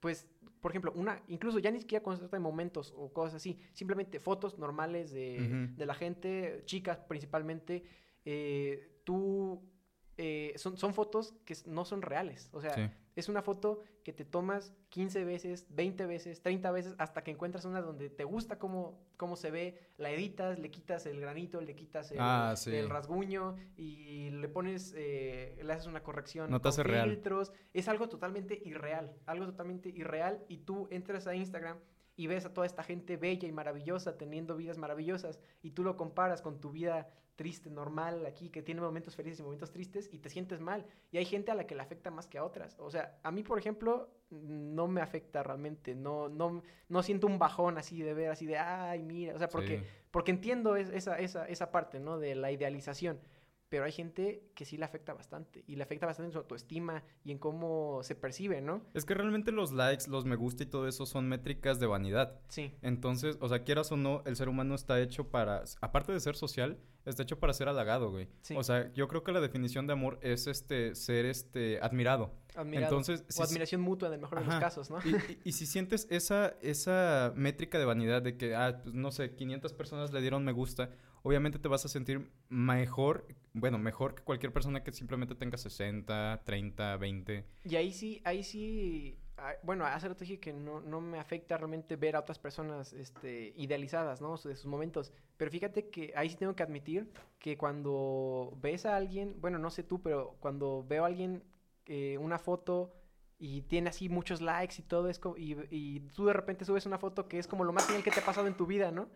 pues, 0.00 0.26
por 0.60 0.70
ejemplo, 0.72 0.92
una, 0.94 1.22
incluso 1.28 1.58
ya 1.58 1.70
ni 1.70 1.80
siquiera 1.80 2.02
cuando 2.02 2.18
se 2.18 2.22
trata 2.24 2.36
de 2.36 2.42
momentos 2.42 2.92
o 2.96 3.12
cosas 3.12 3.34
así, 3.36 3.58
simplemente 3.72 4.18
fotos 4.20 4.58
normales 4.58 5.10
de, 5.12 5.68
de 5.76 5.86
la 5.86 5.94
gente, 5.94 6.62
chicas 6.64 6.98
principalmente, 7.08 7.84
eh, 8.24 9.00
tú, 9.04 9.62
eh, 10.16 10.52
son, 10.56 10.76
son 10.76 10.92
fotos 10.94 11.34
que 11.44 11.54
no 11.66 11.84
son 11.84 12.02
reales, 12.02 12.48
o 12.52 12.60
sea, 12.60 12.74
Sí. 12.74 12.82
Es 13.16 13.28
una 13.28 13.42
foto 13.42 13.80
que 14.04 14.12
te 14.12 14.24
tomas 14.24 14.72
15 14.88 15.24
veces, 15.24 15.66
20 15.70 16.06
veces, 16.06 16.40
30 16.42 16.70
veces, 16.70 16.94
hasta 16.98 17.22
que 17.22 17.30
encuentras 17.30 17.64
una 17.64 17.80
donde 17.82 18.08
te 18.10 18.24
gusta 18.24 18.58
cómo, 18.58 18.98
cómo 19.16 19.36
se 19.36 19.50
ve, 19.50 19.78
la 19.98 20.10
editas, 20.10 20.58
le 20.58 20.70
quitas 20.70 21.06
el 21.06 21.20
granito, 21.20 21.60
le 21.60 21.74
quitas 21.74 22.10
el, 22.12 22.18
Ah, 22.20 22.54
sí. 22.56 22.74
el 22.74 22.88
rasguño 22.88 23.56
y 23.76 24.30
le 24.30 24.48
pones, 24.48 24.94
eh, 24.96 25.58
le 25.62 25.72
haces 25.72 25.86
una 25.86 26.02
corrección 26.02 26.50
No 26.50 26.60
te 26.60 26.70
real. 26.82 27.10
filtros. 27.10 27.52
Es 27.74 27.88
algo 27.88 28.08
totalmente 28.08 28.60
irreal, 28.64 29.14
algo 29.26 29.46
totalmente 29.46 29.88
irreal 29.90 30.44
y 30.48 30.58
tú 30.58 30.88
entras 30.90 31.26
a 31.26 31.34
Instagram 31.34 31.78
y 32.16 32.26
ves 32.26 32.44
a 32.44 32.52
toda 32.52 32.66
esta 32.66 32.82
gente 32.82 33.16
bella 33.16 33.48
y 33.48 33.52
maravillosa 33.52 34.16
teniendo 34.18 34.56
vidas 34.56 34.76
maravillosas 34.78 35.40
y 35.62 35.70
tú 35.70 35.84
lo 35.84 35.96
comparas 35.96 36.42
con 36.42 36.60
tu 36.60 36.70
vida 36.70 37.08
triste, 37.40 37.70
normal, 37.70 38.26
aquí, 38.26 38.50
que 38.50 38.60
tiene 38.60 38.82
momentos 38.82 39.16
felices 39.16 39.40
y 39.40 39.42
momentos 39.42 39.70
tristes 39.72 40.10
y 40.12 40.18
te 40.18 40.28
sientes 40.28 40.60
mal. 40.60 40.84
Y 41.10 41.16
hay 41.16 41.24
gente 41.24 41.50
a 41.50 41.54
la 41.54 41.66
que 41.66 41.74
le 41.74 41.80
afecta 41.80 42.10
más 42.10 42.26
que 42.26 42.36
a 42.36 42.44
otras. 42.44 42.76
O 42.78 42.90
sea, 42.90 43.18
a 43.22 43.30
mí, 43.30 43.42
por 43.42 43.58
ejemplo, 43.58 44.10
no 44.28 44.86
me 44.88 45.00
afecta 45.00 45.42
realmente. 45.42 45.94
No, 45.94 46.28
no, 46.28 46.62
no 46.90 47.02
siento 47.02 47.26
un 47.26 47.38
bajón 47.38 47.78
así 47.78 48.02
de 48.02 48.12
ver, 48.12 48.30
así 48.30 48.44
de, 48.44 48.58
ay, 48.58 49.02
mira. 49.02 49.34
O 49.34 49.38
sea, 49.38 49.48
porque, 49.48 49.78
Sí. 49.78 49.84
porque 50.10 50.32
entiendo 50.32 50.76
es- 50.76 50.90
esa, 50.90 51.18
esa, 51.18 51.46
esa 51.48 51.70
parte, 51.70 51.98
¿no? 51.98 52.18
De 52.18 52.34
la 52.34 52.52
idealización. 52.52 53.18
Pero 53.70 53.84
hay 53.84 53.92
gente 53.92 54.50
que 54.56 54.64
sí 54.64 54.76
le 54.76 54.84
afecta 54.84 55.14
bastante. 55.14 55.62
Y 55.68 55.76
le 55.76 55.84
afecta 55.84 56.04
bastante 56.04 56.26
en 56.26 56.32
su 56.32 56.38
autoestima 56.38 57.04
y 57.24 57.30
en 57.30 57.38
cómo 57.38 58.00
se 58.02 58.16
percibe, 58.16 58.60
¿no? 58.60 58.82
Es 58.94 59.04
que 59.04 59.14
realmente 59.14 59.52
los 59.52 59.70
likes, 59.72 60.10
los 60.10 60.24
me 60.24 60.34
gusta 60.34 60.64
y 60.64 60.66
todo 60.66 60.88
eso 60.88 61.06
son 61.06 61.28
métricas 61.28 61.78
de 61.78 61.86
vanidad. 61.86 62.40
Sí. 62.48 62.74
Entonces, 62.82 63.38
o 63.40 63.48
sea, 63.48 63.62
quieras 63.62 63.92
o 63.92 63.96
no, 63.96 64.22
el 64.26 64.34
ser 64.34 64.48
humano 64.48 64.74
está 64.74 65.00
hecho 65.00 65.28
para, 65.30 65.62
aparte 65.80 66.12
de 66.12 66.18
ser 66.18 66.34
social, 66.34 66.78
está 67.06 67.22
hecho 67.22 67.38
para 67.38 67.52
ser 67.52 67.68
halagado, 67.68 68.10
güey. 68.10 68.28
Sí. 68.42 68.56
O 68.56 68.64
sea, 68.64 68.92
yo 68.92 69.06
creo 69.06 69.22
que 69.22 69.30
la 69.30 69.40
definición 69.40 69.86
de 69.86 69.92
amor 69.92 70.18
es 70.20 70.48
este 70.48 70.96
ser 70.96 71.24
este 71.26 71.78
admirado. 71.80 72.34
Admirado. 72.56 72.86
Entonces, 72.98 73.24
o 73.28 73.32
si- 73.32 73.42
admiración 73.52 73.80
mutua 73.82 74.08
en 74.08 74.14
el 74.14 74.20
mejor 74.20 74.40
de 74.40 74.46
los 74.46 74.56
casos, 74.58 74.90
¿no? 74.90 74.98
Y, 75.04 75.10
y- 75.14 75.38
y 75.44 75.52
si 75.52 75.64
sientes 75.66 76.08
esa, 76.10 76.56
esa 76.60 77.32
métrica 77.36 77.78
de 77.78 77.84
vanidad 77.84 78.20
de 78.20 78.36
que, 78.36 78.56
ah, 78.56 78.80
pues 78.82 78.96
no 78.96 79.12
sé, 79.12 79.36
500 79.36 79.72
personas 79.74 80.12
le 80.12 80.20
dieron 80.20 80.44
me 80.44 80.50
gusta, 80.50 80.90
obviamente 81.22 81.60
te 81.60 81.68
vas 81.68 81.84
a 81.84 81.88
sentir 81.88 82.28
mejor, 82.48 83.26
bueno, 83.52 83.78
mejor 83.78 84.14
que 84.14 84.22
cualquier 84.22 84.52
persona 84.52 84.82
que 84.82 84.92
simplemente 84.92 85.34
tenga 85.34 85.56
60, 85.56 86.42
30, 86.44 86.96
20. 86.96 87.44
Y 87.64 87.76
ahí 87.76 87.92
sí, 87.92 88.20
ahí 88.24 88.44
sí, 88.44 89.18
ah, 89.38 89.54
bueno, 89.62 89.84
hace 89.84 90.08
rato 90.08 90.20
dije 90.20 90.38
que 90.38 90.52
no, 90.52 90.80
no 90.80 91.00
me 91.00 91.18
afecta 91.18 91.56
realmente 91.56 91.96
ver 91.96 92.16
a 92.16 92.20
otras 92.20 92.38
personas 92.38 92.92
este, 92.92 93.52
idealizadas, 93.56 94.20
¿no? 94.20 94.36
De 94.36 94.56
sus 94.56 94.66
momentos. 94.66 95.12
Pero 95.36 95.50
fíjate 95.50 95.88
que 95.88 96.12
ahí 96.14 96.30
sí 96.30 96.36
tengo 96.36 96.54
que 96.54 96.62
admitir 96.62 97.10
que 97.38 97.56
cuando 97.56 98.56
ves 98.60 98.86
a 98.86 98.96
alguien, 98.96 99.36
bueno, 99.40 99.58
no 99.58 99.70
sé 99.70 99.82
tú, 99.82 100.00
pero 100.00 100.36
cuando 100.40 100.84
veo 100.86 101.04
a 101.04 101.08
alguien 101.08 101.42
eh, 101.86 102.18
una 102.18 102.38
foto 102.38 102.99
y 103.42 103.62
tiene 103.62 103.88
así 103.88 104.08
muchos 104.10 104.40
likes 104.42 104.76
y 104.78 104.82
todo, 104.82 105.08
es 105.08 105.18
co- 105.18 105.34
y, 105.36 105.56
y 105.70 106.00
tú 106.14 106.26
de 106.26 106.34
repente 106.34 106.64
subes 106.66 106.84
una 106.86 106.98
foto 106.98 107.26
que 107.26 107.38
es 107.38 107.46
como 107.48 107.64
lo 107.64 107.72
más 107.72 107.86
genial 107.86 108.04
que 108.04 108.10
te 108.12 108.20
ha 108.20 108.24
pasado 108.24 108.46
en 108.46 108.54
tu 108.54 108.66
vida, 108.66 108.92
¿no? 108.92 109.08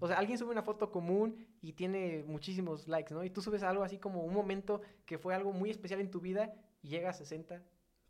O 0.00 0.08
sea, 0.08 0.18
alguien 0.18 0.38
sube 0.38 0.50
una 0.50 0.62
foto 0.62 0.90
común 0.90 1.46
y 1.60 1.74
tiene 1.74 2.24
muchísimos 2.26 2.88
likes, 2.88 3.12
¿no? 3.14 3.22
Y 3.22 3.30
tú 3.30 3.42
subes 3.42 3.62
algo 3.62 3.82
así 3.84 3.98
como 3.98 4.24
un 4.24 4.32
momento 4.32 4.80
que 5.04 5.18
fue 5.18 5.34
algo 5.34 5.52
muy 5.52 5.68
especial 5.70 6.00
en 6.00 6.10
tu 6.10 6.20
vida 6.20 6.54
y 6.82 6.88
llega 6.88 7.10
a 7.10 7.12
60, 7.12 7.62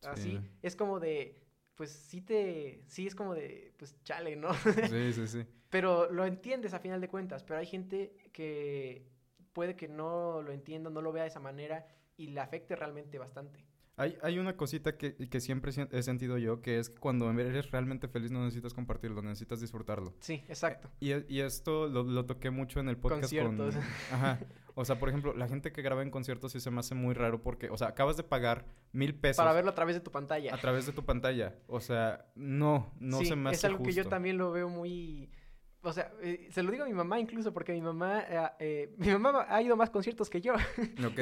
así. 0.04 0.38
Sí. 0.38 0.40
Es 0.62 0.76
como 0.76 1.00
de, 1.00 1.42
pues 1.74 1.90
sí 1.90 2.20
te, 2.20 2.84
sí 2.86 3.06
es 3.08 3.16
como 3.16 3.34
de, 3.34 3.74
pues 3.76 4.00
chale, 4.04 4.36
¿no? 4.36 4.50
Sí, 4.88 5.12
sí, 5.12 5.26
sí. 5.26 5.44
pero 5.68 6.10
lo 6.12 6.24
entiendes 6.26 6.74
a 6.74 6.78
final 6.78 7.00
de 7.00 7.08
cuentas, 7.08 7.42
pero 7.42 7.58
hay 7.58 7.66
gente 7.66 8.14
que 8.32 9.04
puede 9.52 9.74
que 9.74 9.88
no 9.88 10.42
lo 10.42 10.52
entienda, 10.52 10.90
no 10.90 11.02
lo 11.02 11.10
vea 11.12 11.24
de 11.24 11.30
esa 11.30 11.40
manera 11.40 11.86
y 12.16 12.28
le 12.28 12.40
afecte 12.40 12.76
realmente 12.76 13.18
bastante. 13.18 13.65
Hay, 13.98 14.18
hay 14.22 14.38
una 14.38 14.56
cosita 14.56 14.96
que, 14.98 15.14
que 15.16 15.40
siempre 15.40 15.72
he 15.90 16.02
sentido 16.02 16.36
yo, 16.36 16.60
que 16.60 16.78
es 16.78 16.90
que 16.90 16.96
cuando 17.00 17.30
eres 17.30 17.70
realmente 17.70 18.08
feliz 18.08 18.30
no 18.30 18.40
necesitas 18.44 18.74
compartirlo, 18.74 19.22
necesitas 19.22 19.60
disfrutarlo. 19.60 20.12
Sí, 20.20 20.44
exacto. 20.48 20.90
Y, 21.00 21.12
e- 21.12 21.24
y 21.28 21.40
esto 21.40 21.88
lo, 21.88 22.02
lo 22.02 22.26
toqué 22.26 22.50
mucho 22.50 22.78
en 22.80 22.88
el 22.90 22.98
podcast 22.98 23.34
con... 23.34 23.56
Conciertos. 23.56 23.82
Ajá. 24.12 24.38
O 24.74 24.84
sea, 24.84 24.98
por 24.98 25.08
ejemplo, 25.08 25.32
la 25.34 25.48
gente 25.48 25.72
que 25.72 25.80
graba 25.80 26.02
en 26.02 26.10
conciertos 26.10 26.52
sí 26.52 26.60
se 26.60 26.70
me 26.70 26.80
hace 26.80 26.94
muy 26.94 27.14
raro 27.14 27.40
porque, 27.40 27.70
o 27.70 27.78
sea, 27.78 27.88
acabas 27.88 28.18
de 28.18 28.22
pagar 28.22 28.66
mil 28.92 29.14
pesos 29.14 29.38
Para 29.38 29.54
verlo 29.54 29.70
a 29.70 29.74
través 29.74 29.94
de 29.96 30.00
tu 30.02 30.10
pantalla. 30.12 30.54
a 30.54 30.58
través 30.58 30.84
de 30.84 30.92
tu 30.92 31.02
pantalla. 31.02 31.54
O 31.66 31.80
sea, 31.80 32.26
no, 32.34 32.92
no 33.00 33.20
Sí, 33.20 33.24
se 33.26 33.36
me 33.36 33.48
hace 33.48 33.56
es 33.56 33.64
algo 33.64 33.82
que 33.82 33.92
yo 33.92 34.04
también 34.06 34.36
lo 34.36 34.52
veo 34.52 34.68
muy... 34.68 35.30
O 35.86 35.92
sea, 35.92 36.10
eh, 36.20 36.48
se 36.50 36.64
lo 36.64 36.72
digo 36.72 36.82
a 36.82 36.86
mi 36.88 36.92
mamá 36.92 37.20
incluso 37.20 37.52
porque 37.52 37.72
mi 37.72 37.80
mamá, 37.80 38.24
eh, 38.28 38.48
eh, 38.58 38.94
mi 38.98 39.06
mamá 39.08 39.46
ha 39.48 39.62
ido 39.62 39.74
a 39.74 39.76
más 39.76 39.88
conciertos 39.88 40.28
que 40.28 40.40
yo 40.40 40.54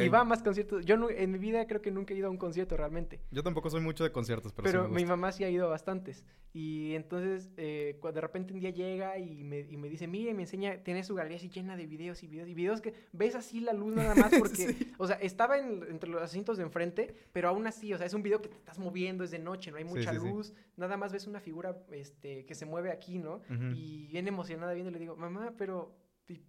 y 0.03 0.09
va 0.09 0.21
a 0.21 0.25
más 0.25 0.43
conciertos. 0.43 0.87
Yo 0.87 0.97
nu- 0.97 1.11
en 1.11 1.31
mi 1.33 1.39
vida 1.39 1.67
creo 1.67 1.83
que 1.83 1.91
nunca 1.91 2.15
he 2.15 2.17
ido 2.17 2.29
a 2.29 2.31
un 2.31 2.39
concierto 2.39 2.75
realmente, 2.77 3.21
Yo 3.31 3.43
tampoco 3.43 3.69
soy 3.69 3.83
mucho 3.83 4.05
de 4.05 4.11
conciertos, 4.13 4.53
pero, 4.55 4.65
pero, 4.65 4.85
sí 4.87 4.91
me 4.93 5.01
mi 5.03 5.05
mamá 5.07 5.33
sí 5.33 5.45
ha 5.45 5.51
ido 5.51 5.67
a 5.67 5.69
bastantes. 5.69 6.25
Y 6.55 6.95
entonces, 6.95 7.51
eh, 7.59 8.01
de 8.15 8.21
repente 8.21 8.55
un 8.55 8.61
día 8.61 8.71
llega 8.71 9.19
y 9.19 9.45
me, 9.45 9.61
y 9.61 9.77
me 9.77 9.89
dice, 9.91 10.07
mire, 10.07 10.33
me 10.33 10.43
enseña, 10.45 10.79
tiene 10.79 11.03
su 11.05 11.15
galería 11.15 11.37
así 11.37 11.51
llena 11.51 11.77
de 11.77 11.87
videos 11.87 12.23
y 12.23 12.29
videos 12.29 12.49
y 12.49 12.55
videos 12.55 12.81
que 12.81 12.95
ves 13.13 13.35
así 13.35 13.61
la 13.61 13.73
luz 13.75 13.95
nada 13.95 14.15
más 14.15 14.33
porque, 14.39 14.73
Sí. 14.73 14.93
o 14.97 15.07
sea, 15.07 15.17
estaba 15.17 15.59
en- 15.59 15.85
entre 15.91 16.09
los 16.09 16.23
asientos 16.23 16.57
de 16.57 16.63
enfrente, 16.63 17.15
pero 17.33 17.49
aún 17.49 17.67
así, 17.67 17.93
o 17.93 17.99
sea, 17.99 18.07
es 18.07 18.15
un 18.15 18.23
video 18.23 18.41
que 18.41 18.49
te 18.49 18.57
estás 18.57 18.79
moviendo, 18.79 19.25
es 19.25 19.31
de 19.31 19.41
noche, 19.41 19.71
no 19.73 19.77
hay 19.77 19.85
mucha 19.85 20.13
sí, 20.13 20.17
luz, 20.17 20.55
nada 20.77 20.97
más 20.97 21.13
ves 21.13 21.27
una 21.27 21.41
figura 21.41 21.77
este, 21.93 22.47
que 22.47 22.55
se 22.55 22.65
mueve 22.65 22.91
aquí, 22.93 23.19
¿no? 23.19 23.43
Y 23.75 24.07
bien 24.07 24.25
emocionada 24.55 24.73
viendo, 24.75 24.91
le 24.91 24.99
digo, 24.99 25.17
mamá, 25.17 25.53
pero, 25.59 25.95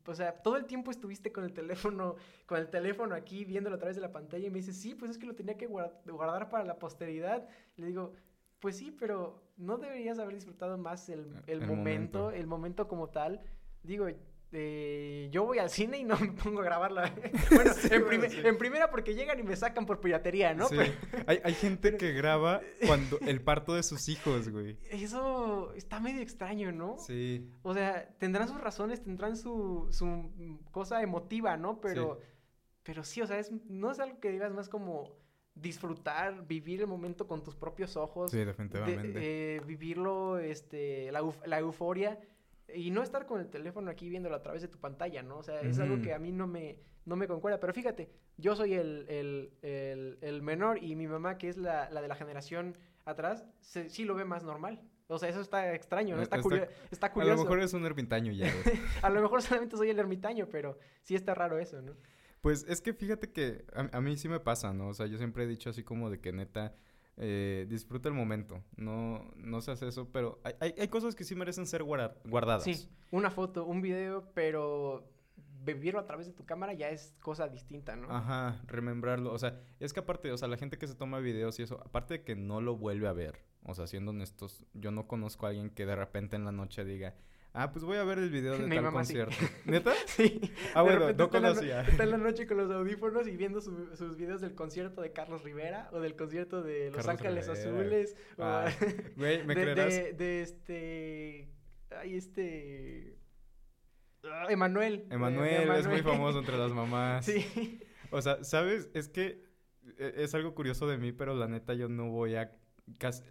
o 0.05 0.15
sea, 0.15 0.41
todo 0.41 0.55
el 0.57 0.65
tiempo 0.65 0.91
estuviste 0.91 1.31
con 1.31 1.43
el 1.43 1.53
teléfono, 1.53 2.15
con 2.45 2.57
el 2.59 2.69
teléfono 2.69 3.15
aquí, 3.15 3.45
viéndolo 3.45 3.75
a 3.75 3.79
través 3.79 3.95
de 3.95 4.01
la 4.01 4.11
pantalla, 4.11 4.47
y 4.47 4.49
me 4.49 4.57
dice, 4.59 4.73
sí, 4.73 4.95
pues 4.95 5.11
es 5.11 5.17
que 5.17 5.25
lo 5.25 5.35
tenía 5.35 5.57
que 5.57 5.69
guar- 5.69 5.93
guardar 6.05 6.49
para 6.49 6.63
la 6.63 6.79
posteridad. 6.79 7.47
Le 7.77 7.87
digo, 7.87 8.13
pues 8.59 8.77
sí, 8.77 8.91
pero 8.91 9.43
¿no 9.57 9.77
deberías 9.77 10.17
haber 10.19 10.33
disfrutado 10.35 10.77
más 10.77 11.09
el, 11.09 11.19
el 11.47 11.61
El 11.61 11.67
momento, 11.67 12.19
momento. 12.19 12.31
el 12.31 12.47
momento 12.47 12.87
como 12.87 13.09
tal? 13.09 13.41
Digo, 13.83 14.07
eh, 14.57 15.27
yo 15.31 15.43
voy 15.43 15.59
al 15.59 15.69
cine 15.69 15.97
y 15.97 16.03
no 16.03 16.17
me 16.17 16.31
pongo 16.31 16.61
a 16.61 16.63
grabarla. 16.63 17.13
bueno, 17.51 17.73
Sí, 17.73 17.89
en, 17.91 18.31
sí. 18.31 18.37
en 18.43 18.57
primera 18.57 18.89
porque 18.89 19.13
llegan 19.13 19.37
y 19.39 19.43
me 19.43 19.55
sacan 19.55 19.85
por 19.85 19.99
piratería, 19.99 20.53
¿no? 20.53 20.67
Sí. 20.69 20.77
Pero 20.77 21.23
Hay, 21.27 21.41
hay 21.43 21.53
gente 21.53 21.97
que 21.97 22.13
graba 22.13 22.61
cuando 22.87 23.19
el 23.19 23.41
parto 23.41 23.73
de 23.75 23.83
sus 23.83 24.07
hijos, 24.09 24.49
güey. 24.49 24.77
eso 24.89 25.73
está 25.75 25.99
medio 25.99 26.21
extraño, 26.21 26.71
¿no? 26.71 26.97
Sí. 26.97 27.49
O 27.63 27.73
sea, 27.73 28.07
tendrán 28.17 28.47
sus 28.47 28.59
razones, 28.61 29.03
tendrán 29.03 29.35
su, 29.37 29.87
su 29.91 30.59
cosa 30.71 31.01
emotiva, 31.01 31.57
¿no? 31.57 31.81
Pero, 31.81 32.19
pero 32.83 33.03
sí, 33.03 33.21
o 33.21 33.27
sea, 33.27 33.37
es, 33.39 33.51
no 33.69 33.91
es 33.91 33.99
algo 33.99 34.19
que 34.19 34.31
digas 34.31 34.53
más 34.53 34.69
como 34.69 35.23
disfrutar, 35.57 36.45
vivir 36.45 36.81
el 36.81 36.87
momento 36.87 37.27
con 37.27 37.41
tus 37.43 37.55
propios 37.55 37.95
ojos. 37.95 38.31
Sí, 38.31 38.37
de- 38.37 38.45
definitivamente. 38.45 39.55
eh, 39.55 39.61
vivirlo, 39.65 40.37
este, 40.37 41.11
la, 41.11 41.23
la 41.45 41.59
euforia. 41.59 42.19
Y 42.73 42.89
no 42.91 43.03
estar 43.03 43.25
con 43.25 43.39
el 43.39 43.49
teléfono 43.49 43.91
aquí 43.91 44.09
viéndolo 44.09 44.35
a 44.35 44.41
través 44.41 44.61
de 44.61 44.67
tu 44.67 44.79
pantalla, 44.79 45.21
¿no? 45.21 45.37
O 45.37 45.43
sea, 45.43 45.61
es 45.61 45.77
algo 45.79 46.01
que 46.01 46.13
a 46.13 46.19
mí 46.19 46.31
no 46.31 46.47
me, 46.47 46.79
no 47.05 47.15
me 47.15 47.27
concuerda. 47.27 47.59
Pero 47.59 47.73
fíjate, 47.73 48.09
yo 48.37 48.55
soy 48.55 48.73
el, 48.73 49.05
el, 49.07 49.51
el, 49.61 50.17
el 50.21 50.41
menor 50.41 50.83
y 50.83 50.95
mi 50.95 51.07
mamá, 51.07 51.37
que 51.37 51.49
es 51.49 51.57
la, 51.57 51.89
la 51.91 52.01
de 52.01 52.07
la 52.07 52.15
generación 52.15 52.77
atrás, 53.05 53.45
se- 53.61 53.89
sí 53.89 54.03
lo 54.03 54.15
ve 54.15 54.25
más 54.25 54.43
normal. 54.43 54.81
O 55.07 55.19
sea, 55.19 55.29
eso 55.29 55.41
está 55.41 55.75
extraño, 55.75 56.15
¿no? 56.15 56.21
Eh, 56.21 56.23
Está, 56.23 56.37
está- 56.37 56.49
curio- 56.49 56.67
está 56.89 57.07
A 57.07 57.13
curioso. 57.13 57.35
lo 57.35 57.41
mejor 57.43 57.59
es 57.59 57.73
un 57.73 57.85
ermitaño 57.85 58.31
ya. 58.31 58.51
A 59.03 59.09
lo 59.11 59.21
mejor 59.21 59.43
solamente 59.43 59.77
soy 59.77 59.91
el 59.91 59.99
ermitaño, 59.99 60.47
pero 60.49 60.79
sí 61.03 61.13
está 61.13 61.35
raro 61.35 61.59
eso, 61.59 61.79
¿no? 61.83 61.93
Pues 62.41 62.65
es 62.67 62.81
que 62.81 62.93
fíjate 62.93 63.31
que 63.31 63.65
a, 63.73 63.97
a, 63.97 64.01
mí 64.01 64.17
sí 64.17 64.27
me 64.27 64.39
pasa, 64.39 64.73
¿no? 64.73 64.87
O 64.89 64.93
sea, 64.95 65.05
yo 65.05 65.17
siempre 65.17 65.43
he 65.43 65.47
dicho 65.47 65.69
así 65.69 65.83
como 65.83 66.09
de 66.09 66.19
que 66.19 66.31
neta, 66.33 66.73
eh, 67.17 67.65
disfruta 67.69 68.09
el 68.09 68.15
momento. 68.15 68.63
No, 68.75 69.31
no 69.37 69.61
se 69.61 69.71
hace 69.71 69.87
eso, 69.87 70.09
pero 70.11 70.39
hay, 70.43 70.53
hay, 70.59 70.75
hay 70.77 70.87
cosas 70.87 71.15
que 71.15 71.23
sí 71.23 71.35
merecen 71.35 71.65
ser 71.65 71.83
guardadas. 71.83 72.63
Sí, 72.63 72.89
una 73.11 73.31
foto, 73.31 73.65
un 73.65 73.81
video, 73.81 74.31
pero 74.33 75.09
vivirlo 75.65 75.99
a 75.99 76.05
través 76.05 76.27
de 76.27 76.33
tu 76.33 76.45
cámara 76.45 76.73
ya 76.73 76.89
es 76.89 77.15
cosa 77.19 77.47
distinta, 77.47 77.95
¿no? 77.95 78.09
Ajá, 78.09 78.61
remembrarlo. 78.67 79.33
O 79.33 79.39
sea, 79.39 79.59
es 79.79 79.93
que 79.93 79.99
aparte, 79.99 80.31
o 80.31 80.37
sea, 80.37 80.47
la 80.47 80.57
gente 80.57 80.77
que 80.77 80.87
se 80.87 80.95
toma 80.95 81.19
videos 81.19 81.59
y 81.59 81.63
eso, 81.63 81.81
aparte 81.83 82.15
de 82.15 82.23
que 82.23 82.35
no 82.35 82.61
lo 82.61 82.77
vuelve 82.77 83.07
a 83.07 83.13
ver, 83.13 83.39
o 83.63 83.73
sea, 83.73 83.87
siendo 83.87 84.11
honestos, 84.11 84.65
yo 84.73 84.91
no 84.91 85.07
conozco 85.07 85.45
a 85.45 85.49
alguien 85.49 85.69
que 85.69 85.85
de 85.85 85.95
repente 85.95 86.35
en 86.35 86.45
la 86.45 86.51
noche 86.51 86.85
diga, 86.85 87.15
ah, 87.55 87.71
pues 87.71 87.83
voy 87.83 87.97
a 87.97 88.03
ver 88.03 88.19
el 88.19 88.29
video 88.29 88.57
de 88.57 88.67
tal 88.67 88.91
concierto. 88.91 89.35
¿Neta? 89.65 89.93
Sí. 90.05 90.39
Ah, 90.73 90.81
bueno, 90.81 91.11
no 91.13 91.29
conocía. 91.29 91.81
está 91.81 92.03
en 92.03 92.11
la 92.11 92.17
noche 92.17 92.45
con 92.45 92.57
los 92.57 92.71
audífonos 92.71 93.27
y 93.27 93.35
viendo 93.35 93.61
sus 93.61 94.17
videos 94.17 94.41
del 94.41 94.53
concierto 94.53 95.01
de 95.01 95.11
Carlos 95.11 95.43
Rivera 95.43 95.89
o 95.91 95.99
del 95.99 96.15
concierto 96.15 96.61
de 96.61 96.91
Los 96.91 97.07
Ángeles 97.07 97.47
Azules. 97.47 98.15
Ah, 98.37 98.69
güey, 99.15 99.45
¿me 99.45 99.55
de, 99.55 99.61
creerás? 99.61 99.93
De, 99.93 100.13
de 100.13 100.41
este... 100.41 101.49
Ay, 101.97 102.15
este... 102.15 103.17
Emanuel. 104.49 105.07
Emanuel 105.09 105.69
es 105.71 105.87
muy 105.87 106.01
famoso 106.01 106.39
entre 106.39 106.57
las 106.57 106.71
mamás. 106.71 107.25
Sí. 107.25 107.79
O 108.11 108.21
sea, 108.21 108.43
¿sabes? 108.43 108.89
Es 108.93 109.07
que 109.07 109.45
e, 109.97 110.13
es 110.17 110.33
algo 110.35 110.55
curioso 110.55 110.87
de 110.87 110.97
mí, 110.97 111.11
pero 111.11 111.35
la 111.35 111.47
neta 111.47 111.73
yo 111.73 111.89
no 111.89 112.09
voy 112.09 112.35
a... 112.35 112.51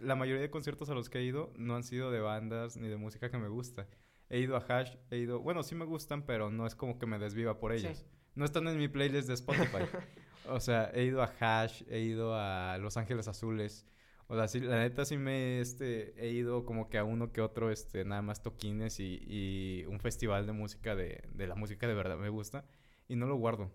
la 0.01 0.15
mayoría 0.15 0.41
de 0.41 0.49
conciertos 0.49 0.89
a 0.89 0.93
los 0.93 1.09
que 1.09 1.19
he 1.19 1.23
ido 1.23 1.53
no 1.57 1.75
han 1.75 1.83
sido 1.83 2.11
de 2.11 2.19
bandas 2.19 2.77
ni 2.77 2.87
de 2.87 2.97
música 2.97 3.29
que 3.29 3.37
me 3.37 3.49
gusta. 3.49 3.87
He 4.29 4.39
ido 4.39 4.55
a 4.55 4.59
Hash, 4.59 4.95
he 5.11 5.17
ido... 5.17 5.39
Bueno, 5.39 5.63
sí 5.63 5.75
me 5.75 5.85
gustan, 5.85 6.25
pero 6.25 6.49
no 6.49 6.65
es 6.65 6.75
como 6.75 6.97
que 6.97 7.05
me 7.05 7.19
desviva 7.19 7.59
por 7.59 7.71
ellos. 7.71 7.97
Sí. 7.99 8.05
No 8.35 8.45
están 8.45 8.67
en 8.67 8.77
mi 8.77 8.87
playlist 8.87 9.27
de 9.27 9.35
Spotify. 9.35 9.83
o 10.49 10.59
sea, 10.59 10.91
he 10.93 11.03
ido 11.03 11.21
a 11.21 11.31
Hash, 11.39 11.83
he 11.89 11.99
ido 11.99 12.35
a 12.35 12.77
Los 12.79 12.97
Ángeles 12.97 13.27
Azules. 13.27 13.85
O 14.27 14.35
sea, 14.35 14.47
sí, 14.47 14.59
la 14.59 14.79
neta 14.79 15.05
sí 15.05 15.17
me 15.17 15.59
este, 15.61 16.15
he 16.17 16.31
ido 16.31 16.65
como 16.65 16.89
que 16.89 16.97
a 16.97 17.03
uno 17.03 17.31
que 17.31 17.41
otro, 17.41 17.71
este, 17.71 18.03
nada 18.05 18.23
más 18.23 18.41
toquines 18.41 18.99
y, 18.99 19.21
y 19.27 19.85
un 19.85 19.99
festival 19.99 20.47
de 20.47 20.51
música 20.53 20.95
de, 20.95 21.23
de 21.31 21.47
la 21.47 21.55
música 21.55 21.87
de 21.87 21.93
verdad 21.93 22.17
me 22.17 22.29
gusta. 22.29 22.65
Y 23.07 23.15
no 23.15 23.27
lo 23.27 23.35
guardo. 23.35 23.71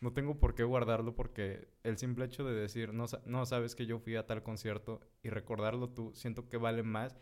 No 0.00 0.14
tengo 0.14 0.40
por 0.40 0.54
qué 0.54 0.64
guardarlo 0.64 1.14
porque 1.14 1.68
el 1.82 1.98
simple 1.98 2.24
hecho 2.24 2.44
de 2.44 2.54
decir, 2.54 2.94
no, 2.94 3.04
no 3.26 3.44
sabes 3.44 3.74
que 3.74 3.84
yo 3.84 3.98
fui 3.98 4.16
a 4.16 4.26
tal 4.26 4.42
concierto 4.42 5.02
y 5.22 5.28
recordarlo 5.28 5.90
tú, 5.90 6.12
siento 6.14 6.48
que 6.48 6.56
vale 6.56 6.82
más. 6.82 7.14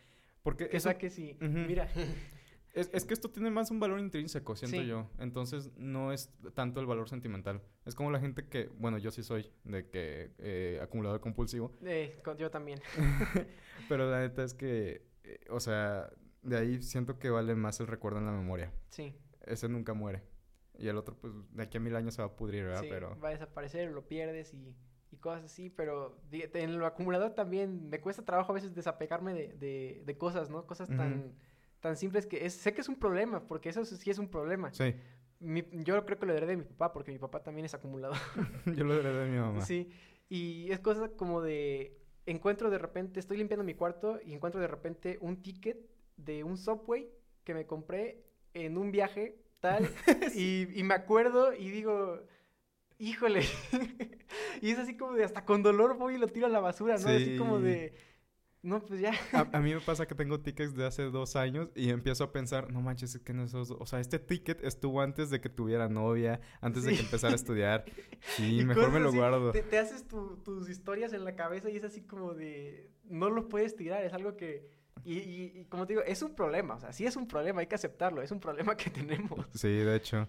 Porque 0.44 0.68
que 0.68 0.76
eso... 0.76 0.96
que 0.96 1.10
sí. 1.10 1.36
Uh 1.40 1.44
-huh. 1.46 1.66
Mira. 1.66 1.88
Es, 2.74 2.90
es, 2.92 3.04
que 3.04 3.14
esto 3.14 3.30
tiene 3.30 3.50
más 3.50 3.70
un 3.70 3.80
valor 3.80 3.98
intrínseco, 3.98 4.54
siento 4.54 4.80
sí. 4.80 4.86
yo. 4.86 5.10
Entonces, 5.18 5.70
no 5.76 6.12
es 6.12 6.30
tanto 6.54 6.80
el 6.80 6.86
valor 6.86 7.08
sentimental. 7.08 7.62
Es 7.84 7.94
como 7.94 8.10
la 8.10 8.20
gente 8.20 8.46
que, 8.46 8.70
bueno, 8.78 8.98
yo 8.98 9.10
sí 9.10 9.22
soy 9.22 9.50
de 9.64 9.88
que 9.88 10.32
eh, 10.38 10.78
acumulador 10.82 11.20
compulsivo. 11.20 11.72
Eh, 11.82 12.20
yo 12.36 12.50
también. 12.50 12.80
Pero 13.88 14.10
la 14.10 14.20
neta 14.20 14.44
es 14.44 14.54
que, 14.54 15.02
eh, 15.24 15.40
o 15.50 15.60
sea, 15.60 16.10
de 16.42 16.56
ahí 16.56 16.82
siento 16.82 17.18
que 17.18 17.30
vale 17.30 17.54
más 17.54 17.80
el 17.80 17.86
recuerdo 17.86 18.18
en 18.18 18.26
la 18.26 18.32
memoria. 18.32 18.72
Sí. 18.90 19.14
Ese 19.44 19.68
nunca 19.68 19.94
muere. 19.94 20.22
Y 20.78 20.88
el 20.88 20.96
otro, 20.96 21.16
pues, 21.16 21.32
de 21.50 21.62
aquí 21.62 21.78
a 21.78 21.80
mil 21.80 21.96
años 21.96 22.14
se 22.14 22.22
va 22.22 22.28
a 22.28 22.36
pudrir, 22.36 22.64
¿verdad? 22.64 22.82
Sí, 22.82 22.88
Pero... 22.88 23.18
va 23.18 23.28
a 23.28 23.32
desaparecer, 23.32 23.90
lo 23.90 24.06
pierdes 24.06 24.54
y, 24.54 24.76
y 25.10 25.16
cosas 25.16 25.44
así. 25.44 25.70
Pero 25.70 26.20
en 26.30 26.78
lo 26.78 26.86
acumulador 26.86 27.34
también 27.34 27.88
me 27.88 28.00
cuesta 28.00 28.24
trabajo 28.24 28.52
a 28.52 28.54
veces 28.54 28.74
desapegarme 28.74 29.34
de, 29.34 29.54
de, 29.54 30.02
de 30.04 30.18
cosas, 30.18 30.50
¿no? 30.50 30.66
Cosas 30.66 30.88
tan... 30.88 31.12
Uh 31.12 31.24
-huh 31.24 31.47
tan 31.80 31.96
simples 31.96 32.26
que 32.26 32.44
es, 32.44 32.54
sé 32.54 32.72
que 32.72 32.80
es 32.80 32.88
un 32.88 32.96
problema, 32.96 33.46
porque 33.46 33.68
eso 33.68 33.84
sí 33.84 34.10
es 34.10 34.18
un 34.18 34.28
problema. 34.28 34.72
Sí. 34.72 34.94
Mi, 35.40 35.64
yo 35.84 36.04
creo 36.04 36.18
que 36.18 36.26
lo 36.26 36.32
heredé 36.34 36.52
de 36.52 36.56
mi 36.56 36.64
papá, 36.64 36.92
porque 36.92 37.12
mi 37.12 37.18
papá 37.18 37.42
también 37.42 37.64
es 37.64 37.74
acumulador. 37.74 38.16
yo 38.66 38.84
lo 38.84 38.94
heredé 38.94 39.24
de 39.24 39.30
mi 39.30 39.38
mamá. 39.38 39.60
Sí, 39.60 39.90
y 40.28 40.70
es 40.70 40.80
cosa 40.80 41.08
como 41.10 41.40
de, 41.40 41.96
encuentro 42.26 42.70
de 42.70 42.78
repente, 42.78 43.20
estoy 43.20 43.36
limpiando 43.38 43.64
mi 43.64 43.74
cuarto 43.74 44.18
y 44.24 44.34
encuentro 44.34 44.60
de 44.60 44.66
repente 44.66 45.18
un 45.20 45.42
ticket 45.42 45.78
de 46.16 46.44
un 46.44 46.58
subway 46.58 47.08
que 47.44 47.54
me 47.54 47.66
compré 47.66 48.24
en 48.54 48.76
un 48.76 48.90
viaje 48.90 49.38
tal, 49.60 49.88
sí. 50.32 50.66
y, 50.74 50.80
y 50.80 50.82
me 50.82 50.94
acuerdo 50.94 51.54
y 51.54 51.70
digo, 51.70 52.20
híjole, 52.98 53.42
y 54.60 54.70
es 54.70 54.78
así 54.78 54.96
como 54.96 55.12
de, 55.14 55.24
hasta 55.24 55.44
con 55.44 55.62
dolor 55.62 55.96
voy 55.96 56.16
y 56.16 56.18
lo 56.18 56.28
tiro 56.28 56.46
a 56.46 56.50
la 56.50 56.60
basura, 56.60 56.94
¿no? 56.94 57.08
Sí. 57.08 57.14
Así 57.14 57.36
como 57.38 57.60
de... 57.60 57.94
No, 58.68 58.84
pues 58.84 59.00
ya. 59.00 59.12
A, 59.32 59.48
a, 59.50 59.60
mí 59.60 59.72
me 59.72 59.80
pasa 59.80 60.06
que 60.06 60.14
tengo 60.14 60.40
tickets 60.40 60.76
de 60.76 60.84
hace 60.84 61.04
dos 61.04 61.36
años 61.36 61.70
y 61.74 61.88
empiezo 61.88 62.22
a 62.22 62.32
pensar, 62.32 62.70
no 62.70 62.82
manches, 62.82 63.14
es 63.14 63.22
que 63.22 63.32
no 63.32 63.44
esos, 63.44 63.70
o 63.70 63.86
sea, 63.86 63.98
este 63.98 64.18
ticket 64.18 64.62
estuvo 64.62 65.00
antes 65.00 65.30
de 65.30 65.40
que 65.40 65.48
tuviera 65.48 65.88
novia, 65.88 66.42
antes 66.60 66.84
sí. 66.84 66.90
de 66.90 66.96
que 66.96 67.02
empezara 67.02 67.32
a 67.32 67.36
estudiar. 67.36 67.84
Sí, 68.36 68.64
mejor 68.64 68.90
me 68.90 69.00
lo 69.00 69.08
así, 69.08 69.16
guardo. 69.16 69.52
Te, 69.52 69.62
te 69.62 69.78
haces 69.78 70.06
tu, 70.06 70.36
tus 70.38 70.68
historias 70.68 71.12
en 71.12 71.24
la 71.24 71.36
cabeza 71.36 71.70
y 71.70 71.76
es 71.76 71.84
así 71.84 72.02
como 72.02 72.34
de, 72.34 72.90
no 73.04 73.30
lo 73.30 73.48
puedes 73.48 73.76
tirar, 73.76 74.04
es 74.04 74.12
algo 74.12 74.36
que, 74.36 74.68
y, 75.04 75.18
y, 75.18 75.52
y 75.54 75.64
como 75.66 75.86
te 75.86 75.94
digo, 75.94 76.02
es 76.04 76.20
un 76.20 76.34
problema, 76.34 76.74
o 76.74 76.80
sea, 76.80 76.92
sí 76.92 77.06
es 77.06 77.16
un 77.16 77.26
problema, 77.26 77.60
hay 77.60 77.68
que 77.68 77.76
aceptarlo, 77.76 78.20
es 78.20 78.32
un 78.32 78.40
problema 78.40 78.76
que 78.76 78.90
tenemos. 78.90 79.46
Sí, 79.54 79.68
de 79.68 79.96
hecho. 79.96 80.28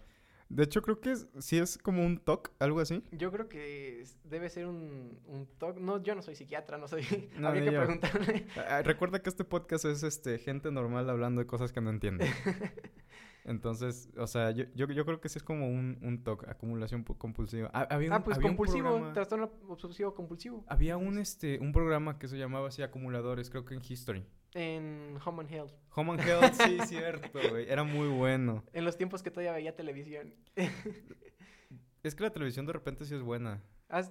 De 0.50 0.64
hecho, 0.64 0.82
creo 0.82 1.00
que 1.00 1.12
es, 1.12 1.28
sí 1.38 1.60
es 1.60 1.78
como 1.78 2.04
un 2.04 2.18
TOC, 2.18 2.52
algo 2.58 2.80
así. 2.80 3.04
Yo 3.12 3.32
creo 3.32 3.48
que 3.48 4.04
debe 4.24 4.50
ser 4.50 4.66
un, 4.66 5.20
un 5.28 5.48
TOC. 5.60 5.78
No, 5.78 6.02
yo 6.02 6.16
no 6.16 6.24
soy 6.24 6.36
psiquiatra, 6.36 6.78
no 6.78 6.88
soy... 6.88 7.04
No, 7.38 7.48
Habría 7.48 7.66
que 7.66 7.72
yo. 7.72 7.80
preguntarle. 7.80 8.48
Recuerda 8.84 9.22
que 9.22 9.30
este 9.30 9.44
podcast 9.44 9.86
es 9.86 10.02
este 10.02 10.40
gente 10.40 10.72
normal 10.72 11.10
hablando 11.10 11.40
de 11.40 11.48
cosas 11.48 11.72
que 11.72 11.82
no 11.82 11.92
entiende. 11.92 12.28
Entonces, 13.46 14.10
o 14.18 14.28
sea, 14.28 14.52
yo, 14.52 14.66
yo, 14.76 14.88
yo, 14.88 15.06
creo 15.06 15.22
que 15.22 15.30
sí 15.30 15.38
es 15.38 15.44
como 15.44 15.68
un, 15.68 15.98
un 16.02 16.24
TOC, 16.24 16.48
acumulación 16.48 17.04
compulsiva. 17.04 17.70
Ah, 17.74 17.88
había 17.90 18.10
un, 18.10 18.14
ah 18.14 18.24
pues 18.24 18.38
había 18.38 18.50
compulsivo, 18.50 18.90
programa, 18.90 19.14
trastorno 19.14 19.52
obsesivo 19.68 20.14
compulsivo. 20.14 20.66
Había 20.68 20.98
un, 20.98 21.18
este, 21.20 21.60
un 21.60 21.72
programa 21.72 22.20
que 22.20 22.28
se 22.28 22.38
llamaba 22.38 22.68
así, 22.68 22.82
acumuladores, 22.82 23.50
creo 23.50 23.66
que 23.66 23.76
en 23.76 23.82
History. 23.88 24.26
En 24.54 25.18
Home 25.26 25.42
and 25.42 25.52
Health. 25.52 25.74
Home 25.96 26.12
and 26.14 26.22
Health, 26.22 26.54
sí, 26.66 26.78
cierto, 26.88 27.40
güey. 27.50 27.70
Era 27.70 27.84
muy 27.84 28.08
bueno. 28.08 28.64
En 28.74 28.84
los 28.86 28.98
tiempos 28.98 29.22
que 29.22 29.30
todavía 29.32 29.52
veía 29.54 29.76
televisión. 29.76 30.34
es 32.04 32.16
que 32.16 32.24
la 32.24 32.32
televisión 32.32 32.66
de 32.66 32.74
repente 32.74 33.06
sí 33.06 33.16
es 33.16 33.22
buena. 33.22 33.62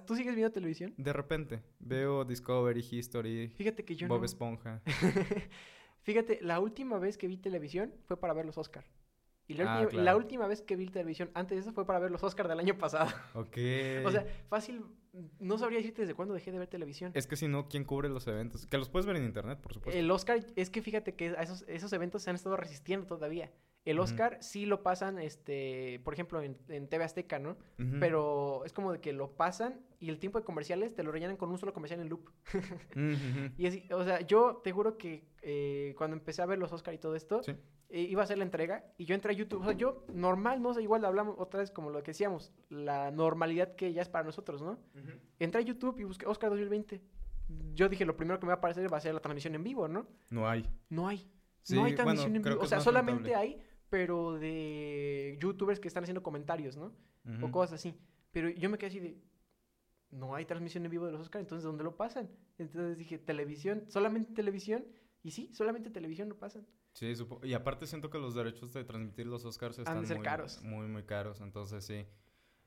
¿Tú 0.05 0.15
sigues 0.15 0.35
viendo 0.35 0.51
televisión? 0.51 0.93
De 0.97 1.13
repente. 1.13 1.61
Veo 1.79 2.25
Discovery, 2.25 2.85
History. 2.91 3.47
Fíjate 3.49 3.85
que 3.85 3.95
yo 3.95 4.07
Bob 4.07 4.19
no. 4.19 4.25
Esponja. 4.25 4.81
Fíjate, 6.01 6.39
la 6.41 6.59
última 6.59 6.97
vez 6.99 7.17
que 7.17 7.27
vi 7.27 7.37
televisión 7.37 7.93
fue 8.05 8.19
para 8.19 8.33
ver 8.33 8.45
los 8.45 8.57
Oscar. 8.57 8.85
Y 9.47 9.53
la, 9.55 9.63
Ah, 9.63 9.75
última, 9.81 9.89
claro. 9.89 10.03
la 10.05 10.15
última 10.15 10.47
vez 10.47 10.61
que 10.61 10.75
vi 10.75 10.87
televisión 10.87 11.31
antes 11.33 11.55
de 11.57 11.61
eso 11.61 11.73
fue 11.73 11.85
para 11.85 11.99
ver 11.99 12.11
los 12.11 12.23
Oscar 12.23 12.47
del 12.47 12.59
año 12.59 12.77
pasado. 12.77 13.09
Ok. 13.33 13.57
O 14.05 14.11
sea, 14.11 14.25
fácil, 14.47 14.83
no 15.39 15.57
sabría 15.57 15.79
decirte 15.79 16.01
desde 16.03 16.13
cuándo 16.13 16.33
dejé 16.33 16.51
de 16.51 16.59
ver 16.59 16.67
televisión. 16.67 17.11
Es 17.15 17.27
que 17.27 17.35
si 17.35 17.47
no, 17.47 17.67
¿quién 17.67 17.83
cubre 17.83 18.09
los 18.09 18.27
eventos? 18.27 18.65
Que 18.65 18.77
los 18.77 18.89
puedes 18.89 19.05
ver 19.05 19.15
en 19.15 19.25
internet, 19.25 19.59
por 19.59 19.73
supuesto. 19.73 19.99
El 19.99 20.09
Oscar, 20.11 20.45
es 20.55 20.69
que 20.69 20.81
fíjate 20.81 21.15
que 21.15 21.29
a 21.29 21.41
esos, 21.41 21.65
esos 21.67 21.91
eventos 21.93 22.23
se 22.23 22.29
han 22.29 22.35
estado 22.35 22.57
resistiendo 22.57 23.07
todavía. 23.07 23.51
El. 23.85 23.99
Oscar 23.99 24.37
sí 24.41 24.65
lo 24.65 24.83
pasan, 24.83 25.17
este, 25.19 25.99
por 26.03 26.13
ejemplo, 26.13 26.41
en, 26.41 26.57
en 26.67 26.87
TV 26.87 27.03
Azteca, 27.03 27.39
¿no? 27.39 27.57
Pero 27.99 28.63
es 28.65 28.73
como 28.73 28.91
de 28.91 28.99
que 29.01 29.13
lo 29.13 29.31
pasan 29.35 29.79
y 29.99 30.09
el 30.09 30.19
tiempo 30.19 30.37
de 30.39 30.45
comerciales 30.45 30.93
te 30.95 31.01
lo 31.03 31.11
rellenan 31.11 31.37
con 31.37 31.49
un 31.49 31.57
solo 31.57 31.73
comercial 31.73 31.99
en 32.01 32.09
loop. 32.09 32.29
Y 33.57 33.65
así, 33.67 33.87
o 33.91 34.03
sea, 34.03 34.21
yo 34.21 34.61
te 34.63 34.71
juro 34.71 34.97
que 34.97 35.25
eh, 35.41 35.93
cuando 35.97 36.15
empecé 36.17 36.41
a 36.41 36.45
ver 36.45 36.59
los 36.59 36.71
Oscar 36.71 36.93
y 36.93 36.97
todo 36.97 37.15
esto, 37.15 37.41
Sí. 37.43 37.53
eh, 37.89 38.01
iba 38.01 38.21
a 38.21 38.25
hacer 38.25 38.37
la 38.37 38.43
entrega 38.43 38.85
y 38.97 39.05
yo 39.05 39.15
entré 39.15 39.31
a 39.33 39.35
YouTube. 39.35 39.61
O 39.61 39.65
sea, 39.65 39.73
yo 39.73 40.05
normal, 40.13 40.61
no 40.61 40.73
sé, 40.73 40.81
igual 40.81 41.03
hablamos 41.05 41.35
otra 41.39 41.59
vez 41.61 41.71
como 41.71 41.89
lo 41.89 42.03
que 42.03 42.11
decíamos, 42.11 42.51
la 42.69 43.11
normalidad 43.11 43.75
que 43.75 43.91
ya 43.93 44.01
es 44.01 44.09
para 44.09 44.23
nosotros, 44.25 44.61
¿no? 44.61 44.77
Entré 45.39 45.61
a 45.61 45.65
YouTube 45.65 45.99
y 45.99 46.03
busqué 46.03 46.25
Oscar 46.27 46.49
2020. 46.49 47.01
Yo 47.73 47.89
dije, 47.89 48.05
lo 48.05 48.15
primero 48.15 48.39
que 48.39 48.45
me 48.45 48.49
va 48.49 48.55
a 48.55 48.57
aparecer 48.57 48.91
va 48.93 48.97
a 48.97 49.01
ser 49.01 49.13
la 49.15 49.21
transmisión 49.21 49.55
en 49.55 49.63
vivo, 49.63 49.87
¿no? 49.87 50.05
No 50.29 50.47
hay. 50.47 50.69
No 50.89 51.07
hay. 51.07 51.27
Sí, 51.63 51.73
no 51.75 51.83
hay 51.83 51.93
bueno, 51.93 51.95
transmisión 51.95 52.35
en 52.35 52.41
vivo. 52.43 52.61
O 52.61 52.65
sea, 52.67 52.79
solamente 52.79 53.23
rentable. 53.23 53.35
hay, 53.55 53.61
pero 53.89 54.33
de 54.39 55.37
youtubers 55.41 55.79
que 55.79 55.87
están 55.87 56.03
haciendo 56.03 56.23
comentarios, 56.23 56.77
¿no? 56.77 56.93
O 57.41 57.51
cosas 57.51 57.73
así. 57.79 57.95
Pero 58.31 58.49
yo 58.49 58.69
me 58.69 58.77
quedé 58.77 58.87
así 58.89 58.99
de, 58.99 59.17
no 60.11 60.33
hay 60.35 60.45
transmisión 60.45 60.83
en 60.85 60.91
vivo 60.91 61.05
de 61.05 61.11
los 61.11 61.21
Oscars, 61.21 61.41
entonces 61.43 61.63
¿dónde 61.63 61.83
lo 61.83 61.95
pasan? 61.95 62.29
Entonces 62.57 62.97
dije, 62.97 63.17
televisión, 63.17 63.85
solamente 63.89 64.33
televisión. 64.33 64.85
Y 65.21 65.31
sí, 65.31 65.49
solamente 65.53 65.89
televisión 65.89 66.29
lo 66.29 66.37
pasan. 66.39 66.65
Sí, 66.93 67.13
supo- 67.15 67.45
y 67.45 67.53
aparte 67.53 67.85
siento 67.85 68.09
que 68.09 68.17
los 68.17 68.35
derechos 68.35 68.73
de 68.73 68.83
transmitir 68.85 69.27
los 69.27 69.43
Oscars 69.45 69.77
Han 69.79 69.81
están 69.83 70.01
de 70.01 70.07
ser 70.07 70.17
muy, 70.17 70.23
caros. 70.25 70.63
muy, 70.63 70.87
muy 70.87 71.03
caros. 71.03 71.41
Entonces 71.41 71.83
sí. 71.83 72.05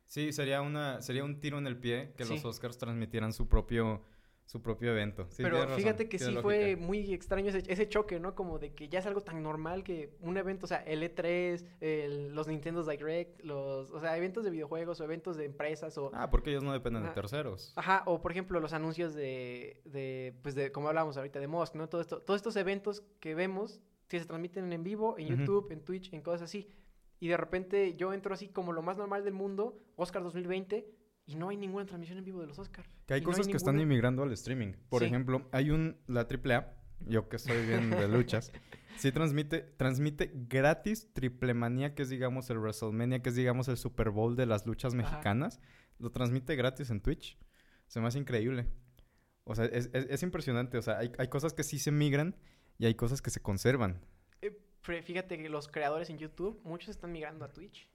Sí, 0.05 0.33
sería 0.33 0.61
una, 0.61 1.01
sería 1.01 1.25
un 1.25 1.41
tiro 1.41 1.57
en 1.59 1.67
el 1.67 1.79
pie 1.79 2.13
que 2.17 2.25
los. 2.27 2.45
Oscars 2.45 2.77
transmitieran 2.77 3.33
su 3.33 3.49
propio, 3.49 4.03
su 4.45 4.61
propio 4.61 4.91
evento. 4.91 5.27
Sí, 5.31 5.43
Pero 5.43 5.63
razón, 5.63 5.77
fíjate 5.77 6.09
que 6.09 6.19
sí 6.19 6.37
fue 6.43 6.77
muy 6.77 7.15
extraño 7.15 7.49
ese, 7.49 7.63
ese 7.73 7.89
choque, 7.89 8.21
¿no? 8.21 8.35
Como 8.35 8.59
de 8.59 8.75
que 8.75 8.89
ya 8.89 8.99
es 8.99 9.07
algo 9.07 9.23
tan 9.23 9.43
normal 9.43 9.83
que 9.83 10.15
un 10.21 10.37
evento, 10.37 10.67
o 10.67 10.69
sea, 10.69 10.79
el 10.85 11.03
E3, 11.03 11.65
el- 11.81 12.35
los 12.35 12.49
Nintendo 12.49 12.83
Direct, 12.85 13.43
los, 13.45 13.91
o 13.91 14.01
sea, 14.01 14.17
eventos 14.17 14.45
de 14.45 14.51
videojuegos 14.51 15.01
o 15.01 15.05
eventos 15.05 15.37
de 15.37 15.47
empresas 15.47 15.97
o... 15.97 16.11
Ah, 16.13 16.29
porque 16.29 16.51
ellos 16.51 16.63
no 16.65 16.73
dependen 16.73 17.03
de 17.05 17.11
terceros. 17.11 17.73
Ajá, 17.77 18.03
o 18.07 18.21
por 18.21 18.33
ejemplo 18.33 18.61
los 18.61 18.73
anuncios 18.75 19.15
de, 19.15 19.81
de, 19.87 20.35
pues 20.43 20.55
de, 20.55 20.71
como 20.71 20.89
hablábamos 20.89 21.17
ahorita, 21.17 21.41
de 21.41 21.47
Musk, 21.49 21.75
¿no? 21.77 21.89
Todo 21.89 22.01
esto, 22.03 22.21
todos 22.21 22.39
estos 22.39 22.57
eventos 22.57 23.03
que 23.21 23.35
vemos, 23.35 23.81
que 24.09 24.19
se 24.19 24.27
transmiten 24.27 24.71
en 24.73 24.83
vivo, 24.85 25.17
en. 25.19 25.29
YouTube, 25.29 25.71
en 25.73 25.81
Twitch, 25.83 26.13
en 26.13 26.21
cosas 26.21 26.43
así. 26.43 26.69
Y 27.21 27.29
de 27.29 27.37
repente 27.39 27.95
yo 27.95 28.13
entro 28.13 28.35
así 28.35 28.49
como 28.49 28.73
lo 28.73 28.83
más 28.83 28.99
normal 28.99 29.25
del 29.25 29.33
mundo, 29.33 29.79
Oscar 29.97 30.23
2020, 30.25 30.85
y 31.27 31.35
no 31.37 31.49
hay 31.49 31.57
ninguna 31.57 31.87
transmisión 31.87 32.19
en 32.19 32.25
vivo 32.25 32.41
de 32.41 32.47
los 32.47 32.59
Oscar. 32.59 32.85
Que 33.07 33.15
hay 33.15 33.21
Y 33.21 33.25
no 33.25 33.31
cosas 33.31 33.47
que 33.49 33.57
están 33.57 33.79
inmigrando 33.81 34.23
al 34.23 34.33
streaming. 34.33 34.73
Por 34.89 35.01
Sí. 35.01 35.07
ejemplo, 35.07 35.49
hay 35.53 35.71
un, 35.71 35.97
la 36.07 36.27
AAA, 36.27 36.75
yo 37.07 37.29
que 37.29 37.39
soy 37.39 37.67
bien 37.67 37.91
de 37.91 38.09
luchas, 38.09 38.53
sí 38.99 39.13
transmite, 39.13 39.61
transmite 39.61 40.31
gratis 40.35 41.09
Triple 41.13 41.55
Manía, 41.55 41.95
que 41.95 42.03
es 42.03 42.09
digamos 42.09 42.51
el 42.51 42.59
WrestleMania, 42.59 43.23
que 43.23 43.29
es 43.31 43.37
digamos 43.37 43.69
el 43.69 43.77
Super 43.77 44.11
Bowl 44.11 44.37
de 44.37 44.47
las 44.47 44.67
luchas 44.67 44.95
Ajá. 44.95 45.03
mexicanas. 45.03 45.61
Lo 45.99 46.11
transmite 46.11 46.57
gratis 46.57 46.91
en 46.91 47.01
Twitch. 47.01 47.39
Se 47.87 48.01
me 48.01 48.09
hace 48.09 48.19
increíble. 48.19 48.67
O 49.45 49.55
sea, 49.55 49.65
es, 49.67 49.91
es- 49.93 50.07
es 50.09 50.23
impresionante. 50.23 50.79
O 50.79 50.83
sea, 50.83 50.99
hay, 50.99 51.13
hay 51.19 51.29
cosas 51.29 51.53
que 51.53 51.63
sí 51.63 51.79
se 51.79 51.91
migran 51.93 52.37
y 52.79 52.87
hay 52.87 52.95
cosas 52.95 53.23
que 53.23 53.31
se 53.31 53.41
conservan. 53.41 54.01
Eh, 54.41 54.57
fíjate 54.81 55.39
que 55.39 55.49
los 55.49 55.69
creadores 55.69 56.11
en 56.11 56.19
YouTube, 56.19 56.61
muchos 56.65 56.89
están 56.91 57.13
migrando 57.13 57.45
a 57.45 57.53
Twitch. 57.53 57.89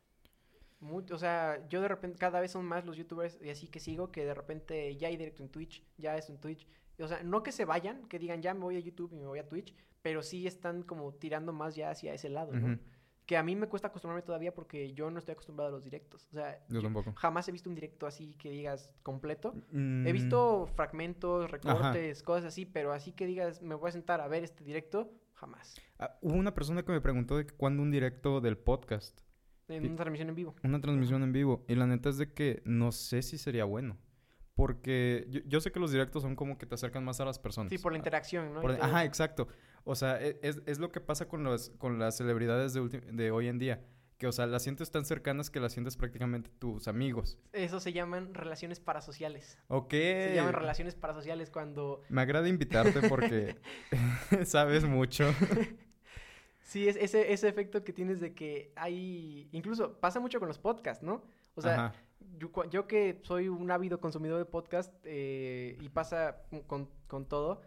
Mu- 0.79 1.03
o 1.11 1.17
sea, 1.17 1.65
yo 1.69 1.81
de 1.81 1.87
repente, 1.87 2.17
cada 2.19 2.39
vez 2.39 2.51
son 2.51 2.65
más 2.65 2.85
los 2.85 2.97
youtubers 2.97 3.37
y 3.41 3.49
así 3.49 3.67
que 3.67 3.79
sigo, 3.79 4.11
que 4.11 4.25
de 4.25 4.33
repente 4.33 4.95
ya 4.97 5.07
hay 5.07 5.17
directo 5.17 5.41
en 5.43 5.49
Twitch, 5.49 5.83
ya 5.97 6.15
es 6.17 6.29
en 6.29 6.37
Twitch. 6.39 6.67
O 6.99 7.07
sea, 7.07 7.21
no 7.23 7.43
que 7.43 7.51
se 7.51 7.65
vayan, 7.65 8.07
que 8.07 8.19
digan 8.19 8.41
ya 8.41 8.53
me 8.53 8.61
voy 8.61 8.77
a 8.77 8.79
YouTube 8.79 9.11
y 9.13 9.17
me 9.17 9.27
voy 9.27 9.39
a 9.39 9.47
Twitch, 9.47 9.75
pero 10.01 10.21
sí 10.23 10.47
están 10.47 10.83
como 10.83 11.13
tirando 11.13 11.51
más 11.53 11.75
ya 11.75 11.89
hacia 11.91 12.13
ese 12.13 12.29
lado, 12.29 12.53
¿no? 12.53 12.79
Que 13.25 13.35
a 13.37 13.43
mí 13.43 13.55
me 13.57 13.67
cuesta 13.67 13.89
acostumbrarme 13.89 14.21
todavía 14.25 14.53
porque 14.53 14.93
yo 14.93 15.11
no 15.11 15.19
estoy 15.19 15.33
acostumbrado 15.33 15.67
a 15.67 15.71
los 15.73 15.83
directos. 15.83 16.25
O 16.31 16.35
sea, 16.35 16.63
Yo 16.69 16.81
tampoco. 16.81 17.11
jamás 17.13 17.47
he 17.49 17.51
visto 17.51 17.67
un 17.69 17.75
directo 17.75 18.07
así 18.07 18.33
que 18.35 18.49
digas 18.49 18.89
completo. 19.03 19.53
He 19.73 19.77
Mm, 19.77 20.13
visto 20.13 20.65
fragmentos, 20.75 21.51
recortes, 21.51 22.23
cosas 22.23 22.45
así, 22.45 22.65
pero 22.65 22.93
así 22.93 23.11
que 23.11 23.25
digas 23.25 23.61
me 23.61 23.75
voy 23.75 23.89
a 23.89 23.91
sentar 23.91 24.21
a 24.21 24.27
ver 24.29 24.43
este 24.45 24.63
directo, 24.63 25.11
jamás. 25.33 25.75
ah, 25.99 26.17
hubo 26.21 26.35
una 26.35 26.53
persona 26.53 26.83
que 26.83 26.91
me 26.93 27.01
preguntó 27.01 27.35
de 27.35 27.45
cuándo 27.47 27.83
un 27.83 27.91
directo 27.91 28.39
del 28.39 28.57
podcast. 28.57 29.19
En 29.67 29.85
una 29.85 29.95
transmisión 29.95 30.29
en 30.29 30.35
vivo. 30.35 30.55
Una 30.63 30.79
transmisión 30.81 31.23
en 31.23 31.31
vivo. 31.33 31.65
Y 31.67 31.75
la 31.75 31.85
neta 31.87 32.09
es 32.09 32.17
de 32.17 32.31
que 32.33 32.61
no 32.65 32.91
sé 32.91 33.21
si 33.21 33.37
sería 33.37 33.65
bueno. 33.65 33.97
Porque 34.55 35.27
yo, 35.29 35.41
yo 35.45 35.61
sé 35.61 35.71
que 35.71 35.79
los 35.79 35.91
directos 35.91 36.23
son 36.23 36.35
como 36.35 36.57
que 36.57 36.65
te 36.65 36.73
acercan 36.75 37.03
más 37.05 37.19
a 37.21 37.25
las 37.25 37.37
personas. 37.37 37.69
Sí, 37.71 37.77
por 37.77 37.91
la 37.91 37.97
Ah, 37.97 37.99
interacción, 37.99 38.53
¿no? 38.53 38.61
por- 38.61 38.71
ajá, 38.81 39.03
exacto. 39.05 39.47
O 39.83 39.93
sea, 39.95 40.19
e- 40.21 40.39
es, 40.41 40.61
es 40.65 40.79
lo 40.79 40.91
que 40.91 40.99
pasa 40.99 41.27
con, 41.27 41.43
los, 41.43 41.69
con 41.77 41.99
las 41.99 42.17
celebridades 42.17 42.73
de, 42.73 42.81
de 42.89 43.31
hoy 43.31 43.47
en 43.47 43.59
día. 43.59 43.85
Que, 44.17 44.25
o 44.25 44.31
sea, 44.31 44.47
las 44.47 44.63
sientes 44.63 44.89
tan 44.89 45.05
cercanas 45.05 45.51
que 45.51 45.59
las 45.59 45.73
sientes 45.73 45.95
prácticamente 45.95 46.49
tus 46.57 46.87
amigos. 46.87 47.37
Eso 47.53 47.79
se 47.79 47.93
llaman 47.93 48.33
relaciones 48.33 48.79
parasociales. 48.79 49.59
Ok. 49.67 49.91
Se 49.91 50.33
llaman 50.33 50.53
relaciones 50.53 50.95
parasociales 50.95 51.51
cuando... 51.51 52.01
Me 52.09 52.21
agrada 52.21 52.49
invitarte 52.49 53.07
porque 53.07 53.57
sabes 54.45 54.85
mucho. 54.85 55.25
Sí, 56.67 56.85
es 56.85 56.97
ese, 56.97 57.31
ese 57.31 57.47
efecto 57.47 57.81
que 57.85 57.93
tienes 57.93 58.19
de 58.19 58.33
que 58.33 58.73
hay... 58.75 59.47
Incluso 59.53 59.97
pasa 60.01 60.19
mucho 60.19 60.37
con 60.37 60.49
los 60.49 60.59
podcasts, 60.59 61.01
¿no? 61.01 61.23
O 61.55 61.61
sea, 61.61 61.93
yo 62.37 62.87
que 62.87 63.21
soy 63.23 63.47
un 63.47 63.71
ávido 63.71 64.01
consumidor 64.01 64.37
de 64.37 64.43
podcast 64.43 64.93
eh, 65.05 65.77
y 65.79 65.87
pasa 65.87 66.43
con, 66.67 66.89
con 67.07 67.25
todo, 67.25 67.61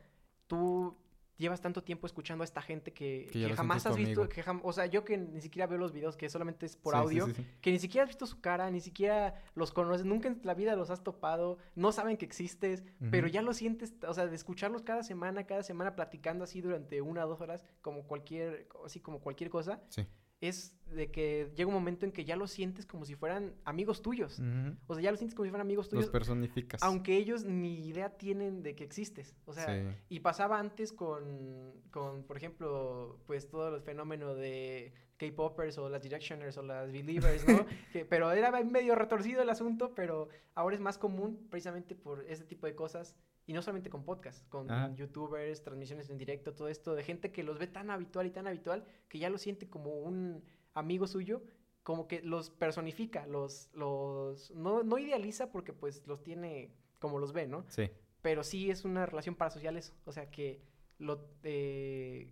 tú 0.47 0.99
llevas 1.41 1.61
tanto 1.61 1.83
tiempo 1.83 2.07
escuchando 2.07 2.43
a 2.43 2.45
esta 2.45 2.63
gente 2.63 2.93
que, 2.93 3.27
Que 3.33 3.53
jamás 3.55 3.85
has 3.87 3.97
visto, 3.97 4.29
que 4.29 4.45
jam- 4.45 4.61
o 4.63 4.73
sea, 4.73 4.87
yo 4.87 5.05
que 5.05 5.17
ni 5.17 5.41
siquiera 5.41 5.67
veo 5.67 5.79
los 5.79 5.91
videos, 5.93 6.17
que 6.17 6.29
solamente 6.29 6.67
es 6.67 6.77
por 6.77 6.95
Sí, 6.95 7.01
audio, 7.01 7.27
sí, 7.27 7.33
sí. 7.35 7.47
que 7.61 7.73
ni 7.73 7.79
siquiera 7.81 8.05
has 8.05 8.09
visto 8.11 8.27
su 8.27 8.41
cara, 8.41 8.71
ni 8.71 8.81
siquiera 8.81 9.43
los 9.55 9.73
conoces, 9.73 10.05
nunca 10.07 10.29
en 10.29 10.39
la 10.45 10.55
vida 10.55 10.77
los 10.77 10.91
has 10.91 11.03
topado, 11.03 11.59
no 11.75 11.91
saben 11.91 12.17
que 12.17 12.27
existes, 12.27 12.85
pero 13.11 13.27
ya 13.27 13.43
lo 13.43 13.53
sientes, 13.55 13.95
o 14.07 14.15
sea, 14.15 14.27
de 14.27 14.37
escucharlos 14.37 14.83
cada 14.83 15.03
semana, 15.03 15.45
cada 15.47 15.63
semana 15.65 15.97
platicando 15.97 16.45
así 16.45 16.61
durante 16.61 17.01
una 17.01 17.25
o 17.25 17.29
dos 17.29 17.41
horas, 17.41 17.65
como 17.81 18.05
cualquier, 18.05 18.69
así 18.85 19.01
como 19.01 19.19
cualquier 19.21 19.51
cosa, 19.51 19.81
Sí. 19.89 20.07
Es 20.41 20.77
de 20.95 21.11
que 21.11 21.51
llega 21.55 21.69
un 21.69 21.75
momento 21.75 22.05
en 22.07 22.13
que 22.13 22.25
ya 22.25 22.35
los 22.35 22.51
sientes 22.51 22.85
como 22.87 23.05
si 23.05 23.15
fueran 23.15 23.55
amigos 23.65 24.03
tuyos. 24.03 24.41
O 24.87 24.95
sea, 24.95 25.03
ya 25.03 25.11
los 25.11 25.21
sientes 25.21 25.35
como 25.37 25.45
si 25.45 25.51
fueran 25.51 25.67
amigos 25.67 25.87
Los 25.87 25.91
tuyos, 25.91 26.11
personificas. 26.11 26.83
aunque 26.83 27.17
ellos 27.17 27.45
ni 27.45 27.87
idea 27.87 28.17
tienen 28.17 28.63
de 28.63 28.75
que 28.75 28.85
existes. 28.85 29.37
O 29.45 29.53
sea, 29.53 29.67
Sí. 29.67 29.97
y 30.09 30.21
pasaba 30.21 30.59
antes 30.59 30.93
con, 30.93 31.73
con, 31.91 32.25
por 32.25 32.37
ejemplo, 32.37 33.21
pues 33.27 33.49
todo 33.49 33.77
el 33.77 33.83
fenómeno 33.83 34.35
de 34.35 34.93
K-popers 35.19 35.77
o 35.79 35.89
las 35.91 36.03
Directioners 36.03 36.57
o 36.57 36.63
las 36.63 36.91
Believers, 36.91 37.47
¿no? 37.47 37.67
que, 37.93 38.05
pero 38.07 38.33
era 38.33 38.51
medio 38.65 38.95
retorcido 38.95 39.43
el 39.43 39.51
asunto, 39.51 39.95
pero 39.95 40.29
ahora 40.55 40.75
es 40.75 40.81
más 40.81 40.97
común 40.99 41.47
precisamente 41.51 41.95
por 41.95 42.25
ese 42.29 42.45
tipo 42.45 42.67
de 42.67 42.75
cosas. 42.75 43.15
Y 43.51 43.53
no 43.53 43.63
solamente 43.63 43.91
con 43.91 44.05
podcasts, 44.05 44.47
con 44.49 44.71
Ajá. 44.71 44.95
youtubers, 44.95 45.65
transmisiones 45.65 46.09
en 46.09 46.19
directo, 46.19 46.55
todo 46.55 46.69
esto, 46.69 46.95
de 46.95 47.03
gente 47.03 47.33
que 47.33 47.43
los 47.43 47.59
ve 47.59 47.67
tan 47.67 47.91
habitual 47.91 48.29
y 48.29 48.31
tan 48.31 48.47
habitual 48.47 48.85
que 49.09 49.19
ya 49.19 49.29
lo 49.29 49.39
siente 49.39 49.69
como 49.69 49.93
un 49.93 50.45
amigo 50.73 51.09
suyo, 51.09 51.43
como 51.83 52.07
que 52.07 52.23
los 52.23 52.49
personifica, 52.51 53.27
los, 53.27 53.69
los, 53.75 54.53
no, 54.53 54.85
no 54.85 54.99
idealiza 54.99 55.51
porque 55.51 55.73
pues 55.73 56.07
los 56.07 56.23
tiene 56.23 56.77
como 57.01 57.19
los 57.19 57.33
ve, 57.33 57.49
¿no? 57.49 57.65
Sí. 57.67 57.91
pero 58.23 58.45
sí 58.45 58.71
es 58.71 58.85
una 58.85 59.05
relación 59.05 59.35
parasocial 59.35 59.77
eso. 59.77 59.95
O 60.05 60.13
sea 60.13 60.31
que 60.31 60.63
lo 60.99 61.27
eh, 61.43 62.31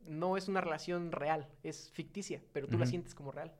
no 0.00 0.36
es 0.36 0.48
una 0.48 0.60
relación 0.60 1.10
real, 1.10 1.48
es 1.62 1.90
ficticia, 1.90 2.42
pero 2.52 2.68
tú 2.68 2.76
la 2.76 2.84
sientes 2.84 3.14
como 3.14 3.32
real. 3.32 3.56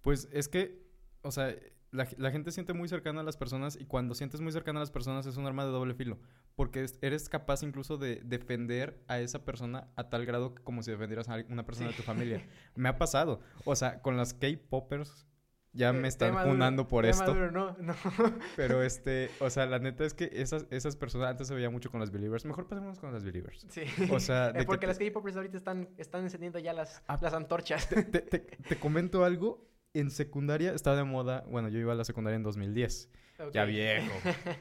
Pues 0.00 0.28
es 0.32 0.48
que, 0.48 0.82
o 1.22 1.30
sea, 1.30 1.54
la, 1.92 2.06
la 2.18 2.30
gente 2.30 2.52
siente 2.52 2.72
muy 2.72 2.88
cercana 2.88 3.20
a 3.20 3.24
las 3.24 3.36
personas 3.36 3.76
y 3.80 3.84
cuando 3.84 4.14
sientes 4.14 4.40
muy 4.40 4.52
cercana 4.52 4.78
a 4.78 4.82
las 4.82 4.90
personas 4.92 5.26
es 5.26 5.36
un 5.36 5.46
arma 5.46 5.64
de 5.64 5.70
doble 5.72 5.94
filo. 5.94 6.18
Porque 6.54 6.84
es- 6.84 6.98
eres 7.02 7.28
capaz 7.28 7.62
incluso 7.62 7.96
de 7.96 8.20
defender 8.24 9.02
a 9.08 9.18
esa 9.18 9.44
persona 9.44 9.88
a 9.96 10.08
tal 10.08 10.24
grado 10.26 10.54
que 10.54 10.62
como 10.62 10.82
si 10.82 10.90
defendieras 10.90 11.28
a 11.28 11.36
una 11.48 11.64
persona 11.66 11.88
Sí. 11.90 11.94
de 11.94 11.96
tu 11.96 12.04
familia. 12.04 12.46
Me 12.76 12.88
ha 12.88 12.96
pasado. 12.98 13.40
O 13.64 13.74
sea, 13.74 14.00
con 14.02 14.16
las 14.16 14.34
K-Poppers 14.34 15.26
ya 15.72 15.90
Eh, 15.90 15.92
me 15.92 16.08
están 16.08 16.36
funando 16.36 16.88
por 16.88 17.06
esto. 17.06 17.32
duro, 17.32 17.50
no, 17.52 17.76
no. 17.80 17.94
Pero 18.56 18.82
este, 18.82 19.30
o 19.40 19.50
sea, 19.50 19.66
la 19.66 19.78
neta 19.78 20.04
es 20.04 20.14
que 20.14 20.28
esas, 20.32 20.66
esas 20.70 20.96
personas 20.96 21.30
antes 21.30 21.46
se 21.46 21.54
veía 21.54 21.70
mucho 21.70 21.90
con 21.92 22.00
las 22.00 22.10
Believers. 22.10 22.44
Mejor 22.44 22.66
pasemos 22.66 22.98
con 22.98 23.12
las 23.12 23.22
Believers. 23.24 23.66
Sí. 23.68 23.82
O 24.12 24.18
sea, 24.18 24.48
Eh, 24.48 24.52
de 24.54 24.58
que 24.60 24.64
porque 24.66 24.80
te- 24.80 24.86
las 24.88 24.98
K-popers 24.98 25.36
ahorita 25.36 25.56
están, 25.56 25.88
están 25.96 26.22
encendiendo 26.24 26.58
ya 26.58 26.72
las, 26.72 27.02
Ah. 27.06 27.18
las 27.20 27.34
antorchas. 27.34 27.88
Te, 27.88 28.02
te- 28.04 28.38
te 28.40 28.76
comento 28.80 29.24
algo. 29.24 29.69
En 29.92 30.10
secundaria 30.10 30.72
estaba 30.72 30.96
de 30.96 31.04
moda. 31.04 31.44
Bueno, 31.48 31.68
yo 31.68 31.78
iba 31.80 31.92
a 31.92 31.96
la 31.96 32.04
secundaria 32.04 32.36
en 32.36 32.44
2010. 32.44 33.08
Ya 33.52 33.64
viejo. 33.64 34.12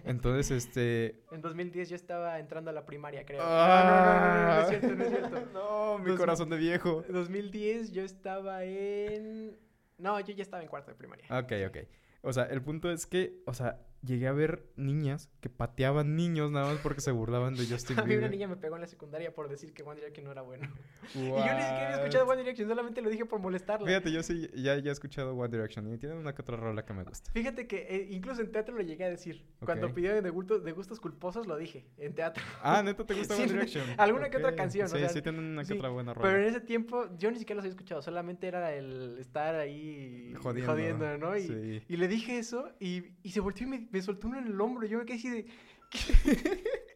Entonces, 0.05 0.49
este. 0.67 1.21
En 1.31 1.41
2010 1.41 1.89
yo 1.89 1.95
estaba 1.95 2.39
entrando 2.39 2.71
a 2.71 2.73
la 2.73 2.85
primaria, 2.85 3.25
creo. 3.25 3.41
Ah. 3.43 3.83
No, 3.85 3.91
no, 3.93 4.19
no, 4.19 4.41
no, 4.41 4.55
no, 4.55 4.61
es 4.61 4.69
cierto, 4.69 4.95
no 4.95 5.03
es 5.03 5.09
cierto. 5.09 5.49
No, 5.53 5.99
mi 5.99 6.09
Dos- 6.11 6.19
corazón 6.19 6.49
de 6.49 6.57
viejo. 6.57 7.03
2010 7.09 7.91
yo 7.91 8.03
estaba 8.03 8.63
en... 8.63 9.55
No, 9.99 10.19
yo 10.21 10.33
ya 10.33 10.41
estaba 10.41 10.63
en 10.63 10.69
cuarto 10.69 10.91
de 10.91 10.95
primaria. 10.97 11.25
Ok, 11.29 11.51
ok. 11.67 11.77
O 12.21 12.33
sea, 12.33 12.45
el 12.45 12.61
punto 12.61 12.89
es 12.89 13.05
que, 13.05 13.43
o 13.45 13.53
sea, 13.53 13.79
llegué 14.03 14.27
a 14.27 14.31
ver 14.31 14.65
niñas 14.75 15.29
que 15.41 15.49
pateaban 15.49 16.15
niños 16.15 16.51
nada 16.51 16.67
más 16.73 16.77
porque 16.81 17.01
se 17.01 17.11
burlaban 17.11 17.55
de 17.55 17.65
Justin 17.65 17.97
A 17.99 18.03
mí 18.03 18.11
una 18.11 18.19
Bieber. 18.19 18.31
niña 18.31 18.47
me 18.47 18.55
pegó 18.57 18.75
en 18.75 18.81
la 18.81 18.87
secundaria 18.87 19.33
por 19.33 19.49
decir 19.49 19.73
que 19.73 19.83
One 19.83 19.95
Direction 19.95 20.25
no 20.25 20.31
era 20.31 20.41
bueno. 20.41 20.67
Y 21.15 21.19
yo 21.27 21.35
ni 21.35 21.39
siquiera 21.39 21.85
había 21.87 21.95
escuchado 21.97 22.25
What? 22.25 22.33
One 22.33 22.43
Direction, 22.43 22.69
solamente 22.69 23.01
lo 23.01 23.09
dije 23.09 23.25
por 23.25 23.39
molestarla. 23.39 23.87
Fíjate, 23.87 24.11
yo 24.11 24.21
sí, 24.23 24.49
ya, 24.55 24.77
ya 24.77 24.89
he 24.89 24.93
escuchado 24.93 25.33
One 25.35 25.49
Direction 25.49 25.91
y 25.93 25.97
tiene 25.97 26.15
una 26.15 26.33
que 26.35 26.41
otra 26.41 26.55
rola 26.57 26.85
que 26.85 26.93
me 26.93 27.03
gusta. 27.03 27.31
Fíjate 27.33 27.67
que 27.67 27.87
eh, 27.89 28.07
incluso 28.11 28.41
en 28.41 28.51
teatro 28.51 28.75
lo 28.75 28.81
llegué 28.83 29.05
a 29.05 29.09
decir. 29.09 29.45
Cuando 29.65 29.87
Ok. 29.87 29.93
pidieron 29.95 30.23
de, 30.23 30.31
gustos- 30.31 30.63
de 30.63 30.71
gustos 30.71 30.99
culposos 30.99 31.47
lo 31.47 31.57
dije, 31.57 31.85
en 31.97 32.13
teatro. 32.15 32.43
Ah, 32.63 32.81
¿neta 32.83 33.05
te 33.05 33.13
gusta 33.15 33.33
Sí, 33.35 33.41
One 33.43 33.51
Direction? 33.53 33.85
alguna 33.97 34.29
que 34.29 34.37
otra 34.37 34.55
canción, 34.55 34.85
o 34.85 34.89
Sí, 34.89 34.99
sea, 34.99 35.09
sí 35.09 35.21
tienen 35.21 35.43
una 35.43 35.61
que 35.63 35.67
sí, 35.67 35.73
otra 35.73 35.89
buena 35.89 36.13
rola. 36.13 36.27
Pero 36.27 36.41
en 36.43 36.47
ese 36.49 36.61
tiempo 36.61 37.07
yo 37.17 37.31
ni 37.31 37.39
siquiera 37.39 37.57
los 37.57 37.63
había 37.63 37.71
escuchado, 37.71 38.01
solamente 38.01 38.47
era 38.47 38.73
el 38.73 39.17
estar 39.19 39.55
ahí 39.55 40.33
Jodiendo. 40.41 40.71
jodiendo, 40.71 41.17
¿no? 41.17 41.35
Y, 41.37 41.41
Sí. 41.47 41.81
y 41.87 41.97
le 41.97 42.07
dije 42.07 42.37
eso 42.37 42.69
y, 42.79 43.03
y 43.23 43.31
se 43.31 43.39
volteó 43.39 43.65
y 43.67 43.69
me, 43.69 43.87
me 43.91 44.01
soltó 44.01 44.27
uno 44.27 44.39
en 44.39 44.47
el 44.47 44.59
hombro. 44.61 44.85
y 44.85 44.89
Yo 44.89 44.99
me 44.99 45.05
quedé 45.05 45.17
así 45.17 45.29
de... 45.29 45.45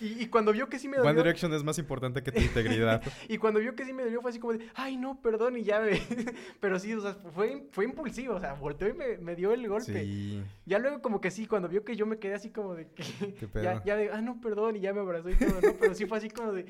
y, 0.00 0.22
y 0.24 0.26
cuando 0.26 0.52
vio 0.52 0.68
que 0.68 0.78
sí 0.78 0.88
me 0.88 0.98
One 0.98 1.08
dolió... 1.08 1.22
Direction 1.22 1.52
es 1.52 1.62
más 1.64 1.78
importante 1.78 2.22
que 2.22 2.32
tu 2.32 2.40
integridad. 2.40 3.02
Y 3.28 3.38
cuando 3.38 3.60
vio 3.60 3.74
que 3.74 3.84
sí 3.84 3.92
me 3.92 4.02
dolió 4.04 4.20
fue 4.20 4.30
así 4.30 4.40
como 4.40 4.54
de, 4.54 4.68
ay, 4.74 4.96
no, 4.96 5.20
perdón, 5.20 5.56
y 5.56 5.64
ya 5.64 5.80
me... 5.80 6.00
Pero 6.60 6.78
sí, 6.78 6.92
o 6.94 7.00
sea, 7.00 7.14
fue, 7.14 7.68
fue 7.70 7.84
impulsivo, 7.84 8.34
o 8.34 8.40
sea, 8.40 8.54
volteó 8.54 8.88
y 8.88 8.94
me, 8.94 9.18
me 9.18 9.36
dio 9.36 9.52
el 9.52 9.66
golpe. 9.68 10.04
Sí. 10.04 10.42
Ya 10.66 10.78
luego 10.78 11.02
como 11.02 11.20
que 11.20 11.30
sí, 11.30 11.46
cuando 11.46 11.68
vio 11.68 11.84
que 11.84 11.96
yo 11.96 12.06
me 12.06 12.18
quedé 12.18 12.34
así 12.34 12.50
como 12.50 12.74
de 12.74 12.88
que... 12.88 13.04
Qué 13.38 13.48
pedo. 13.48 13.62
Ya, 13.62 13.82
ya 13.84 13.96
de, 13.96 14.10
ah, 14.10 14.20
no, 14.20 14.40
perdón, 14.40 14.76
y 14.76 14.80
ya 14.80 14.92
me 14.92 15.00
abrazó 15.00 15.30
y 15.30 15.36
todo, 15.36 15.60
¿no? 15.60 15.74
Pero 15.78 15.94
sí 15.94 16.06
fue 16.06 16.18
así 16.18 16.30
como 16.30 16.52
de... 16.52 16.66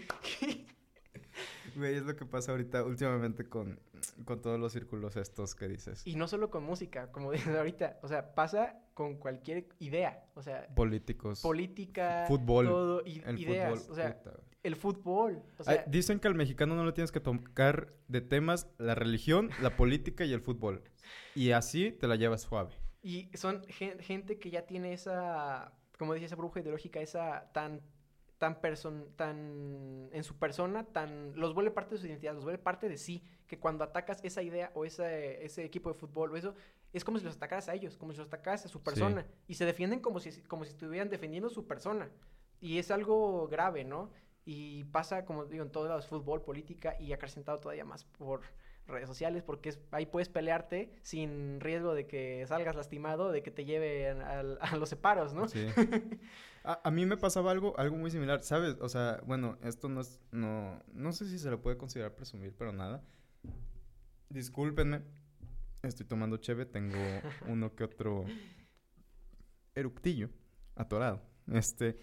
Güey, 1.76 1.96
es 1.96 2.02
lo 2.04 2.16
que 2.16 2.24
pasa 2.26 2.52
ahorita, 2.52 2.84
últimamente 2.84 3.48
con, 3.48 3.78
con 4.24 4.40
todos 4.40 4.58
los 4.58 4.72
círculos 4.72 5.16
estos 5.16 5.54
que 5.54 5.68
dices. 5.68 6.06
Y 6.06 6.16
no 6.16 6.26
solo 6.28 6.50
con 6.50 6.64
música, 6.64 7.10
como 7.12 7.30
dices 7.32 7.54
ahorita, 7.56 7.98
o 8.02 8.08
sea, 8.08 8.34
pasa 8.34 8.78
con 8.94 9.16
cualquier 9.16 9.68
idea, 9.78 10.24
o 10.34 10.42
sea, 10.42 10.66
Políticos. 10.74 11.40
política, 11.40 12.24
Fútbol, 12.28 12.66
todo, 12.66 13.02
i- 13.06 13.22
el 13.24 13.38
ideas, 13.38 13.80
fútbol. 13.80 13.92
o 13.92 13.94
sea, 13.94 14.16
puta, 14.22 14.40
el 14.62 14.76
fútbol, 14.76 15.42
o 15.58 15.62
Ay, 15.66 15.76
sea, 15.76 15.84
dicen 15.86 16.20
que 16.20 16.28
al 16.28 16.34
mexicano 16.34 16.74
no 16.74 16.84
le 16.84 16.92
tienes 16.92 17.12
que 17.12 17.20
tocar 17.20 17.94
de 18.08 18.20
temas 18.20 18.68
la 18.78 18.94
religión, 18.94 19.50
la 19.62 19.70
política 19.76 20.24
y 20.24 20.32
el 20.32 20.40
fútbol. 20.42 20.82
Y 21.34 21.52
así 21.52 21.92
te 21.92 22.06
la 22.08 22.16
llevas 22.16 22.42
suave. 22.42 22.74
y 23.02 23.30
son 23.34 23.64
gen- 23.68 23.98
gente 24.00 24.38
que 24.38 24.50
ya 24.50 24.66
tiene 24.66 24.92
esa, 24.92 25.72
como 25.98 26.12
dice 26.12 26.26
esa 26.26 26.36
bruja 26.36 26.60
ideológica, 26.60 27.00
esa 27.00 27.50
tan 27.54 27.80
tan 28.40 28.58
person 28.58 29.06
tan 29.16 30.08
en 30.12 30.24
su 30.24 30.38
persona, 30.38 30.84
tan 30.84 31.38
los 31.38 31.52
vuelve 31.52 31.70
parte 31.70 31.94
de 31.94 32.00
su 32.00 32.06
identidad, 32.06 32.34
los 32.34 32.42
vuelve 32.42 32.58
parte 32.58 32.88
de 32.88 32.96
sí, 32.96 33.22
que 33.46 33.58
cuando 33.58 33.84
atacas 33.84 34.18
esa 34.24 34.42
idea 34.42 34.72
o 34.74 34.86
ese, 34.86 35.44
ese 35.44 35.62
equipo 35.62 35.92
de 35.92 35.98
fútbol 35.98 36.32
o 36.32 36.36
eso, 36.38 36.54
es 36.94 37.04
como 37.04 37.18
si 37.18 37.26
los 37.26 37.36
atacaras 37.36 37.68
a 37.68 37.74
ellos, 37.74 37.98
como 37.98 38.12
si 38.12 38.18
los 38.18 38.28
atacaras 38.28 38.64
a 38.64 38.68
su 38.68 38.82
persona. 38.82 39.26
Y 39.46 39.54
se 39.54 39.66
defienden 39.66 40.00
como 40.00 40.20
si, 40.20 40.40
como 40.44 40.64
si 40.64 40.70
estuvieran 40.70 41.10
defendiendo 41.10 41.50
su 41.50 41.66
persona. 41.66 42.08
Y 42.62 42.78
es 42.78 42.90
algo 42.90 43.46
grave, 43.46 43.84
¿no? 43.84 44.10
Y 44.46 44.84
pasa, 44.84 45.26
como 45.26 45.44
digo, 45.44 45.62
en 45.62 45.70
todos 45.70 45.88
lados, 45.88 46.06
fútbol, 46.06 46.40
política 46.40 46.96
y 46.98 47.12
acrecentado 47.12 47.58
todavía 47.58 47.84
más 47.84 48.04
por 48.04 48.40
redes 48.86 49.06
sociales, 49.06 49.42
porque 49.42 49.74
ahí 49.90 50.06
puedes 50.06 50.30
pelearte 50.30 50.94
sin 51.02 51.60
riesgo 51.60 51.94
de 51.94 52.06
que 52.06 52.46
salgas 52.46 52.74
lastimado, 52.74 53.32
de 53.32 53.42
que 53.42 53.50
te 53.50 53.66
lleven 53.66 54.22
a 54.22 54.76
los 54.76 54.88
separos, 54.88 55.34
¿no? 55.34 55.46
Sí. 55.46 55.66
A, 56.62 56.90
mí 56.90 57.06
me 57.06 57.16
pasaba 57.16 57.50
algo, 57.50 57.78
algo 57.78 57.96
muy 57.96 58.10
similar, 58.10 58.42
¿sabes? 58.42 58.76
O 58.80 58.88
sea, 58.88 59.20
bueno, 59.26 59.58
esto 59.62 59.88
no 59.88 60.02
es, 60.02 60.20
no, 60.30 60.82
no 60.92 61.12
sé 61.12 61.26
si 61.26 61.38
se 61.38 61.50
lo 61.50 61.62
puede 61.62 61.78
considerar 61.78 62.14
presumir, 62.14 62.54
pero 62.56 62.72
nada. 62.72 63.02
Discúlpenme, 64.28 65.02
estoy 65.82 66.06
tomando 66.06 66.36
cheve, 66.36 66.66
tengo 66.66 66.98
uno 67.48 67.74
que 67.74 67.84
otro 67.84 68.26
eructillo 69.74 70.28
atorado. 70.76 71.22
Este, 71.50 71.98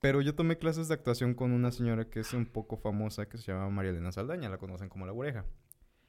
pero 0.00 0.22
yo 0.22 0.34
tomé 0.34 0.58
clases 0.58 0.88
de 0.88 0.94
actuación 0.94 1.34
con 1.34 1.52
una 1.52 1.70
señora 1.70 2.08
que 2.08 2.20
es 2.20 2.32
un 2.32 2.46
poco 2.46 2.76
famosa 2.76 3.28
que 3.28 3.38
se 3.38 3.52
llama 3.52 3.68
María 3.68 3.90
Elena 3.90 4.12
Saldaña, 4.12 4.48
la 4.48 4.58
conocen 4.58 4.88
como 4.88 5.06
la 5.06 5.12
oreja. 5.12 5.44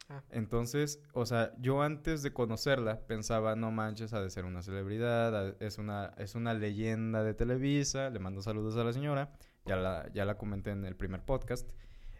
Ah. 0.09 0.23
Entonces, 0.29 1.01
o 1.13 1.25
sea, 1.25 1.53
yo 1.59 1.81
antes 1.81 2.21
de 2.21 2.31
conocerla 2.31 3.07
pensaba, 3.07 3.55
no 3.55 3.71
manches, 3.71 4.13
ha 4.13 4.21
de 4.21 4.29
ser 4.29 4.45
una 4.45 4.61
celebridad, 4.61 5.61
es 5.61 5.77
una, 5.77 6.13
es 6.17 6.35
una 6.35 6.53
leyenda 6.53 7.23
de 7.23 7.33
Televisa, 7.33 8.09
le 8.09 8.19
mando 8.19 8.41
saludos 8.41 8.77
a 8.77 8.83
la 8.83 8.93
señora, 8.93 9.33
ya 9.65 9.75
la, 9.75 10.11
ya 10.13 10.25
la 10.25 10.37
comenté 10.37 10.71
en 10.71 10.85
el 10.85 10.95
primer 10.95 11.25
podcast, 11.25 11.71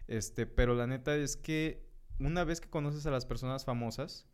este, 0.08 0.46
pero 0.46 0.74
la 0.74 0.86
neta 0.86 1.14
es 1.14 1.36
que 1.36 1.86
una 2.18 2.44
vez 2.44 2.60
que 2.60 2.68
conoces 2.68 3.06
a 3.06 3.10
las 3.10 3.26
personas 3.26 3.64
famosas, 3.64 4.26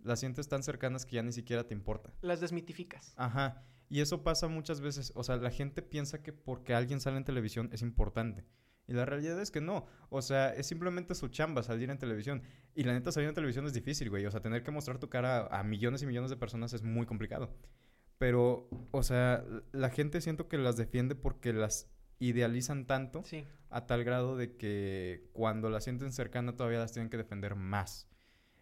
las 0.00 0.20
sientes 0.20 0.48
tan 0.48 0.62
cercanas 0.62 1.06
que 1.06 1.16
ya 1.16 1.22
ni 1.22 1.32
siquiera 1.32 1.66
te 1.66 1.74
importa. 1.74 2.12
Las 2.20 2.40
desmitificas. 2.40 3.14
Ajá, 3.16 3.64
y 3.88 4.00
eso 4.00 4.22
pasa 4.22 4.48
muchas 4.48 4.80
veces, 4.80 5.12
o 5.14 5.22
sea, 5.22 5.36
la 5.36 5.50
gente 5.50 5.82
piensa 5.82 6.22
que 6.22 6.32
porque 6.32 6.74
alguien 6.74 7.00
sale 7.00 7.16
en 7.16 7.24
televisión 7.24 7.70
es 7.72 7.82
importante. 7.82 8.44
Y 8.88 8.94
la 8.94 9.04
realidad 9.04 9.40
es 9.40 9.50
que 9.50 9.60
no. 9.60 9.86
O 10.08 10.22
sea, 10.22 10.52
es 10.54 10.66
simplemente 10.66 11.14
su 11.14 11.28
chamba 11.28 11.62
salir 11.62 11.90
en 11.90 11.98
televisión. 11.98 12.42
Y 12.74 12.84
la 12.84 12.94
neta, 12.94 13.12
salir 13.12 13.28
en 13.28 13.34
televisión 13.34 13.66
es 13.66 13.74
difícil, 13.74 14.08
güey. 14.08 14.24
O 14.24 14.30
sea, 14.30 14.40
tener 14.40 14.62
que 14.62 14.70
mostrar 14.70 14.98
tu 14.98 15.10
cara 15.10 15.46
a 15.46 15.62
millones 15.62 16.02
y 16.02 16.06
millones 16.06 16.30
de 16.30 16.36
personas 16.36 16.72
es 16.72 16.82
muy 16.82 17.04
complicado. 17.04 17.54
Pero, 18.16 18.68
o 18.90 19.02
sea, 19.02 19.44
la 19.72 19.90
gente 19.90 20.22
siento 20.22 20.48
que 20.48 20.56
las 20.56 20.76
defiende 20.76 21.14
porque 21.14 21.52
las 21.52 21.90
idealizan 22.18 22.86
tanto 22.86 23.22
a 23.70 23.86
tal 23.86 24.04
grado 24.04 24.36
de 24.36 24.56
que 24.56 25.28
cuando 25.34 25.70
las 25.70 25.84
sienten 25.84 26.12
cercana 26.12 26.56
todavía 26.56 26.80
las 26.80 26.92
tienen 26.92 27.10
que 27.10 27.18
defender 27.18 27.54
más. 27.54 28.08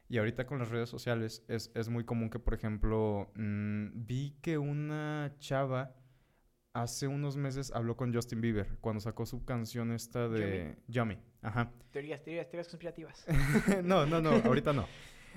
Y 0.09 0.19
ahorita 0.19 0.47
con 0.47 0.59
las 0.59 0.69
redes 0.69 0.89
sociales 0.89 1.45
es, 1.49 1.71
es 1.75 1.89
muy 1.89 2.05
común 2.05 2.31
que, 2.31 2.39
por 2.39 2.55
ejemplo, 2.55 3.33
mm, 3.35 4.07
vi 4.07 4.37
que 4.43 4.59
una 4.59 5.35
chava 5.39 5.95
hace 6.83 7.09
unos 7.09 7.37
meses 7.37 7.73
habló 7.75 7.97
con 7.97 8.13
Justin 8.13 8.41
Bieber 8.41 8.69
cuando 8.81 9.01
sacó 9.01 9.25
su 9.25 9.45
canción 9.45 9.93
esta 9.93 10.29
de 10.29 10.77
Yummy. 10.89 11.19
Ajá. 11.41 11.73
Teorías, 11.91 12.23
teorías, 12.23 12.49
teorías 12.49 12.69
conspirativas. 12.69 13.25
no, 13.83 14.05
no, 14.05 14.21
no, 14.21 14.31
ahorita 14.45 14.73
no. 14.75 14.87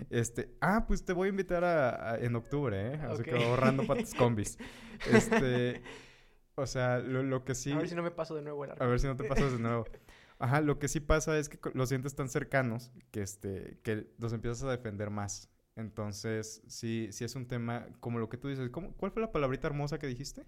Este, 0.10 0.56
ah, 0.60 0.86
pues 0.88 1.04
te 1.04 1.14
voy 1.14 1.28
a 1.28 1.30
invitar 1.30 1.64
a, 1.64 2.18
en 2.20 2.36
octubre, 2.36 2.94
¿eh? 2.94 3.00
Así 3.04 3.24
que 3.24 3.32
ahorrando 3.32 3.86
para 3.88 4.02
tus 4.02 4.14
combis. 4.14 4.58
Este, 5.10 5.82
o 6.56 6.68
sea, 6.68 7.00
lo, 7.00 7.46
que 7.46 7.56
sí... 7.56 7.72
A 7.72 7.78
ver 7.78 7.88
si 7.88 7.96
no 7.96 8.04
me 8.04 8.12
paso 8.12 8.36
de 8.36 8.42
nuevo 8.42 8.66
el 8.66 8.72
A 8.72 8.86
ver 8.86 9.00
si 9.00 9.08
no 9.08 9.16
te 9.16 9.24
pasas 9.24 9.54
de 9.54 9.60
nuevo. 9.60 9.86
Ajá, 10.40 10.60
lo 10.60 10.78
que 10.78 10.90
sí 10.90 11.00
pasa 11.00 11.38
es 11.38 11.48
que 11.48 11.58
los 11.74 11.88
sientes 11.88 12.16
tan 12.16 12.28
cercanos 12.28 12.92
que, 13.12 13.22
este, 13.22 13.80
que 13.82 14.08
los 14.18 14.34
empiezas 14.34 14.64
a 14.64 14.72
defender 14.72 15.10
más. 15.10 15.50
Entonces, 15.78 16.62
sí, 16.68 17.08
sí 17.12 17.24
es 17.24 17.36
un 17.36 17.48
tema 17.48 17.88
como 18.02 18.20
lo 18.20 18.28
que 18.28 18.36
tú 18.36 18.50
dices. 18.50 18.70
¿Cómo, 18.72 18.94
¿Cuál 18.98 19.12
fue 19.12 19.22
la 19.22 19.32
palabrita 19.32 19.68
hermosa 19.68 20.00
que 20.00 20.08
dijiste? 20.08 20.44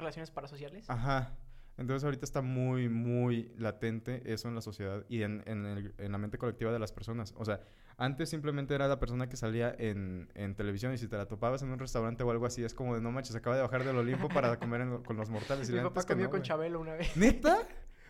Relaciones 0.00 0.30
parasociales. 0.30 0.88
Ajá. 0.88 1.36
Entonces 1.80 2.04
ahorita 2.04 2.26
está 2.26 2.42
muy, 2.42 2.90
muy 2.90 3.52
latente 3.56 4.22
eso 4.30 4.48
en 4.48 4.54
la 4.54 4.60
sociedad 4.60 5.04
y 5.08 5.22
en, 5.22 5.42
en, 5.46 6.12
la 6.12 6.18
mente 6.18 6.36
colectiva 6.36 6.70
de 6.70 6.78
las 6.78 6.92
personas. 6.92 7.32
O 7.38 7.44
sea, 7.46 7.60
antes 7.96 8.28
simplemente 8.28 8.74
era 8.74 8.86
la 8.86 8.98
persona 8.98 9.30
que 9.30 9.36
salía 9.36 9.74
en, 9.78 10.30
en, 10.34 10.54
televisión 10.54 10.92
y 10.92 10.98
si 10.98 11.08
te 11.08 11.16
la 11.16 11.26
topabas 11.26 11.62
en 11.62 11.70
un 11.70 11.78
restaurante 11.78 12.22
o 12.22 12.30
algo 12.30 12.44
así, 12.44 12.62
es 12.62 12.74
como 12.74 12.94
de 12.94 13.00
no 13.00 13.10
manches, 13.12 13.34
acaba 13.34 13.56
de 13.56 13.62
bajar 13.62 13.84
del 13.84 13.96
Olimpo 13.96 14.28
para 14.28 14.58
comer 14.58 15.02
con 15.06 15.16
los 15.16 15.30
mortales. 15.30 15.70
Y 15.70 15.72
Mi 15.72 15.80
papá 15.80 16.02
comió 16.02 16.28
con 16.28 16.42
Chabelo 16.42 16.80
una 16.80 16.92
vez. 16.92 17.16
¿Neta? 17.16 17.66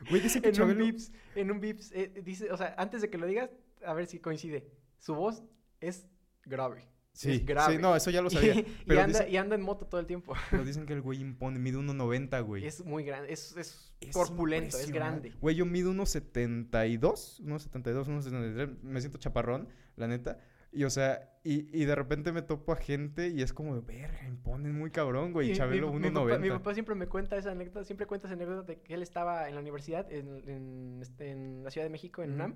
Güey, 0.08 0.20
dice 0.20 0.42
que 0.42 0.48
en 0.48 0.62
Un 0.62 0.78
Vips, 0.78 1.12
en 1.36 1.50
un 1.50 1.60
Vips, 1.60 1.92
eh, 1.92 2.22
dice, 2.24 2.50
o 2.50 2.56
sea, 2.56 2.74
antes 2.76 3.02
de 3.02 3.10
que 3.10 3.18
lo 3.18 3.26
digas, 3.26 3.50
a 3.84 3.94
ver 3.94 4.06
si 4.06 4.18
coincide. 4.18 4.68
Su 4.98 5.14
voz 5.14 5.44
es 5.80 6.08
grave. 6.44 6.88
Sí, 7.12 7.40
grave. 7.40 7.74
sí, 7.76 7.82
no, 7.82 7.94
eso 7.96 8.10
ya 8.10 8.22
lo 8.22 8.30
sabía. 8.30 8.64
y, 8.86 8.96
anda, 8.96 9.28
y, 9.28 9.36
anda, 9.36 9.56
en 9.56 9.62
moto 9.62 9.86
todo 9.86 10.00
el 10.00 10.06
tiempo. 10.06 10.34
Pero 10.50 10.64
dicen 10.64 10.86
que 10.86 10.92
el 10.92 11.00
güey 11.00 11.20
impone, 11.20 11.58
mide 11.58 11.78
1.90, 11.78 12.44
güey. 12.44 12.66
Es 12.66 12.84
muy 12.84 13.04
grande, 13.04 13.32
es, 13.32 13.56
es, 13.56 13.92
corpulento, 14.12 14.78
es 14.78 14.90
grande. 14.90 15.32
Güey, 15.40 15.56
yo 15.56 15.66
mido 15.66 15.92
1.72, 15.92 17.40
1.72, 17.42 18.06
1.73, 18.06 18.82
me 18.82 19.00
siento 19.00 19.18
chaparrón, 19.18 19.68
la 19.96 20.06
neta. 20.06 20.38
Y, 20.72 20.84
o 20.84 20.90
sea, 20.90 21.28
y, 21.42 21.76
y 21.76 21.84
de 21.84 21.94
repente 21.96 22.30
me 22.30 22.42
topo 22.42 22.72
a 22.72 22.76
gente 22.76 23.28
y 23.28 23.42
es 23.42 23.52
como 23.52 23.82
verga, 23.82 24.24
imponen 24.28 24.78
muy 24.78 24.92
cabrón, 24.92 25.32
güey. 25.32 25.52
Chabelo 25.52 25.92
1.90. 25.92 26.38
Mi, 26.38 26.48
mi, 26.48 26.50
papá 26.50 26.74
siempre 26.74 26.94
me 26.94 27.08
cuenta 27.08 27.36
esa 27.36 27.50
anécdota, 27.50 27.84
siempre 27.84 28.06
cuenta 28.06 28.28
esa 28.28 28.34
anécdota 28.34 28.62
de 28.62 28.80
que 28.80 28.94
él 28.94 29.02
estaba 29.02 29.48
en 29.48 29.56
la 29.56 29.60
universidad, 29.60 30.10
en, 30.12 30.48
en, 30.48 30.98
este, 31.02 31.32
en 31.32 31.64
la 31.64 31.70
Ciudad 31.70 31.86
de 31.86 31.90
México, 31.90 32.22
en 32.22 32.34
UNAM. 32.34 32.54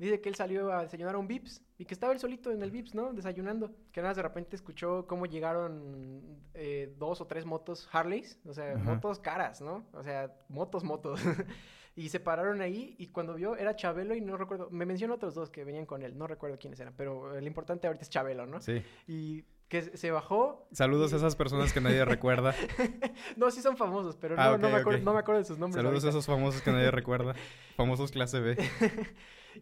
Dice 0.00 0.20
que 0.20 0.30
él 0.30 0.34
salió 0.34 0.72
a 0.72 0.82
desayunar 0.82 1.14
a 1.14 1.18
un 1.18 1.28
Vips 1.28 1.62
y 1.76 1.84
que 1.84 1.92
estaba 1.92 2.14
él 2.14 2.18
solito 2.18 2.50
en 2.50 2.62
el 2.62 2.70
Vips, 2.70 2.94
¿no? 2.94 3.12
Desayunando. 3.12 3.70
Que 3.92 4.00
nada, 4.00 4.14
de 4.14 4.22
repente 4.22 4.56
escuchó 4.56 5.06
cómo 5.06 5.26
llegaron 5.26 6.40
eh, 6.54 6.94
dos 6.98 7.20
o 7.20 7.26
tres 7.26 7.44
motos 7.44 7.86
Harleys, 7.92 8.38
o 8.46 8.54
sea, 8.54 8.76
motos 8.76 9.18
caras, 9.18 9.60
¿no? 9.60 9.84
O 9.92 10.02
sea, 10.02 10.32
motos, 10.48 10.84
motos. 10.84 11.20
y 11.96 12.08
se 12.08 12.18
pararon 12.18 12.62
ahí 12.62 12.94
y 12.98 13.08
cuando 13.08 13.34
vio 13.34 13.56
era 13.56 13.76
Chabelo 13.76 14.14
y 14.14 14.22
no 14.22 14.38
recuerdo, 14.38 14.70
me 14.70 14.86
mencionó 14.86 15.14
otros 15.14 15.34
dos 15.34 15.50
que 15.50 15.64
venían 15.64 15.84
con 15.84 16.02
él, 16.02 16.16
no 16.16 16.26
recuerdo 16.26 16.58
quiénes 16.58 16.80
eran, 16.80 16.94
pero 16.96 17.36
el 17.36 17.46
importante 17.46 17.86
ahorita 17.86 18.02
es 18.02 18.08
Chabelo, 18.08 18.46
¿no? 18.46 18.60
Sí. 18.62 18.82
Y 19.06 19.44
que 19.68 19.82
se 19.82 20.10
bajó. 20.10 20.66
Saludos 20.72 21.12
a 21.12 21.16
esas 21.16 21.36
personas 21.36 21.74
que 21.74 21.80
nadie 21.82 22.04
recuerda. 22.04 22.54
no, 23.36 23.50
sí 23.50 23.60
son 23.60 23.76
famosos, 23.76 24.16
pero 24.16 24.34
ah, 24.38 24.56
no, 24.58 24.70
me 24.70 24.76
acuerdo, 24.76 25.04
no, 25.04 25.12
me 25.12 25.20
acuerdo, 25.20 25.40
de 25.40 25.44
sus 25.44 25.58
nombres. 25.58 25.82
Saludos 25.82 26.04
a 26.06 26.08
esos 26.08 26.26
famosos 26.26 26.62
que 26.62 26.72
nadie 26.72 26.90
recuerda. 26.90 27.34
Famosos 27.76 28.10
clase 28.10 28.40
B. 28.40 28.56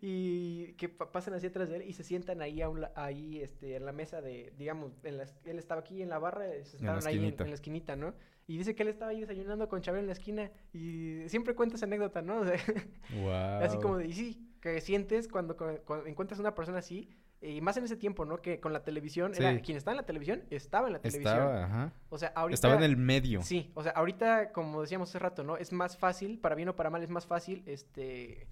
y 0.01 0.73
que 0.75 0.89
pasan 0.89 1.35
así 1.35 1.47
atrás 1.47 1.69
de 1.69 1.77
él 1.77 1.83
y 1.83 1.93
se 1.93 2.05
sientan 2.05 2.43
ahí, 2.43 2.61
ahí 2.95 3.41
este, 3.41 3.77
en 3.77 3.85
la 3.85 3.93
mesa 3.93 4.21
de, 4.21 4.53
digamos, 4.59 4.93
en 5.05 5.21
él 5.45 5.59
estaba 5.59 5.81
aquí 5.81 6.03
en 6.03 6.09
la 6.09 6.19
barra, 6.19 6.47
estaban 6.55 7.07
ahí 7.07 7.17
en, 7.17 7.37
la 7.37 7.55
esquinita, 7.55 7.97
¿no? 7.97 8.15
Y 8.47 8.57
dice 8.57 8.75
que 8.75 8.83
él 8.83 8.89
estaba 8.89 9.11
ahí 9.11 9.21
desayunando 9.21 9.69
con 9.69 9.83
Chabelo 9.83 10.01
en 10.01 10.07
la 10.07 10.13
esquina 10.13 10.51
y 10.73 11.29
siempre 11.29 11.55
cuenta 11.55 11.77
esa 11.77 11.87
anécdota, 11.87 12.23
¿no? 12.23 12.43
Así 13.63 13.77
como 13.79 13.99
de, 13.99 14.07
y 14.07 14.13
sí, 14.13 14.49
que 14.61 14.81
sientes 14.81 15.29
cuando, 15.29 15.57
cuando 15.57 16.07
encuentras 16.07 16.41
una 16.41 16.55
persona 16.55 16.79
así, 16.79 17.09
y 17.41 17.61
más 17.61 17.77
en 17.77 17.85
ese 17.85 17.97
tiempo, 17.97 18.25
¿no? 18.25 18.43
Que 18.43 18.59
con 18.59 18.73
la 18.73 18.83
televisión, 18.83 19.33
era 19.37 19.61
quien 19.61 19.79
estaba 19.79 19.93
en 19.93 19.99
la 19.99 20.07
televisión, 20.07 20.43
estaba 20.51 20.89
en 20.89 20.95
la 20.95 20.99
televisión. 20.99 21.35
Estaba, 21.35 21.65
ajá. 21.65 21.93
O 22.09 22.19
sea, 22.19 22.33
ahorita... 22.35 22.55
Estaba 22.55 22.75
en 22.75 22.83
el 22.83 22.97
medio. 22.97 23.43
Sí, 23.43 23.71
o 23.75 23.83
sea, 23.83 23.93
ahorita, 23.93 24.53
como 24.53 24.81
decíamos 24.81 25.11
hace 25.11 25.21
rato, 25.21 25.45
¿no? 25.45 25.57
Es 25.57 25.73
más 25.73 25.97
fácil, 25.97 26.39
para 26.41 26.57
bien 26.57 26.69
o 26.69 26.75
para 26.75 26.91
mal, 26.91 27.03
es 27.03 27.11
más 27.11 27.27
fácil, 27.27 27.63
este... 27.67 28.49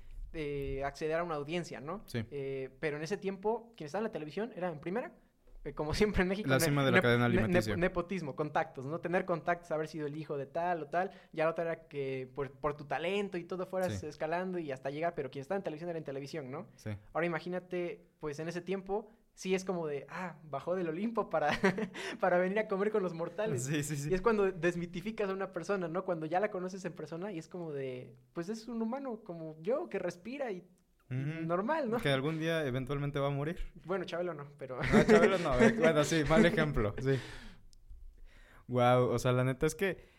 acceder 0.84 1.18
a 1.18 1.24
una 1.24 1.34
audiencia, 1.34 1.80
¿no? 1.80 2.02
Sí. 2.06 2.24
Eh, 2.30 2.70
pero 2.80 2.96
en 2.96 3.02
ese 3.02 3.16
tiempo, 3.16 3.72
quien 3.76 3.86
estaba 3.86 4.00
en 4.00 4.04
la 4.04 4.12
televisión 4.12 4.52
era 4.56 4.68
en 4.68 4.80
primera 4.80 5.12
eh, 5.66 5.74
como 5.74 5.94
siempre 5.94 6.22
en 6.22 6.28
México. 6.28 6.48
La 6.48 6.60
cima 6.60 6.84
de 6.84 6.92
la 6.92 7.02
cadena 7.02 7.26
alimenticia. 7.26 7.76
nepotismo, 7.76 8.36
contactos, 8.36 8.86
¿no? 8.86 9.00
Tener 9.00 9.24
contactos, 9.24 9.70
haber 9.72 9.88
sido 9.88 10.06
el 10.06 10.16
hijo 10.16 10.36
de 10.36 10.46
tal 10.46 10.82
o 10.82 10.86
tal. 10.86 11.10
Ya 11.32 11.44
la 11.44 11.50
otra 11.50 11.64
era 11.64 11.88
que 11.88 12.30
por, 12.34 12.76
tu 12.76 12.84
talento 12.84 13.36
y 13.36 13.44
todo 13.44 13.66
fueras 13.66 14.02
escalando 14.02 14.58
y 14.58 14.70
hasta 14.70 14.90
llegar, 14.90 15.14
pero 15.14 15.30
quien 15.30 15.42
estaba 15.42 15.56
en 15.56 15.64
televisión 15.64 15.90
era 15.90 15.98
en 15.98 16.04
televisión, 16.04 16.50
¿no? 16.50 16.68
Sí. 16.76 16.90
Ahora 17.12 17.26
imagínate, 17.26 18.06
pues 18.20 18.38
en 18.38 18.48
ese 18.48 18.60
tiempo, 18.60 19.10
sí 19.36 19.54
es 19.54 19.64
como 19.64 19.86
de, 19.86 20.06
ah, 20.08 20.36
bajó 20.50 20.74
del 20.74 20.88
Olimpo 20.88 21.30
para, 21.30 21.50
para 22.20 22.38
venir 22.38 22.58
a 22.58 22.66
comer 22.66 22.90
con 22.90 23.02
los 23.02 23.14
mortales. 23.14 23.64
Sí, 23.64 23.84
sí, 23.84 23.96
sí. 23.96 24.10
Y 24.10 24.14
es 24.14 24.22
cuando 24.22 24.50
desmitificas 24.50 25.30
a 25.30 25.34
una 25.34 25.52
persona, 25.52 25.86
¿no? 25.86 26.04
Cuando 26.04 26.26
ya 26.26 26.40
la 26.40 26.50
conoces 26.50 26.84
en 26.84 26.94
persona 26.94 27.30
y 27.30 27.38
es 27.38 27.46
como 27.46 27.70
de, 27.70 28.16
pues 28.32 28.48
es 28.48 28.66
un 28.66 28.82
humano 28.82 29.20
como 29.22 29.56
yo 29.62 29.88
que 29.88 30.00
respira 30.00 30.50
y 30.50 30.66
Normal, 31.08 31.88
¿no? 31.88 31.98
Que 31.98 32.08
algún 32.08 32.40
día 32.40 32.66
eventualmente 32.66 33.20
va 33.20 33.28
a 33.28 33.30
morir. 33.30 33.58
Bueno, 33.84 34.04
Chabelo 34.04 34.34
no, 34.34 34.48
pero... 34.58 34.80
No, 34.80 35.04
Chabelo 35.04 35.38
no. 35.38 35.54
Eh, 35.60 35.72
bueno, 35.78 36.02
sí, 36.02 36.24
mal 36.28 36.44
ejemplo, 36.44 36.94
sí. 36.98 37.16
Wow, 38.66 39.10
o 39.10 39.18
sea, 39.20 39.30
la 39.30 39.44
neta 39.44 39.66
es 39.66 39.76
que... 39.76 40.15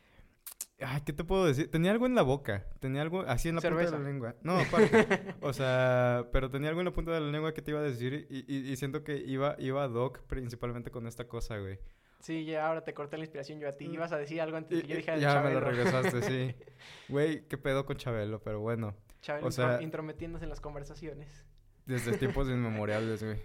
Ay, 0.79 1.01
¿qué 1.05 1.13
te 1.13 1.23
puedo 1.23 1.45
decir? 1.45 1.71
Tenía 1.71 1.91
algo 1.91 2.05
en 2.05 2.13
la 2.13 2.21
boca. 2.21 2.67
Tenía 2.79 3.01
algo 3.01 3.21
así 3.21 3.49
en 3.49 3.55
la 3.55 3.61
punta 3.61 3.77
de 3.83 3.91
la 3.91 3.99
lengua. 3.99 4.35
No, 4.43 4.57
aparte. 4.59 5.35
o 5.41 5.51
sea, 5.53 6.27
pero 6.31 6.51
tenía 6.51 6.69
algo 6.69 6.81
en 6.81 6.85
la 6.85 6.93
punta 6.93 7.11
de 7.11 7.19
la 7.21 7.31
lengua 7.31 7.53
que 7.53 7.61
te 7.61 7.71
iba 7.71 7.79
a 7.79 7.83
decir 7.83 8.27
y, 8.29 8.71
y, 8.71 8.75
siento 8.75 9.03
que 9.03 9.17
iba, 9.17 9.55
iba 9.59 9.83
a 9.83 9.87
Doc 9.87 10.21
principalmente 10.27 10.91
con 10.91 11.07
esta 11.07 11.27
cosa, 11.27 11.57
güey. 11.57 11.79
Sí, 12.19 12.45
ya 12.45 12.67
ahora 12.67 12.83
te 12.83 12.93
corté 12.93 13.17
la 13.17 13.23
inspiración 13.23 13.59
yo 13.59 13.69
a 13.69 13.73
ti. 13.73 13.87
Mm. 13.87 13.93
Ibas 13.93 14.11
a 14.11 14.17
decir 14.17 14.41
algo 14.41 14.57
antes 14.57 14.81
que 14.81 14.87
yo 14.87 14.95
dijera 14.95 15.15
de 15.17 15.21
Ya 15.21 15.41
me 15.41 15.53
lo 15.53 15.59
regresaste, 15.59 16.21
sí. 16.21 16.55
Güey, 17.09 17.47
qué 17.47 17.57
pedo 17.57 17.85
con 17.85 17.97
Chabelo, 17.97 18.39
pero 18.41 18.59
bueno 18.59 18.95
o 19.41 19.51
sea, 19.51 19.81
intrometiéndose 19.81 20.45
en 20.45 20.49
las 20.49 20.61
conversaciones. 20.61 21.45
Desde 21.85 22.17
tiempos 22.17 22.47
inmemoriales, 22.47 23.23
güey. 23.23 23.39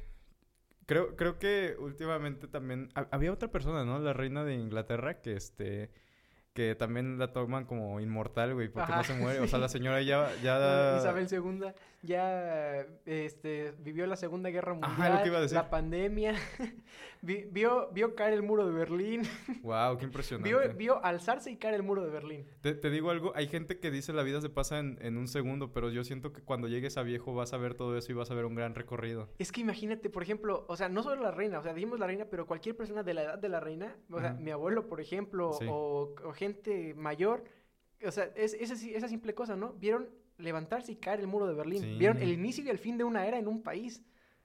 Creo, 0.86 1.16
creo 1.16 1.38
que 1.38 1.76
últimamente 1.78 2.48
también... 2.48 2.88
ha- 2.94 3.08
Había 3.12 3.32
otra 3.32 3.50
persona, 3.50 3.84
¿no? 3.84 3.98
La 4.00 4.12
reina 4.12 4.44
de 4.44 4.54
Inglaterra 4.54 5.20
que, 5.20 5.34
este... 5.34 5.90
Que 6.54 6.74
también 6.74 7.18
la 7.18 7.32
toman 7.32 7.64
como 7.64 7.98
inmortal, 8.00 8.52
güey, 8.54 8.68
porque 8.68 8.92
no 8.92 8.98
Ajá, 9.00 9.04
se 9.04 9.14
muere. 9.18 9.40
O 9.40 9.46
sea, 9.48 9.58
la 9.58 9.68
señora 9.68 10.02
ya... 10.02 10.28
Ya... 10.42 10.96
Isabel 10.98 11.26
II 11.30 11.72
ya 12.04 12.84
este, 13.06 13.72
vivió 13.78 14.06
la 14.08 14.16
Segunda 14.16 14.50
Guerra 14.50 14.72
Mundial, 14.72 14.92
Ajá, 14.98 15.14
lo 15.18 15.22
que 15.22 15.28
iba 15.28 15.38
a 15.38 15.40
decir. 15.40 15.54
la 15.56 15.70
pandemia, 15.70 16.34
vi- 17.22 17.44
vio, 17.50 17.90
vio 17.92 18.16
caer 18.16 18.34
el 18.34 18.42
muro 18.42 18.66
de 18.66 18.72
Berlín, 18.72 19.22
Wow, 19.62 19.98
qué 19.98 20.04
impresionante. 20.06 20.48
vio, 20.48 20.58
vio 20.74 21.04
alzarse 21.04 21.52
y 21.52 21.56
caer 21.56 21.74
el 21.74 21.84
muro 21.84 22.02
de 22.02 22.10
Berlín. 22.10 22.44
Te, 22.60 22.74
te 22.74 22.90
digo 22.90 23.10
algo, 23.12 23.30
hay 23.36 23.46
gente 23.46 23.78
que 23.78 23.92
dice 23.92 24.12
la 24.12 24.24
vida 24.24 24.40
se 24.40 24.48
pasa 24.50 24.80
en, 24.80 24.98
en 25.00 25.16
un 25.16 25.28
segundo, 25.28 25.72
pero 25.72 25.90
yo 25.90 26.02
siento 26.02 26.32
que 26.32 26.42
cuando 26.42 26.66
llegues 26.66 26.96
a 26.96 27.04
viejo 27.04 27.34
vas 27.34 27.52
a 27.52 27.56
ver 27.56 27.74
todo 27.74 27.96
eso 27.96 28.10
y 28.10 28.16
vas 28.16 28.32
a 28.32 28.34
ver 28.34 28.46
un 28.46 28.56
gran 28.56 28.74
recorrido. 28.74 29.28
Es 29.38 29.52
que 29.52 29.60
imagínate, 29.60 30.10
por 30.10 30.24
ejemplo, 30.24 30.64
o 30.68 30.76
sea, 30.76 30.88
no 30.88 31.04
solo 31.04 31.22
la 31.22 31.30
reina, 31.30 31.60
o 31.60 31.62
sea, 31.62 31.72
dijimos 31.72 32.00
la 32.00 32.08
reina, 32.08 32.24
pero 32.28 32.46
cualquier 32.48 32.76
persona 32.76 33.04
de 33.04 33.14
la 33.14 33.22
edad 33.22 33.38
de 33.38 33.48
la 33.48 33.60
reina, 33.60 33.96
o 34.10 34.18
sea, 34.18 34.30
Ajá. 34.30 34.40
mi 34.40 34.50
abuelo, 34.50 34.88
por 34.88 35.00
ejemplo, 35.00 35.52
Sí. 35.52 35.66
o, 35.70 36.16
o 36.24 36.32
gente 36.42 36.94
mayor, 36.94 37.44
o 38.04 38.10
sea, 38.10 38.24
es, 38.36 38.54
esa, 38.54 39.08
simple 39.08 39.34
cosa, 39.34 39.56
¿no? 39.56 39.72
Vieron 39.74 40.08
levantarse 40.38 40.92
y 40.92 40.96
caer 40.96 41.20
el 41.20 41.26
muro 41.26 41.46
de 41.46 41.54
Berlín, 41.54 41.80
Sí. 41.82 41.96
vieron 41.98 42.18
el 42.20 42.30
inicio 42.32 42.64
y 42.64 42.68
el 42.68 42.78
fin 42.78 42.98
de 42.98 43.04
una 43.04 43.26
era 43.26 43.38
en 43.38 43.46
un 43.48 43.62
país. 43.62 44.02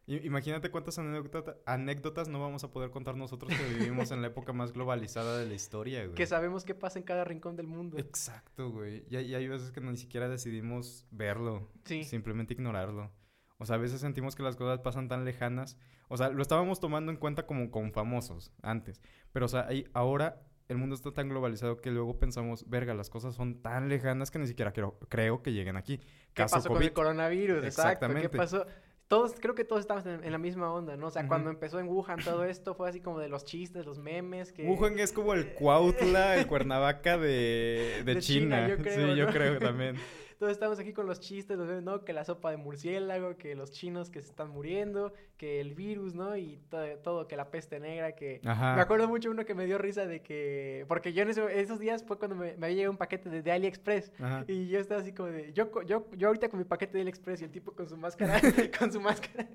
Imagínate 0.10 0.72
cuántas 0.72 0.98
anécdota- 1.00 1.58
anécdotas 1.66 2.30
no 2.30 2.40
vamos 2.40 2.64
a 2.64 2.72
poder 2.72 2.92
contar 2.92 3.18
nosotros 3.18 3.52
que 3.54 3.74
vivimos 3.78 4.10
en 4.12 4.22
la 4.22 4.28
época 4.28 4.54
más 4.54 4.72
globalizada 4.72 5.38
de 5.38 5.46
la 5.46 5.54
historia, 5.54 6.04
güey. 6.06 6.16
Que 6.16 6.26
sabemos 6.26 6.64
qué 6.64 6.74
pasa 6.74 6.98
en 6.98 7.04
cada 7.04 7.26
rincón 7.26 7.58
del 7.58 7.68
mundo. 7.68 7.98
Exacto, 7.98 8.72
güey. 8.72 9.04
Y, 9.10 9.18
hay- 9.18 9.26
y 9.26 9.36
hay 9.36 9.48
veces 9.50 9.72
que 9.72 9.82
ni 9.82 9.98
siquiera 9.98 10.30
decidimos 10.30 11.06
verlo, 11.12 11.68
Sí. 11.84 12.06
simplemente 12.06 12.54
ignorarlo. 12.54 13.12
O 13.58 13.66
sea, 13.66 13.76
a 13.76 13.80
veces 13.80 14.00
sentimos 14.00 14.36
que 14.38 14.44
las 14.44 14.56
cosas 14.56 14.80
pasan 14.80 15.10
tan 15.10 15.26
lejanas. 15.26 15.78
O 16.08 16.16
sea, 16.16 16.30
lo 16.30 16.42
estábamos 16.42 16.80
tomando 16.80 17.12
en 17.12 17.18
cuenta 17.18 17.46
como 17.46 17.70
con 17.70 17.92
famosos 17.92 18.54
antes. 18.62 19.02
Pero, 19.34 19.48
o 19.48 19.50
sea, 19.50 19.68
hay- 19.68 19.88
ahora 19.92 20.47
el 20.68 20.78
mundo 20.78 20.96
está 20.96 21.12
tan 21.12 21.30
globalizado 21.30 21.78
que 21.78 21.92
luego 21.92 22.20
pensamos, 22.20 22.70
verga, 22.70 22.94
las 22.94 23.10
cosas 23.10 23.36
son 23.36 23.62
tan 23.62 23.90
lejanas 23.90 24.32
que 24.32 24.40
ni 24.40 24.48
siquiera 24.48 24.74
creo, 24.74 24.98
creo 25.10 25.42
que 25.42 25.54
lleguen 25.54 25.78
aquí. 25.78 25.98
¿Qué 25.98 26.06
Caso 26.34 26.58
pasó 26.58 26.70
con 26.70 26.84
el 26.84 26.94
coronavirus? 26.94 27.64
Exacto. 27.64 28.08
¿Qué 28.08 28.20
Exactamente. 28.22 28.38
pasó? 28.38 28.66
Todos, 29.08 29.36
creo 29.40 29.56
que 29.56 29.64
todos 29.64 29.80
estamos 29.80 30.06
en, 30.06 30.22
en 30.22 30.32
la 30.34 30.38
misma 30.38 30.70
onda, 30.74 30.98
¿no? 30.98 31.08
O 31.08 31.12
sea, 31.12 31.26
cuando 31.30 31.50
empezó 31.50 31.80
en 31.80 31.88
Wuhan 31.88 32.20
todo 32.22 32.44
esto 32.44 32.76
fue 32.76 32.90
así 32.90 33.00
como 33.00 33.20
de 33.20 33.30
los 33.30 33.46
chistes, 33.46 33.86
los 33.86 34.00
memes, 34.00 34.52
que... 34.52 34.68
Wuhan 34.68 35.00
es 35.00 35.14
como 35.14 35.34
el 35.34 35.54
Cuautla, 35.54 36.36
el 36.36 36.46
Cuernavaca 36.48 37.18
de, 37.18 38.02
de, 38.04 38.16
De 38.16 38.20
China. 38.22 38.66
China, 38.66 38.68
yo 38.68 38.84
creo, 38.84 39.08
sí, 39.12 39.16
yo 39.16 39.26
¿no? 39.28 39.32
creo 39.32 39.60
también. 39.60 39.96
Todos 40.40 40.52
estamos 40.52 40.78
aquí 40.80 40.94
con 40.94 41.08
los 41.08 41.20
chistes, 41.20 41.58
los 41.58 41.68
memes, 41.68 41.84
¿no? 41.84 42.04
Que 42.06 42.14
la 42.14 42.24
sopa 42.24 42.52
de 42.52 42.58
murciélago, 42.58 43.38
que 43.38 43.56
los 43.56 43.72
chinos 43.72 44.10
que 44.10 44.22
se 44.22 44.30
están 44.30 44.50
muriendo, 44.50 45.14
que 45.38 45.60
el 45.60 45.74
virus, 45.74 46.14
¿no? 46.14 46.38
Y 46.38 46.58
to- 46.70 46.98
todo, 47.04 47.28
que 47.28 47.36
la 47.36 47.50
peste 47.50 47.80
negra, 47.80 48.14
que... 48.14 48.42
Ajá. 48.46 48.76
Me 48.76 48.82
acuerdo 48.82 49.08
mucho 49.08 49.32
uno 49.32 49.46
que 49.46 49.56
me 49.56 49.66
dio 49.66 49.78
risa 49.78 50.06
de 50.06 50.22
que... 50.22 50.86
Porque 50.88 51.14
yo 51.14 51.24
en 51.24 51.30
ese- 51.30 51.60
esos 51.60 51.80
días 51.80 52.04
fue 52.04 52.18
cuando 52.20 52.36
me, 52.36 52.56
me 52.58 52.68
había 52.68 52.76
llegado 52.78 52.92
un 52.92 52.98
paquete 52.98 53.30
de, 53.30 53.42
de 53.42 53.52
AliExpress. 53.52 54.12
Ajá. 54.20 54.46
Y 54.48 54.68
yo 54.68 54.80
estaba 54.80 55.02
así 55.02 55.12
como 55.12 55.30
de... 55.30 55.52
Yo, 55.54 55.72
yo, 55.86 56.08
yo 56.16 56.28
ahorita 56.28 56.50
con 56.50 56.60
mi 56.60 56.66
paquete 56.66 56.94
de 56.98 57.02
AliExpress 57.02 57.42
y 57.42 57.46
el 57.46 57.52
tipo 57.52 57.72
con 57.74 57.90
su 57.90 57.98
máscara, 57.98 58.40
con 58.80 58.92
su 58.92 59.02
máscara, 59.02 59.48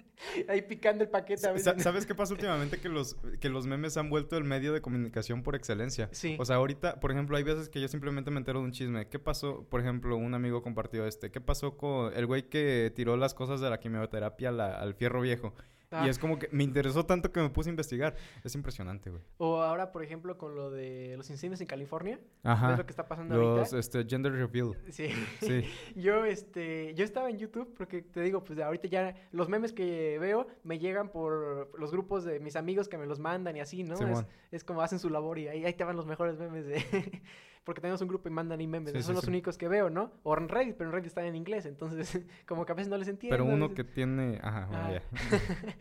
ahí 0.48 0.62
picando 0.62 1.04
el 1.04 1.10
paquete 1.10 1.46
a 1.46 1.52
veces. 1.52 1.82
¿Sabes 1.82 2.06
qué 2.06 2.14
pasa 2.14 2.34
últimamente? 2.34 2.78
Que 2.78 2.88
los, 2.88 3.14
que 3.40 3.48
los 3.48 3.66
memes 3.66 3.96
han 3.96 4.10
vuelto 4.10 4.36
el 4.36 4.44
medio 4.44 4.72
de 4.72 4.80
comunicación 4.80 5.42
por 5.44 5.54
excelencia. 5.54 6.08
Sí. 6.12 6.36
O 6.40 6.44
sea, 6.44 6.56
ahorita, 6.56 6.98
por 7.00 7.12
ejemplo, 7.12 7.36
hay 7.36 7.44
veces 7.44 7.68
que 7.68 7.80
yo 7.80 7.88
simplemente 7.88 8.30
me 8.30 8.38
entero 8.38 8.58
de 8.58 8.64
un 8.64 8.72
chisme. 8.72 9.06
¿Qué 9.08 9.18
pasó? 9.18 9.64
Por 9.68 9.80
ejemplo, 9.80 10.16
un 10.16 10.34
amigo 10.34 10.62
compartió 10.72 11.06
este. 11.06 11.30
¿Qué 11.30 11.40
pasó 11.40 11.76
con 11.76 12.12
el 12.14 12.26
güey 12.26 12.48
que 12.48 12.90
tiró 12.96 13.16
las 13.16 13.34
cosas 13.34 13.60
de 13.60 13.68
la 13.68 13.78
quimioterapia 13.78 14.50
la- 14.50 14.74
al 14.80 14.94
fierro 14.94 15.20
viejo? 15.20 15.52
Ah. 15.94 16.06
Y 16.06 16.08
es 16.08 16.18
como 16.18 16.38
que 16.38 16.48
me 16.52 16.64
interesó 16.64 17.04
tanto 17.04 17.30
que 17.32 17.40
me 17.42 17.50
puse 17.50 17.68
a 17.68 17.72
investigar. 17.72 18.14
Es 18.42 18.54
impresionante, 18.54 19.10
güey. 19.10 19.22
O 19.36 19.60
ahora, 19.60 19.92
por 19.92 20.02
ejemplo, 20.02 20.38
con 20.38 20.54
lo 20.54 20.70
de 20.70 21.14
los 21.18 21.28
incendios 21.28 21.60
en 21.60 21.66
California. 21.66 22.16
¿Ves 22.16 22.24
Ajá. 22.44 22.76
lo 22.78 22.86
que 22.86 22.92
está 22.92 23.06
pasando 23.06 23.36
Los, 23.36 23.58
ahorita? 23.74 23.78
este, 23.78 24.06
gender 24.08 24.32
reveal. 24.32 24.72
Sí. 24.88 25.08
Sí. 25.42 25.64
Yo, 25.96 26.24
este, 26.24 26.94
yo 26.94 27.04
estaba 27.04 27.28
en 27.28 27.36
YouTube 27.36 27.74
porque 27.76 28.00
te 28.00 28.22
digo, 28.22 28.42
pues 28.42 28.58
ahorita 28.58 28.88
ya 28.88 29.14
los 29.32 29.50
memes 29.50 29.74
que 29.74 30.16
veo 30.18 30.46
me 30.64 30.78
llegan 30.78 31.10
por 31.10 31.78
los 31.78 31.90
grupos 31.90 32.24
de 32.24 32.40
mis 32.40 32.56
amigos 32.56 32.88
que 32.88 32.96
me 32.96 33.04
los 33.04 33.18
mandan 33.18 33.54
y 33.58 33.60
así, 33.60 33.82
¿no? 33.84 33.94
Es, 33.96 34.24
es 34.50 34.64
como 34.64 34.80
hacen 34.80 34.98
su 34.98 35.10
labor 35.10 35.38
y 35.40 35.48
ahí, 35.48 35.62
ahí 35.66 35.74
te 35.74 35.84
van 35.84 35.96
los 35.96 36.06
mejores 36.06 36.38
memes 36.38 36.64
de... 36.64 37.22
porque 37.64 37.80
tenemos 37.80 38.00
un 38.02 38.08
grupo 38.08 38.28
y 38.28 38.32
mandan 38.32 38.60
y 38.60 38.66
memes. 38.66 38.92
Sí, 38.92 38.98
Esos 38.98 39.04
sí, 39.04 39.06
son 39.08 39.14
los 39.16 39.24
sí. 39.24 39.30
únicos 39.30 39.56
que 39.58 39.68
veo, 39.68 39.88
¿no? 39.90 40.12
O 40.22 40.36
en 40.36 40.48
Reddit, 40.48 40.76
pero 40.76 40.90
en 40.90 40.94
Reddit 40.94 41.06
están 41.08 41.26
en 41.26 41.36
inglés, 41.36 41.66
entonces 41.66 42.20
como 42.46 42.64
que 42.66 42.72
a 42.72 42.74
veces 42.74 42.90
no 42.90 42.96
les 42.98 43.08
entiendo. 43.08 43.36
Pero 43.36 43.44
uno 43.44 43.72
que 43.74 43.84
tiene... 43.84 44.38
Ajá, 44.42 44.66
bueno, 44.66 44.82
Ah. 44.84 44.92
ya. 44.92 45.02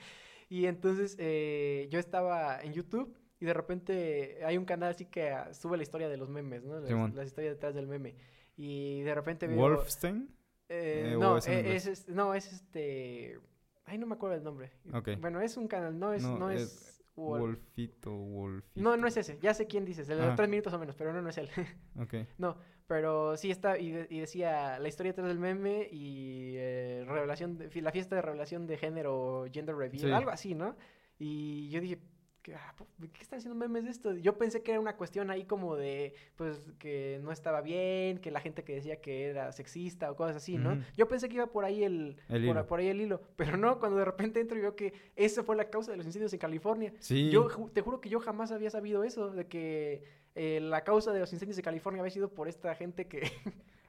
y 0.50 0.66
entonces 0.66 1.16
eh, 1.20 1.88
yo 1.92 2.00
estaba 2.00 2.62
en 2.62 2.74
YouTube 2.74 3.16
y 3.40 3.46
de 3.46 3.54
repente 3.54 4.40
hay 4.46 4.58
un 4.58 4.66
canal 4.66 4.92
así 4.92 5.06
que 5.06 5.36
sube 5.54 5.78
la 5.78 5.84
historia 5.84 6.10
de 6.10 6.18
los 6.18 6.30
memes, 6.30 6.64
¿no? 6.64 6.80
Las, 6.80 7.14
las 7.16 7.28
historias 7.28 7.56
detrás 7.56 7.74
del 7.74 7.88
meme. 7.88 8.16
Y 8.58 9.02
de 9.02 9.16
repente 9.16 9.48
veo... 9.48 9.58
Wolfstein. 9.58 10.30
Eh, 10.70 11.10
Eh, 11.12 11.16
¿o 11.16 11.20
no, 11.20 11.38
es 11.38 11.48
eh, 11.48 11.76
es, 11.76 11.86
este- 11.88 12.12
no, 12.14 12.34
es 12.36 12.52
este... 12.54 13.40
Ay, 13.86 13.98
no 13.98 14.06
me 14.06 14.14
acuerdo 14.14 14.36
el 14.38 14.44
nombre. 14.44 14.72
Bueno, 15.20 15.42
es 15.42 15.58
un 15.58 15.68
canal, 15.68 15.98
no 16.00 16.14
es... 16.14 16.22
No, 16.24 16.38
No, 16.38 16.52
es... 16.52 16.62
es 16.62 16.91
Wolf. 17.16 17.42
Wolfito, 17.42 18.12
Wolfito. 18.12 18.82
No, 18.82 18.96
no 18.98 19.08
es 19.08 19.18
ese. 19.18 19.38
Ya 19.42 19.54
sé 19.54 19.68
quién 19.68 19.86
dices. 19.86 20.10
El 20.10 20.18
de 20.18 20.24
los 20.24 20.34
Ah. 20.34 20.36
tres 20.36 20.50
minutos 20.50 20.74
o 20.74 20.80
menos, 20.80 20.96
pero 20.96 21.12
no, 21.14 21.22
no 21.22 21.30
es 21.30 21.38
él. 21.38 21.50
Ok. 22.00 22.14
no, 22.38 22.58
pero 22.88 23.36
sí 23.38 23.52
está... 23.52 23.78
Y, 23.78 23.92
de- 23.92 24.08
y 24.10 24.20
decía 24.20 24.80
la 24.80 24.88
historia 24.88 25.12
detrás 25.12 25.28
del 25.28 25.40
meme 25.40 25.88
y 25.92 26.54
eh, 26.58 27.04
revelación... 27.08 27.58
de- 27.58 27.82
la 27.82 27.92
fiesta 27.92 28.16
de 28.16 28.22
revelación 28.22 28.66
de 28.68 28.78
género, 28.78 29.46
gender 29.52 29.76
reveal, 29.76 30.00
Sí. 30.02 30.12
algo 30.12 30.32
así, 30.32 30.56
¿no? 30.56 30.76
Y 31.20 31.70
yo 31.70 31.82
dije... 31.82 32.00
¿Qué, 32.42 32.56
ah, 32.56 32.74
¿qué 33.14 33.22
están 33.22 33.38
haciendo 33.38 33.56
memes 33.56 33.84
de 33.84 33.92
esto? 33.92 34.16
Yo 34.16 34.38
pensé 34.38 34.64
que 34.64 34.72
era 34.72 34.80
una 34.80 34.96
cuestión 34.98 35.30
ahí 35.30 35.46
como 35.46 35.76
de, 35.76 36.16
pues, 36.36 36.72
que 36.80 37.20
no 37.22 37.32
estaba 37.32 37.62
bien, 37.62 38.18
que 38.18 38.32
la 38.32 38.40
gente 38.40 38.64
que 38.64 38.74
decía 38.74 39.00
que 39.00 39.26
era 39.28 39.52
sexista 39.52 40.10
o 40.10 40.16
cosas 40.16 40.38
así, 40.38 40.58
¿no? 40.58 40.82
Yo 40.98 41.08
pensé 41.08 41.30
que 41.30 41.36
iba 41.36 41.48
por 41.48 41.66
ahí 41.66 41.84
el, 41.84 42.18
El 42.30 42.66
por, 42.66 42.80
ahí 42.80 42.88
el 42.88 43.00
hilo, 43.02 43.22
pero 43.36 43.58
no, 43.58 43.80
cuando 43.80 43.98
de 44.00 44.06
repente 44.06 44.40
entro 44.40 44.58
y 44.58 44.62
veo 44.62 44.76
que 44.76 44.92
esa 45.16 45.44
fue 45.44 45.56
la 45.56 45.70
causa 45.70 45.92
de 45.92 45.98
los 45.98 46.06
incendios 46.08 46.34
en 46.34 46.40
California. 46.40 46.94
Sí. 47.00 47.30
Yo 47.30 47.48
te 47.74 47.82
juro 47.82 48.02
que 48.02 48.10
yo 48.10 48.20
jamás 48.20 48.52
había 48.52 48.72
sabido 48.72 49.04
eso, 49.04 49.30
de 49.30 49.46
que 49.46 50.04
eh, 50.34 50.60
la 50.62 50.84
causa 50.84 51.14
de 51.14 51.20
los 51.20 51.32
incendios 51.34 51.58
de 51.58 51.64
California 51.64 52.02
había 52.02 52.12
sido 52.12 52.34
por 52.34 52.48
esta 52.48 52.74
gente 52.74 53.08
que... 53.08 53.32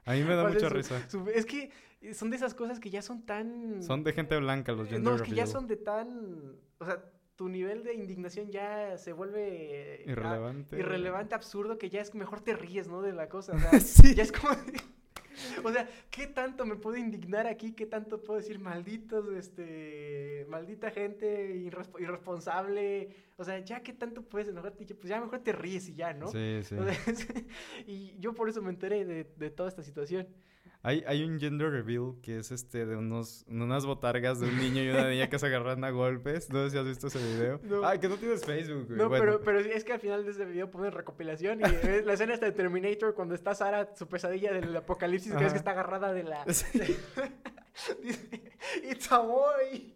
A 0.05 0.13
mí 0.13 0.21
me 0.23 0.35
da 0.35 0.43
mucha 0.47 0.67
su- 0.67 0.75
risa. 0.75 1.09
su- 1.09 1.27
es 1.29 1.45
que 1.47 1.71
son 2.13 2.29
de 2.29 2.35
esas 2.35 2.53
cosas 2.53 2.79
que 2.79 2.91
ya 2.91 3.01
son 3.01 3.25
tan... 3.25 3.81
Son 3.81 4.03
de 4.03 4.13
gente 4.13 4.37
blanca 4.37 4.73
los 4.73 4.87
gender 4.89 5.03
No, 5.11 5.15
es 5.15 5.21
que 5.23 5.31
ya 5.33 5.47
son 5.47 5.65
de 5.65 5.77
tan... 5.77 6.55
O 6.79 6.85
sea, 6.85 7.01
tu 7.35 7.49
nivel 7.49 7.83
de 7.83 7.93
indignación 7.95 8.51
ya 8.51 8.97
se 8.97 9.11
vuelve... 9.13 10.03
ah, 10.07 10.11
Irrelevante. 10.77 11.35
absurdo, 11.35 11.77
que 11.77 11.89
ya 11.89 12.01
es 12.01 12.09
que 12.11 12.17
mejor 12.17 12.41
te 12.41 12.55
ríes, 12.55 12.87
¿no? 12.87 13.01
De 13.01 13.11
la 13.13 13.27
cosa. 13.29 13.53
O 13.53 13.59
sea, 13.59 13.71
Sí. 13.79 14.13
ya 14.15 14.23
es 14.23 14.31
como... 14.31 14.49
O 15.63 15.71
sea, 15.71 15.89
¿qué 16.11 16.27
tanto 16.27 16.63
me 16.63 16.75
puedo 16.75 16.95
indignar 16.95 17.47
aquí? 17.47 17.71
¿Qué 17.73 17.87
tanto 17.87 18.21
puedo 18.21 18.39
decir 18.39 18.59
malditos, 18.59 19.27
este, 19.33 20.45
maldita 20.47 20.91
gente 20.91 21.55
irresp- 21.55 21.99
irresponsable? 21.99 23.09
O 23.37 23.43
sea, 23.43 23.57
ya 23.59 23.81
qué 23.81 23.93
tanto 23.93 24.21
puedes 24.21 24.47
enojarte, 24.49 24.85
pues 24.93 25.09
ya 25.09 25.19
mejor 25.19 25.39
te 25.39 25.51
ríes 25.51 25.89
y 25.89 25.95
ya, 25.95 26.13
¿no? 26.13 26.27
Sí, 26.27 26.59
sí. 26.63 26.75
O 26.77 26.85
sea, 26.85 27.43
y 27.87 28.15
yo 28.19 28.33
por 28.35 28.47
eso 28.47 28.61
me 28.61 28.69
enteré 28.69 29.05
de, 29.05 29.23
de 29.23 29.49
toda 29.49 29.69
esta 29.69 29.81
situación. 29.81 30.27
Hay, 30.85 31.01
hay 31.07 31.23
un 31.23 31.39
gender 31.39 31.71
reveal 31.71 32.15
que 32.21 32.39
es 32.39 32.51
este 32.51 32.85
de 32.85 32.97
unos, 32.97 33.45
unas 33.47 33.85
botargas 33.85 34.41
de 34.41 34.47
un 34.47 34.57
niño 34.57 34.83
y 34.83 34.89
una 34.89 35.07
niña 35.09 35.29
que 35.29 35.39
se 35.39 35.45
agarran 35.45 35.81
a 35.85 35.91
golpes. 35.91 36.49
No 36.49 36.65
sé 36.65 36.71
si 36.71 36.77
has 36.77 36.85
visto 36.85 37.07
ese 37.07 37.19
video. 37.19 37.61
No. 37.63 37.85
Ay, 37.87 37.99
que 37.99 38.09
no 38.09 38.17
tienes 38.17 38.43
Facebook, 38.45 38.87
güey. 38.87 38.97
No, 38.97 39.07
Bueno. 39.07 39.23
pero, 39.23 39.41
pero 39.41 39.59
es 39.59 39.85
que 39.85 39.93
al 39.93 40.01
final 40.01 40.25
de 40.25 40.31
ese 40.31 40.43
video 40.43 40.69
ponen 40.69 40.91
recopilación 40.91 41.61
y 41.61 41.63
ves 41.63 42.05
la 42.05 42.13
escena 42.13 42.33
esta 42.33 42.47
de 42.47 42.51
Terminator 42.51 43.15
cuando 43.15 43.33
está 43.33 43.55
Sara, 43.55 43.95
su 43.95 44.07
pesadilla 44.09 44.51
del 44.51 44.75
apocalipsis, 44.75 45.33
que 45.33 45.43
ves 45.45 45.53
que 45.53 45.59
está 45.59 45.71
agarrada 45.71 46.11
de 46.11 46.23
la... 46.23 46.43
Sí. 46.53 46.79
Dice, 48.03 48.41
It's 48.83 49.09
a 49.09 49.19
boy. 49.19 49.93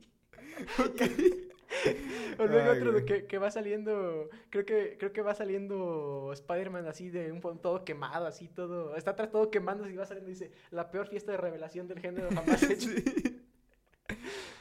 O 2.39 2.45
luego 2.45 2.71
Ay, 2.71 2.77
otro 2.77 2.91
de 2.93 3.05
que, 3.05 3.25
que 3.25 3.37
va 3.39 3.49
saliendo, 3.51 4.29
creo 4.49 4.65
que, 4.65 4.95
creo 4.99 5.11
que 5.11 5.21
va 5.21 5.33
saliendo 5.33 6.31
Spider-Man 6.33 6.85
así 6.87 7.09
de 7.09 7.31
un 7.31 7.41
fondo 7.41 7.61
todo 7.61 7.83
quemado, 7.85 8.27
así 8.27 8.47
todo, 8.47 8.95
está 8.95 9.11
atrás 9.11 9.31
todo 9.31 9.49
quemándose 9.49 9.91
y 9.91 9.95
va 9.95 10.05
saliendo 10.05 10.29
y 10.29 10.33
dice, 10.33 10.51
la 10.71 10.91
peor 10.91 11.07
fiesta 11.07 11.31
de 11.31 11.37
revelación 11.37 11.87
del 11.87 11.99
género 11.99 12.29
jamás 12.29 12.61
hecha. 12.69 12.89
Sí. 12.89 13.43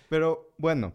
Pero 0.09 0.53
bueno, 0.59 0.93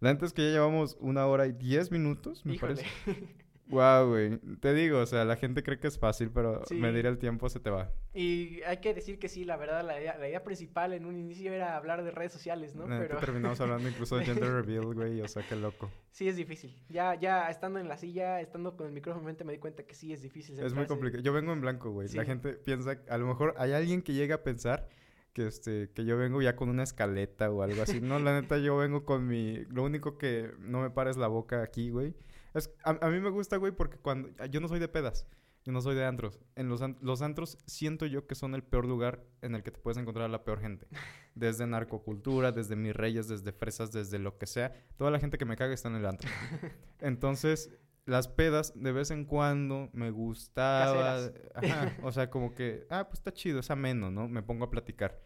la 0.00 0.12
neta 0.12 0.26
es 0.26 0.32
que 0.32 0.42
ya 0.42 0.50
llevamos 0.50 0.96
una 1.00 1.26
hora 1.26 1.46
y 1.46 1.52
diez 1.52 1.90
minutos, 1.90 2.44
me 2.44 2.54
Híjole. 2.54 2.74
parece. 2.74 2.86
Wow, 3.70 4.08
güey. 4.08 4.38
Te 4.60 4.74
digo, 4.74 4.98
o 4.98 5.06
sea, 5.06 5.24
la 5.24 5.36
gente 5.36 5.62
cree 5.62 5.78
que 5.78 5.86
es 5.88 5.98
fácil, 5.98 6.30
pero 6.32 6.64
Sí. 6.66 6.74
medir 6.74 7.06
el 7.06 7.18
tiempo 7.18 7.48
se 7.48 7.60
te 7.60 7.70
va. 7.70 7.90
Y 8.14 8.60
hay 8.62 8.78
que 8.78 8.92
decir 8.94 9.18
que 9.18 9.28
sí, 9.28 9.44
la 9.44 9.56
verdad, 9.56 9.84
la 9.86 10.00
idea, 10.00 10.16
la 10.18 10.28
idea 10.28 10.42
principal 10.44 10.92
en 10.92 11.06
un 11.06 11.16
inicio 11.18 11.52
era 11.52 11.76
hablar 11.76 12.02
de 12.04 12.10
redes 12.10 12.32
sociales, 12.32 12.74
¿no? 12.74 12.86
Pero 12.86 13.18
terminamos 13.18 13.60
hablando 13.60 13.88
incluso 13.88 14.16
de 14.16 14.24
gender 14.24 14.50
reveal, 14.52 14.94
güey. 14.94 15.20
O 15.20 15.28
sea, 15.28 15.42
qué 15.48 15.56
loco. 15.56 15.90
sí 16.10 16.28
es 16.28 16.36
difícil. 16.36 16.76
Ya, 16.88 17.14
ya 17.14 17.48
estando 17.50 17.78
en 17.78 17.88
la 17.88 17.96
silla, 17.96 18.40
estando 18.40 18.76
con 18.76 18.86
el 18.86 18.92
micrófono 18.92 19.20
en 19.22 19.26
mente, 19.26 19.44
me 19.44 19.52
di 19.52 19.58
cuenta 19.58 19.84
que 19.84 19.94
sí 19.94 20.12
es 20.12 20.22
difícil. 20.22 20.58
Es 20.58 20.74
muy 20.74 20.86
complicado. 20.86 21.22
Yo 21.22 21.32
vengo 21.32 21.52
en 21.52 21.60
blanco, 21.60 21.90
güey. 21.90 22.08
La 22.08 22.24
gente 22.24 22.54
piensa, 22.54 22.98
a 23.08 23.18
lo 23.18 23.26
mejor 23.26 23.54
hay 23.58 23.72
alguien 23.72 24.02
que 24.02 24.12
llega 24.12 24.36
a 24.36 24.42
pensar 24.42 24.88
que 25.32 25.46
este 25.46 25.90
que 25.94 26.04
yo 26.04 26.16
vengo 26.16 26.42
ya 26.42 26.56
con 26.56 26.68
una 26.68 26.82
escaleta 26.82 27.50
o 27.52 27.62
algo 27.62 27.82
así. 27.82 28.00
No, 28.00 28.18
la 28.18 28.40
neta 28.40 28.58
yo 28.58 28.76
vengo 28.76 29.04
con 29.04 29.28
mi 29.28 29.58
lo 29.66 29.84
único 29.84 30.18
que 30.18 30.50
no 30.58 30.80
me 30.82 30.90
para 30.90 31.08
es 31.10 31.16
la 31.16 31.28
boca 31.28 31.62
aquí, 31.62 31.90
güey. 31.90 32.14
Es, 32.54 32.70
a, 32.84 32.90
a 33.06 33.10
mí 33.10 33.20
me 33.20 33.30
gusta, 33.30 33.56
güey, 33.56 33.72
porque 33.72 33.96
cuando 33.98 34.28
yo 34.46 34.60
no 34.60 34.68
soy 34.68 34.78
de 34.80 34.88
pedas. 34.88 35.26
Yo 35.62 35.72
no 35.72 35.82
soy 35.82 35.94
de 35.94 36.06
antros. 36.06 36.40
En 36.56 36.70
los, 36.70 36.80
an- 36.80 36.96
los 37.02 37.20
antros 37.20 37.58
siento 37.66 38.06
yo 38.06 38.26
que 38.26 38.34
son 38.34 38.54
el 38.54 38.62
peor 38.62 38.86
lugar 38.86 39.22
en 39.42 39.54
el 39.54 39.62
que 39.62 39.70
te 39.70 39.78
puedes 39.78 39.98
encontrar 39.98 40.24
a 40.24 40.28
la 40.28 40.42
peor 40.42 40.58
gente. 40.60 40.86
Desde 41.34 41.66
narcocultura, 41.66 42.50
desde 42.50 42.76
mis 42.76 42.94
reyes, 42.96 43.28
desde 43.28 43.52
fresas, 43.52 43.92
desde 43.92 44.18
lo 44.18 44.38
que 44.38 44.46
sea. 44.46 44.72
Toda 44.96 45.10
la 45.10 45.20
gente 45.20 45.36
que 45.38 45.44
me 45.44 45.56
caga 45.56 45.74
está 45.74 45.88
en 45.88 45.96
el 45.96 46.06
antro. 46.06 46.28
Entonces, 47.00 47.70
las 48.06 48.26
pedas 48.26 48.72
de 48.74 48.92
vez 48.92 49.10
en 49.10 49.24
cuando 49.26 49.90
me 49.92 50.10
gustaba. 50.10 51.18
Ajá, 51.54 51.96
o 52.02 52.10
sea, 52.10 52.30
como 52.30 52.54
que, 52.54 52.86
ah, 52.90 53.04
pues 53.06 53.18
está 53.20 53.32
chido, 53.32 53.60
es 53.60 53.70
ameno, 53.70 54.10
¿no? 54.10 54.28
Me 54.28 54.42
pongo 54.42 54.64
a 54.64 54.70
platicar. 54.70 55.22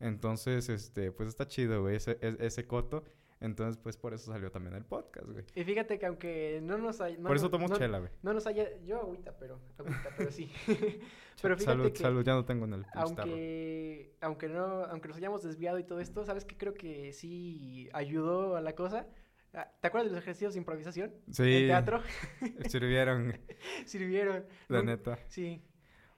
Entonces, 0.00 0.68
este, 0.68 1.12
pues 1.12 1.28
está 1.28 1.46
chido, 1.46 1.82
güey, 1.82 1.96
ese, 1.96 2.18
e- 2.22 2.36
ese 2.40 2.66
coto. 2.66 3.04
Entonces, 3.42 3.76
pues 3.76 3.96
por 3.96 4.14
eso 4.14 4.32
salió 4.32 4.50
también 4.52 4.74
el 4.76 4.84
podcast, 4.84 5.26
güey. 5.28 5.44
Y 5.54 5.64
fíjate 5.64 5.98
que 5.98 6.06
aunque 6.06 6.60
no 6.62 6.78
nos 6.78 7.00
haya... 7.00 7.16
no 7.18 7.26
por 7.26 7.36
eso 7.36 7.50
tomo 7.50 7.66
no- 7.68 7.76
chela, 7.76 7.98
güey. 7.98 8.10
No 8.22 8.32
nos 8.32 8.46
haya... 8.46 8.68
Yo 8.84 9.00
agüita, 9.00 9.36
pero... 9.36 9.58
Agüita, 9.78 10.10
pero 10.16 10.30
sí. 10.30 10.50
pero 11.42 11.56
fíjate 11.56 11.64
salud, 11.64 11.92
que... 11.92 11.98
salud, 11.98 12.24
ya 12.24 12.34
no 12.34 12.44
tengo 12.44 12.64
en 12.66 12.74
el. 12.74 12.86
Aunque, 12.94 14.14
aunque 14.20 14.48
no, 14.48 14.84
aunque 14.84 15.08
nos 15.08 15.16
hayamos 15.16 15.42
desviado 15.42 15.78
y 15.78 15.84
todo 15.84 16.00
esto, 16.00 16.24
¿sabes 16.24 16.44
qué? 16.44 16.56
Creo 16.56 16.74
que 16.74 17.12
sí 17.12 17.88
ayudó 17.92 18.56
a 18.56 18.60
la 18.60 18.74
cosa. 18.74 19.06
Ah, 19.54 19.68
¿Te 19.80 19.88
acuerdas 19.88 20.10
de 20.10 20.14
los 20.16 20.22
ejercicios 20.22 20.54
de 20.54 20.60
improvisación? 20.60 21.12
Sí, 21.30 21.42
En 21.42 21.66
teatro. 21.66 22.00
sirvieron, 22.68 23.36
Sirvieron. 23.86 24.44
la 24.68 24.78
No- 24.78 24.84
neta. 24.84 25.18
Sí. 25.26 25.62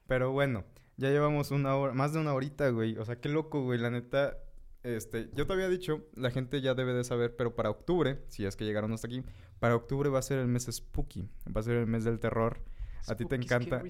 Pero 0.07 0.31
bueno, 0.31 0.63
ya 0.97 1.09
llevamos 1.09 1.51
una 1.51 1.75
hora, 1.75 1.93
más 1.93 2.13
de 2.13 2.19
una 2.19 2.33
horita, 2.33 2.69
güey. 2.69 2.97
O 2.97 3.03
sea, 3.05 3.19
qué 3.19 3.29
loco, 3.29 3.63
güey. 3.63 3.79
La 3.79 3.89
neta, 3.89 4.37
este, 4.85 5.29
yo 5.33 5.47
te 5.47 5.53
había 5.53 5.67
dicho, 5.67 6.05
la 6.15 6.31
gente 6.31 6.61
ya 6.61 6.73
debe 6.73 6.93
de 6.93 7.03
saber, 7.03 7.35
pero 7.35 7.55
para 7.55 7.69
octubre, 7.69 8.21
si 8.27 8.45
es 8.45 8.55
que 8.55 8.65
llegaron 8.65 8.93
hasta 8.93 9.07
aquí, 9.07 9.23
para 9.59 9.75
octubre 9.75 10.09
va 10.09 10.19
a 10.19 10.21
ser 10.21 10.39
el 10.39 10.47
mes 10.47 10.67
spooky, 10.71 11.29
va 11.55 11.61
a 11.61 11.63
ser 11.63 11.77
el 11.77 11.87
mes 11.87 12.03
del 12.03 12.19
terror. 12.19 12.61
A 13.07 13.15
ti 13.15 13.25
te 13.25 13.35
encanta. 13.35 13.83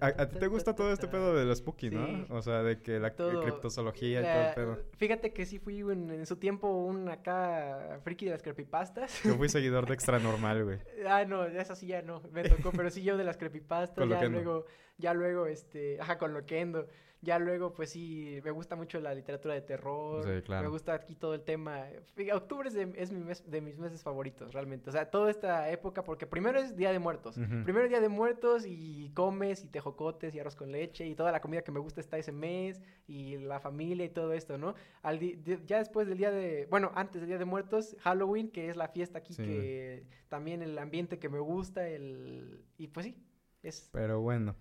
A, 0.00 0.06
a 0.06 0.28
ti 0.28 0.38
te 0.38 0.46
gusta 0.46 0.74
todo 0.74 0.92
este 0.92 1.08
pedo 1.08 1.34
de 1.34 1.44
la 1.44 1.54
spooky, 1.54 1.90
¿no? 1.90 2.26
O 2.28 2.42
sea, 2.42 2.62
de 2.62 2.80
que 2.80 3.00
la 3.00 3.14
Todo. 3.14 3.42
criptozoología 3.42 4.20
y 4.20 4.22
todo 4.22 4.48
el 4.48 4.54
pedo. 4.54 4.86
Fíjate 4.98 5.32
que 5.32 5.46
sí 5.46 5.58
fui 5.58 5.80
en, 5.80 6.10
en 6.10 6.26
su 6.26 6.36
tiempo 6.36 6.68
un 6.68 7.08
acá 7.08 7.98
friki 8.04 8.26
de 8.26 8.32
las 8.32 8.42
creepypastas. 8.42 9.22
Yo 9.24 9.36
fui 9.36 9.48
seguidor 9.48 9.86
de 9.86 9.94
Extra 10.00 10.18
Normal, 10.20 10.64
güey. 10.64 10.78
Ah, 11.08 11.24
no, 11.24 11.44
esa 11.44 11.74
sí 11.74 11.88
ya 11.88 12.02
no, 12.02 12.22
me 12.32 12.44
tocó, 12.44 12.70
pero 12.70 12.90
sí 12.90 13.02
yo 13.02 13.16
de 13.16 13.24
las 13.24 13.36
creepypastas, 13.36 14.08
ya 14.08 14.28
luego, 14.28 14.64
ya 14.96 15.12
luego, 15.12 15.46
este, 15.46 16.00
ajá, 16.00 16.18
con 16.18 16.32
Loquendo, 16.32 16.86
ya 17.22 17.38
luego, 17.38 17.72
pues 17.74 17.90
sí, 17.90 18.40
me 18.42 18.50
gusta 18.50 18.76
mucho 18.76 18.98
la 19.00 19.14
literatura 19.14 19.54
de 19.54 19.60
terror, 19.60 20.24
Sí, 20.24 20.42
claro. 20.42 20.62
me 20.62 20.68
gusta 20.70 20.94
aquí 20.94 21.14
todo 21.14 21.34
el 21.34 21.42
tema, 21.42 21.86
octubre 22.32 22.68
es, 22.68 22.74
de, 22.74 22.92
es 22.96 23.12
mi 23.12 23.22
mes- 23.22 23.48
de 23.50 23.60
mis 23.60 23.78
meses 23.78 24.02
favoritos, 24.02 24.52
realmente, 24.54 24.88
o 24.88 24.92
sea, 24.92 25.10
toda 25.10 25.30
esta 25.30 25.70
época, 25.70 26.02
porque 26.02 26.26
primero 26.26 26.58
es 26.58 26.76
Día 26.76 26.92
de 26.92 26.98
Muertos, 26.98 27.34
primero 27.64 27.82
es 27.84 27.90
Día 27.90 28.00
de 28.00 28.08
Muertos 28.08 28.64
y 28.66 29.10
comes 29.14 29.64
y 29.64 29.68
tejocotes 29.68 30.34
y 30.34 30.40
arroz 30.40 30.56
con 30.56 30.72
leche 30.72 31.06
y 31.06 31.14
toda 31.14 31.30
la 31.32 31.40
comida 31.40 31.62
que 31.62 31.72
me 31.72 31.80
gusta 31.80 32.00
está 32.00 32.16
ese 32.16 32.32
mes 32.32 32.80
y 33.06 33.36
la 33.38 33.60
familia 33.60 34.04
y 34.06 34.10
todo 34.10 34.32
esto, 34.32 34.56
¿no? 34.56 34.74
Al 35.02 35.18
de- 35.18 35.60
ya 35.66 35.78
después 35.78 36.08
del 36.08 36.16
día 36.18 36.30
de, 36.30 36.66
bueno, 36.70 36.90
antes 36.94 37.20
del 37.20 37.28
día 37.28 37.38
de 37.38 37.44
muertos, 37.44 37.96
Halloween, 38.00 38.50
que 38.50 38.70
es 38.70 38.76
la 38.76 38.88
fiesta 38.88 39.18
aquí 39.18 39.34
Sí. 39.34 39.42
que 39.42 40.06
también 40.28 40.62
el 40.62 40.78
ambiente 40.78 41.18
que 41.18 41.28
me 41.28 41.38
gusta, 41.40 41.86
el 41.86 42.64
y 42.78 42.88
pues 42.88 43.04
sí, 43.06 43.16
es 43.62 43.90
Pero 43.92 44.20
bueno, 44.20 44.56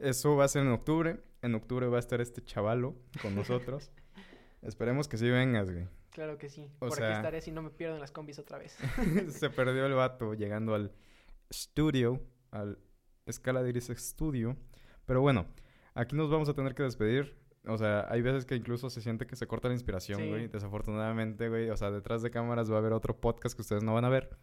eso 0.00 0.34
va 0.36 0.44
a 0.44 0.48
ser 0.48 0.62
en 0.62 0.72
octubre. 0.72 1.20
En 1.42 1.54
octubre 1.54 1.86
va 1.88 1.96
a 1.96 2.00
estar 2.00 2.20
este 2.20 2.42
chavalo 2.44 2.94
con 3.22 3.34
nosotros. 3.34 3.90
Esperemos 4.62 5.08
que 5.08 5.16
sí 5.16 5.28
vengas, 5.30 5.70
güey. 5.70 5.86
claro 6.10 6.36
que 6.38 6.48
sí. 6.48 6.68
O 6.80 6.88
Por 6.88 6.92
sea- 6.92 7.06
aquí 7.08 7.16
estaré 7.16 7.40
si 7.40 7.50
no 7.50 7.62
me 7.62 7.70
pierdo 7.70 7.94
en 7.94 8.00
las 8.00 8.10
combis 8.12 8.38
otra 8.38 8.58
vez. 8.58 8.76
Se 9.28 9.48
perdió 9.50 9.86
el 9.86 9.94
vato 9.94 10.34
llegando 10.34 10.74
al 10.74 10.92
estudio, 11.48 12.20
al 12.50 12.78
Escala 13.26 13.62
de 13.62 13.70
Iris 13.70 13.90
Studio. 13.96 14.56
Pero 15.06 15.20
bueno, 15.22 15.46
aquí 15.94 16.14
nos 16.14 16.30
vamos 16.30 16.48
a 16.48 16.54
tener 16.54 16.74
que 16.74 16.82
despedir. 16.82 17.36
O 17.66 17.76
sea, 17.78 18.06
hay 18.10 18.22
veces 18.22 18.44
que 18.46 18.54
incluso 18.56 18.88
se 18.90 19.00
siente 19.00 19.26
que 19.26 19.36
se 19.36 19.46
corta 19.46 19.68
la 19.68 19.74
inspiración, 19.74 20.18
Sí. 20.20 20.28
güey. 20.28 20.48
Desafortunadamente, 20.48 21.48
güey. 21.48 21.70
O 21.70 21.76
sea, 21.76 21.90
detrás 21.90 22.22
de 22.22 22.30
cámaras 22.30 22.70
va 22.70 22.76
a 22.76 22.78
haber 22.78 22.92
otro 22.92 23.20
podcast 23.20 23.54
que 23.54 23.62
ustedes 23.62 23.82
no 23.82 23.94
van 23.94 24.04
a 24.04 24.08
ver. 24.08 24.36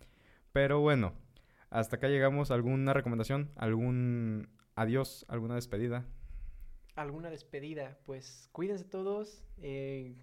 Pero 0.53 0.79
bueno, 0.79 1.13
hasta 1.69 1.97
acá 1.97 2.07
llegamos. 2.07 2.49
¿Alguna 2.51 2.93
recomendación? 2.93 3.51
¿Algún 3.55 4.49
adiós? 4.75 5.25
¿Alguna 5.29 5.55
despedida? 5.55 6.05
¿Alguna 6.97 7.29
despedida? 7.29 7.97
Pues 8.05 8.49
cuídense 8.51 8.83
todos. 8.85 9.43
eh, 9.61 10.15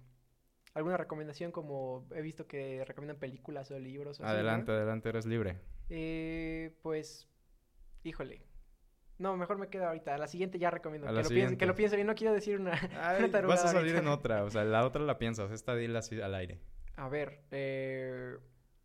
¿Alguna 0.73 0.97
recomendación 0.97 1.51
como 1.53 2.05
he 2.13 2.21
visto 2.21 2.47
que 2.47 2.83
recomiendan 2.85 3.17
películas 3.17 3.71
o 3.71 3.79
libros? 3.79 4.19
o 4.19 4.23
así, 4.23 4.29
¿no? 4.29 4.29
Adelante, 4.29 4.71
adelante, 4.73 5.07
eres 5.09 5.25
libre. 5.25 5.57
Eh, 5.89 6.77
pues, 6.81 7.29
híjole. 8.03 8.41
No, 9.17 9.37
mejor 9.37 9.57
me 9.57 9.69
quedo 9.69 9.87
ahorita. 9.87 10.15
A 10.15 10.17
la 10.17 10.27
siguiente 10.27 10.59
ya 10.59 10.69
recomiendo. 10.69 11.07
A 11.07 11.11
Que 11.11 11.15
lo, 11.15 11.29
piense, 11.29 11.33
que 11.33 11.39
siguiente. 11.39 11.65
lo 11.65 11.75
piense 11.75 11.95
bien. 11.95 12.07
No 12.07 12.15
quiero 12.15 12.33
decir 12.33 12.59
una, 12.59 12.73
Ay, 12.99 13.23
una 13.29 13.41
vas 13.47 13.63
a 13.63 13.67
salir 13.69 13.95
ahorita. 13.95 13.99
en 13.99 14.07
otra. 14.09 14.43
O 14.43 14.49
sea, 14.49 14.65
la 14.65 14.85
otra 14.85 15.01
la 15.03 15.17
piensas. 15.17 15.51
Esta 15.51 15.75
dila 15.77 15.99
así 15.99 16.19
al 16.19 16.35
aire. 16.35 16.59
A 16.97 17.07
ver, 17.07 17.41
eh, 17.51 18.35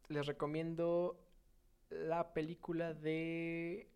les 0.09 0.27
recomiendo 0.27 1.21
la 1.91 2.33
película 2.35 2.95
de... 2.95 3.91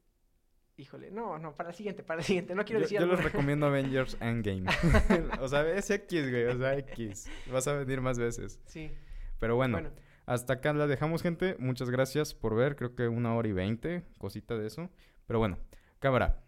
Híjole, 0.77 1.11
no, 1.13 1.39
no, 1.39 1.55
para 1.55 1.69
la 1.69 1.73
siguiente, 1.73 2.03
para 2.03 2.19
la 2.19 2.25
siguiente. 2.25 2.55
No 2.55 2.65
quiero 2.65 2.81
yo, 2.81 2.83
decir 2.83 2.99
yo 2.99 3.07
les 3.07 3.13
alguna. 3.13 3.29
recomiendo 3.31 3.67
Avengers 3.67 4.17
Endgame. 4.21 4.65
o 5.41 5.49
sea, 5.49 5.69
es 5.71 5.89
X, 5.89 6.31
güey. 6.31 6.45
O 6.47 6.59
sea, 6.59 6.77
X. 6.79 7.31
Vas 7.47 7.69
a 7.69 7.75
venir 7.75 8.01
más 8.01 8.19
veces. 8.19 8.61
Sí, 8.67 8.91
Pero 9.39 9.55
bueno, 9.55 9.75
bueno, 9.77 9.91
hasta 10.27 10.55
acá 10.55 10.73
la 10.73 10.87
dejamos, 10.89 11.23
gente. 11.23 11.55
Muchas 11.61 11.91
gracias 11.91 12.35
por 12.35 12.57
ver. 12.57 12.75
Creo 12.75 12.95
que 12.97 13.07
una 13.07 13.35
hora 13.37 13.47
y 13.49 13.53
veinte, 13.53 14.05
cosita 14.19 14.57
de 14.59 14.67
eso. 14.67 14.91
Pero 15.27 15.39
bueno, 15.39 15.59
cámara. 16.01 16.44